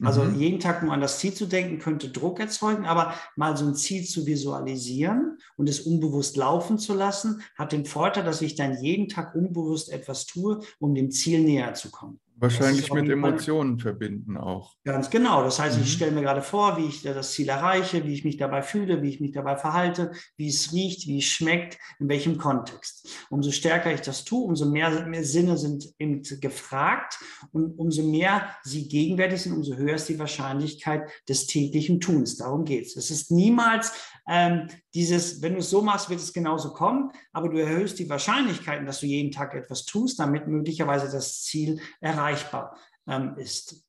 Also 0.02 0.22
mhm. 0.22 0.38
jeden 0.38 0.60
Tag 0.60 0.82
nur 0.82 0.92
an 0.92 1.00
das 1.00 1.18
Ziel 1.20 1.32
zu 1.32 1.46
denken, 1.46 1.78
könnte 1.78 2.10
Druck 2.10 2.38
erzeugen, 2.38 2.84
aber 2.84 3.14
mal 3.34 3.56
so 3.56 3.64
ein 3.66 3.74
Ziel 3.74 4.04
zu 4.04 4.26
visualisieren 4.26 5.38
und 5.56 5.68
es 5.68 5.80
unbewusst 5.80 6.36
laufen 6.36 6.78
zu 6.78 6.92
lassen, 6.92 7.42
hat 7.56 7.72
den 7.72 7.86
Vorteil, 7.86 8.24
dass 8.24 8.42
ich 8.42 8.56
dann 8.56 8.82
jeden 8.82 9.08
Tag 9.08 9.34
unbewusst 9.34 9.90
etwas 9.90 10.26
tue, 10.26 10.60
um 10.80 10.94
dem 10.94 11.10
Ziel 11.10 11.40
näher 11.40 11.72
zu 11.74 11.90
kommen. 11.90 12.20
Wahrscheinlich 12.38 12.92
mit 12.92 13.08
Emotionen 13.08 13.78
verbinden 13.78 14.36
auch. 14.36 14.74
Ganz 14.84 15.08
genau. 15.08 15.42
Das 15.42 15.58
heißt, 15.58 15.78
mhm. 15.78 15.84
ich 15.84 15.92
stelle 15.92 16.12
mir 16.12 16.20
gerade 16.20 16.42
vor, 16.42 16.76
wie 16.76 16.84
ich 16.84 17.02
das 17.02 17.32
Ziel 17.32 17.48
erreiche, 17.48 18.04
wie 18.04 18.12
ich 18.12 18.24
mich 18.24 18.36
dabei 18.36 18.60
fühle, 18.60 19.02
wie 19.02 19.08
ich 19.08 19.20
mich 19.20 19.32
dabei 19.32 19.56
verhalte, 19.56 20.12
wie 20.36 20.48
es 20.48 20.72
riecht, 20.72 21.06
wie 21.06 21.18
es 21.18 21.24
schmeckt, 21.24 21.78
in 21.98 22.10
welchem 22.10 22.36
Kontext. 22.36 23.08
Umso 23.30 23.50
stärker 23.52 23.92
ich 23.92 24.02
das 24.02 24.24
tue, 24.24 24.44
umso 24.44 24.70
mehr, 24.70 25.06
mehr 25.06 25.24
Sinne 25.24 25.56
sind 25.56 25.88
eben 25.98 26.22
gefragt 26.40 27.18
und 27.52 27.78
umso 27.78 28.02
mehr 28.02 28.54
sie 28.62 28.86
gegenwärtig 28.86 29.42
sind, 29.42 29.54
umso 29.54 29.74
höher 29.76 29.94
ist 29.94 30.10
die 30.10 30.18
Wahrscheinlichkeit 30.18 31.08
des 31.28 31.46
täglichen 31.46 32.00
Tuns. 32.00 32.36
Darum 32.36 32.66
geht 32.66 32.84
es. 32.84 32.96
Es 32.96 33.10
ist 33.10 33.30
niemals 33.30 33.92
ähm, 34.28 34.68
dieses, 34.94 35.40
wenn 35.42 35.54
du 35.54 35.60
es 35.60 35.70
so 35.70 35.82
machst, 35.82 36.10
wird 36.10 36.20
es 36.20 36.32
genauso 36.32 36.72
kommen, 36.72 37.12
aber 37.32 37.48
du 37.48 37.58
erhöhst 37.58 37.98
die 37.98 38.08
Wahrscheinlichkeiten, 38.08 38.86
dass 38.86 39.00
du 39.00 39.06
jeden 39.06 39.30
Tag 39.30 39.54
etwas 39.54 39.84
tust, 39.84 40.18
damit 40.18 40.48
möglicherweise 40.48 41.10
das 41.10 41.42
Ziel 41.42 41.80
erreichbar 42.00 42.76
ähm, 43.06 43.36
ist. 43.38 43.84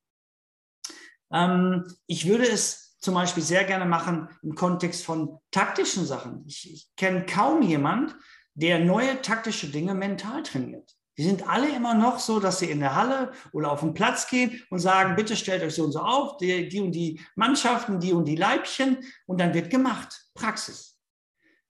Ähm, 1.32 1.84
ich 2.06 2.28
würde 2.28 2.48
es 2.48 2.98
zum 3.00 3.14
Beispiel 3.14 3.44
sehr 3.44 3.64
gerne 3.64 3.86
machen 3.86 4.30
im 4.44 4.56
Kontext 4.56 5.06
von 5.06 5.40
taktischen 5.52 6.06
Sachen. 6.06 6.44
Ich, 6.46 6.72
ich 6.72 6.90
kenne 6.96 7.26
kaum 7.26 7.62
jemand, 7.62 8.16
der 8.54 8.80
neue 8.80 9.22
taktische 9.22 9.68
Dinge 9.68 9.94
mental 9.94 10.44
trainiert. 10.44 10.97
Die 11.18 11.24
sind 11.24 11.48
alle 11.48 11.76
immer 11.76 11.96
noch 11.96 12.20
so, 12.20 12.40
dass 12.40 12.60
sie 12.60 12.70
in 12.70 12.80
der 12.80 12.96
Halle 12.96 13.32
oder 13.52 13.72
auf 13.72 13.80
den 13.80 13.94
Platz 13.94 14.28
gehen 14.28 14.62
und 14.70 14.80
sagen, 14.80 15.16
bitte 15.16 15.36
stellt 15.36 15.64
euch 15.64 15.76
so 15.76 15.84
und 15.84 15.92
so 15.92 16.00
auf, 16.00 16.38
die, 16.38 16.70
die 16.70 16.80
und 16.80 16.92
die 16.92 17.20
Mannschaften, 17.36 18.00
die 18.00 18.14
und 18.14 18.26
die 18.26 18.36
Leibchen 18.36 18.98
und 19.26 19.40
dann 19.40 19.54
wird 19.54 19.70
gemacht. 19.70 20.30
Praxis. 20.36 20.98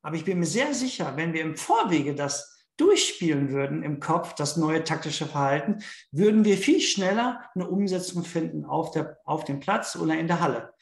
Aber 0.02 0.16
ich 0.16 0.26
bin 0.26 0.40
mir 0.40 0.46
sehr 0.46 0.74
sicher, 0.74 1.14
wenn 1.16 1.34
wir 1.34 1.42
im 1.42 1.56
Vorwege 1.56 2.14
das 2.14 2.58
durchspielen 2.78 3.52
würden 3.52 3.84
im 3.84 4.00
Kopf, 4.00 4.36
das 4.36 4.56
neue 4.56 4.84
taktische 4.84 5.26
Verhalten, 5.26 5.80
würden 6.12 6.46
wir 6.46 6.58
viel 6.58 6.80
schneller 6.80 7.42
eine 7.56 7.68
Umsetzung 7.68 8.24
finden 8.24 8.66
auf, 8.66 8.92
der, 8.92 9.18
auf 9.26 9.46
dem 9.46 9.60
Platz 9.60 9.96
oder 9.96 10.18
in 10.18 10.28
der 10.28 10.40
Halle. 10.40 10.74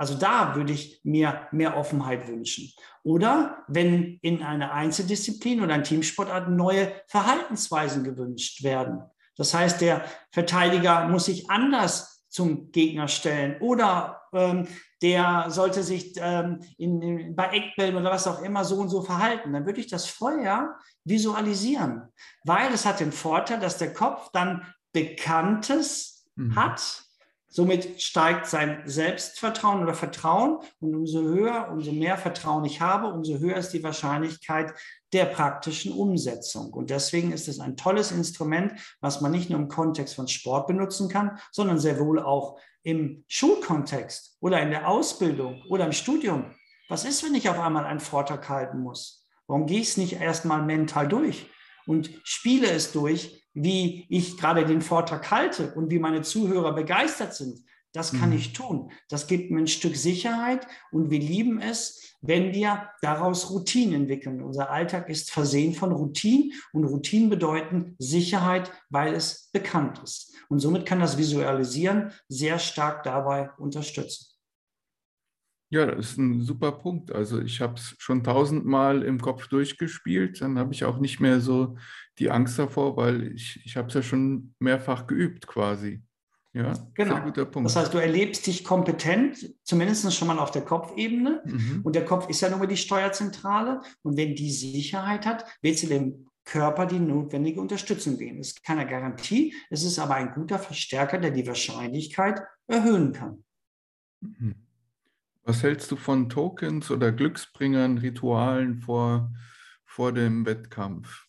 Also 0.00 0.14
da 0.14 0.56
würde 0.56 0.72
ich 0.72 0.98
mir 1.04 1.46
mehr 1.52 1.76
Offenheit 1.76 2.26
wünschen. 2.26 2.72
Oder 3.02 3.64
wenn 3.68 4.18
in 4.22 4.42
einer 4.42 4.72
Einzeldisziplin 4.72 5.60
oder 5.60 5.74
ein 5.74 5.84
Teamsportart 5.84 6.48
neue 6.48 6.90
Verhaltensweisen 7.06 8.02
gewünscht 8.02 8.62
werden. 8.62 9.02
Das 9.36 9.52
heißt, 9.52 9.82
der 9.82 10.02
Verteidiger 10.32 11.06
muss 11.06 11.26
sich 11.26 11.50
anders 11.50 12.24
zum 12.30 12.72
Gegner 12.72 13.08
stellen 13.08 13.60
oder 13.60 14.22
ähm, 14.32 14.66
der 15.02 15.50
sollte 15.50 15.82
sich 15.82 16.14
ähm, 16.16 16.60
in, 16.78 17.02
in, 17.02 17.36
bei 17.36 17.48
Eckbällen 17.48 17.96
oder 17.96 18.10
was 18.10 18.26
auch 18.26 18.40
immer 18.40 18.64
so 18.64 18.76
und 18.76 18.88
so 18.88 19.02
verhalten. 19.02 19.52
Dann 19.52 19.66
würde 19.66 19.80
ich 19.80 19.88
das 19.88 20.06
vorher 20.06 20.78
visualisieren, 21.04 22.08
weil 22.44 22.72
es 22.72 22.86
hat 22.86 23.00
den 23.00 23.12
Vorteil, 23.12 23.60
dass 23.60 23.76
der 23.76 23.92
Kopf 23.92 24.30
dann 24.32 24.64
Bekanntes 24.94 26.26
mhm. 26.36 26.56
hat 26.56 27.04
Somit 27.52 28.00
steigt 28.00 28.46
sein 28.46 28.82
Selbstvertrauen 28.86 29.82
oder 29.82 29.92
Vertrauen 29.92 30.60
und 30.78 30.94
umso 30.94 31.20
höher, 31.20 31.68
umso 31.72 31.90
mehr 31.90 32.16
Vertrauen 32.16 32.64
ich 32.64 32.80
habe, 32.80 33.08
umso 33.08 33.38
höher 33.38 33.56
ist 33.56 33.70
die 33.70 33.82
Wahrscheinlichkeit 33.82 34.72
der 35.12 35.24
praktischen 35.24 35.92
Umsetzung. 35.92 36.72
Und 36.72 36.90
deswegen 36.90 37.32
ist 37.32 37.48
es 37.48 37.58
ein 37.58 37.76
tolles 37.76 38.12
Instrument, 38.12 38.74
was 39.00 39.20
man 39.20 39.32
nicht 39.32 39.50
nur 39.50 39.58
im 39.58 39.66
Kontext 39.66 40.14
von 40.14 40.28
Sport 40.28 40.68
benutzen 40.68 41.08
kann, 41.08 41.40
sondern 41.50 41.80
sehr 41.80 41.98
wohl 41.98 42.20
auch 42.20 42.60
im 42.84 43.24
Schulkontext 43.26 44.36
oder 44.40 44.62
in 44.62 44.70
der 44.70 44.88
Ausbildung 44.88 45.60
oder 45.68 45.86
im 45.86 45.92
Studium. 45.92 46.54
Was 46.88 47.04
ist, 47.04 47.24
wenn 47.24 47.34
ich 47.34 47.48
auf 47.48 47.58
einmal 47.58 47.84
einen 47.84 47.98
Vortrag 47.98 48.48
halten 48.48 48.78
muss? 48.78 49.26
Warum 49.48 49.66
gehe 49.66 49.80
ich 49.80 49.88
es 49.88 49.96
nicht 49.96 50.20
erstmal 50.20 50.62
mental 50.62 51.08
durch 51.08 51.46
und 51.86 52.10
spiele 52.22 52.70
es 52.70 52.92
durch, 52.92 53.39
wie 53.54 54.06
ich 54.08 54.36
gerade 54.36 54.64
den 54.64 54.82
Vortrag 54.82 55.30
halte 55.30 55.74
und 55.74 55.90
wie 55.90 55.98
meine 55.98 56.22
Zuhörer 56.22 56.72
begeistert 56.72 57.34
sind, 57.34 57.60
das 57.92 58.12
kann 58.12 58.30
mhm. 58.30 58.36
ich 58.36 58.52
tun. 58.52 58.92
Das 59.08 59.26
gibt 59.26 59.50
mir 59.50 59.58
ein 59.58 59.66
Stück 59.66 59.96
Sicherheit 59.96 60.66
und 60.92 61.10
wir 61.10 61.18
lieben 61.18 61.60
es, 61.60 62.16
wenn 62.20 62.52
wir 62.54 62.90
daraus 63.02 63.50
Routinen 63.50 64.02
entwickeln. 64.02 64.42
Unser 64.42 64.70
Alltag 64.70 65.08
ist 65.08 65.30
versehen 65.30 65.74
von 65.74 65.90
Routinen 65.90 66.52
und 66.72 66.84
Routinen 66.84 67.30
bedeuten 67.30 67.96
Sicherheit, 67.98 68.70
weil 68.90 69.14
es 69.14 69.48
bekannt 69.52 70.00
ist. 70.04 70.34
Und 70.48 70.60
somit 70.60 70.86
kann 70.86 71.00
das 71.00 71.18
Visualisieren 71.18 72.12
sehr 72.28 72.58
stark 72.58 73.02
dabei 73.02 73.50
unterstützen. 73.58 74.29
Ja, 75.70 75.86
das 75.86 76.10
ist 76.10 76.18
ein 76.18 76.42
super 76.42 76.72
Punkt. 76.72 77.12
Also 77.12 77.40
ich 77.40 77.60
habe 77.60 77.74
es 77.74 77.94
schon 77.98 78.24
tausendmal 78.24 79.02
im 79.02 79.20
Kopf 79.20 79.46
durchgespielt. 79.46 80.40
Dann 80.40 80.58
habe 80.58 80.74
ich 80.74 80.84
auch 80.84 80.98
nicht 80.98 81.20
mehr 81.20 81.40
so 81.40 81.76
die 82.18 82.30
Angst 82.30 82.58
davor, 82.58 82.96
weil 82.96 83.32
ich, 83.32 83.60
ich 83.64 83.76
habe 83.76 83.88
es 83.88 83.94
ja 83.94 84.02
schon 84.02 84.54
mehrfach 84.58 85.06
geübt 85.06 85.46
quasi. 85.46 86.02
Ja, 86.52 86.72
genau. 86.94 87.14
sehr 87.14 87.24
guter 87.24 87.44
Punkt. 87.44 87.68
Das 87.68 87.76
heißt, 87.76 87.94
du 87.94 87.98
erlebst 87.98 88.48
dich 88.48 88.64
kompetent, 88.64 89.54
zumindest 89.62 90.12
schon 90.12 90.26
mal 90.26 90.40
auf 90.40 90.50
der 90.50 90.62
Kopfebene. 90.62 91.40
Mhm. 91.44 91.82
Und 91.84 91.94
der 91.94 92.04
Kopf 92.04 92.28
ist 92.28 92.40
ja 92.40 92.50
nun 92.50 92.58
mal 92.58 92.66
die 92.66 92.76
Steuerzentrale. 92.76 93.80
Und 94.02 94.16
wenn 94.16 94.34
die 94.34 94.50
Sicherheit 94.50 95.24
hat, 95.24 95.44
willst 95.62 95.84
du 95.84 95.86
dem 95.86 96.26
Körper 96.44 96.86
die 96.86 96.98
notwendige 96.98 97.60
Unterstützung 97.60 98.18
geben. 98.18 98.38
Das 98.38 98.48
ist 98.48 98.64
keine 98.64 98.86
Garantie, 98.86 99.54
es 99.68 99.84
ist 99.84 100.00
aber 100.00 100.14
ein 100.14 100.32
guter 100.32 100.58
Verstärker, 100.58 101.18
der 101.18 101.30
die 101.30 101.46
Wahrscheinlichkeit 101.46 102.42
erhöhen 102.66 103.12
kann. 103.12 103.44
Mhm. 104.20 104.56
Was 105.42 105.62
hältst 105.62 105.90
du 105.90 105.96
von 105.96 106.28
Tokens 106.28 106.90
oder 106.90 107.12
Glücksbringern, 107.12 107.98
Ritualen 107.98 108.80
vor, 108.80 109.32
vor 109.84 110.12
dem 110.12 110.44
Wettkampf? 110.46 111.26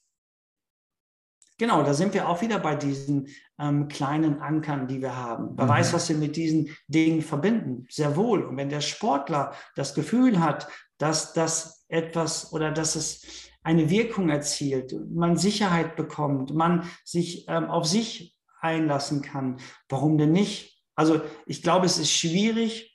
Genau, 1.57 1.83
da 1.83 1.93
sind 1.93 2.13
wir 2.15 2.27
auch 2.27 2.41
wieder 2.41 2.57
bei 2.57 2.75
diesen 2.75 3.27
ähm, 3.59 3.87
kleinen 3.87 4.41
Ankern, 4.41 4.87
die 4.87 4.99
wir 4.99 5.15
haben. 5.15 5.55
Wer 5.55 5.65
mhm. 5.65 5.69
weiß, 5.69 5.93
was 5.93 6.09
wir 6.09 6.17
mit 6.17 6.35
diesen 6.35 6.75
Dingen 6.87 7.21
verbinden. 7.21 7.85
Sehr 7.87 8.15
wohl. 8.15 8.43
Und 8.43 8.57
wenn 8.57 8.69
der 8.69 8.81
Sportler 8.81 9.53
das 9.75 9.93
Gefühl 9.93 10.39
hat, 10.39 10.67
dass 10.97 11.33
das 11.33 11.85
etwas 11.87 12.51
oder 12.51 12.71
dass 12.71 12.95
es 12.95 13.51
eine 13.63 13.91
Wirkung 13.91 14.29
erzielt, 14.29 14.95
man 15.11 15.37
Sicherheit 15.37 15.95
bekommt, 15.95 16.53
man 16.53 16.89
sich 17.05 17.45
ähm, 17.47 17.65
auf 17.65 17.85
sich 17.85 18.35
einlassen 18.59 19.21
kann, 19.21 19.57
warum 19.87 20.17
denn 20.17 20.31
nicht? 20.31 20.83
Also 20.95 21.21
ich 21.45 21.61
glaube, 21.61 21.85
es 21.85 21.99
ist 21.99 22.11
schwierig 22.11 22.90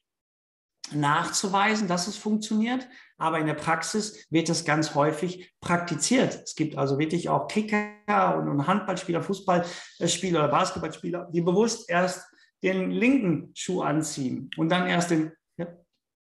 nachzuweisen, 0.93 1.89
dass 1.89 2.07
es 2.07 2.17
funktioniert 2.17 2.87
aber 3.19 3.39
in 3.39 3.47
der 3.47 3.55
Praxis 3.55 4.27
wird 4.31 4.49
das 4.49 4.65
ganz 4.65 4.95
häufig 4.95 5.53
praktiziert. 5.61 6.43
Es 6.45 6.55
gibt 6.55 6.77
also 6.77 6.99
wirklich 6.99 7.29
auch 7.29 7.49
Kicker 7.49 8.37
und 8.37 8.67
Handballspieler, 8.67 9.23
Fußballspieler 9.23 10.41
oder 10.41 10.49
Basketballspieler, 10.49 11.31
die 11.33 11.41
bewusst 11.41 11.89
erst 11.89 12.27
den 12.63 12.91
linken 12.91 13.53
Schuh 13.55 13.83
anziehen 13.83 14.51
und 14.57 14.69
dann 14.69 14.87
erst 14.87 15.11
den, 15.11 15.33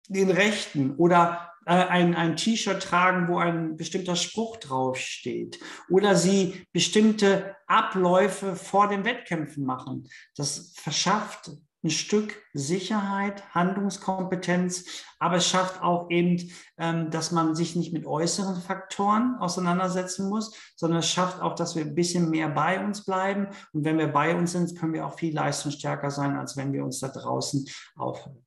den 0.07 0.31
rechten 0.31 0.95
oder 0.95 1.51
äh, 1.65 1.71
ein, 1.73 2.15
ein 2.15 2.37
T-Shirt 2.37 2.81
tragen, 2.81 3.27
wo 3.27 3.39
ein 3.39 3.75
bestimmter 3.75 4.15
Spruch 4.15 4.57
draufsteht. 4.57 5.59
Oder 5.89 6.15
sie 6.15 6.65
bestimmte 6.71 7.55
Abläufe 7.67 8.55
vor 8.55 8.87
den 8.87 9.03
Wettkämpfen 9.03 9.65
machen. 9.65 10.07
Das 10.35 10.73
verschafft 10.75 11.51
ein 11.85 11.91
Stück 11.91 12.41
Sicherheit, 12.53 13.53
Handlungskompetenz, 13.53 15.03
aber 15.19 15.37
es 15.37 15.47
schafft 15.47 15.81
auch 15.81 16.09
eben, 16.09 16.51
ähm, 16.77 17.11
dass 17.11 17.31
man 17.31 17.55
sich 17.55 17.75
nicht 17.75 17.93
mit 17.93 18.05
äußeren 18.05 18.59
Faktoren 18.59 19.37
auseinandersetzen 19.39 20.27
muss, 20.27 20.55
sondern 20.75 20.99
es 20.99 21.09
schafft 21.09 21.41
auch, 21.41 21.55
dass 21.55 21.75
wir 21.75 21.83
ein 21.83 21.95
bisschen 21.95 22.29
mehr 22.29 22.49
bei 22.49 22.83
uns 22.83 23.05
bleiben. 23.05 23.47
Und 23.71 23.85
wenn 23.85 23.99
wir 23.99 24.07
bei 24.07 24.35
uns 24.35 24.51
sind, 24.51 24.77
können 24.77 24.93
wir 24.93 25.05
auch 25.05 25.17
viel 25.17 25.33
leistungsstärker 25.33 26.09
sein, 26.09 26.35
als 26.35 26.57
wenn 26.57 26.73
wir 26.73 26.83
uns 26.83 26.99
da 26.99 27.07
draußen 27.07 27.65
aufhalten. 27.95 28.43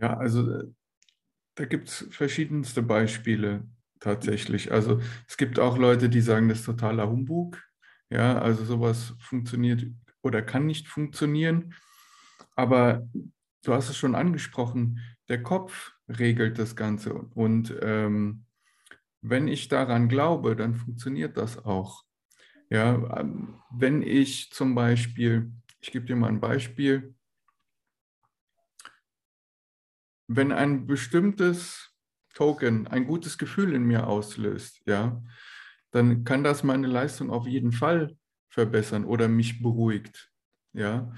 Ja, 0.00 0.16
also 0.16 0.48
äh, 0.48 0.64
da 1.56 1.64
gibt 1.64 1.88
es 1.88 2.06
verschiedenste 2.10 2.82
Beispiele 2.82 3.66
tatsächlich. 3.98 4.70
Also 4.70 5.00
es 5.26 5.36
gibt 5.36 5.58
auch 5.58 5.76
Leute, 5.76 6.08
die 6.08 6.20
sagen, 6.20 6.48
das 6.48 6.60
ist 6.60 6.66
totaler 6.66 7.08
Humbug. 7.08 7.60
Ja, 8.10 8.38
also 8.38 8.64
sowas 8.64 9.14
funktioniert 9.18 9.86
oder 10.22 10.42
kann 10.42 10.66
nicht 10.66 10.86
funktionieren. 10.86 11.74
Aber 12.54 13.08
du 13.64 13.74
hast 13.74 13.88
es 13.88 13.96
schon 13.96 14.14
angesprochen, 14.14 15.00
der 15.28 15.42
Kopf 15.42 15.92
regelt 16.08 16.58
das 16.58 16.76
Ganze. 16.76 17.14
Und 17.14 17.74
ähm, 17.82 18.44
wenn 19.22 19.48
ich 19.48 19.68
daran 19.68 20.08
glaube, 20.08 20.56
dann 20.56 20.74
funktioniert 20.74 21.36
das 21.36 21.64
auch. 21.64 22.04
Ja, 22.70 23.20
ähm, 23.20 23.60
wenn 23.70 24.02
ich 24.02 24.50
zum 24.50 24.74
Beispiel, 24.74 25.52
ich 25.80 25.92
gebe 25.92 26.06
dir 26.06 26.16
mal 26.16 26.28
ein 26.28 26.40
Beispiel, 26.40 27.14
wenn 30.28 30.52
ein 30.52 30.86
bestimmtes 30.86 31.92
Token 32.34 32.86
ein 32.88 33.06
gutes 33.06 33.38
Gefühl 33.38 33.74
in 33.74 33.84
mir 33.84 34.06
auslöst, 34.06 34.82
ja, 34.86 35.22
dann 35.90 36.24
kann 36.24 36.44
das 36.44 36.62
meine 36.62 36.88
Leistung 36.88 37.30
auf 37.30 37.46
jeden 37.46 37.72
Fall 37.72 38.16
verbessern 38.48 39.04
oder 39.04 39.28
mich 39.28 39.62
beruhigt. 39.62 40.30
Ja, 40.72 41.12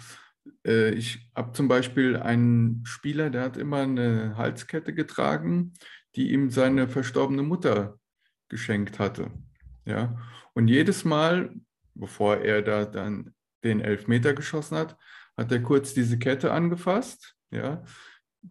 äh, 0.66 0.90
ich 0.90 1.30
habe 1.34 1.52
zum 1.52 1.68
Beispiel 1.68 2.16
einen 2.16 2.84
Spieler, 2.84 3.30
der 3.30 3.42
hat 3.42 3.56
immer 3.56 3.78
eine 3.78 4.36
Halskette 4.36 4.94
getragen, 4.94 5.74
die 6.16 6.32
ihm 6.32 6.50
seine 6.50 6.88
verstorbene 6.88 7.42
Mutter 7.42 7.98
geschenkt 8.48 8.98
hatte. 8.98 9.30
Ja? 9.84 10.16
Und 10.54 10.68
jedes 10.68 11.04
Mal, 11.04 11.54
bevor 11.94 12.38
er 12.38 12.62
da 12.62 12.84
dann 12.84 13.34
den 13.64 13.80
Elfmeter 13.80 14.34
geschossen 14.34 14.76
hat, 14.76 14.96
hat 15.36 15.52
er 15.52 15.62
kurz 15.62 15.94
diese 15.94 16.18
Kette 16.18 16.52
angefasst, 16.52 17.34
ja? 17.50 17.84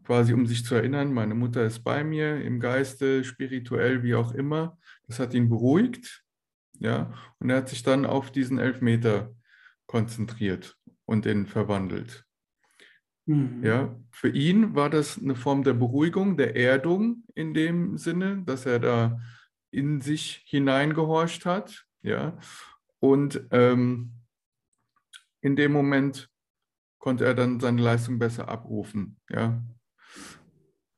quasi 0.03 0.33
um 0.33 0.45
sich 0.45 0.65
zu 0.65 0.75
erinnern, 0.75 1.13
meine 1.13 1.35
Mutter 1.35 1.65
ist 1.65 1.83
bei 1.83 2.03
mir 2.03 2.41
im 2.41 2.59
Geiste, 2.59 3.23
spirituell, 3.23 4.03
wie 4.03 4.15
auch 4.15 4.33
immer. 4.33 4.77
Das 5.07 5.19
hat 5.19 5.33
ihn 5.33 5.49
beruhigt, 5.49 6.23
ja, 6.79 7.13
und 7.39 7.49
er 7.49 7.57
hat 7.57 7.69
sich 7.69 7.83
dann 7.83 8.05
auf 8.05 8.31
diesen 8.31 8.59
Elfmeter 8.59 9.33
konzentriert 9.87 10.77
und 11.07 11.25
den 11.25 11.47
verwandelt. 11.47 12.25
Mhm. 13.25 13.63
Ja, 13.63 13.99
für 14.11 14.29
ihn 14.29 14.75
war 14.75 14.89
das 14.89 15.17
eine 15.17 15.35
Form 15.35 15.63
der 15.63 15.73
Beruhigung, 15.73 16.37
der 16.37 16.55
Erdung 16.55 17.23
in 17.33 17.53
dem 17.53 17.97
Sinne, 17.97 18.43
dass 18.45 18.65
er 18.65 18.79
da 18.79 19.19
in 19.71 20.01
sich 20.01 20.43
hineingehorcht 20.45 21.45
hat. 21.45 21.85
Ja, 22.03 22.37
und 22.99 23.41
ähm, 23.51 24.13
in 25.41 25.55
dem 25.55 25.71
Moment 25.71 26.29
konnte 26.99 27.25
er 27.25 27.33
dann 27.33 27.59
seine 27.59 27.81
Leistung 27.81 28.19
besser 28.19 28.47
abrufen. 28.47 29.17
Ja, 29.29 29.63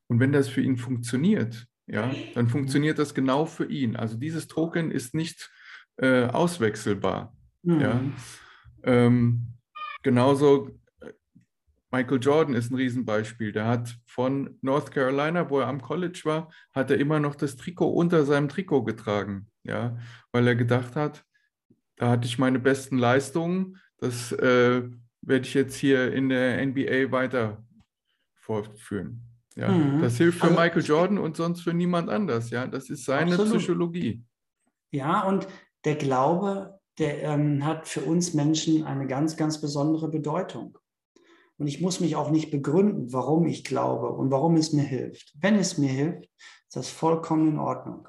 und 0.08 0.20
wenn 0.20 0.32
das 0.32 0.48
für 0.48 0.60
ihn 0.60 0.76
funktioniert, 0.76 1.66
ja, 1.86 2.12
dann 2.34 2.48
funktioniert 2.48 2.98
das 2.98 3.14
genau 3.14 3.46
für 3.46 3.66
ihn. 3.66 3.96
Also 3.96 4.16
dieses 4.16 4.46
Token 4.46 4.90
ist 4.90 5.14
nicht 5.14 5.50
äh, 5.96 6.26
auswechselbar. 6.26 7.36
Mhm. 7.62 7.80
Ja. 7.80 8.00
Ähm, 8.84 9.59
Genauso 10.02 10.70
äh, 11.00 11.12
Michael 11.90 12.20
Jordan 12.20 12.54
ist 12.54 12.70
ein 12.70 12.76
Riesenbeispiel. 12.76 13.52
Der 13.52 13.66
hat 13.66 13.96
von 14.06 14.58
North 14.62 14.90
Carolina, 14.90 15.50
wo 15.50 15.60
er 15.60 15.68
am 15.68 15.82
College 15.82 16.22
war, 16.24 16.50
hat 16.72 16.90
er 16.90 16.98
immer 16.98 17.20
noch 17.20 17.34
das 17.34 17.56
Trikot 17.56 17.90
unter 17.90 18.24
seinem 18.24 18.48
Trikot 18.48 18.84
getragen, 18.84 19.48
ja, 19.64 19.98
weil 20.32 20.46
er 20.46 20.54
gedacht 20.54 20.96
hat, 20.96 21.24
da 21.96 22.10
hatte 22.10 22.26
ich 22.26 22.38
meine 22.38 22.58
besten 22.58 22.96
Leistungen, 22.96 23.76
das 23.98 24.32
äh, 24.32 24.82
werde 25.20 25.46
ich 25.46 25.54
jetzt 25.54 25.76
hier 25.76 26.12
in 26.12 26.30
der 26.30 26.64
NBA 26.64 27.12
weiter 27.12 27.62
fortführen. 28.34 29.22
Ja, 29.54 29.68
mhm. 29.68 30.00
Das 30.00 30.16
hilft 30.16 30.38
für 30.38 30.44
also, 30.44 30.58
Michael 30.58 30.82
Jordan 30.82 31.18
und 31.18 31.36
sonst 31.36 31.60
für 31.60 31.74
niemand 31.74 32.08
anders. 32.08 32.50
Ja, 32.50 32.66
das 32.66 32.88
ist 32.88 33.04
seine 33.04 33.32
absolut. 33.32 33.58
Psychologie. 33.58 34.24
Ja, 34.90 35.20
und 35.24 35.46
der 35.84 35.96
Glaube 35.96 36.79
der 36.98 37.22
ähm, 37.22 37.64
hat 37.64 37.88
für 37.88 38.02
uns 38.02 38.34
Menschen 38.34 38.84
eine 38.84 39.06
ganz, 39.06 39.36
ganz 39.36 39.60
besondere 39.60 40.08
Bedeutung. 40.08 40.76
Und 41.58 41.66
ich 41.66 41.80
muss 41.80 42.00
mich 42.00 42.16
auch 42.16 42.30
nicht 42.30 42.50
begründen, 42.50 43.12
warum 43.12 43.46
ich 43.46 43.64
glaube 43.64 44.10
und 44.12 44.30
warum 44.30 44.56
es 44.56 44.72
mir 44.72 44.82
hilft. 44.82 45.34
Wenn 45.38 45.56
es 45.56 45.76
mir 45.76 45.90
hilft, 45.90 46.24
ist 46.24 46.76
das 46.76 46.88
vollkommen 46.88 47.48
in 47.48 47.58
Ordnung. 47.58 48.08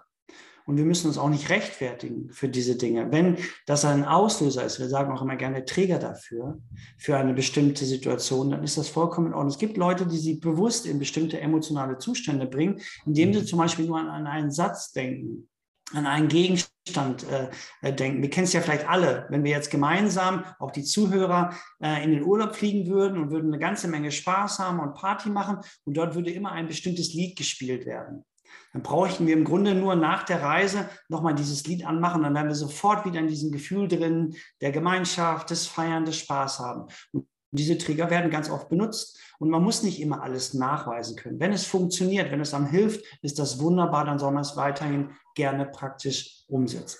Und 0.65 0.77
wir 0.77 0.86
müssen 0.86 1.07
uns 1.07 1.17
auch 1.17 1.29
nicht 1.29 1.49
rechtfertigen 1.49 2.29
für 2.32 2.47
diese 2.47 2.77
Dinge. 2.77 3.11
Wenn 3.11 3.38
das 3.65 3.84
ein 3.84 4.05
Auslöser 4.05 4.63
ist, 4.63 4.79
wir 4.79 4.88
sagen 4.88 5.11
auch 5.11 5.21
immer 5.21 5.36
gerne 5.36 5.65
Träger 5.65 5.99
dafür, 5.99 6.61
für 6.97 7.17
eine 7.17 7.34
bestimmte 7.34 7.84
Situation, 7.84 8.51
dann 8.51 8.63
ist 8.63 8.77
das 8.77 8.88
vollkommen 8.88 9.27
in 9.27 9.34
Ordnung. 9.34 9.51
Es 9.51 9.57
gibt 9.57 9.75
Leute, 9.75 10.05
die 10.05 10.17
sie 10.17 10.36
bewusst 10.36 10.86
in 10.86 10.99
bestimmte 10.99 11.41
emotionale 11.41 11.97
Zustände 11.97 12.45
bringen, 12.45 12.79
indem 13.05 13.34
sie 13.34 13.43
zum 13.43 13.59
Beispiel 13.59 13.86
nur 13.86 13.99
an, 13.99 14.07
an 14.07 14.27
einen 14.27 14.51
Satz 14.51 14.93
denken 14.93 15.49
an 15.94 16.06
einen 16.06 16.28
Gegenstand 16.28 17.26
äh, 17.30 17.50
äh, 17.82 17.94
denken. 17.94 18.22
Wir 18.22 18.30
kennen 18.30 18.46
es 18.46 18.54
ja 18.54 18.62
vielleicht 18.62 18.88
alle, 18.88 19.28
wenn 19.30 19.44
wir 19.44 19.52
jetzt 19.52 19.72
gemeinsam, 19.72 20.46
auch 20.60 20.72
die 20.72 20.84
Zuhörer, 20.84 21.54
äh, 21.82 22.04
in 22.04 22.12
den 22.12 22.24
Urlaub 22.24 22.56
fliegen 22.56 22.88
würden 22.88 23.18
und 23.18 23.32
würden 23.32 23.52
eine 23.52 23.60
ganze 23.60 23.88
Menge 23.88 24.12
Spaß 24.12 24.60
haben 24.60 24.80
und 24.80 24.96
Party 24.96 25.30
machen 25.30 25.60
und 25.86 25.96
dort 25.96 26.16
würde 26.16 26.32
immer 26.32 26.52
ein 26.52 26.68
bestimmtes 26.68 27.14
Lied 27.14 27.38
gespielt 27.38 27.86
werden. 27.86 28.26
Dann 28.74 28.84
bräuchten 28.84 29.28
wir 29.28 29.34
im 29.34 29.44
Grunde 29.44 29.76
nur 29.76 29.96
nach 29.96 30.24
der 30.24 30.42
Reise 30.42 30.89
nochmal 31.10 31.36
dieses 31.36 31.66
Lied 31.68 31.86
anmachen, 31.86 32.24
dann 32.24 32.34
werden 32.34 32.48
wir 32.48 32.56
sofort 32.56 33.06
wieder 33.06 33.20
in 33.20 33.28
diesem 33.28 33.52
Gefühl 33.52 33.88
drin, 33.88 34.36
der 34.62 34.72
Gemeinschaft, 34.72 35.50
des 35.50 35.68
Feiern, 35.68 36.06
des 36.06 36.18
Spaß 36.18 36.60
haben. 36.60 36.88
Und 37.12 37.28
diese 37.52 37.78
Trigger 37.78 38.10
werden 38.10 38.32
ganz 38.32 38.49
oft 38.49 38.70
benutzt 38.70 39.20
und 39.39 39.49
man 39.49 39.64
muss 39.64 39.84
nicht 39.84 40.02
immer 40.02 40.24
alles 40.24 40.54
nachweisen 40.54 41.16
können. 41.16 41.39
Wenn 41.39 41.52
es 41.52 41.66
funktioniert, 41.66 42.32
wenn 42.32 42.41
es 42.41 42.54
einem 42.54 42.68
hilft, 42.68 43.04
ist 43.22 43.39
das 43.39 43.60
wunderbar, 43.60 44.06
dann 44.06 44.20
soll 44.20 44.32
man 44.32 44.41
es 44.41 44.56
weiterhin 44.56 45.10
gerne 45.36 45.66
praktisch 45.66 46.43
umsetzen. 46.47 46.99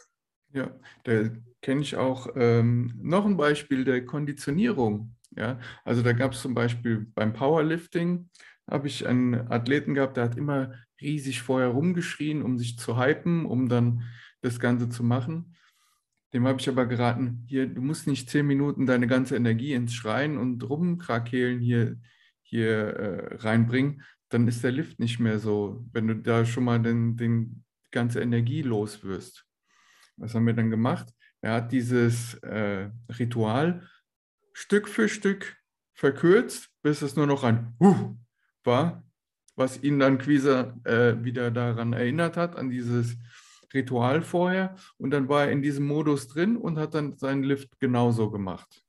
Ja, 0.54 0.70
da 1.04 1.30
kenne 1.62 1.82
ich 1.82 1.96
auch 1.96 2.28
ähm, 2.36 2.94
noch 3.02 3.26
ein 3.26 3.38
Beispiel 3.38 3.86
der 3.86 4.06
Konditionierung. 4.06 5.16
Ja, 5.38 5.60
also 5.86 6.02
da 6.02 6.12
gab 6.12 6.34
es 6.34 6.42
zum 6.42 6.54
Beispiel 6.54 7.08
beim 7.16 7.32
Powerlifting, 7.32 8.30
habe 8.70 8.88
ich 8.88 9.08
einen 9.08 9.50
Athleten 9.50 9.94
gehabt, 9.94 10.18
der 10.18 10.26
hat 10.26 10.38
immer 10.38 10.74
riesig 11.00 11.42
vorher 11.42 11.70
rumgeschrien, 11.70 12.42
um 12.42 12.58
sich 12.58 12.78
zu 12.78 13.00
hypen, 13.00 13.46
um 13.46 13.70
dann 13.70 14.04
das 14.42 14.60
Ganze 14.60 14.90
zu 14.90 15.04
machen. 15.04 15.56
Dem 16.34 16.48
habe 16.48 16.60
ich 16.60 16.70
aber 16.70 16.86
geraten, 16.86 17.44
hier, 17.48 17.68
du 17.68 17.82
musst 17.82 18.08
nicht 18.08 18.30
zehn 18.30 18.48
Minuten 18.48 18.86
deine 18.86 19.08
ganze 19.08 19.36
Energie 19.36 19.74
ins 19.74 19.94
Schreien 19.94 20.38
und 20.38 20.68
Rumkrakehlen 20.70 21.60
hier, 21.60 21.98
hier 22.42 22.70
äh, 22.70 23.36
reinbringen, 23.36 24.04
dann 24.30 24.48
ist 24.48 24.64
der 24.64 24.72
Lift 24.72 25.00
nicht 25.00 25.20
mehr 25.20 25.40
so, 25.40 25.86
wenn 25.92 26.08
du 26.08 26.16
da 26.16 26.46
schon 26.46 26.64
mal 26.64 26.80
den, 26.80 27.18
den 27.18 27.64
ganze 27.92 28.22
Energie 28.22 28.62
los 28.62 29.04
wirst. 29.04 29.46
Was 30.16 30.34
haben 30.34 30.46
wir 30.46 30.54
dann 30.54 30.70
gemacht? 30.70 31.14
Er 31.42 31.56
hat 31.56 31.72
dieses 31.72 32.36
äh, 32.36 32.90
Ritual 33.18 33.88
Stück 34.54 34.88
für 34.88 35.10
Stück 35.10 35.58
verkürzt, 35.94 36.70
bis 36.82 37.02
es 37.02 37.16
nur 37.16 37.28
noch 37.28 37.44
ein 37.44 37.76
uh 37.80 38.16
war, 38.64 39.04
was 39.56 39.82
ihn 39.82 40.00
dann 40.00 40.18
quasi 40.18 40.50
äh, 40.84 41.24
wieder 41.24 41.52
daran 41.52 41.94
erinnert 41.94 42.38
hat, 42.38 42.56
an 42.56 42.70
dieses 42.70 43.18
Ritual 43.74 44.22
vorher. 44.22 44.76
Und 44.98 45.12
dann 45.12 45.30
war 45.30 45.46
er 45.46 45.52
in 45.52 45.62
diesem 45.62 45.86
Modus 45.86 46.28
drin 46.28 46.58
und 46.58 46.78
hat 46.78 46.94
dann 46.94 47.18
seinen 47.18 47.44
Lift 47.44 47.80
genauso 47.80 48.30
gemacht. 48.30 48.84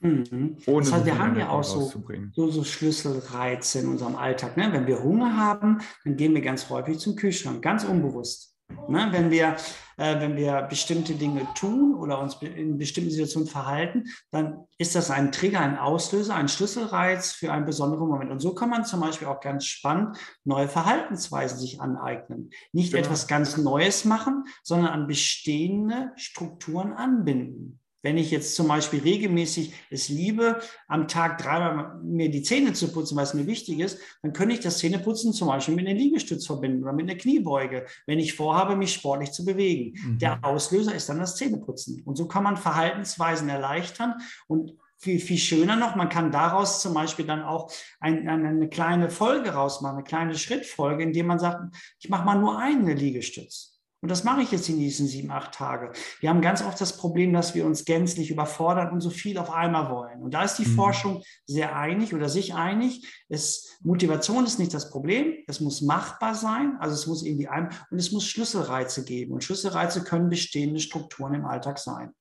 Mhm. 0.00 0.56
Ohne 0.66 0.84
das 0.84 0.92
heißt, 0.92 1.06
wir 1.06 1.18
haben 1.18 1.36
ja 1.36 1.48
auch 1.48 1.64
so, 1.64 1.90
so, 2.32 2.50
so, 2.50 2.64
Schlüsselreize 2.64 3.80
in 3.80 3.88
unserem 3.88 4.14
Alltag. 4.14 4.56
Ne? 4.56 4.68
Wenn 4.72 4.86
wir 4.86 5.02
Hunger 5.02 5.36
haben, 5.36 5.78
dann 6.04 6.16
gehen 6.16 6.34
wir 6.34 6.42
ganz 6.42 6.70
häufig 6.70 6.98
zum 6.98 7.16
Kühlschrank, 7.16 7.62
ganz 7.62 7.84
unbewusst. 7.84 8.57
Ne? 8.88 9.08
Wenn, 9.10 9.30
wir, 9.30 9.56
äh, 9.96 10.20
wenn 10.20 10.36
wir 10.36 10.62
bestimmte 10.62 11.14
Dinge 11.14 11.46
tun 11.54 11.94
oder 11.94 12.20
uns 12.20 12.36
in 12.42 12.78
bestimmten 12.78 13.10
Situationen 13.10 13.48
verhalten, 13.48 14.04
dann 14.30 14.66
ist 14.78 14.94
das 14.94 15.10
ein 15.10 15.32
Trigger, 15.32 15.60
ein 15.60 15.78
Auslöser, 15.78 16.34
ein 16.34 16.48
Schlüsselreiz 16.48 17.32
für 17.32 17.52
einen 17.52 17.66
besonderen 17.66 18.08
Moment. 18.08 18.30
Und 18.30 18.40
so 18.40 18.54
kann 18.54 18.70
man 18.70 18.84
zum 18.84 19.00
Beispiel 19.00 19.28
auch 19.28 19.40
ganz 19.40 19.64
spannend 19.66 20.16
neue 20.44 20.68
Verhaltensweisen 20.68 21.58
sich 21.58 21.80
aneignen. 21.80 22.50
Nicht 22.72 22.92
genau. 22.92 23.04
etwas 23.04 23.26
ganz 23.26 23.56
Neues 23.56 24.04
machen, 24.04 24.44
sondern 24.62 24.92
an 24.92 25.06
bestehende 25.06 26.12
Strukturen 26.16 26.92
anbinden. 26.92 27.80
Wenn 28.02 28.16
ich 28.16 28.30
jetzt 28.30 28.54
zum 28.54 28.68
Beispiel 28.68 29.00
regelmäßig 29.00 29.72
es 29.90 30.08
liebe, 30.08 30.60
am 30.86 31.08
Tag 31.08 31.38
dreimal 31.38 32.00
mir 32.02 32.30
die 32.30 32.42
Zähne 32.42 32.72
zu 32.72 32.92
putzen, 32.92 33.16
weil 33.16 33.24
es 33.24 33.34
mir 33.34 33.46
wichtig 33.46 33.80
ist, 33.80 33.98
dann 34.22 34.32
könnte 34.32 34.54
ich 34.54 34.60
das 34.60 34.78
Zähneputzen 34.78 35.32
zum 35.32 35.48
Beispiel 35.48 35.74
mit 35.74 35.86
einem 35.86 35.98
Liegestütz 35.98 36.46
verbinden 36.46 36.82
oder 36.82 36.92
mit 36.92 37.10
einer 37.10 37.18
Kniebeuge, 37.18 37.86
wenn 38.06 38.18
ich 38.18 38.34
vorhabe, 38.34 38.76
mich 38.76 38.94
sportlich 38.94 39.32
zu 39.32 39.44
bewegen. 39.44 39.98
Mhm. 40.00 40.18
Der 40.18 40.44
Auslöser 40.44 40.94
ist 40.94 41.08
dann 41.08 41.18
das 41.18 41.36
Zähneputzen. 41.36 42.02
Und 42.04 42.16
so 42.16 42.28
kann 42.28 42.44
man 42.44 42.56
Verhaltensweisen 42.56 43.48
erleichtern 43.48 44.14
und 44.46 44.74
viel, 44.98 45.20
viel 45.20 45.38
schöner 45.38 45.76
noch, 45.76 45.94
man 45.94 46.08
kann 46.08 46.32
daraus 46.32 46.82
zum 46.82 46.92
Beispiel 46.92 47.24
dann 47.24 47.42
auch 47.42 47.72
ein, 48.00 48.28
eine 48.28 48.68
kleine 48.68 49.10
Folge 49.10 49.50
rausmachen, 49.50 49.98
eine 49.98 50.04
kleine 50.04 50.34
Schrittfolge, 50.36 51.04
indem 51.04 51.26
man 51.26 51.38
sagt, 51.38 51.74
ich 52.00 52.08
mache 52.08 52.24
mal 52.24 52.38
nur 52.38 52.58
eine 52.58 52.94
Liegestütz. 52.94 53.77
Und 54.00 54.10
das 54.10 54.22
mache 54.22 54.42
ich 54.42 54.52
jetzt 54.52 54.68
die 54.68 54.74
nächsten 54.74 55.06
sieben, 55.06 55.30
acht 55.30 55.52
Tage. 55.52 55.92
Wir 56.20 56.30
haben 56.30 56.40
ganz 56.40 56.62
oft 56.62 56.80
das 56.80 56.96
Problem, 56.96 57.32
dass 57.32 57.54
wir 57.56 57.66
uns 57.66 57.84
gänzlich 57.84 58.30
überfordern 58.30 58.90
und 58.92 59.00
so 59.00 59.10
viel 59.10 59.38
auf 59.38 59.50
einmal 59.50 59.90
wollen. 59.90 60.22
Und 60.22 60.34
da 60.34 60.44
ist 60.44 60.56
die 60.56 60.68
mhm. 60.68 60.76
Forschung 60.76 61.22
sehr 61.46 61.74
einig 61.76 62.14
oder 62.14 62.28
sich 62.28 62.54
einig. 62.54 63.06
Es, 63.28 63.76
Motivation 63.82 64.44
ist 64.44 64.60
nicht 64.60 64.72
das 64.72 64.90
Problem. 64.90 65.34
Es 65.48 65.60
muss 65.60 65.82
machbar 65.82 66.36
sein. 66.36 66.76
Also 66.78 66.94
es 66.94 67.06
muss 67.08 67.24
irgendwie 67.24 67.48
ein, 67.48 67.70
und 67.90 67.98
es 67.98 68.12
muss 68.12 68.26
Schlüsselreize 68.26 69.04
geben. 69.04 69.32
Und 69.32 69.42
Schlüsselreize 69.42 70.04
können 70.04 70.28
bestehende 70.28 70.78
Strukturen 70.78 71.34
im 71.34 71.44
Alltag 71.44 71.78
sein. 71.78 72.12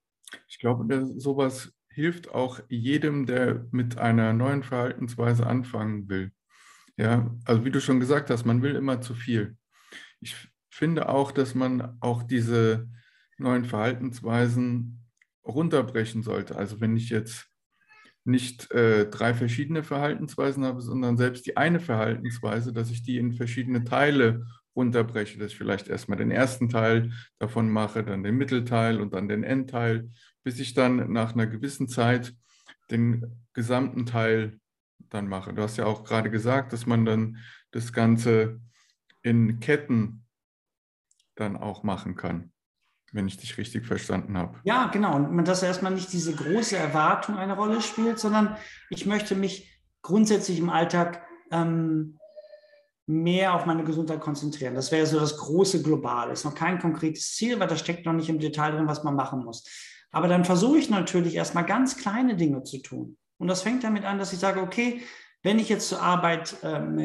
Ich 0.48 0.58
glaube, 0.58 1.14
sowas 1.18 1.72
hilft 1.90 2.32
auch 2.32 2.60
jedem, 2.70 3.28
der 3.28 3.66
mit 3.72 3.98
einer 3.98 4.34
neuen 4.34 4.64
Verhaltensweise 4.64 5.46
anfangen 5.46 6.10
will. 6.10 6.32
Ja, 6.98 7.36
also 7.46 7.64
wie 7.66 7.72
du 7.72 7.80
schon 7.80 8.00
gesagt 8.00 8.32
hast, 8.32 8.46
man 8.46 8.64
will 8.64 8.76
immer 8.76 9.02
zu 9.02 9.14
viel. 9.14 9.58
Ich 10.20 10.50
finde 10.78 11.10
auch, 11.10 11.32
dass 11.32 11.56
man 11.56 11.98
auch 12.02 12.22
diese 12.22 12.88
neuen 13.40 13.66
Verhaltensweisen 13.66 15.06
runterbrechen 15.44 16.22
sollte. 16.22 16.56
Also 16.56 16.80
wenn 16.80 16.96
ich 16.96 17.10
jetzt 17.10 17.48
nicht 18.26 18.70
äh, 18.72 19.10
drei 19.10 19.34
verschiedene 19.34 19.84
Verhaltensweisen 19.84 20.66
habe, 20.66 20.82
sondern 20.82 21.18
selbst 21.18 21.48
die 21.48 21.58
eine 21.58 21.80
Verhaltensweise, 21.80 22.74
dass 22.74 22.92
ich 22.92 23.02
die 23.02 23.18
in 23.18 23.34
verschiedene 23.34 23.86
Teile 23.86 24.46
runterbreche, 24.76 25.40
dass 25.40 25.54
ich 25.54 25.58
vielleicht 25.58 25.88
erstmal 25.88 26.20
den 26.20 26.30
ersten 26.30 26.70
Teil 26.70 27.12
davon 27.40 27.70
mache, 27.72 28.04
dann 28.04 28.24
den 28.24 28.36
Mittelteil 28.36 29.02
und 29.02 29.14
dann 29.14 29.28
den 29.28 29.44
Endteil, 29.44 30.12
bis 30.44 30.60
ich 30.60 30.76
dann 30.76 31.12
nach 31.12 31.34
einer 31.34 31.48
gewissen 31.48 31.88
Zeit 31.88 32.36
den 32.92 33.26
gesamten 33.54 34.06
Teil 34.06 34.60
dann 35.10 35.28
mache. 35.28 35.54
Du 35.54 35.64
hast 35.64 35.78
ja 35.78 35.86
auch 35.86 36.04
gerade 36.04 36.30
gesagt, 36.30 36.72
dass 36.72 36.86
man 36.86 37.04
dann 37.04 37.38
das 37.72 37.94
Ganze 37.94 38.60
in 39.24 39.60
Ketten 39.60 40.27
dann 41.40 41.58
auch 41.58 41.84
machen 41.84 42.16
kann, 42.16 42.52
wenn 43.12 43.28
ich 43.28 43.38
dich 43.38 43.58
richtig 43.58 43.86
verstanden 43.86 44.38
habe. 44.38 44.60
Ja, 44.64 44.88
genau. 44.88 45.16
Und 45.16 45.48
dass 45.48 45.64
erstmal 45.64 45.94
nicht 45.94 46.12
diese 46.12 46.36
große 46.36 46.76
Erwartung 46.76 47.38
eine 47.38 47.56
Rolle 47.56 47.82
spielt, 47.82 48.20
sondern 48.20 48.58
ich 48.90 49.06
möchte 49.06 49.36
mich 49.36 49.82
grundsätzlich 50.02 50.60
im 50.60 50.70
Alltag 50.70 51.22
ähm, 51.52 52.18
mehr 53.08 53.54
auf 53.54 53.66
meine 53.66 53.84
Gesundheit 53.84 54.20
konzentrieren. 54.20 54.76
Das 54.76 54.92
wäre 54.92 55.06
so 55.06 55.20
das 55.20 55.38
große 55.38 55.82
Globale. 55.82 56.34
Ist 56.34 56.44
noch 56.44 56.56
kein 56.56 56.80
konkretes 56.80 57.36
Ziel, 57.36 57.60
weil 57.60 57.68
da 57.68 57.78
steckt 57.78 58.06
noch 58.06 58.14
nicht 58.14 58.30
im 58.30 58.40
Detail 58.40 58.72
drin, 58.72 58.88
was 58.88 59.04
man 59.04 59.16
machen 59.16 59.44
muss. 59.44 59.64
Aber 60.12 60.28
dann 60.28 60.46
versuche 60.46 60.78
ich 60.78 60.90
natürlich 60.90 61.36
erstmal 61.36 61.66
ganz 61.66 61.98
kleine 61.98 62.36
Dinge 62.36 62.64
zu 62.64 62.82
tun. 62.82 63.18
Und 63.38 63.48
das 63.48 63.62
fängt 63.62 63.84
damit 63.84 64.04
an, 64.04 64.18
dass 64.18 64.34
ich 64.34 64.40
sage, 64.40 64.62
okay, 64.62 65.02
wenn 65.44 65.60
ich 65.60 65.70
jetzt 65.70 65.88
zur 65.88 66.02
Arbeit 66.02 66.58
ähm, 66.64 66.98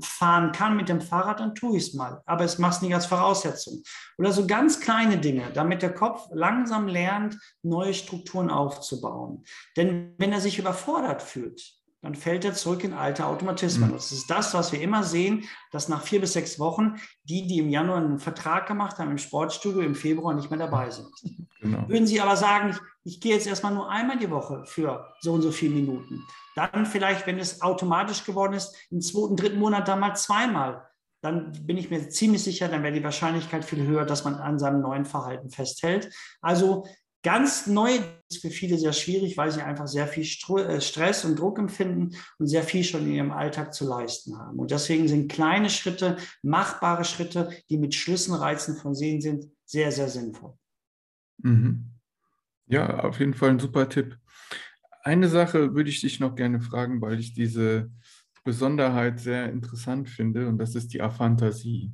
fahren 0.00 0.52
kann 0.52 0.76
mit 0.76 0.88
dem 0.88 1.00
Fahrrad, 1.00 1.40
dann 1.40 1.54
tue 1.54 1.76
ich 1.76 1.88
es 1.88 1.94
mal. 1.94 2.22
Aber 2.26 2.44
es 2.44 2.58
macht 2.58 2.76
es 2.76 2.82
nicht 2.82 2.94
als 2.94 3.06
Voraussetzung. 3.06 3.82
Oder 4.18 4.32
so 4.32 4.46
ganz 4.46 4.80
kleine 4.80 5.18
Dinge, 5.18 5.50
damit 5.54 5.82
der 5.82 5.94
Kopf 5.94 6.28
langsam 6.32 6.88
lernt, 6.88 7.38
neue 7.62 7.94
Strukturen 7.94 8.50
aufzubauen. 8.50 9.44
Denn 9.76 10.14
wenn 10.18 10.32
er 10.32 10.40
sich 10.40 10.58
überfordert 10.58 11.22
fühlt, 11.22 11.78
dann 12.00 12.14
fällt 12.14 12.44
er 12.44 12.54
zurück 12.54 12.84
in 12.84 12.92
alte 12.92 13.26
Automatismen. 13.26 13.90
Mhm. 13.90 13.94
Das 13.94 14.12
ist 14.12 14.30
das, 14.30 14.54
was 14.54 14.72
wir 14.72 14.80
immer 14.80 15.02
sehen, 15.02 15.44
dass 15.72 15.88
nach 15.88 16.02
vier 16.02 16.20
bis 16.20 16.32
sechs 16.32 16.58
Wochen 16.58 16.94
die, 17.24 17.46
die 17.46 17.58
im 17.58 17.68
Januar 17.68 17.98
einen 17.98 18.20
Vertrag 18.20 18.66
gemacht 18.66 18.98
haben 18.98 19.10
im 19.10 19.18
Sportstudio, 19.18 19.80
im 19.80 19.96
Februar 19.96 20.34
nicht 20.34 20.50
mehr 20.50 20.60
dabei 20.60 20.90
sind. 20.90 21.10
Genau. 21.60 21.88
Würden 21.88 22.06
Sie 22.06 22.20
aber 22.20 22.36
sagen, 22.36 22.76
ich, 23.08 23.20
gehe 23.20 23.34
jetzt 23.34 23.46
erstmal 23.46 23.74
nur 23.74 23.90
einmal 23.90 24.18
die 24.18 24.30
Woche 24.30 24.64
für 24.66 25.12
so 25.20 25.32
und 25.32 25.42
so 25.42 25.50
viele 25.50 25.74
Minuten, 25.74 26.24
dann 26.54 26.86
vielleicht, 26.86 27.26
wenn 27.26 27.38
es 27.38 27.62
automatisch 27.62 28.24
geworden 28.24 28.54
ist, 28.54 28.76
im 28.90 29.00
zweiten, 29.00 29.36
dritten 29.36 29.58
Monat 29.58 29.88
dann 29.88 30.00
mal 30.00 30.14
zweimal. 30.14 30.86
Dann 31.20 31.52
bin 31.66 31.76
ich 31.76 31.90
mir 31.90 32.08
ziemlich 32.10 32.44
sicher, 32.44 32.68
dann 32.68 32.82
wäre 32.82 32.94
die 32.94 33.02
Wahrscheinlichkeit 33.02 33.64
viel 33.64 33.84
höher, 33.84 34.04
dass 34.04 34.24
man 34.24 34.34
an 34.36 34.58
seinem 34.58 34.80
neuen 34.80 35.04
Verhalten 35.04 35.50
festhält. 35.50 36.12
Also 36.40 36.86
ganz 37.22 37.66
neu 37.66 37.98
ist 38.30 38.40
für 38.40 38.50
viele 38.50 38.78
sehr 38.78 38.92
schwierig, 38.92 39.36
weil 39.36 39.50
sie 39.50 39.62
einfach 39.62 39.88
sehr 39.88 40.06
viel 40.06 40.24
äh, 40.24 40.80
Stress 40.80 41.24
und 41.24 41.38
Druck 41.38 41.58
empfinden 41.58 42.16
und 42.38 42.46
sehr 42.46 42.62
viel 42.62 42.84
schon 42.84 43.02
in 43.06 43.14
ihrem 43.14 43.32
Alltag 43.32 43.74
zu 43.74 43.88
leisten 43.88 44.38
haben. 44.38 44.58
Und 44.58 44.70
deswegen 44.70 45.08
sind 45.08 45.30
kleine 45.30 45.70
Schritte, 45.70 46.16
machbare 46.42 47.04
Schritte, 47.04 47.50
die 47.68 47.78
mit 47.78 47.94
Schlüsselreizen 47.94 48.76
versehen 48.76 49.20
sind, 49.20 49.50
sehr, 49.64 49.90
sehr 49.90 50.08
sinnvoll. 50.08 50.54
Mhm. 51.38 51.97
Ja, 52.68 53.00
auf 53.00 53.18
jeden 53.18 53.34
Fall 53.34 53.50
ein 53.50 53.58
super 53.58 53.88
Tipp. 53.88 54.18
Eine 55.02 55.28
Sache 55.28 55.74
würde 55.74 55.90
ich 55.90 56.00
dich 56.00 56.20
noch 56.20 56.34
gerne 56.36 56.60
fragen, 56.60 57.00
weil 57.00 57.18
ich 57.18 57.32
diese 57.34 57.90
Besonderheit 58.44 59.20
sehr 59.20 59.50
interessant 59.50 60.08
finde, 60.08 60.48
und 60.48 60.58
das 60.58 60.74
ist 60.74 60.92
die 60.92 61.00
Aphantasie, 61.02 61.92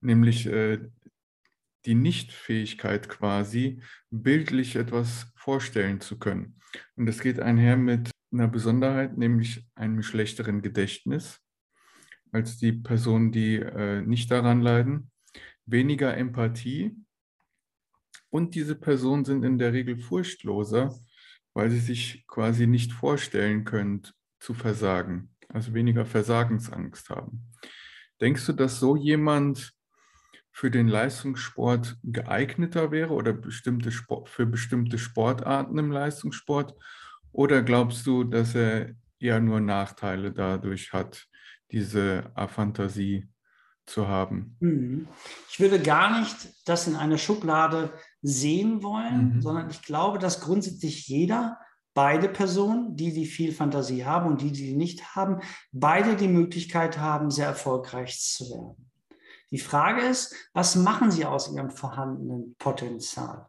nämlich 0.00 0.46
äh, 0.46 0.80
die 1.86 1.94
Nichtfähigkeit 1.94 3.08
quasi, 3.08 3.80
bildlich 4.10 4.76
etwas 4.76 5.32
vorstellen 5.36 6.00
zu 6.00 6.18
können. 6.18 6.58
Und 6.96 7.06
das 7.06 7.20
geht 7.20 7.40
einher 7.40 7.76
mit 7.76 8.10
einer 8.32 8.48
Besonderheit, 8.48 9.16
nämlich 9.18 9.66
einem 9.74 10.02
schlechteren 10.02 10.62
Gedächtnis 10.62 11.40
als 12.32 12.58
die 12.58 12.72
Personen, 12.72 13.32
die 13.32 13.56
äh, 13.56 14.02
nicht 14.02 14.30
daran 14.30 14.60
leiden, 14.62 15.10
weniger 15.66 16.16
Empathie 16.16 16.96
und 18.34 18.56
diese 18.56 18.74
Personen 18.74 19.24
sind 19.24 19.44
in 19.44 19.58
der 19.58 19.72
Regel 19.72 19.96
furchtloser, 19.96 20.92
weil 21.52 21.70
sie 21.70 21.78
sich 21.78 22.26
quasi 22.26 22.66
nicht 22.66 22.92
vorstellen 22.92 23.64
können, 23.64 24.02
zu 24.40 24.54
versagen, 24.54 25.30
also 25.48 25.72
weniger 25.72 26.04
Versagensangst 26.04 27.10
haben. 27.10 27.52
Denkst 28.20 28.44
du, 28.46 28.52
dass 28.52 28.80
so 28.80 28.96
jemand 28.96 29.72
für 30.50 30.68
den 30.68 30.88
Leistungssport 30.88 31.96
geeigneter 32.02 32.90
wäre 32.90 33.14
oder 33.14 33.32
bestimmte 33.32 33.92
Sport, 33.92 34.28
für 34.28 34.46
bestimmte 34.46 34.98
Sportarten 34.98 35.78
im 35.78 35.92
Leistungssport? 35.92 36.74
Oder 37.30 37.62
glaubst 37.62 38.04
du, 38.04 38.24
dass 38.24 38.56
er 38.56 38.96
eher 39.20 39.38
nur 39.38 39.60
Nachteile 39.60 40.32
dadurch 40.32 40.92
hat, 40.92 41.28
diese 41.70 42.32
Aphantasie 42.34 43.28
zu 43.86 44.08
haben? 44.08 44.56
Mhm. 44.58 45.06
Ich 45.48 45.60
würde 45.60 45.78
gar 45.78 46.18
nicht 46.18 46.48
das 46.64 46.88
in 46.88 46.96
einer 46.96 47.18
Schublade 47.18 47.92
sehen 48.26 48.82
wollen, 48.82 49.34
mhm. 49.34 49.42
sondern 49.42 49.68
ich 49.68 49.82
glaube, 49.82 50.18
dass 50.18 50.40
grundsätzlich 50.40 51.06
jeder, 51.06 51.58
beide 51.92 52.28
Personen, 52.30 52.96
die, 52.96 53.12
die 53.12 53.26
viel 53.26 53.52
Fantasie 53.52 54.06
haben 54.06 54.26
und 54.26 54.40
die, 54.40 54.50
die 54.50 54.74
nicht 54.74 55.14
haben, 55.14 55.40
beide 55.72 56.16
die 56.16 56.28
Möglichkeit 56.28 56.98
haben, 56.98 57.30
sehr 57.30 57.48
erfolgreich 57.48 58.18
zu 58.18 58.48
werden. 58.50 58.90
Die 59.50 59.58
Frage 59.58 60.00
ist, 60.00 60.34
was 60.54 60.74
machen 60.74 61.10
sie 61.10 61.26
aus 61.26 61.54
ihrem 61.54 61.70
vorhandenen 61.70 62.56
Potenzial? 62.58 63.46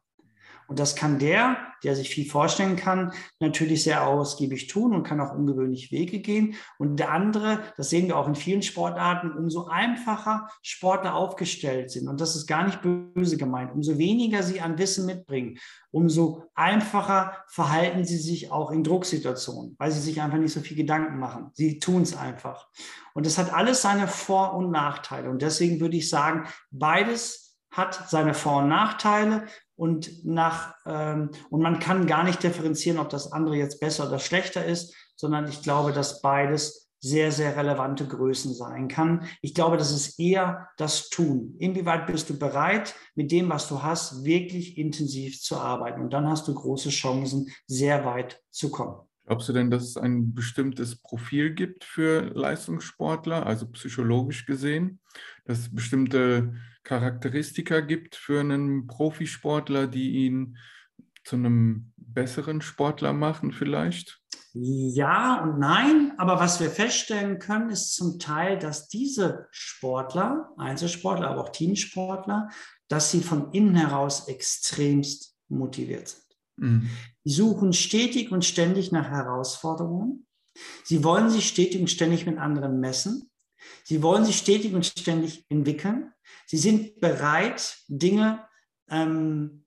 Und 0.68 0.80
das 0.80 0.96
kann 0.96 1.20
der, 1.20 1.58
der 1.84 1.96
sich 1.96 2.10
viel 2.10 2.30
vorstellen 2.30 2.76
kann, 2.76 3.14
natürlich 3.40 3.84
sehr 3.84 4.08
ausgiebig 4.08 4.68
tun 4.68 4.96
und 4.96 5.04
kann 5.04 5.22
auch 5.22 5.34
ungewöhnliche 5.34 5.92
Wege 5.92 6.20
gehen. 6.20 6.56
Und 6.80 7.00
der 7.00 7.12
andere, 7.12 7.60
das 7.78 7.90
sehen 7.90 8.08
wir 8.08 8.18
auch 8.18 8.28
in 8.28 8.36
vielen 8.36 8.64
Sportarten, 8.64 9.32
umso 9.32 9.68
einfacher 9.68 10.50
Sportler 10.62 11.16
aufgestellt 11.16 11.92
sind. 11.92 12.08
Und 12.08 12.20
das 12.22 12.36
ist 12.36 12.48
gar 12.48 12.66
nicht 12.66 12.82
böse 12.82 13.38
gemeint. 13.38 13.74
Umso 13.74 13.98
weniger 13.98 14.42
sie 14.42 14.62
an 14.62 14.78
Wissen 14.78 15.06
mitbringen, 15.06 15.60
umso 15.92 16.44
einfacher 16.56 17.44
verhalten 17.48 18.04
sie 18.04 18.18
sich 18.18 18.52
auch 18.52 18.72
in 18.72 18.84
Drucksituationen, 18.84 19.76
weil 19.78 19.92
sie 19.92 20.02
sich 20.02 20.22
einfach 20.22 20.38
nicht 20.40 20.54
so 20.54 20.62
viel 20.62 20.78
Gedanken 20.78 21.20
machen. 21.20 21.52
Sie 21.54 21.80
tun 21.80 22.02
es 22.02 22.16
einfach. 22.16 22.68
Und 23.14 23.26
das 23.26 23.38
hat 23.38 23.54
alles 23.54 23.82
seine 23.82 24.08
Vor- 24.08 24.56
und 24.56 24.72
Nachteile. 24.72 25.30
Und 25.30 25.42
deswegen 25.42 25.80
würde 25.80 25.98
ich 25.98 26.10
sagen, 26.10 26.48
beides 26.72 27.58
hat 27.72 28.10
seine 28.10 28.34
Vor- 28.34 28.64
und 28.64 28.70
Nachteile 28.70 29.46
und 29.76 30.26
nach 30.26 30.76
ähm, 30.86 31.32
und 31.50 31.62
man 31.62 31.80
kann 31.80 32.08
gar 32.08 32.24
nicht 32.24 32.44
differenzieren, 32.44 33.00
ob 33.00 33.10
das 33.10 33.32
andere 33.32 33.56
jetzt 33.56 33.80
besser 33.80 34.08
oder 34.08 34.20
schlechter 34.20 34.66
ist, 34.66 34.96
sondern 35.16 35.48
ich 35.48 35.62
glaube, 35.62 35.92
dass 35.92 36.22
beides 36.22 36.86
sehr, 37.06 37.32
sehr 37.32 37.56
relevante 37.56 38.08
Größen 38.08 38.56
sein 38.56 38.88
kann. 38.88 39.28
Ich 39.42 39.54
glaube, 39.54 39.78
das 39.78 39.92
ist 39.92 40.20
eher 40.20 40.70
das 40.78 41.10
Tun. 41.10 41.56
Inwieweit 41.60 42.08
bist 42.08 42.32
du 42.32 42.40
bereit, 42.40 42.96
mit 43.14 43.32
dem, 43.32 43.48
was 43.50 43.68
du 43.68 43.84
hast, 43.84 44.26
wirklich 44.26 44.78
intensiv 44.78 45.40
zu 45.40 45.58
arbeiten? 45.58 46.02
Und 46.02 46.14
dann 46.14 46.28
hast 46.28 46.48
du 46.48 46.56
große 46.56 46.90
Chancen, 46.90 47.52
sehr 47.68 48.06
weit 48.06 48.42
zu 48.50 48.72
kommen. 48.72 48.98
Glaubst 49.28 49.50
du 49.50 49.54
denn, 49.54 49.70
dass 49.70 49.84
es 49.84 49.98
ein 49.98 50.34
bestimmtes 50.34 50.96
Profil 50.96 51.54
gibt 51.54 51.84
für 51.84 52.32
Leistungssportler, 52.34 53.46
also 53.46 53.68
psychologisch 53.68 54.48
gesehen, 54.48 55.00
dass 55.46 55.60
es 55.60 55.74
bestimmte 55.74 56.56
Charakteristika 56.86 57.82
gibt 57.82 58.16
für 58.16 58.40
einen 58.40 58.88
Profisportler, 58.88 59.88
die 59.88 60.26
ihn 60.26 60.58
zu 61.26 61.36
einem 61.36 61.92
besseren 61.98 62.62
Sportler 62.62 63.12
machen 63.12 63.52
vielleicht? 63.52 64.22
Ja 64.54 65.44
und 65.44 65.60
nein, 65.60 66.14
aber 66.18 66.40
was 66.40 66.62
wir 66.62 66.70
feststellen 66.70 67.40
können, 67.40 67.72
ist 67.72 67.94
zum 67.94 68.20
Teil, 68.20 68.58
dass 68.58 68.88
diese 68.88 69.48
Sportler, 69.52 70.52
Einzelsportler, 70.58 71.30
aber 71.30 71.42
auch 71.42 71.50
Teamsportler, 71.50 72.50
dass 72.88 73.12
sie 73.12 73.20
von 73.20 73.52
innen 73.52 73.76
heraus 73.76 74.30
extremst 74.30 75.36
motiviert 75.50 76.08
sind. 76.08 76.24
Mhm. 76.56 76.90
Sie 77.26 77.34
suchen 77.34 77.74
stetig 77.74 78.32
und 78.32 78.46
ständig 78.46 78.94
nach 78.94 79.10
Herausforderungen. 79.10 80.26
Sie 80.84 81.04
wollen 81.04 81.30
sich 81.30 81.50
stetig 81.50 81.82
und 81.82 81.90
ständig 81.90 82.26
mit 82.26 82.38
anderen 82.38 82.80
messen. 82.80 83.30
Sie 83.84 84.02
wollen 84.02 84.26
sich 84.26 84.38
stetig 84.38 84.74
und 84.74 84.86
ständig 84.86 85.46
entwickeln. 85.50 86.12
Sie 86.46 86.58
sind 86.58 87.00
bereit, 87.00 87.78
Dinge 87.88 88.46
ähm, 88.90 89.66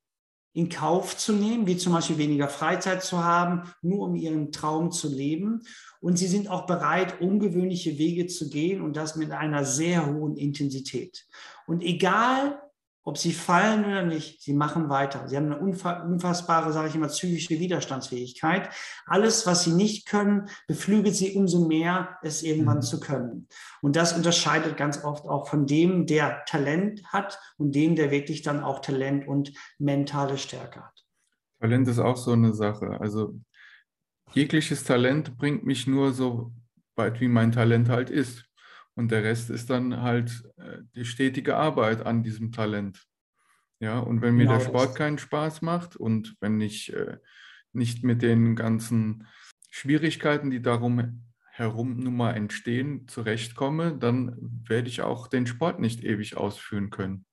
in 0.53 0.69
Kauf 0.69 1.17
zu 1.17 1.33
nehmen, 1.33 1.67
wie 1.67 1.77
zum 1.77 1.93
Beispiel 1.93 2.19
weniger 2.19 2.49
Freizeit 2.49 3.05
zu 3.05 3.23
haben, 3.23 3.73
nur 3.81 4.01
um 4.01 4.17
ihren 4.17 4.51
Traum 4.51 4.91
zu 4.91 5.09
leben. 5.09 5.63
Und 6.01 6.19
sie 6.19 6.27
sind 6.27 6.49
auch 6.49 6.67
bereit, 6.67 7.21
ungewöhnliche 7.21 7.97
Wege 7.99 8.27
zu 8.27 8.49
gehen 8.49 8.83
und 8.83 8.97
das 8.97 9.15
mit 9.15 9.31
einer 9.31 9.65
sehr 9.65 10.07
hohen 10.07 10.37
Intensität. 10.37 11.27
Und 11.67 11.83
egal, 11.83 12.61
ob 13.09 13.17
sie 13.17 13.33
fallen 13.33 13.87
oder 13.87 14.03
nicht, 14.03 14.43
sie 14.43 14.53
machen 14.53 14.91
weiter. 14.91 15.27
Sie 15.29 15.37
haben 15.39 15.51
eine 15.51 15.59
unfassbare, 15.59 16.75
sage 16.75 16.89
ich 16.89 16.95
immer, 16.95 17.09
psychische 17.09 17.59
Widerstandsfähigkeit. 17.59 18.69
Alles, 19.07 19.47
was 19.47 19.65
sie 19.65 19.73
nicht 19.73 20.07
können, 20.07 20.51
beflügelt 20.67 21.15
sie 21.15 21.33
umso 21.33 21.67
mehr, 21.67 22.19
es 22.21 22.43
irgendwann 22.43 22.77
mhm. 22.77 22.83
zu 22.83 23.01
können. 23.01 23.49
Und 23.81 23.97
das 23.97 24.13
unterscheidet 24.13 24.77
ganz 24.77 25.05
oft 25.05 25.25
auch 25.25 25.49
von 25.49 25.67
dem, 25.67 26.05
der 26.05 26.45
Talent 26.45 27.03
hat 27.07 27.41
und 27.57 27.75
dem, 27.75 27.97
der 27.97 28.11
wirklich 28.11 28.43
dann 28.43 28.63
auch 28.63 28.81
Talent 28.81 29.27
und 29.27 29.55
mentale 29.79 30.37
Stärke 30.37 30.85
hat. 30.85 31.07
Talent 31.61 31.89
ist 31.89 32.01
auch 32.01 32.19
so 32.19 32.33
eine 32.33 32.53
Sache. 32.53 33.01
Also 33.01 33.41
jegliches 34.35 34.85
Talent 34.85 35.39
bringt 35.39 35.65
mich 35.65 35.87
nur 35.87 36.13
so 36.13 36.53
weit, 36.95 37.23
wie 37.23 37.29
mein 37.29 37.53
Talent 37.53 37.89
halt 37.89 38.11
ist. 38.11 38.45
Und 38.99 39.13
der 39.13 39.23
Rest 39.23 39.49
ist 39.49 39.71
dann 39.71 40.03
halt 40.03 40.43
äh, 40.57 40.79
die 40.97 41.05
stetige 41.05 41.57
Arbeit 41.57 42.05
an 42.05 42.25
diesem 42.25 42.51
Talent. 42.51 43.07
Ja, 43.79 44.01
und 44.01 44.23
wenn 44.23 44.35
mir 44.35 44.47
genau 44.47 44.59
der 44.59 44.65
Sport 44.65 44.97
keinen 44.97 45.19
Spaß 45.19 45.63
macht 45.63 45.95
und 45.95 46.35
wenn 46.41 46.61
ich 46.61 46.93
äh, 46.93 47.19
nicht 47.73 48.03
mit 48.03 48.23
den 48.23 48.57
ganzen 48.57 49.29
Schwierigkeiten, 49.71 50.51
die 50.51 50.61
darum 50.61 51.29
herum 51.53 52.01
nun 52.01 52.17
mal 52.17 52.33
entstehen, 52.33 53.07
zurechtkomme, 53.07 53.97
dann 53.97 54.37
werde 54.67 54.89
ich 54.89 55.01
auch 55.01 55.29
den 55.29 55.47
Sport 55.47 55.79
nicht 55.79 56.03
ewig 56.03 56.37
ausführen 56.37 56.91
können. 56.91 57.25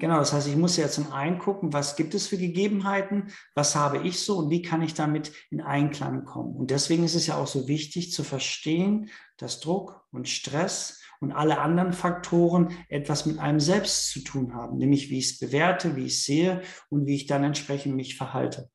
Genau, 0.00 0.18
das 0.18 0.32
heißt, 0.32 0.46
ich 0.46 0.56
muss 0.56 0.76
ja 0.76 0.88
zum 0.88 1.12
einen 1.12 1.38
gucken, 1.38 1.72
was 1.72 1.96
gibt 1.96 2.14
es 2.14 2.28
für 2.28 2.38
Gegebenheiten, 2.38 3.32
was 3.54 3.74
habe 3.74 3.98
ich 3.98 4.20
so 4.20 4.38
und 4.38 4.50
wie 4.50 4.62
kann 4.62 4.80
ich 4.80 4.94
damit 4.94 5.32
in 5.50 5.60
Einklang 5.60 6.24
kommen. 6.24 6.54
Und 6.54 6.70
deswegen 6.70 7.02
ist 7.02 7.16
es 7.16 7.26
ja 7.26 7.36
auch 7.36 7.48
so 7.48 7.66
wichtig 7.66 8.12
zu 8.12 8.22
verstehen, 8.22 9.10
dass 9.38 9.58
Druck 9.58 10.04
und 10.12 10.28
Stress 10.28 11.00
und 11.20 11.32
alle 11.32 11.58
anderen 11.58 11.92
Faktoren 11.92 12.70
etwas 12.88 13.26
mit 13.26 13.40
einem 13.40 13.58
selbst 13.58 14.10
zu 14.10 14.20
tun 14.20 14.54
haben, 14.54 14.78
nämlich 14.78 15.10
wie 15.10 15.18
ich 15.18 15.32
es 15.32 15.38
bewerte, 15.40 15.96
wie 15.96 16.04
ich 16.04 16.14
es 16.14 16.24
sehe 16.24 16.62
und 16.90 17.06
wie 17.06 17.16
ich 17.16 17.26
dann 17.26 17.42
entsprechend 17.42 17.96
mich 17.96 18.16
verhalte. 18.16 18.70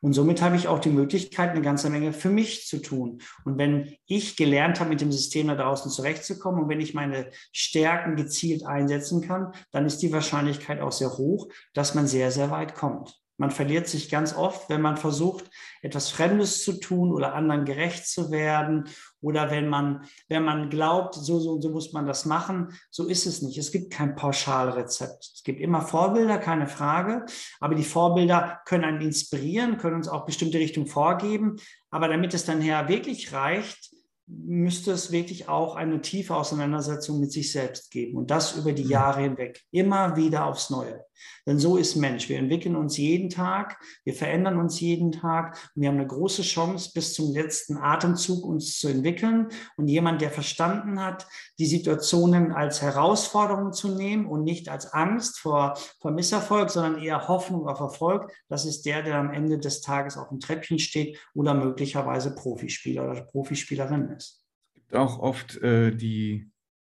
Und 0.00 0.12
somit 0.12 0.42
habe 0.42 0.56
ich 0.56 0.68
auch 0.68 0.78
die 0.78 0.90
Möglichkeit, 0.90 1.50
eine 1.50 1.62
ganze 1.62 1.90
Menge 1.90 2.12
für 2.12 2.30
mich 2.30 2.66
zu 2.66 2.80
tun. 2.80 3.18
Und 3.44 3.58
wenn 3.58 3.94
ich 4.06 4.36
gelernt 4.36 4.80
habe, 4.80 4.90
mit 4.90 5.00
dem 5.00 5.12
System 5.12 5.48
da 5.48 5.54
draußen 5.54 5.90
zurechtzukommen 5.90 6.62
und 6.62 6.68
wenn 6.68 6.80
ich 6.80 6.94
meine 6.94 7.30
Stärken 7.52 8.16
gezielt 8.16 8.64
einsetzen 8.64 9.20
kann, 9.20 9.52
dann 9.72 9.86
ist 9.86 9.98
die 9.98 10.12
Wahrscheinlichkeit 10.12 10.80
auch 10.80 10.92
sehr 10.92 11.16
hoch, 11.18 11.48
dass 11.74 11.94
man 11.94 12.06
sehr, 12.06 12.30
sehr 12.30 12.50
weit 12.50 12.74
kommt. 12.74 13.18
Man 13.40 13.52
verliert 13.52 13.86
sich 13.86 14.10
ganz 14.10 14.36
oft, 14.36 14.68
wenn 14.68 14.82
man 14.82 14.96
versucht, 14.96 15.48
etwas 15.80 16.10
Fremdes 16.10 16.64
zu 16.64 16.72
tun 16.72 17.12
oder 17.12 17.34
anderen 17.34 17.64
gerecht 17.64 18.06
zu 18.08 18.32
werden 18.32 18.88
oder 19.20 19.50
wenn 19.50 19.68
man, 19.68 20.04
wenn 20.28 20.44
man 20.44 20.70
glaubt, 20.70 21.14
so, 21.14 21.40
so, 21.40 21.60
so 21.60 21.70
muss 21.70 21.92
man 21.92 22.06
das 22.06 22.24
machen. 22.24 22.72
So 22.90 23.06
ist 23.06 23.26
es 23.26 23.42
nicht. 23.42 23.58
Es 23.58 23.72
gibt 23.72 23.92
kein 23.92 24.14
Pauschalrezept. 24.14 25.32
Es 25.34 25.42
gibt 25.42 25.60
immer 25.60 25.82
Vorbilder, 25.82 26.38
keine 26.38 26.66
Frage. 26.66 27.26
Aber 27.60 27.74
die 27.74 27.84
Vorbilder 27.84 28.60
können 28.64 28.84
einen 28.84 29.00
inspirieren, 29.00 29.78
können 29.78 29.96
uns 29.96 30.08
auch 30.08 30.24
bestimmte 30.24 30.58
Richtungen 30.58 30.86
vorgeben. 30.86 31.56
Aber 31.90 32.08
damit 32.08 32.34
es 32.34 32.44
dann 32.44 32.60
her 32.60 32.88
wirklich 32.88 33.32
reicht, 33.32 33.90
müsste 34.28 34.92
es 34.92 35.10
wirklich 35.10 35.48
auch 35.48 35.74
eine 35.74 36.00
tiefe 36.00 36.36
Auseinandersetzung 36.36 37.18
mit 37.18 37.32
sich 37.32 37.50
selbst 37.50 37.90
geben 37.90 38.18
und 38.18 38.30
das 38.30 38.56
über 38.56 38.72
die 38.72 38.84
mhm. 38.84 38.90
Jahre 38.90 39.22
hinweg, 39.22 39.62
immer 39.70 40.16
wieder 40.16 40.46
aufs 40.46 40.70
Neue. 40.70 41.04
Denn 41.46 41.58
so 41.58 41.76
ist 41.76 41.96
Mensch. 41.96 42.28
Wir 42.28 42.38
entwickeln 42.38 42.76
uns 42.76 42.96
jeden 42.96 43.30
Tag, 43.30 43.80
wir 44.04 44.14
verändern 44.14 44.58
uns 44.58 44.80
jeden 44.80 45.12
Tag 45.12 45.58
und 45.74 45.82
wir 45.82 45.88
haben 45.88 45.96
eine 45.96 46.06
große 46.06 46.42
Chance, 46.42 46.90
bis 46.94 47.14
zum 47.14 47.32
letzten 47.32 47.76
Atemzug 47.76 48.44
uns 48.44 48.78
zu 48.78 48.88
entwickeln. 48.88 49.48
Und 49.76 49.88
jemand, 49.88 50.20
der 50.20 50.30
verstanden 50.30 51.00
hat, 51.02 51.26
die 51.58 51.66
Situationen 51.66 52.52
als 52.52 52.82
Herausforderung 52.82 53.72
zu 53.72 53.94
nehmen 53.94 54.26
und 54.26 54.44
nicht 54.44 54.68
als 54.68 54.92
Angst 54.92 55.38
vor, 55.38 55.78
vor 56.00 56.10
Misserfolg, 56.10 56.70
sondern 56.70 57.02
eher 57.02 57.28
Hoffnung 57.28 57.68
auf 57.68 57.80
Erfolg, 57.80 58.30
das 58.48 58.64
ist 58.64 58.82
der, 58.86 59.02
der 59.02 59.16
am 59.16 59.32
Ende 59.32 59.58
des 59.58 59.80
Tages 59.80 60.16
auf 60.16 60.28
dem 60.28 60.40
Treppchen 60.40 60.78
steht 60.78 61.18
oder 61.34 61.54
möglicherweise 61.54 62.34
Profispieler 62.34 63.10
oder 63.10 63.22
Profispielerin 63.22 64.08
ist. 64.10 64.44
Es 64.66 64.74
gibt 64.74 64.94
auch 64.94 65.18
oft 65.18 65.56
äh, 65.62 65.94
die 65.94 66.50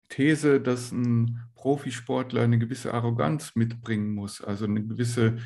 These, 0.10 0.62
dass 0.62 0.92
ein 0.92 1.42
Profisportler 1.64 2.42
eine 2.42 2.60
gewisse 2.60 2.94
Arroganz 2.94 3.56
mitbringen 3.56 4.14
muss, 4.14 4.42
also 4.42 4.66
eine 4.66 4.84
gewisse 4.84 5.38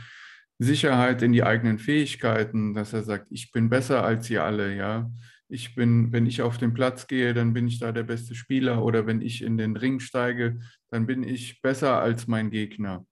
Sicherheit 0.58 1.22
in 1.22 1.32
die 1.32 1.44
eigenen 1.44 1.78
Fähigkeiten, 1.78 2.74
dass 2.74 2.92
er 2.92 3.04
sagt, 3.04 3.28
ich 3.30 3.52
bin 3.52 3.70
besser 3.70 4.04
als 4.04 4.28
ihr 4.32 4.44
alle, 4.44 4.76
ja. 4.76 5.12
Ich 5.48 5.76
bin, 5.76 6.12
wenn 6.12 6.26
ich 6.26 6.42
auf 6.42 6.58
den 6.58 6.74
Platz 6.74 7.06
gehe, 7.06 7.36
dann 7.36 7.54
bin 7.54 7.68
ich 7.68 7.78
da 7.80 7.92
der 7.92 8.02
beste 8.02 8.34
Spieler 8.34 8.84
oder 8.84 9.06
wenn 9.06 9.22
ich 9.22 9.44
in 9.44 9.60
den 9.60 9.78
Ring 9.78 10.00
steige, 10.00 10.60
dann 10.90 11.06
bin 11.06 11.22
ich 11.22 11.62
besser 11.62 12.02
als 12.02 12.26
mein 12.26 12.50
Gegner. 12.50 13.06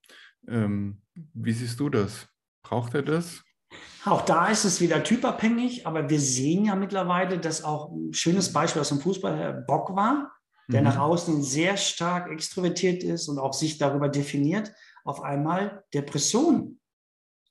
Ähm, 0.47 1.03
wie 1.13 1.53
siehst 1.53 1.79
du 1.79 1.91
das? 1.91 2.27
Braucht 2.63 2.95
er 2.95 3.03
das? 3.03 3.43
Auch 4.03 4.25
da 4.25 4.47
ist 4.47 4.65
es 4.65 4.81
wieder 4.81 5.03
typabhängig, 5.03 5.85
aber 5.85 6.09
wir 6.09 6.19
sehen 6.19 6.65
ja 6.65 6.75
mittlerweile, 6.75 7.37
dass 7.37 7.63
auch 7.63 7.91
ein 7.91 8.13
schönes 8.15 8.51
Beispiel 8.51 8.81
aus 8.81 8.89
dem 8.89 8.99
Fußball 8.99 9.63
Bock 9.67 9.95
war 9.95 10.34
der 10.67 10.81
mhm. 10.81 10.87
nach 10.87 10.99
außen 10.99 11.43
sehr 11.43 11.77
stark 11.77 12.31
extrovertiert 12.31 13.03
ist 13.03 13.27
und 13.27 13.39
auch 13.39 13.53
sich 13.53 13.77
darüber 13.77 14.09
definiert, 14.09 14.71
auf 15.03 15.21
einmal 15.21 15.83
Depressionen 15.93 16.79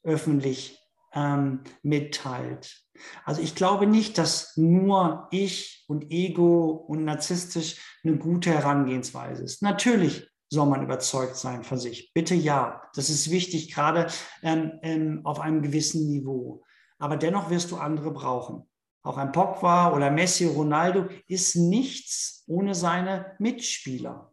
öffentlich 0.02 0.78
ähm, 1.14 1.60
mitteilt. 1.82 2.84
Also 3.24 3.40
ich 3.40 3.54
glaube 3.54 3.86
nicht, 3.86 4.18
dass 4.18 4.56
nur 4.56 5.28
ich 5.30 5.84
und 5.88 6.10
Ego 6.10 6.70
und 6.70 7.04
narzisstisch 7.04 7.80
eine 8.04 8.16
gute 8.18 8.50
Herangehensweise 8.50 9.42
ist. 9.42 9.62
Natürlich 9.62 10.28
soll 10.50 10.66
man 10.66 10.82
überzeugt 10.82 11.36
sein 11.36 11.64
von 11.64 11.78
sich. 11.78 12.12
Bitte 12.12 12.34
ja, 12.34 12.82
das 12.94 13.10
ist 13.10 13.30
wichtig, 13.30 13.72
gerade 13.72 14.08
ähm, 14.42 14.78
ähm, 14.82 15.20
auf 15.24 15.40
einem 15.40 15.62
gewissen 15.62 16.06
Niveau. 16.06 16.64
Aber 16.98 17.16
dennoch 17.16 17.50
wirst 17.50 17.70
du 17.70 17.76
andere 17.76 18.12
brauchen. 18.12 18.68
Auch 19.05 19.18
ein 19.18 19.32
Pogba 19.32 19.93
oder 19.93 20.10
Messi, 20.10 20.47
Ronaldo 20.47 21.09
ist 21.28 21.56
nichts 21.56 22.43
ohne 22.47 22.74
seine 22.74 23.36
Mitspieler. 23.39 24.32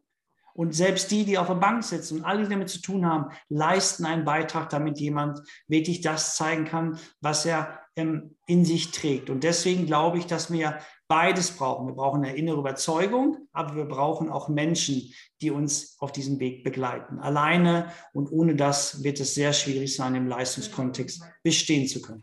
Und 0.54 0.74
selbst 0.74 1.12
die, 1.12 1.26
die 1.26 1.38
auf 1.38 1.48
der 1.48 1.56
Bank 1.56 1.84
sitzen 1.84 2.20
und 2.20 2.26
alle, 2.26 2.44
die 2.44 2.50
damit 2.50 2.70
zu 2.70 2.82
tun 2.82 3.06
haben, 3.06 3.32
leisten 3.50 4.06
einen 4.06 4.26
Beitrag, 4.26 4.70
damit 4.70 5.00
jemand 5.00 5.42
wirklich 5.68 6.02
das 6.02 6.36
zeigen 6.36 6.66
kann, 6.66 6.98
was 7.20 7.46
er 7.46 7.80
ähm, 7.96 8.36
in 8.48 8.66
sich 8.66 8.92
trägt. 8.92 9.30
Und 9.30 9.44
deswegen 9.44 9.86
glaube 9.86 10.18
ich, 10.18 10.26
dass 10.26 10.52
wir 10.52 10.80
beides 11.08 11.52
brauchen. 11.52 11.88
Wir 11.88 11.96
brauchen 11.96 12.24
eine 12.24 12.38
innere 12.38 12.60
Überzeugung, 12.60 13.50
aber 13.52 13.76
wir 13.76 13.86
brauchen 13.86 14.30
auch 14.30 14.48
Menschen, 14.48 15.14
die 15.42 15.52
uns 15.52 15.98
auf 16.00 16.14
diesem 16.14 16.40
Weg 16.40 16.64
begleiten. 16.64 17.20
Alleine 17.20 17.92
und 18.14 18.32
ohne 18.32 18.56
das 18.56 19.04
wird 19.04 19.20
es 19.20 19.36
sehr 19.36 19.52
schwierig 19.52 19.96
sein, 19.96 20.16
im 20.16 20.28
Leistungskontext 20.28 21.22
bestehen 21.44 21.88
zu 21.88 22.02
können. 22.02 22.22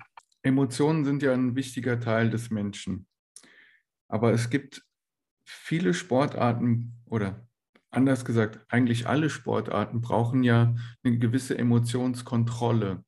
Emotionen 0.48 1.04
sind 1.04 1.22
ja 1.22 1.32
ein 1.32 1.54
wichtiger 1.56 2.00
Teil 2.00 2.30
des 2.30 2.50
Menschen. 2.50 3.06
Aber 4.08 4.32
es 4.32 4.48
gibt 4.48 4.82
viele 5.44 5.92
Sportarten 5.92 6.94
oder 7.04 7.46
anders 7.90 8.24
gesagt, 8.24 8.64
eigentlich 8.68 9.06
alle 9.06 9.28
Sportarten 9.28 10.00
brauchen 10.00 10.42
ja 10.42 10.74
eine 11.02 11.18
gewisse 11.18 11.56
Emotionskontrolle, 11.56 13.04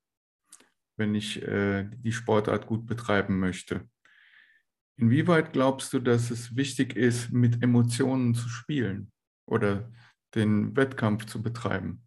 wenn 0.97 1.15
ich 1.15 1.43
äh, 1.43 1.89
die 1.97 2.13
Sportart 2.13 2.67
gut 2.67 2.87
betreiben 2.87 3.41
möchte. 3.41 3.89
Inwieweit 4.97 5.55
glaubst 5.55 5.95
du, 5.95 5.99
dass 5.99 6.31
es 6.31 6.57
wichtig 6.57 6.95
ist, 6.95 7.33
mit 7.33 7.63
Emotionen 7.63 8.35
zu 8.35 8.51
spielen 8.51 9.11
oder 9.47 9.91
den 10.35 10.77
Wettkampf 10.77 11.25
zu 11.25 11.43
betreiben? 11.43 12.07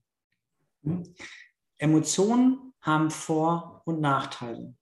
Emotionen 1.80 2.74
haben 2.82 3.10
Vor- 3.10 3.82
und 3.86 4.00
Nachteile. 4.00 4.76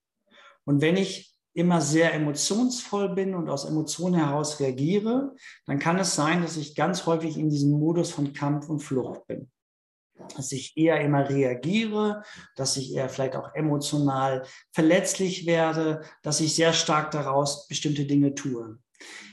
Und 0.66 0.82
wenn 0.82 0.98
ich 0.98 1.32
immer 1.54 1.82
sehr 1.82 2.14
emotionsvoll 2.14 3.14
bin 3.14 3.36
und 3.36 3.50
aus 3.50 3.66
Emotionen 3.66 4.16
heraus 4.16 4.60
reagiere, 4.60 5.36
dann 5.66 5.80
kann 5.80 6.00
es 6.00 6.16
sein, 6.16 6.42
dass 6.42 6.58
ich 6.58 6.76
ganz 6.76 7.06
häufig 7.06 7.38
in 7.38 7.50
diesem 7.50 7.72
Modus 7.72 8.12
von 8.12 8.34
Kampf 8.34 8.70
und 8.70 8.80
Flucht 8.80 9.28
bin. 9.28 9.52
Dass 10.36 10.52
ich 10.52 10.78
eher 10.78 11.02
immer 11.02 11.28
reagiere, 11.30 12.24
dass 12.56 12.78
ich 12.78 12.94
eher 12.94 13.10
vielleicht 13.10 13.36
auch 13.36 13.54
emotional 13.54 14.44
verletzlich 14.72 15.46
werde, 15.46 16.02
dass 16.22 16.40
ich 16.40 16.56
sehr 16.56 16.74
stark 16.74 17.12
daraus 17.12 17.68
bestimmte 17.68 18.06
Dinge 18.06 18.34
tue. 18.34 18.78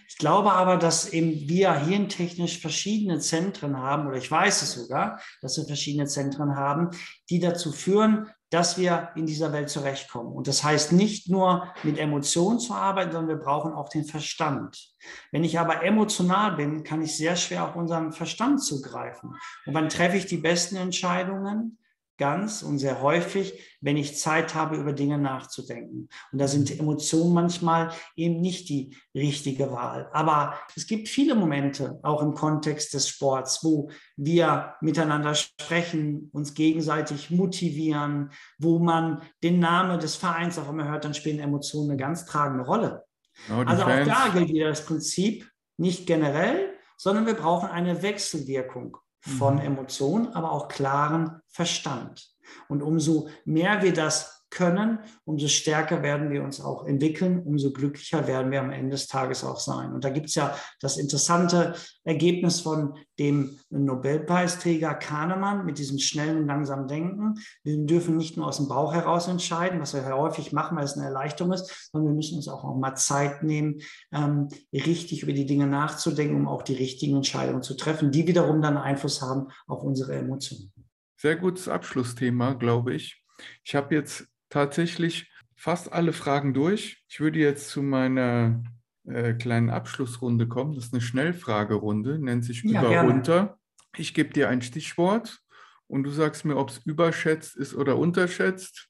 Ich 0.09 0.16
glaube 0.16 0.52
aber, 0.52 0.78
dass 0.78 1.12
eben 1.12 1.48
wir 1.48 1.72
hirntechnisch 1.74 2.59
verschiedene 2.59 3.20
Zentren 3.20 3.76
haben, 3.76 4.09
oder 4.09 4.16
ich 4.16 4.28
weiß 4.28 4.62
es 4.62 4.72
sogar, 4.72 5.20
dass 5.42 5.56
wir 5.59 5.64
verschiedene 5.66 6.06
Zentren 6.06 6.56
haben, 6.56 6.90
die 7.30 7.38
dazu 7.38 7.70
führen, 7.70 8.28
dass 8.51 8.79
wir 8.79 9.11
in 9.15 9.27
dieser 9.27 9.53
Welt 9.53 9.69
zurechtkommen. 9.69 10.33
Und 10.33 10.49
das 10.49 10.65
heißt 10.65 10.93
nicht 10.93 11.29
nur 11.29 11.73
mit 11.83 11.99
Emotionen 11.99 12.59
zu 12.59 12.73
arbeiten, 12.73 13.12
sondern 13.12 13.37
wir 13.37 13.45
brauchen 13.45 13.73
auch 13.73 13.89
den 13.89 14.05
Verstand. 14.05 14.95
Wenn 15.31 15.45
ich 15.45 15.59
aber 15.59 15.85
emotional 15.85 16.57
bin, 16.57 16.83
kann 16.83 17.03
ich 17.03 17.16
sehr 17.16 17.37
schwer 17.37 17.65
auf 17.65 17.77
unseren 17.77 18.12
Verstand 18.12 18.62
zugreifen. 18.62 19.35
Und 19.66 19.75
wann 19.75 19.89
treffe 19.89 20.16
ich 20.16 20.27
die 20.27 20.39
besten 20.39 20.77
Entscheidungen? 20.77 21.79
Ganz 22.19 22.62
und 22.62 22.78
sehr 22.78 23.01
häufig, 23.01 23.78
wenn 23.81 23.97
ich 23.97 24.19
Zeit 24.19 24.55
habe, 24.55 24.77
über 24.77 24.93
Dinge 24.93 25.19
nachzudenken. 25.19 26.09
Und 26.32 26.39
da 26.40 26.49
sind 26.49 26.78
Emotionen 26.78 27.32
manchmal 27.32 27.93
eben 28.16 28.40
nicht 28.40 28.69
die 28.69 28.97
richtige 29.15 29.70
Wahl. 29.70 30.11
Aber 30.12 30.59
es 30.77 30.86
gibt 30.86 31.09
viele 31.09 31.35
Momente, 31.35 31.99
auch 32.03 32.20
im 32.23 32.35
Kontext 32.35 32.93
des 32.93 33.09
Sports, 33.09 33.62
wo 33.62 33.90
wir 34.16 34.74
miteinander 34.81 35.35
sprechen, 35.35 36.28
uns 36.32 36.55
gegenseitig 36.55 37.31
motivieren, 37.31 38.31
wo 38.59 38.78
man 38.78 39.23
den 39.43 39.61
Namen 39.61 40.01
des 40.01 40.16
Vereins 40.16 40.59
auf 40.59 40.69
einmal 40.69 40.89
hört, 40.89 41.05
dann 41.05 41.15
spielen 41.15 41.39
Emotionen 41.39 41.90
eine 41.90 41.99
ganz 41.99 42.27
tragende 42.27 42.65
Rolle. 42.65 43.05
Oh, 43.51 43.62
also 43.65 43.85
auch 43.85 44.05
da 44.05 44.28
gilt 44.35 44.49
wieder 44.49 44.69
das 44.69 44.85
Prinzip, 44.85 45.49
nicht 45.77 46.09
generell, 46.09 46.74
sondern 46.97 47.27
wir 47.27 47.35
brauchen 47.35 47.69
eine 47.69 48.03
Wechselwirkung 48.03 48.97
von 49.20 49.57
mhm. 49.57 49.61
Emotionen, 49.61 50.28
aber 50.35 50.53
auch 50.53 50.69
klaren 50.69 51.40
Verstand. 51.49 52.31
Und 52.69 52.82
umso 52.82 53.28
mehr 53.45 53.82
wir 53.82 53.93
das 53.93 54.38
können, 54.51 54.99
umso 55.25 55.49
stärker 55.49 56.03
werden 56.03 56.31
wir 56.31 56.43
uns 56.43 56.61
auch 56.61 56.87
entwickeln, 56.87 57.43
umso 57.45 57.73
glücklicher 57.73 58.27
werden 58.27 58.51
wir 58.51 58.61
am 58.61 58.70
Ende 58.70 58.91
des 58.91 59.07
Tages 59.07 59.45
auch 59.45 59.61
sein. 59.61 59.93
Und 59.93 60.05
da 60.05 60.11
gibt 60.11 60.29
es 60.29 60.35
ja 60.35 60.57
das 60.81 60.97
interessante 60.97 61.75
Ergebnis 62.05 62.61
von 62.61 62.95
dem 63.19 63.59
Nobelpreisträger 63.70 64.95
Kahnemann 64.95 65.66
mit 65.66 65.79
diesem 65.79 65.99
schnellen 65.99 66.39
und 66.39 66.47
langsamen 66.47 66.89
Denken. 66.89 67.35
Wir 67.62 67.77
dürfen 67.79 68.16
nicht 68.16 68.37
nur 68.37 68.47
aus 68.47 68.57
dem 68.57 68.69
Bauch 68.69 68.95
heraus 68.95 69.29
entscheiden, 69.29 69.81
was 69.81 69.95
wir 69.95 70.07
häufig 70.07 70.53
machen, 70.53 70.77
weil 70.77 70.85
es 70.85 70.97
eine 70.97 71.07
Erleichterung 71.07 71.53
ist, 71.53 71.91
sondern 71.93 72.12
wir 72.12 72.16
müssen 72.16 72.37
uns 72.37 72.49
auch, 72.49 72.65
auch 72.65 72.77
mal 72.77 72.95
Zeit 72.95 73.43
nehmen, 73.43 73.81
ähm, 74.12 74.49
richtig 74.73 75.23
über 75.23 75.33
die 75.33 75.47
Dinge 75.47 75.66
nachzudenken, 75.66 76.37
um 76.37 76.49
auch 76.49 76.62
die 76.62 76.75
richtigen 76.75 77.16
Entscheidungen 77.16 77.62
zu 77.62 77.75
treffen, 77.75 78.11
die 78.11 78.27
wiederum 78.27 78.62
dann 78.62 78.77
Einfluss 78.77 79.20
haben 79.20 79.49
auf 79.66 79.83
unsere 79.83 80.15
Emotionen. 80.15 80.73
Sehr 81.16 81.37
gutes 81.37 81.69
Abschlussthema, 81.69 82.55
glaube 82.55 82.95
ich. 82.95 83.23
Ich 83.65 83.75
habe 83.75 83.95
jetzt 83.95 84.27
tatsächlich 84.49 85.31
fast 85.55 85.93
alle 85.93 86.12
Fragen 86.12 86.55
durch. 86.55 87.03
Ich 87.09 87.20
würde 87.20 87.39
jetzt 87.39 87.69
zu 87.69 87.83
meiner 87.83 88.62
äh, 89.05 89.35
kleinen 89.35 89.70
Abschlussrunde 89.70 90.49
kommen. 90.49 90.75
Das 90.75 90.87
ist 90.87 90.95
eine 90.95 91.01
Schnellfragerunde, 91.01 92.19
nennt 92.19 92.45
sich 92.45 92.62
ja, 92.62 92.81
über 92.81 92.91
gerne. 92.91 93.11
unter. 93.11 93.59
Ich 93.97 94.15
gebe 94.15 94.31
dir 94.31 94.49
ein 94.49 94.62
Stichwort 94.62 95.41
und 95.87 96.05
du 96.05 96.11
sagst 96.11 96.45
mir, 96.45 96.57
ob 96.57 96.70
es 96.70 96.79
überschätzt 96.79 97.57
ist 97.57 97.75
oder 97.75 97.97
unterschätzt. 97.97 98.89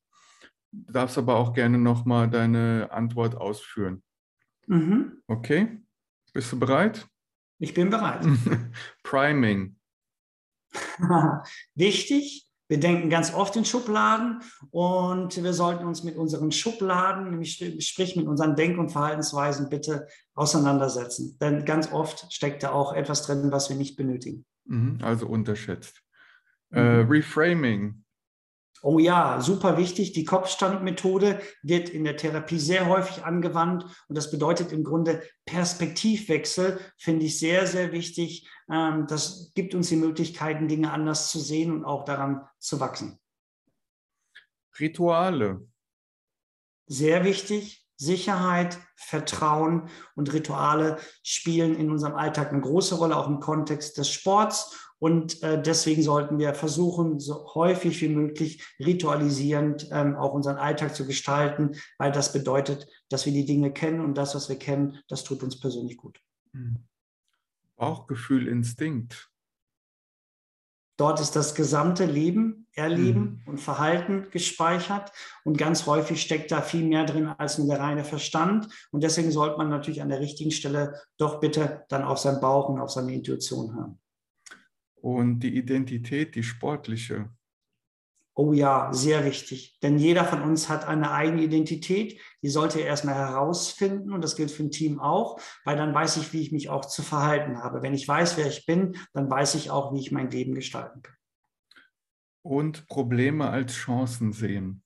Du 0.72 0.92
darfst 0.92 1.16
aber 1.16 1.36
auch 1.36 1.54
gerne 1.54 1.78
nochmal 1.78 2.28
deine 2.28 2.88
Antwort 2.90 3.36
ausführen. 3.36 4.02
Mhm. 4.66 5.22
Okay, 5.26 5.80
bist 6.32 6.52
du 6.52 6.58
bereit? 6.58 7.08
Ich 7.58 7.74
bin 7.74 7.88
bereit. 7.88 8.26
Priming. 9.02 9.76
Wichtig, 11.74 12.47
wir 12.68 12.78
denken 12.78 13.08
ganz 13.08 13.32
oft 13.34 13.56
in 13.56 13.64
Schubladen 13.64 14.42
und 14.70 15.42
wir 15.42 15.52
sollten 15.54 15.86
uns 15.86 16.04
mit 16.04 16.16
unseren 16.16 16.52
Schubladen, 16.52 17.30
nämlich 17.30 17.56
sprich 17.80 18.14
mit 18.14 18.26
unseren 18.26 18.56
Denk- 18.56 18.78
und 18.78 18.90
Verhaltensweisen 18.90 19.70
bitte 19.70 20.06
auseinandersetzen. 20.34 21.38
Denn 21.40 21.64
ganz 21.64 21.90
oft 21.90 22.32
steckt 22.32 22.62
da 22.62 22.70
auch 22.72 22.92
etwas 22.92 23.22
drin, 23.22 23.50
was 23.50 23.70
wir 23.70 23.76
nicht 23.76 23.96
benötigen. 23.96 24.44
Mhm, 24.66 24.98
also 25.02 25.26
unterschätzt. 25.26 26.02
Mhm. 26.70 26.78
Äh, 26.78 27.00
Reframing. 27.08 28.04
Oh 28.82 28.98
ja, 28.98 29.40
super 29.40 29.76
wichtig. 29.76 30.12
Die 30.12 30.24
Kopfstandmethode 30.24 31.40
wird 31.62 31.88
in 31.88 32.04
der 32.04 32.16
Therapie 32.16 32.58
sehr 32.58 32.86
häufig 32.86 33.24
angewandt 33.24 33.84
und 34.08 34.16
das 34.16 34.30
bedeutet 34.30 34.72
im 34.72 34.84
Grunde 34.84 35.22
Perspektivwechsel, 35.46 36.78
finde 36.96 37.26
ich 37.26 37.38
sehr, 37.38 37.66
sehr 37.66 37.92
wichtig. 37.92 38.48
Ähm, 38.70 39.06
das 39.08 39.52
gibt 39.54 39.74
uns 39.74 39.88
die 39.88 39.96
Möglichkeiten, 39.96 40.68
Dinge 40.68 40.92
anders 40.92 41.30
zu 41.30 41.40
sehen 41.40 41.72
und 41.72 41.84
auch 41.84 42.04
daran 42.04 42.46
zu 42.58 42.78
wachsen. 42.80 43.18
Rituale. 44.78 45.66
Sehr 46.86 47.24
wichtig. 47.24 47.87
Sicherheit, 47.98 48.78
Vertrauen 48.96 49.88
und 50.14 50.32
Rituale 50.32 50.96
spielen 51.22 51.74
in 51.74 51.90
unserem 51.90 52.14
Alltag 52.14 52.52
eine 52.52 52.62
große 52.62 52.94
Rolle, 52.94 53.16
auch 53.16 53.28
im 53.28 53.40
Kontext 53.40 53.98
des 53.98 54.10
Sports 54.10 54.88
und 54.98 55.42
äh, 55.42 55.62
deswegen 55.62 56.02
sollten 56.02 56.38
wir 56.38 56.54
versuchen, 56.54 57.20
so 57.20 57.54
häufig 57.54 58.00
wie 58.00 58.08
möglich 58.08 58.64
ritualisierend 58.80 59.88
ähm, 59.92 60.16
auch 60.16 60.32
unseren 60.32 60.56
Alltag 60.56 60.94
zu 60.94 61.06
gestalten, 61.06 61.76
weil 61.98 62.10
das 62.10 62.32
bedeutet, 62.32 62.88
dass 63.08 63.24
wir 63.24 63.32
die 63.32 63.44
Dinge 63.44 63.72
kennen 63.72 64.00
und 64.00 64.14
das, 64.14 64.34
was 64.34 64.48
wir 64.48 64.58
kennen, 64.58 64.98
das 65.08 65.22
tut 65.22 65.42
uns 65.42 65.60
persönlich 65.60 65.96
gut. 65.96 66.20
Hm. 66.52 66.84
Bauchgefühl, 67.76 68.48
Instinkt. 68.48 69.30
Dort 70.98 71.20
ist 71.20 71.34
das 71.34 71.54
gesamte 71.54 72.04
Leben, 72.04 72.66
Erleben 72.74 73.40
mhm. 73.44 73.52
und 73.52 73.58
Verhalten 73.58 74.26
gespeichert 74.30 75.10
und 75.44 75.56
ganz 75.56 75.86
häufig 75.86 76.20
steckt 76.20 76.52
da 76.52 76.60
viel 76.60 76.84
mehr 76.84 77.06
drin 77.06 77.26
als 77.38 77.58
nur 77.58 77.66
der 77.66 77.80
reine 77.80 78.04
Verstand. 78.04 78.68
Und 78.92 79.02
deswegen 79.02 79.32
sollte 79.32 79.56
man 79.56 79.68
natürlich 79.68 80.02
an 80.02 80.10
der 80.10 80.20
richtigen 80.20 80.50
Stelle 80.50 81.00
doch 81.16 81.40
bitte 81.40 81.84
dann 81.88 82.04
auf 82.04 82.18
seinen 82.18 82.40
Bauch 82.40 82.68
und 82.68 82.78
auf 82.78 82.90
seine 82.90 83.14
Intuition 83.14 83.74
hören 83.74 83.98
und 85.00 85.40
die 85.40 85.56
Identität, 85.56 86.34
die 86.34 86.42
sportliche? 86.42 87.30
Oh 88.40 88.52
ja, 88.52 88.92
sehr 88.92 89.24
wichtig. 89.24 89.80
Denn 89.82 89.98
jeder 89.98 90.24
von 90.24 90.42
uns 90.42 90.68
hat 90.68 90.86
eine 90.86 91.10
eigene 91.10 91.42
Identität. 91.42 92.20
Die 92.40 92.48
sollte 92.48 92.78
er 92.78 92.86
erstmal 92.86 93.16
herausfinden 93.16 94.12
und 94.12 94.22
das 94.22 94.36
gilt 94.36 94.52
für 94.52 94.62
ein 94.62 94.70
Team 94.70 95.00
auch, 95.00 95.40
weil 95.64 95.76
dann 95.76 95.92
weiß 95.92 96.18
ich, 96.18 96.32
wie 96.32 96.40
ich 96.40 96.52
mich 96.52 96.68
auch 96.68 96.84
zu 96.84 97.02
verhalten 97.02 97.58
habe. 97.64 97.82
Wenn 97.82 97.94
ich 97.94 98.06
weiß, 98.06 98.36
wer 98.36 98.46
ich 98.46 98.64
bin, 98.64 98.96
dann 99.12 99.28
weiß 99.28 99.56
ich 99.56 99.72
auch, 99.72 99.92
wie 99.92 99.98
ich 99.98 100.12
mein 100.12 100.30
Leben 100.30 100.54
gestalten 100.54 101.02
kann. 101.02 101.16
Und 102.42 102.86
Probleme 102.86 103.50
als 103.50 103.72
Chancen 103.72 104.32
sehen. 104.32 104.84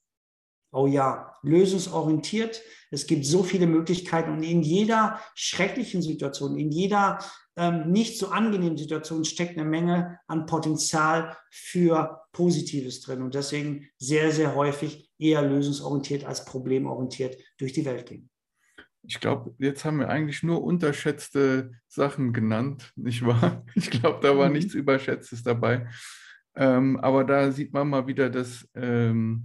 Oh 0.73 0.86
ja, 0.86 1.36
lösungsorientiert. 1.43 2.62
Es 2.90 3.07
gibt 3.07 3.27
so 3.27 3.43
viele 3.43 3.66
Möglichkeiten 3.66 4.32
und 4.32 4.43
in 4.43 4.62
jeder 4.62 5.20
schrecklichen 5.35 6.03
Situation, 6.03 6.59
in 6.59 6.70
jeder 6.70 7.19
ähm, 7.57 7.90
nicht 7.90 8.19
so 8.19 8.28
angenehmen 8.28 8.78
Situation 8.78 9.24
steckt 9.24 9.59
eine 9.59 9.69
Menge 9.69 10.19
an 10.27 10.47
Potenzial 10.47 11.36
für 11.51 12.23
Positives 12.32 13.03
drin 13.03 13.23
und 13.23 13.35
deswegen 13.35 13.89
sehr, 13.99 14.32
sehr 14.32 14.55
häufig 14.55 15.11
eher 15.19 15.43
lösungsorientiert 15.43 16.24
als 16.24 16.44
problemorientiert 16.47 17.36
durch 17.59 17.74
die 17.74 17.85
Welt 17.85 18.07
gehen. 18.07 18.31
Ich 19.05 19.20
glaube, 19.20 19.55
jetzt 19.59 19.85
haben 19.85 19.99
wir 19.99 20.09
eigentlich 20.09 20.43
nur 20.43 20.62
unterschätzte 20.62 21.73
Sachen 21.89 22.32
genannt, 22.32 22.93
nicht 22.97 23.27
wahr? 23.27 23.65
Ich 23.74 23.90
glaube, 23.90 24.20
da 24.23 24.36
war 24.39 24.49
mhm. 24.49 24.55
nichts 24.55 24.74
Überschätztes 24.74 25.43
dabei. 25.43 25.89
Ähm, 26.55 26.99
aber 27.01 27.24
da 27.24 27.51
sieht 27.51 27.73
man 27.73 27.89
mal 27.89 28.07
wieder, 28.07 28.31
dass 28.31 28.69
ähm, 28.74 29.44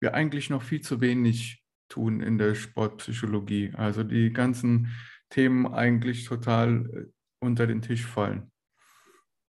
wir 0.00 0.14
eigentlich 0.14 0.50
noch 0.50 0.62
viel 0.62 0.80
zu 0.80 1.00
wenig 1.00 1.62
tun 1.88 2.20
in 2.20 2.38
der 2.38 2.54
Sportpsychologie. 2.54 3.72
Also 3.76 4.02
die 4.02 4.32
ganzen 4.32 4.94
Themen 5.28 5.66
eigentlich 5.66 6.24
total 6.24 6.86
äh, 6.86 7.12
unter 7.40 7.66
den 7.66 7.82
Tisch 7.82 8.04
fallen. 8.04 8.50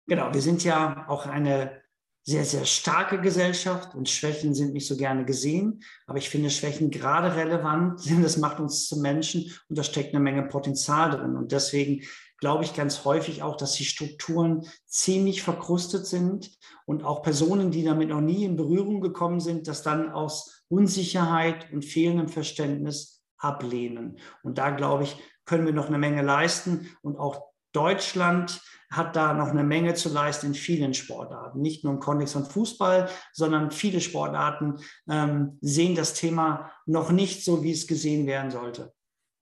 Genau, 0.07 0.33
wir 0.35 0.41
sind 0.41 0.65
ja 0.65 1.09
auch 1.09 1.27
eine 1.27 1.80
sehr, 2.23 2.45
sehr 2.45 2.65
starke 2.65 3.21
Gesellschaft 3.21 3.95
und 3.95 4.09
Schwächen 4.09 4.55
sind 4.55 4.73
nicht 4.73 4.87
so 4.87 4.97
gerne 4.97 5.25
gesehen. 5.25 5.83
Aber 6.07 6.19
ich 6.19 6.29
finde 6.29 6.51
Schwächen 6.51 6.91
gerade 6.91 7.35
relevant, 7.35 8.05
denn 8.09 8.23
das 8.23 8.37
macht 8.37 8.61
uns 8.61 8.89
zu 8.89 9.01
Menschen 9.01 9.53
und 9.69 9.79
da 9.79 9.83
steckt 9.83 10.15
eine 10.15 10.23
Menge 10.23 10.43
Potenzial 10.45 11.11
drin. 11.11 11.37
Und 11.37 11.53
deswegen 11.53 12.03
glaube 12.39 12.65
ich 12.65 12.75
ganz 12.75 13.05
häufig 13.05 13.43
auch, 13.43 13.57
dass 13.57 13.73
die 13.73 13.85
Strukturen 13.85 14.67
ziemlich 14.87 15.43
verkrustet 15.43 16.07
sind 16.07 16.51
und 16.87 17.05
auch 17.05 17.23
Personen, 17.23 17.71
die 17.71 17.85
damit 17.85 18.09
noch 18.09 18.21
nie 18.21 18.45
in 18.45 18.57
Berührung 18.57 19.01
gekommen 19.01 19.41
sind, 19.41 19.69
das 19.69 19.83
dann 19.83 20.11
aus 20.11 20.65
Unsicherheit 20.69 21.71
und 21.73 21.85
fehlendem 21.85 22.29
Verständnis 22.29 23.23
ablehnen. 23.39 24.19
Und 24.43 24.59
da 24.59 24.71
glaube 24.71 25.05
ich, 25.05 25.17
können 25.45 25.67
wir 25.67 25.73
noch 25.73 25.89
eine 25.89 25.99
Menge 25.99 26.23
leisten 26.23 26.89
und 27.03 27.19
auch 27.19 27.50
Deutschland 27.73 28.61
hat 28.91 29.15
da 29.15 29.33
noch 29.35 29.49
eine 29.49 29.63
Menge 29.63 29.95
zu 29.95 30.09
leisten 30.09 30.47
in 30.47 30.55
vielen 30.55 30.95
Sportarten, 30.95 31.61
nicht 31.61 31.85
nur 31.85 31.93
im 31.93 32.01
Kontext 32.01 32.35
von 32.35 32.45
Fußball, 32.45 33.09
sondern 33.33 33.71
viele 33.71 34.01
Sportarten 34.01 34.79
ähm, 35.09 35.59
sehen 35.61 35.95
das 35.95 36.15
Thema 36.15 36.73
noch 36.87 37.13
nicht 37.13 37.45
so, 37.45 37.63
wie 37.63 37.71
es 37.71 37.87
gesehen 37.87 38.27
werden 38.27 38.51
sollte. 38.51 38.93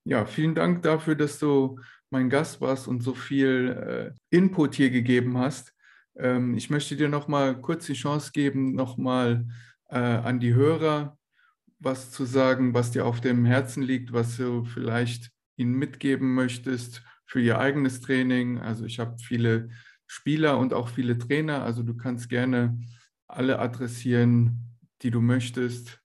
Ja, 0.05 0.25
vielen 0.25 0.53
Dank 0.53 0.83
dafür, 0.83 1.15
dass 1.15 1.39
du 1.39 1.79
mein 2.11 2.29
Gast 2.29 2.61
warst 2.61 2.87
und 2.87 3.01
so 3.01 3.13
viel 3.13 4.13
äh, 4.31 4.35
Input 4.35 4.75
hier 4.75 4.91
gegeben 4.91 5.37
hast. 5.37 5.73
Ähm, 6.15 6.55
ich 6.55 6.69
möchte 6.69 6.95
dir 6.95 7.09
noch 7.09 7.27
mal 7.27 7.59
kurz 7.59 7.87
die 7.87 7.93
Chance 7.93 8.31
geben, 8.31 8.75
noch 8.75 8.97
mal 8.97 9.47
äh, 9.89 9.97
an 9.97 10.39
die 10.39 10.53
Hörer 10.53 11.17
was 11.79 12.11
zu 12.11 12.25
sagen, 12.25 12.73
was 12.73 12.91
dir 12.91 13.05
auf 13.05 13.21
dem 13.21 13.45
Herzen 13.45 13.81
liegt, 13.81 14.11
was 14.11 14.37
du 14.37 14.65
vielleicht 14.65 15.31
ihnen 15.55 15.73
mitgeben 15.73 16.35
möchtest 16.35 17.01
für 17.29 17.39
ihr 17.39 17.59
eigenes 17.59 18.01
Training. 18.01 18.57
Also 18.57 18.85
ich 18.85 18.99
habe 18.99 19.15
viele 19.19 19.69
Spieler 20.07 20.57
und 20.57 20.73
auch 20.73 20.89
viele 20.89 21.17
Trainer. 21.19 21.63
Also 21.63 21.83
du 21.83 21.95
kannst 21.95 22.27
gerne 22.27 22.79
alle 23.27 23.59
adressieren, 23.59 24.75
die 25.03 25.11
du 25.11 25.21
möchtest. 25.21 25.99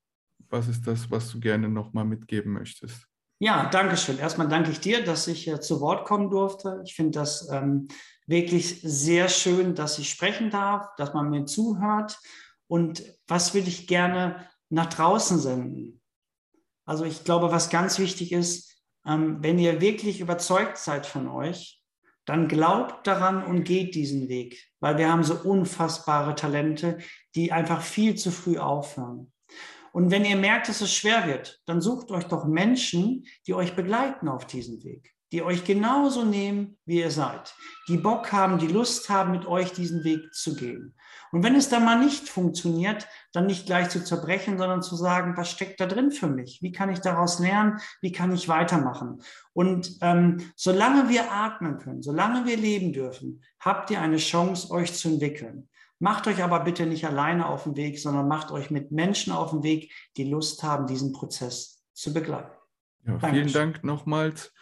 Was 0.50 0.68
ist 0.68 0.86
das, 0.86 1.10
was 1.10 1.30
du 1.30 1.40
gerne 1.40 1.70
nochmal 1.70 2.04
mitgeben 2.04 2.52
möchtest? 2.52 3.06
Ja, 3.40 3.70
danke 3.70 3.96
schön. 3.96 4.18
Erstmal 4.18 4.48
danke 4.48 4.70
ich 4.70 4.80
dir, 4.80 5.02
dass 5.02 5.26
ich 5.26 5.48
äh, 5.48 5.60
zu 5.60 5.80
Wort 5.80 6.06
kommen 6.06 6.28
durfte. 6.28 6.82
Ich 6.84 6.94
finde 6.94 7.18
das 7.18 7.48
ähm, 7.50 7.88
wirklich 8.26 8.82
sehr 8.82 9.30
schön, 9.30 9.74
dass 9.74 9.98
ich 9.98 10.10
sprechen 10.10 10.50
darf, 10.50 10.94
dass 10.98 11.14
man 11.14 11.30
mir 11.30 11.46
zuhört. 11.46 12.18
Und 12.66 13.02
was 13.26 13.54
würde 13.54 13.68
ich 13.68 13.86
gerne 13.86 14.46
nach 14.68 14.86
draußen 14.86 15.38
senden? 15.38 16.02
Also 16.84 17.04
ich 17.06 17.24
glaube, 17.24 17.50
was 17.50 17.70
ganz 17.70 17.98
wichtig 17.98 18.32
ist, 18.32 18.73
ähm, 19.06 19.38
wenn 19.40 19.58
ihr 19.58 19.80
wirklich 19.80 20.20
überzeugt 20.20 20.78
seid 20.78 21.06
von 21.06 21.28
euch, 21.28 21.80
dann 22.24 22.48
glaubt 22.48 23.06
daran 23.06 23.44
und 23.44 23.64
geht 23.64 23.94
diesen 23.94 24.28
Weg, 24.28 24.70
weil 24.80 24.96
wir 24.96 25.10
haben 25.10 25.24
so 25.24 25.34
unfassbare 25.34 26.34
Talente, 26.34 26.98
die 27.34 27.52
einfach 27.52 27.82
viel 27.82 28.14
zu 28.14 28.30
früh 28.30 28.58
aufhören. 28.58 29.30
Und 29.92 30.10
wenn 30.10 30.24
ihr 30.24 30.36
merkt, 30.36 30.68
dass 30.68 30.80
es 30.80 30.92
schwer 30.92 31.26
wird, 31.26 31.60
dann 31.66 31.80
sucht 31.80 32.10
euch 32.10 32.24
doch 32.24 32.46
Menschen, 32.46 33.26
die 33.46 33.54
euch 33.54 33.76
begleiten 33.76 34.28
auf 34.28 34.46
diesem 34.46 34.82
Weg, 34.82 35.13
die 35.34 35.42
euch 35.42 35.64
genauso 35.64 36.24
nehmen, 36.24 36.78
wie 36.86 37.00
ihr 37.00 37.10
seid, 37.10 37.56
die 37.88 37.96
Bock 37.96 38.30
haben, 38.30 38.58
die 38.58 38.68
Lust 38.68 39.08
haben, 39.08 39.32
mit 39.32 39.46
euch 39.46 39.72
diesen 39.72 40.04
Weg 40.04 40.32
zu 40.32 40.54
gehen. 40.54 40.94
Und 41.32 41.42
wenn 41.42 41.56
es 41.56 41.68
dann 41.68 41.84
mal 41.84 41.98
nicht 41.98 42.28
funktioniert, 42.28 43.08
dann 43.32 43.46
nicht 43.46 43.66
gleich 43.66 43.88
zu 43.88 44.04
zerbrechen, 44.04 44.58
sondern 44.58 44.80
zu 44.80 44.94
sagen, 44.94 45.36
was 45.36 45.50
steckt 45.50 45.80
da 45.80 45.86
drin 45.86 46.12
für 46.12 46.28
mich? 46.28 46.62
Wie 46.62 46.70
kann 46.70 46.88
ich 46.88 47.00
daraus 47.00 47.40
lernen? 47.40 47.80
Wie 48.00 48.12
kann 48.12 48.32
ich 48.32 48.48
weitermachen? 48.48 49.22
Und 49.52 49.98
ähm, 50.02 50.52
solange 50.54 51.08
wir 51.08 51.32
atmen 51.32 51.78
können, 51.78 52.04
solange 52.04 52.46
wir 52.46 52.56
leben 52.56 52.92
dürfen, 52.92 53.42
habt 53.58 53.90
ihr 53.90 54.00
eine 54.00 54.18
Chance, 54.18 54.70
euch 54.70 54.94
zu 54.94 55.08
entwickeln. 55.08 55.68
Macht 55.98 56.28
euch 56.28 56.44
aber 56.44 56.60
bitte 56.60 56.86
nicht 56.86 57.06
alleine 57.08 57.48
auf 57.48 57.64
den 57.64 57.74
Weg, 57.74 57.98
sondern 57.98 58.28
macht 58.28 58.52
euch 58.52 58.70
mit 58.70 58.92
Menschen 58.92 59.32
auf 59.32 59.50
den 59.50 59.64
Weg, 59.64 59.92
die 60.16 60.30
Lust 60.30 60.62
haben, 60.62 60.86
diesen 60.86 61.12
Prozess 61.12 61.82
zu 61.92 62.14
begleiten. 62.14 62.52
Ja, 63.04 63.18
vielen 63.18 63.52
Dank 63.52 63.82
nochmals. 63.82 64.52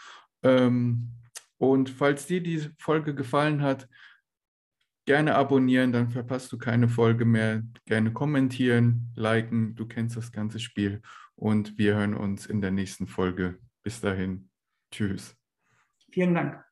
Ähm, 0.43 1.13
und 1.59 1.91
falls 1.91 2.27
dir 2.27 2.43
die 2.43 2.69
Folge 2.79 3.15
gefallen 3.15 3.63
hat, 3.63 3.89
gerne 5.05 5.35
abonnieren, 5.35 5.93
dann 5.93 6.11
verpasst 6.11 6.53
du 6.53 6.59
keine 6.59 6.89
Folge 6.89 7.25
mehr. 7.25 7.63
Gerne 7.87 8.13
kommentieren, 8.13 9.13
liken, 9.15 9.75
du 9.75 9.87
kennst 9.87 10.17
das 10.17 10.33
ganze 10.33 10.59
Spiel. 10.59 11.03
Und 11.35 11.79
wir 11.79 11.95
hören 11.95 12.15
uns 12.15 12.47
in 12.47 12.61
der 12.61 12.71
nächsten 12.71 13.07
Folge. 13.07 13.59
Bis 13.83 14.01
dahin. 14.01 14.51
Tschüss. 14.91 15.37
Vielen 16.11 16.35
Dank. 16.35 16.72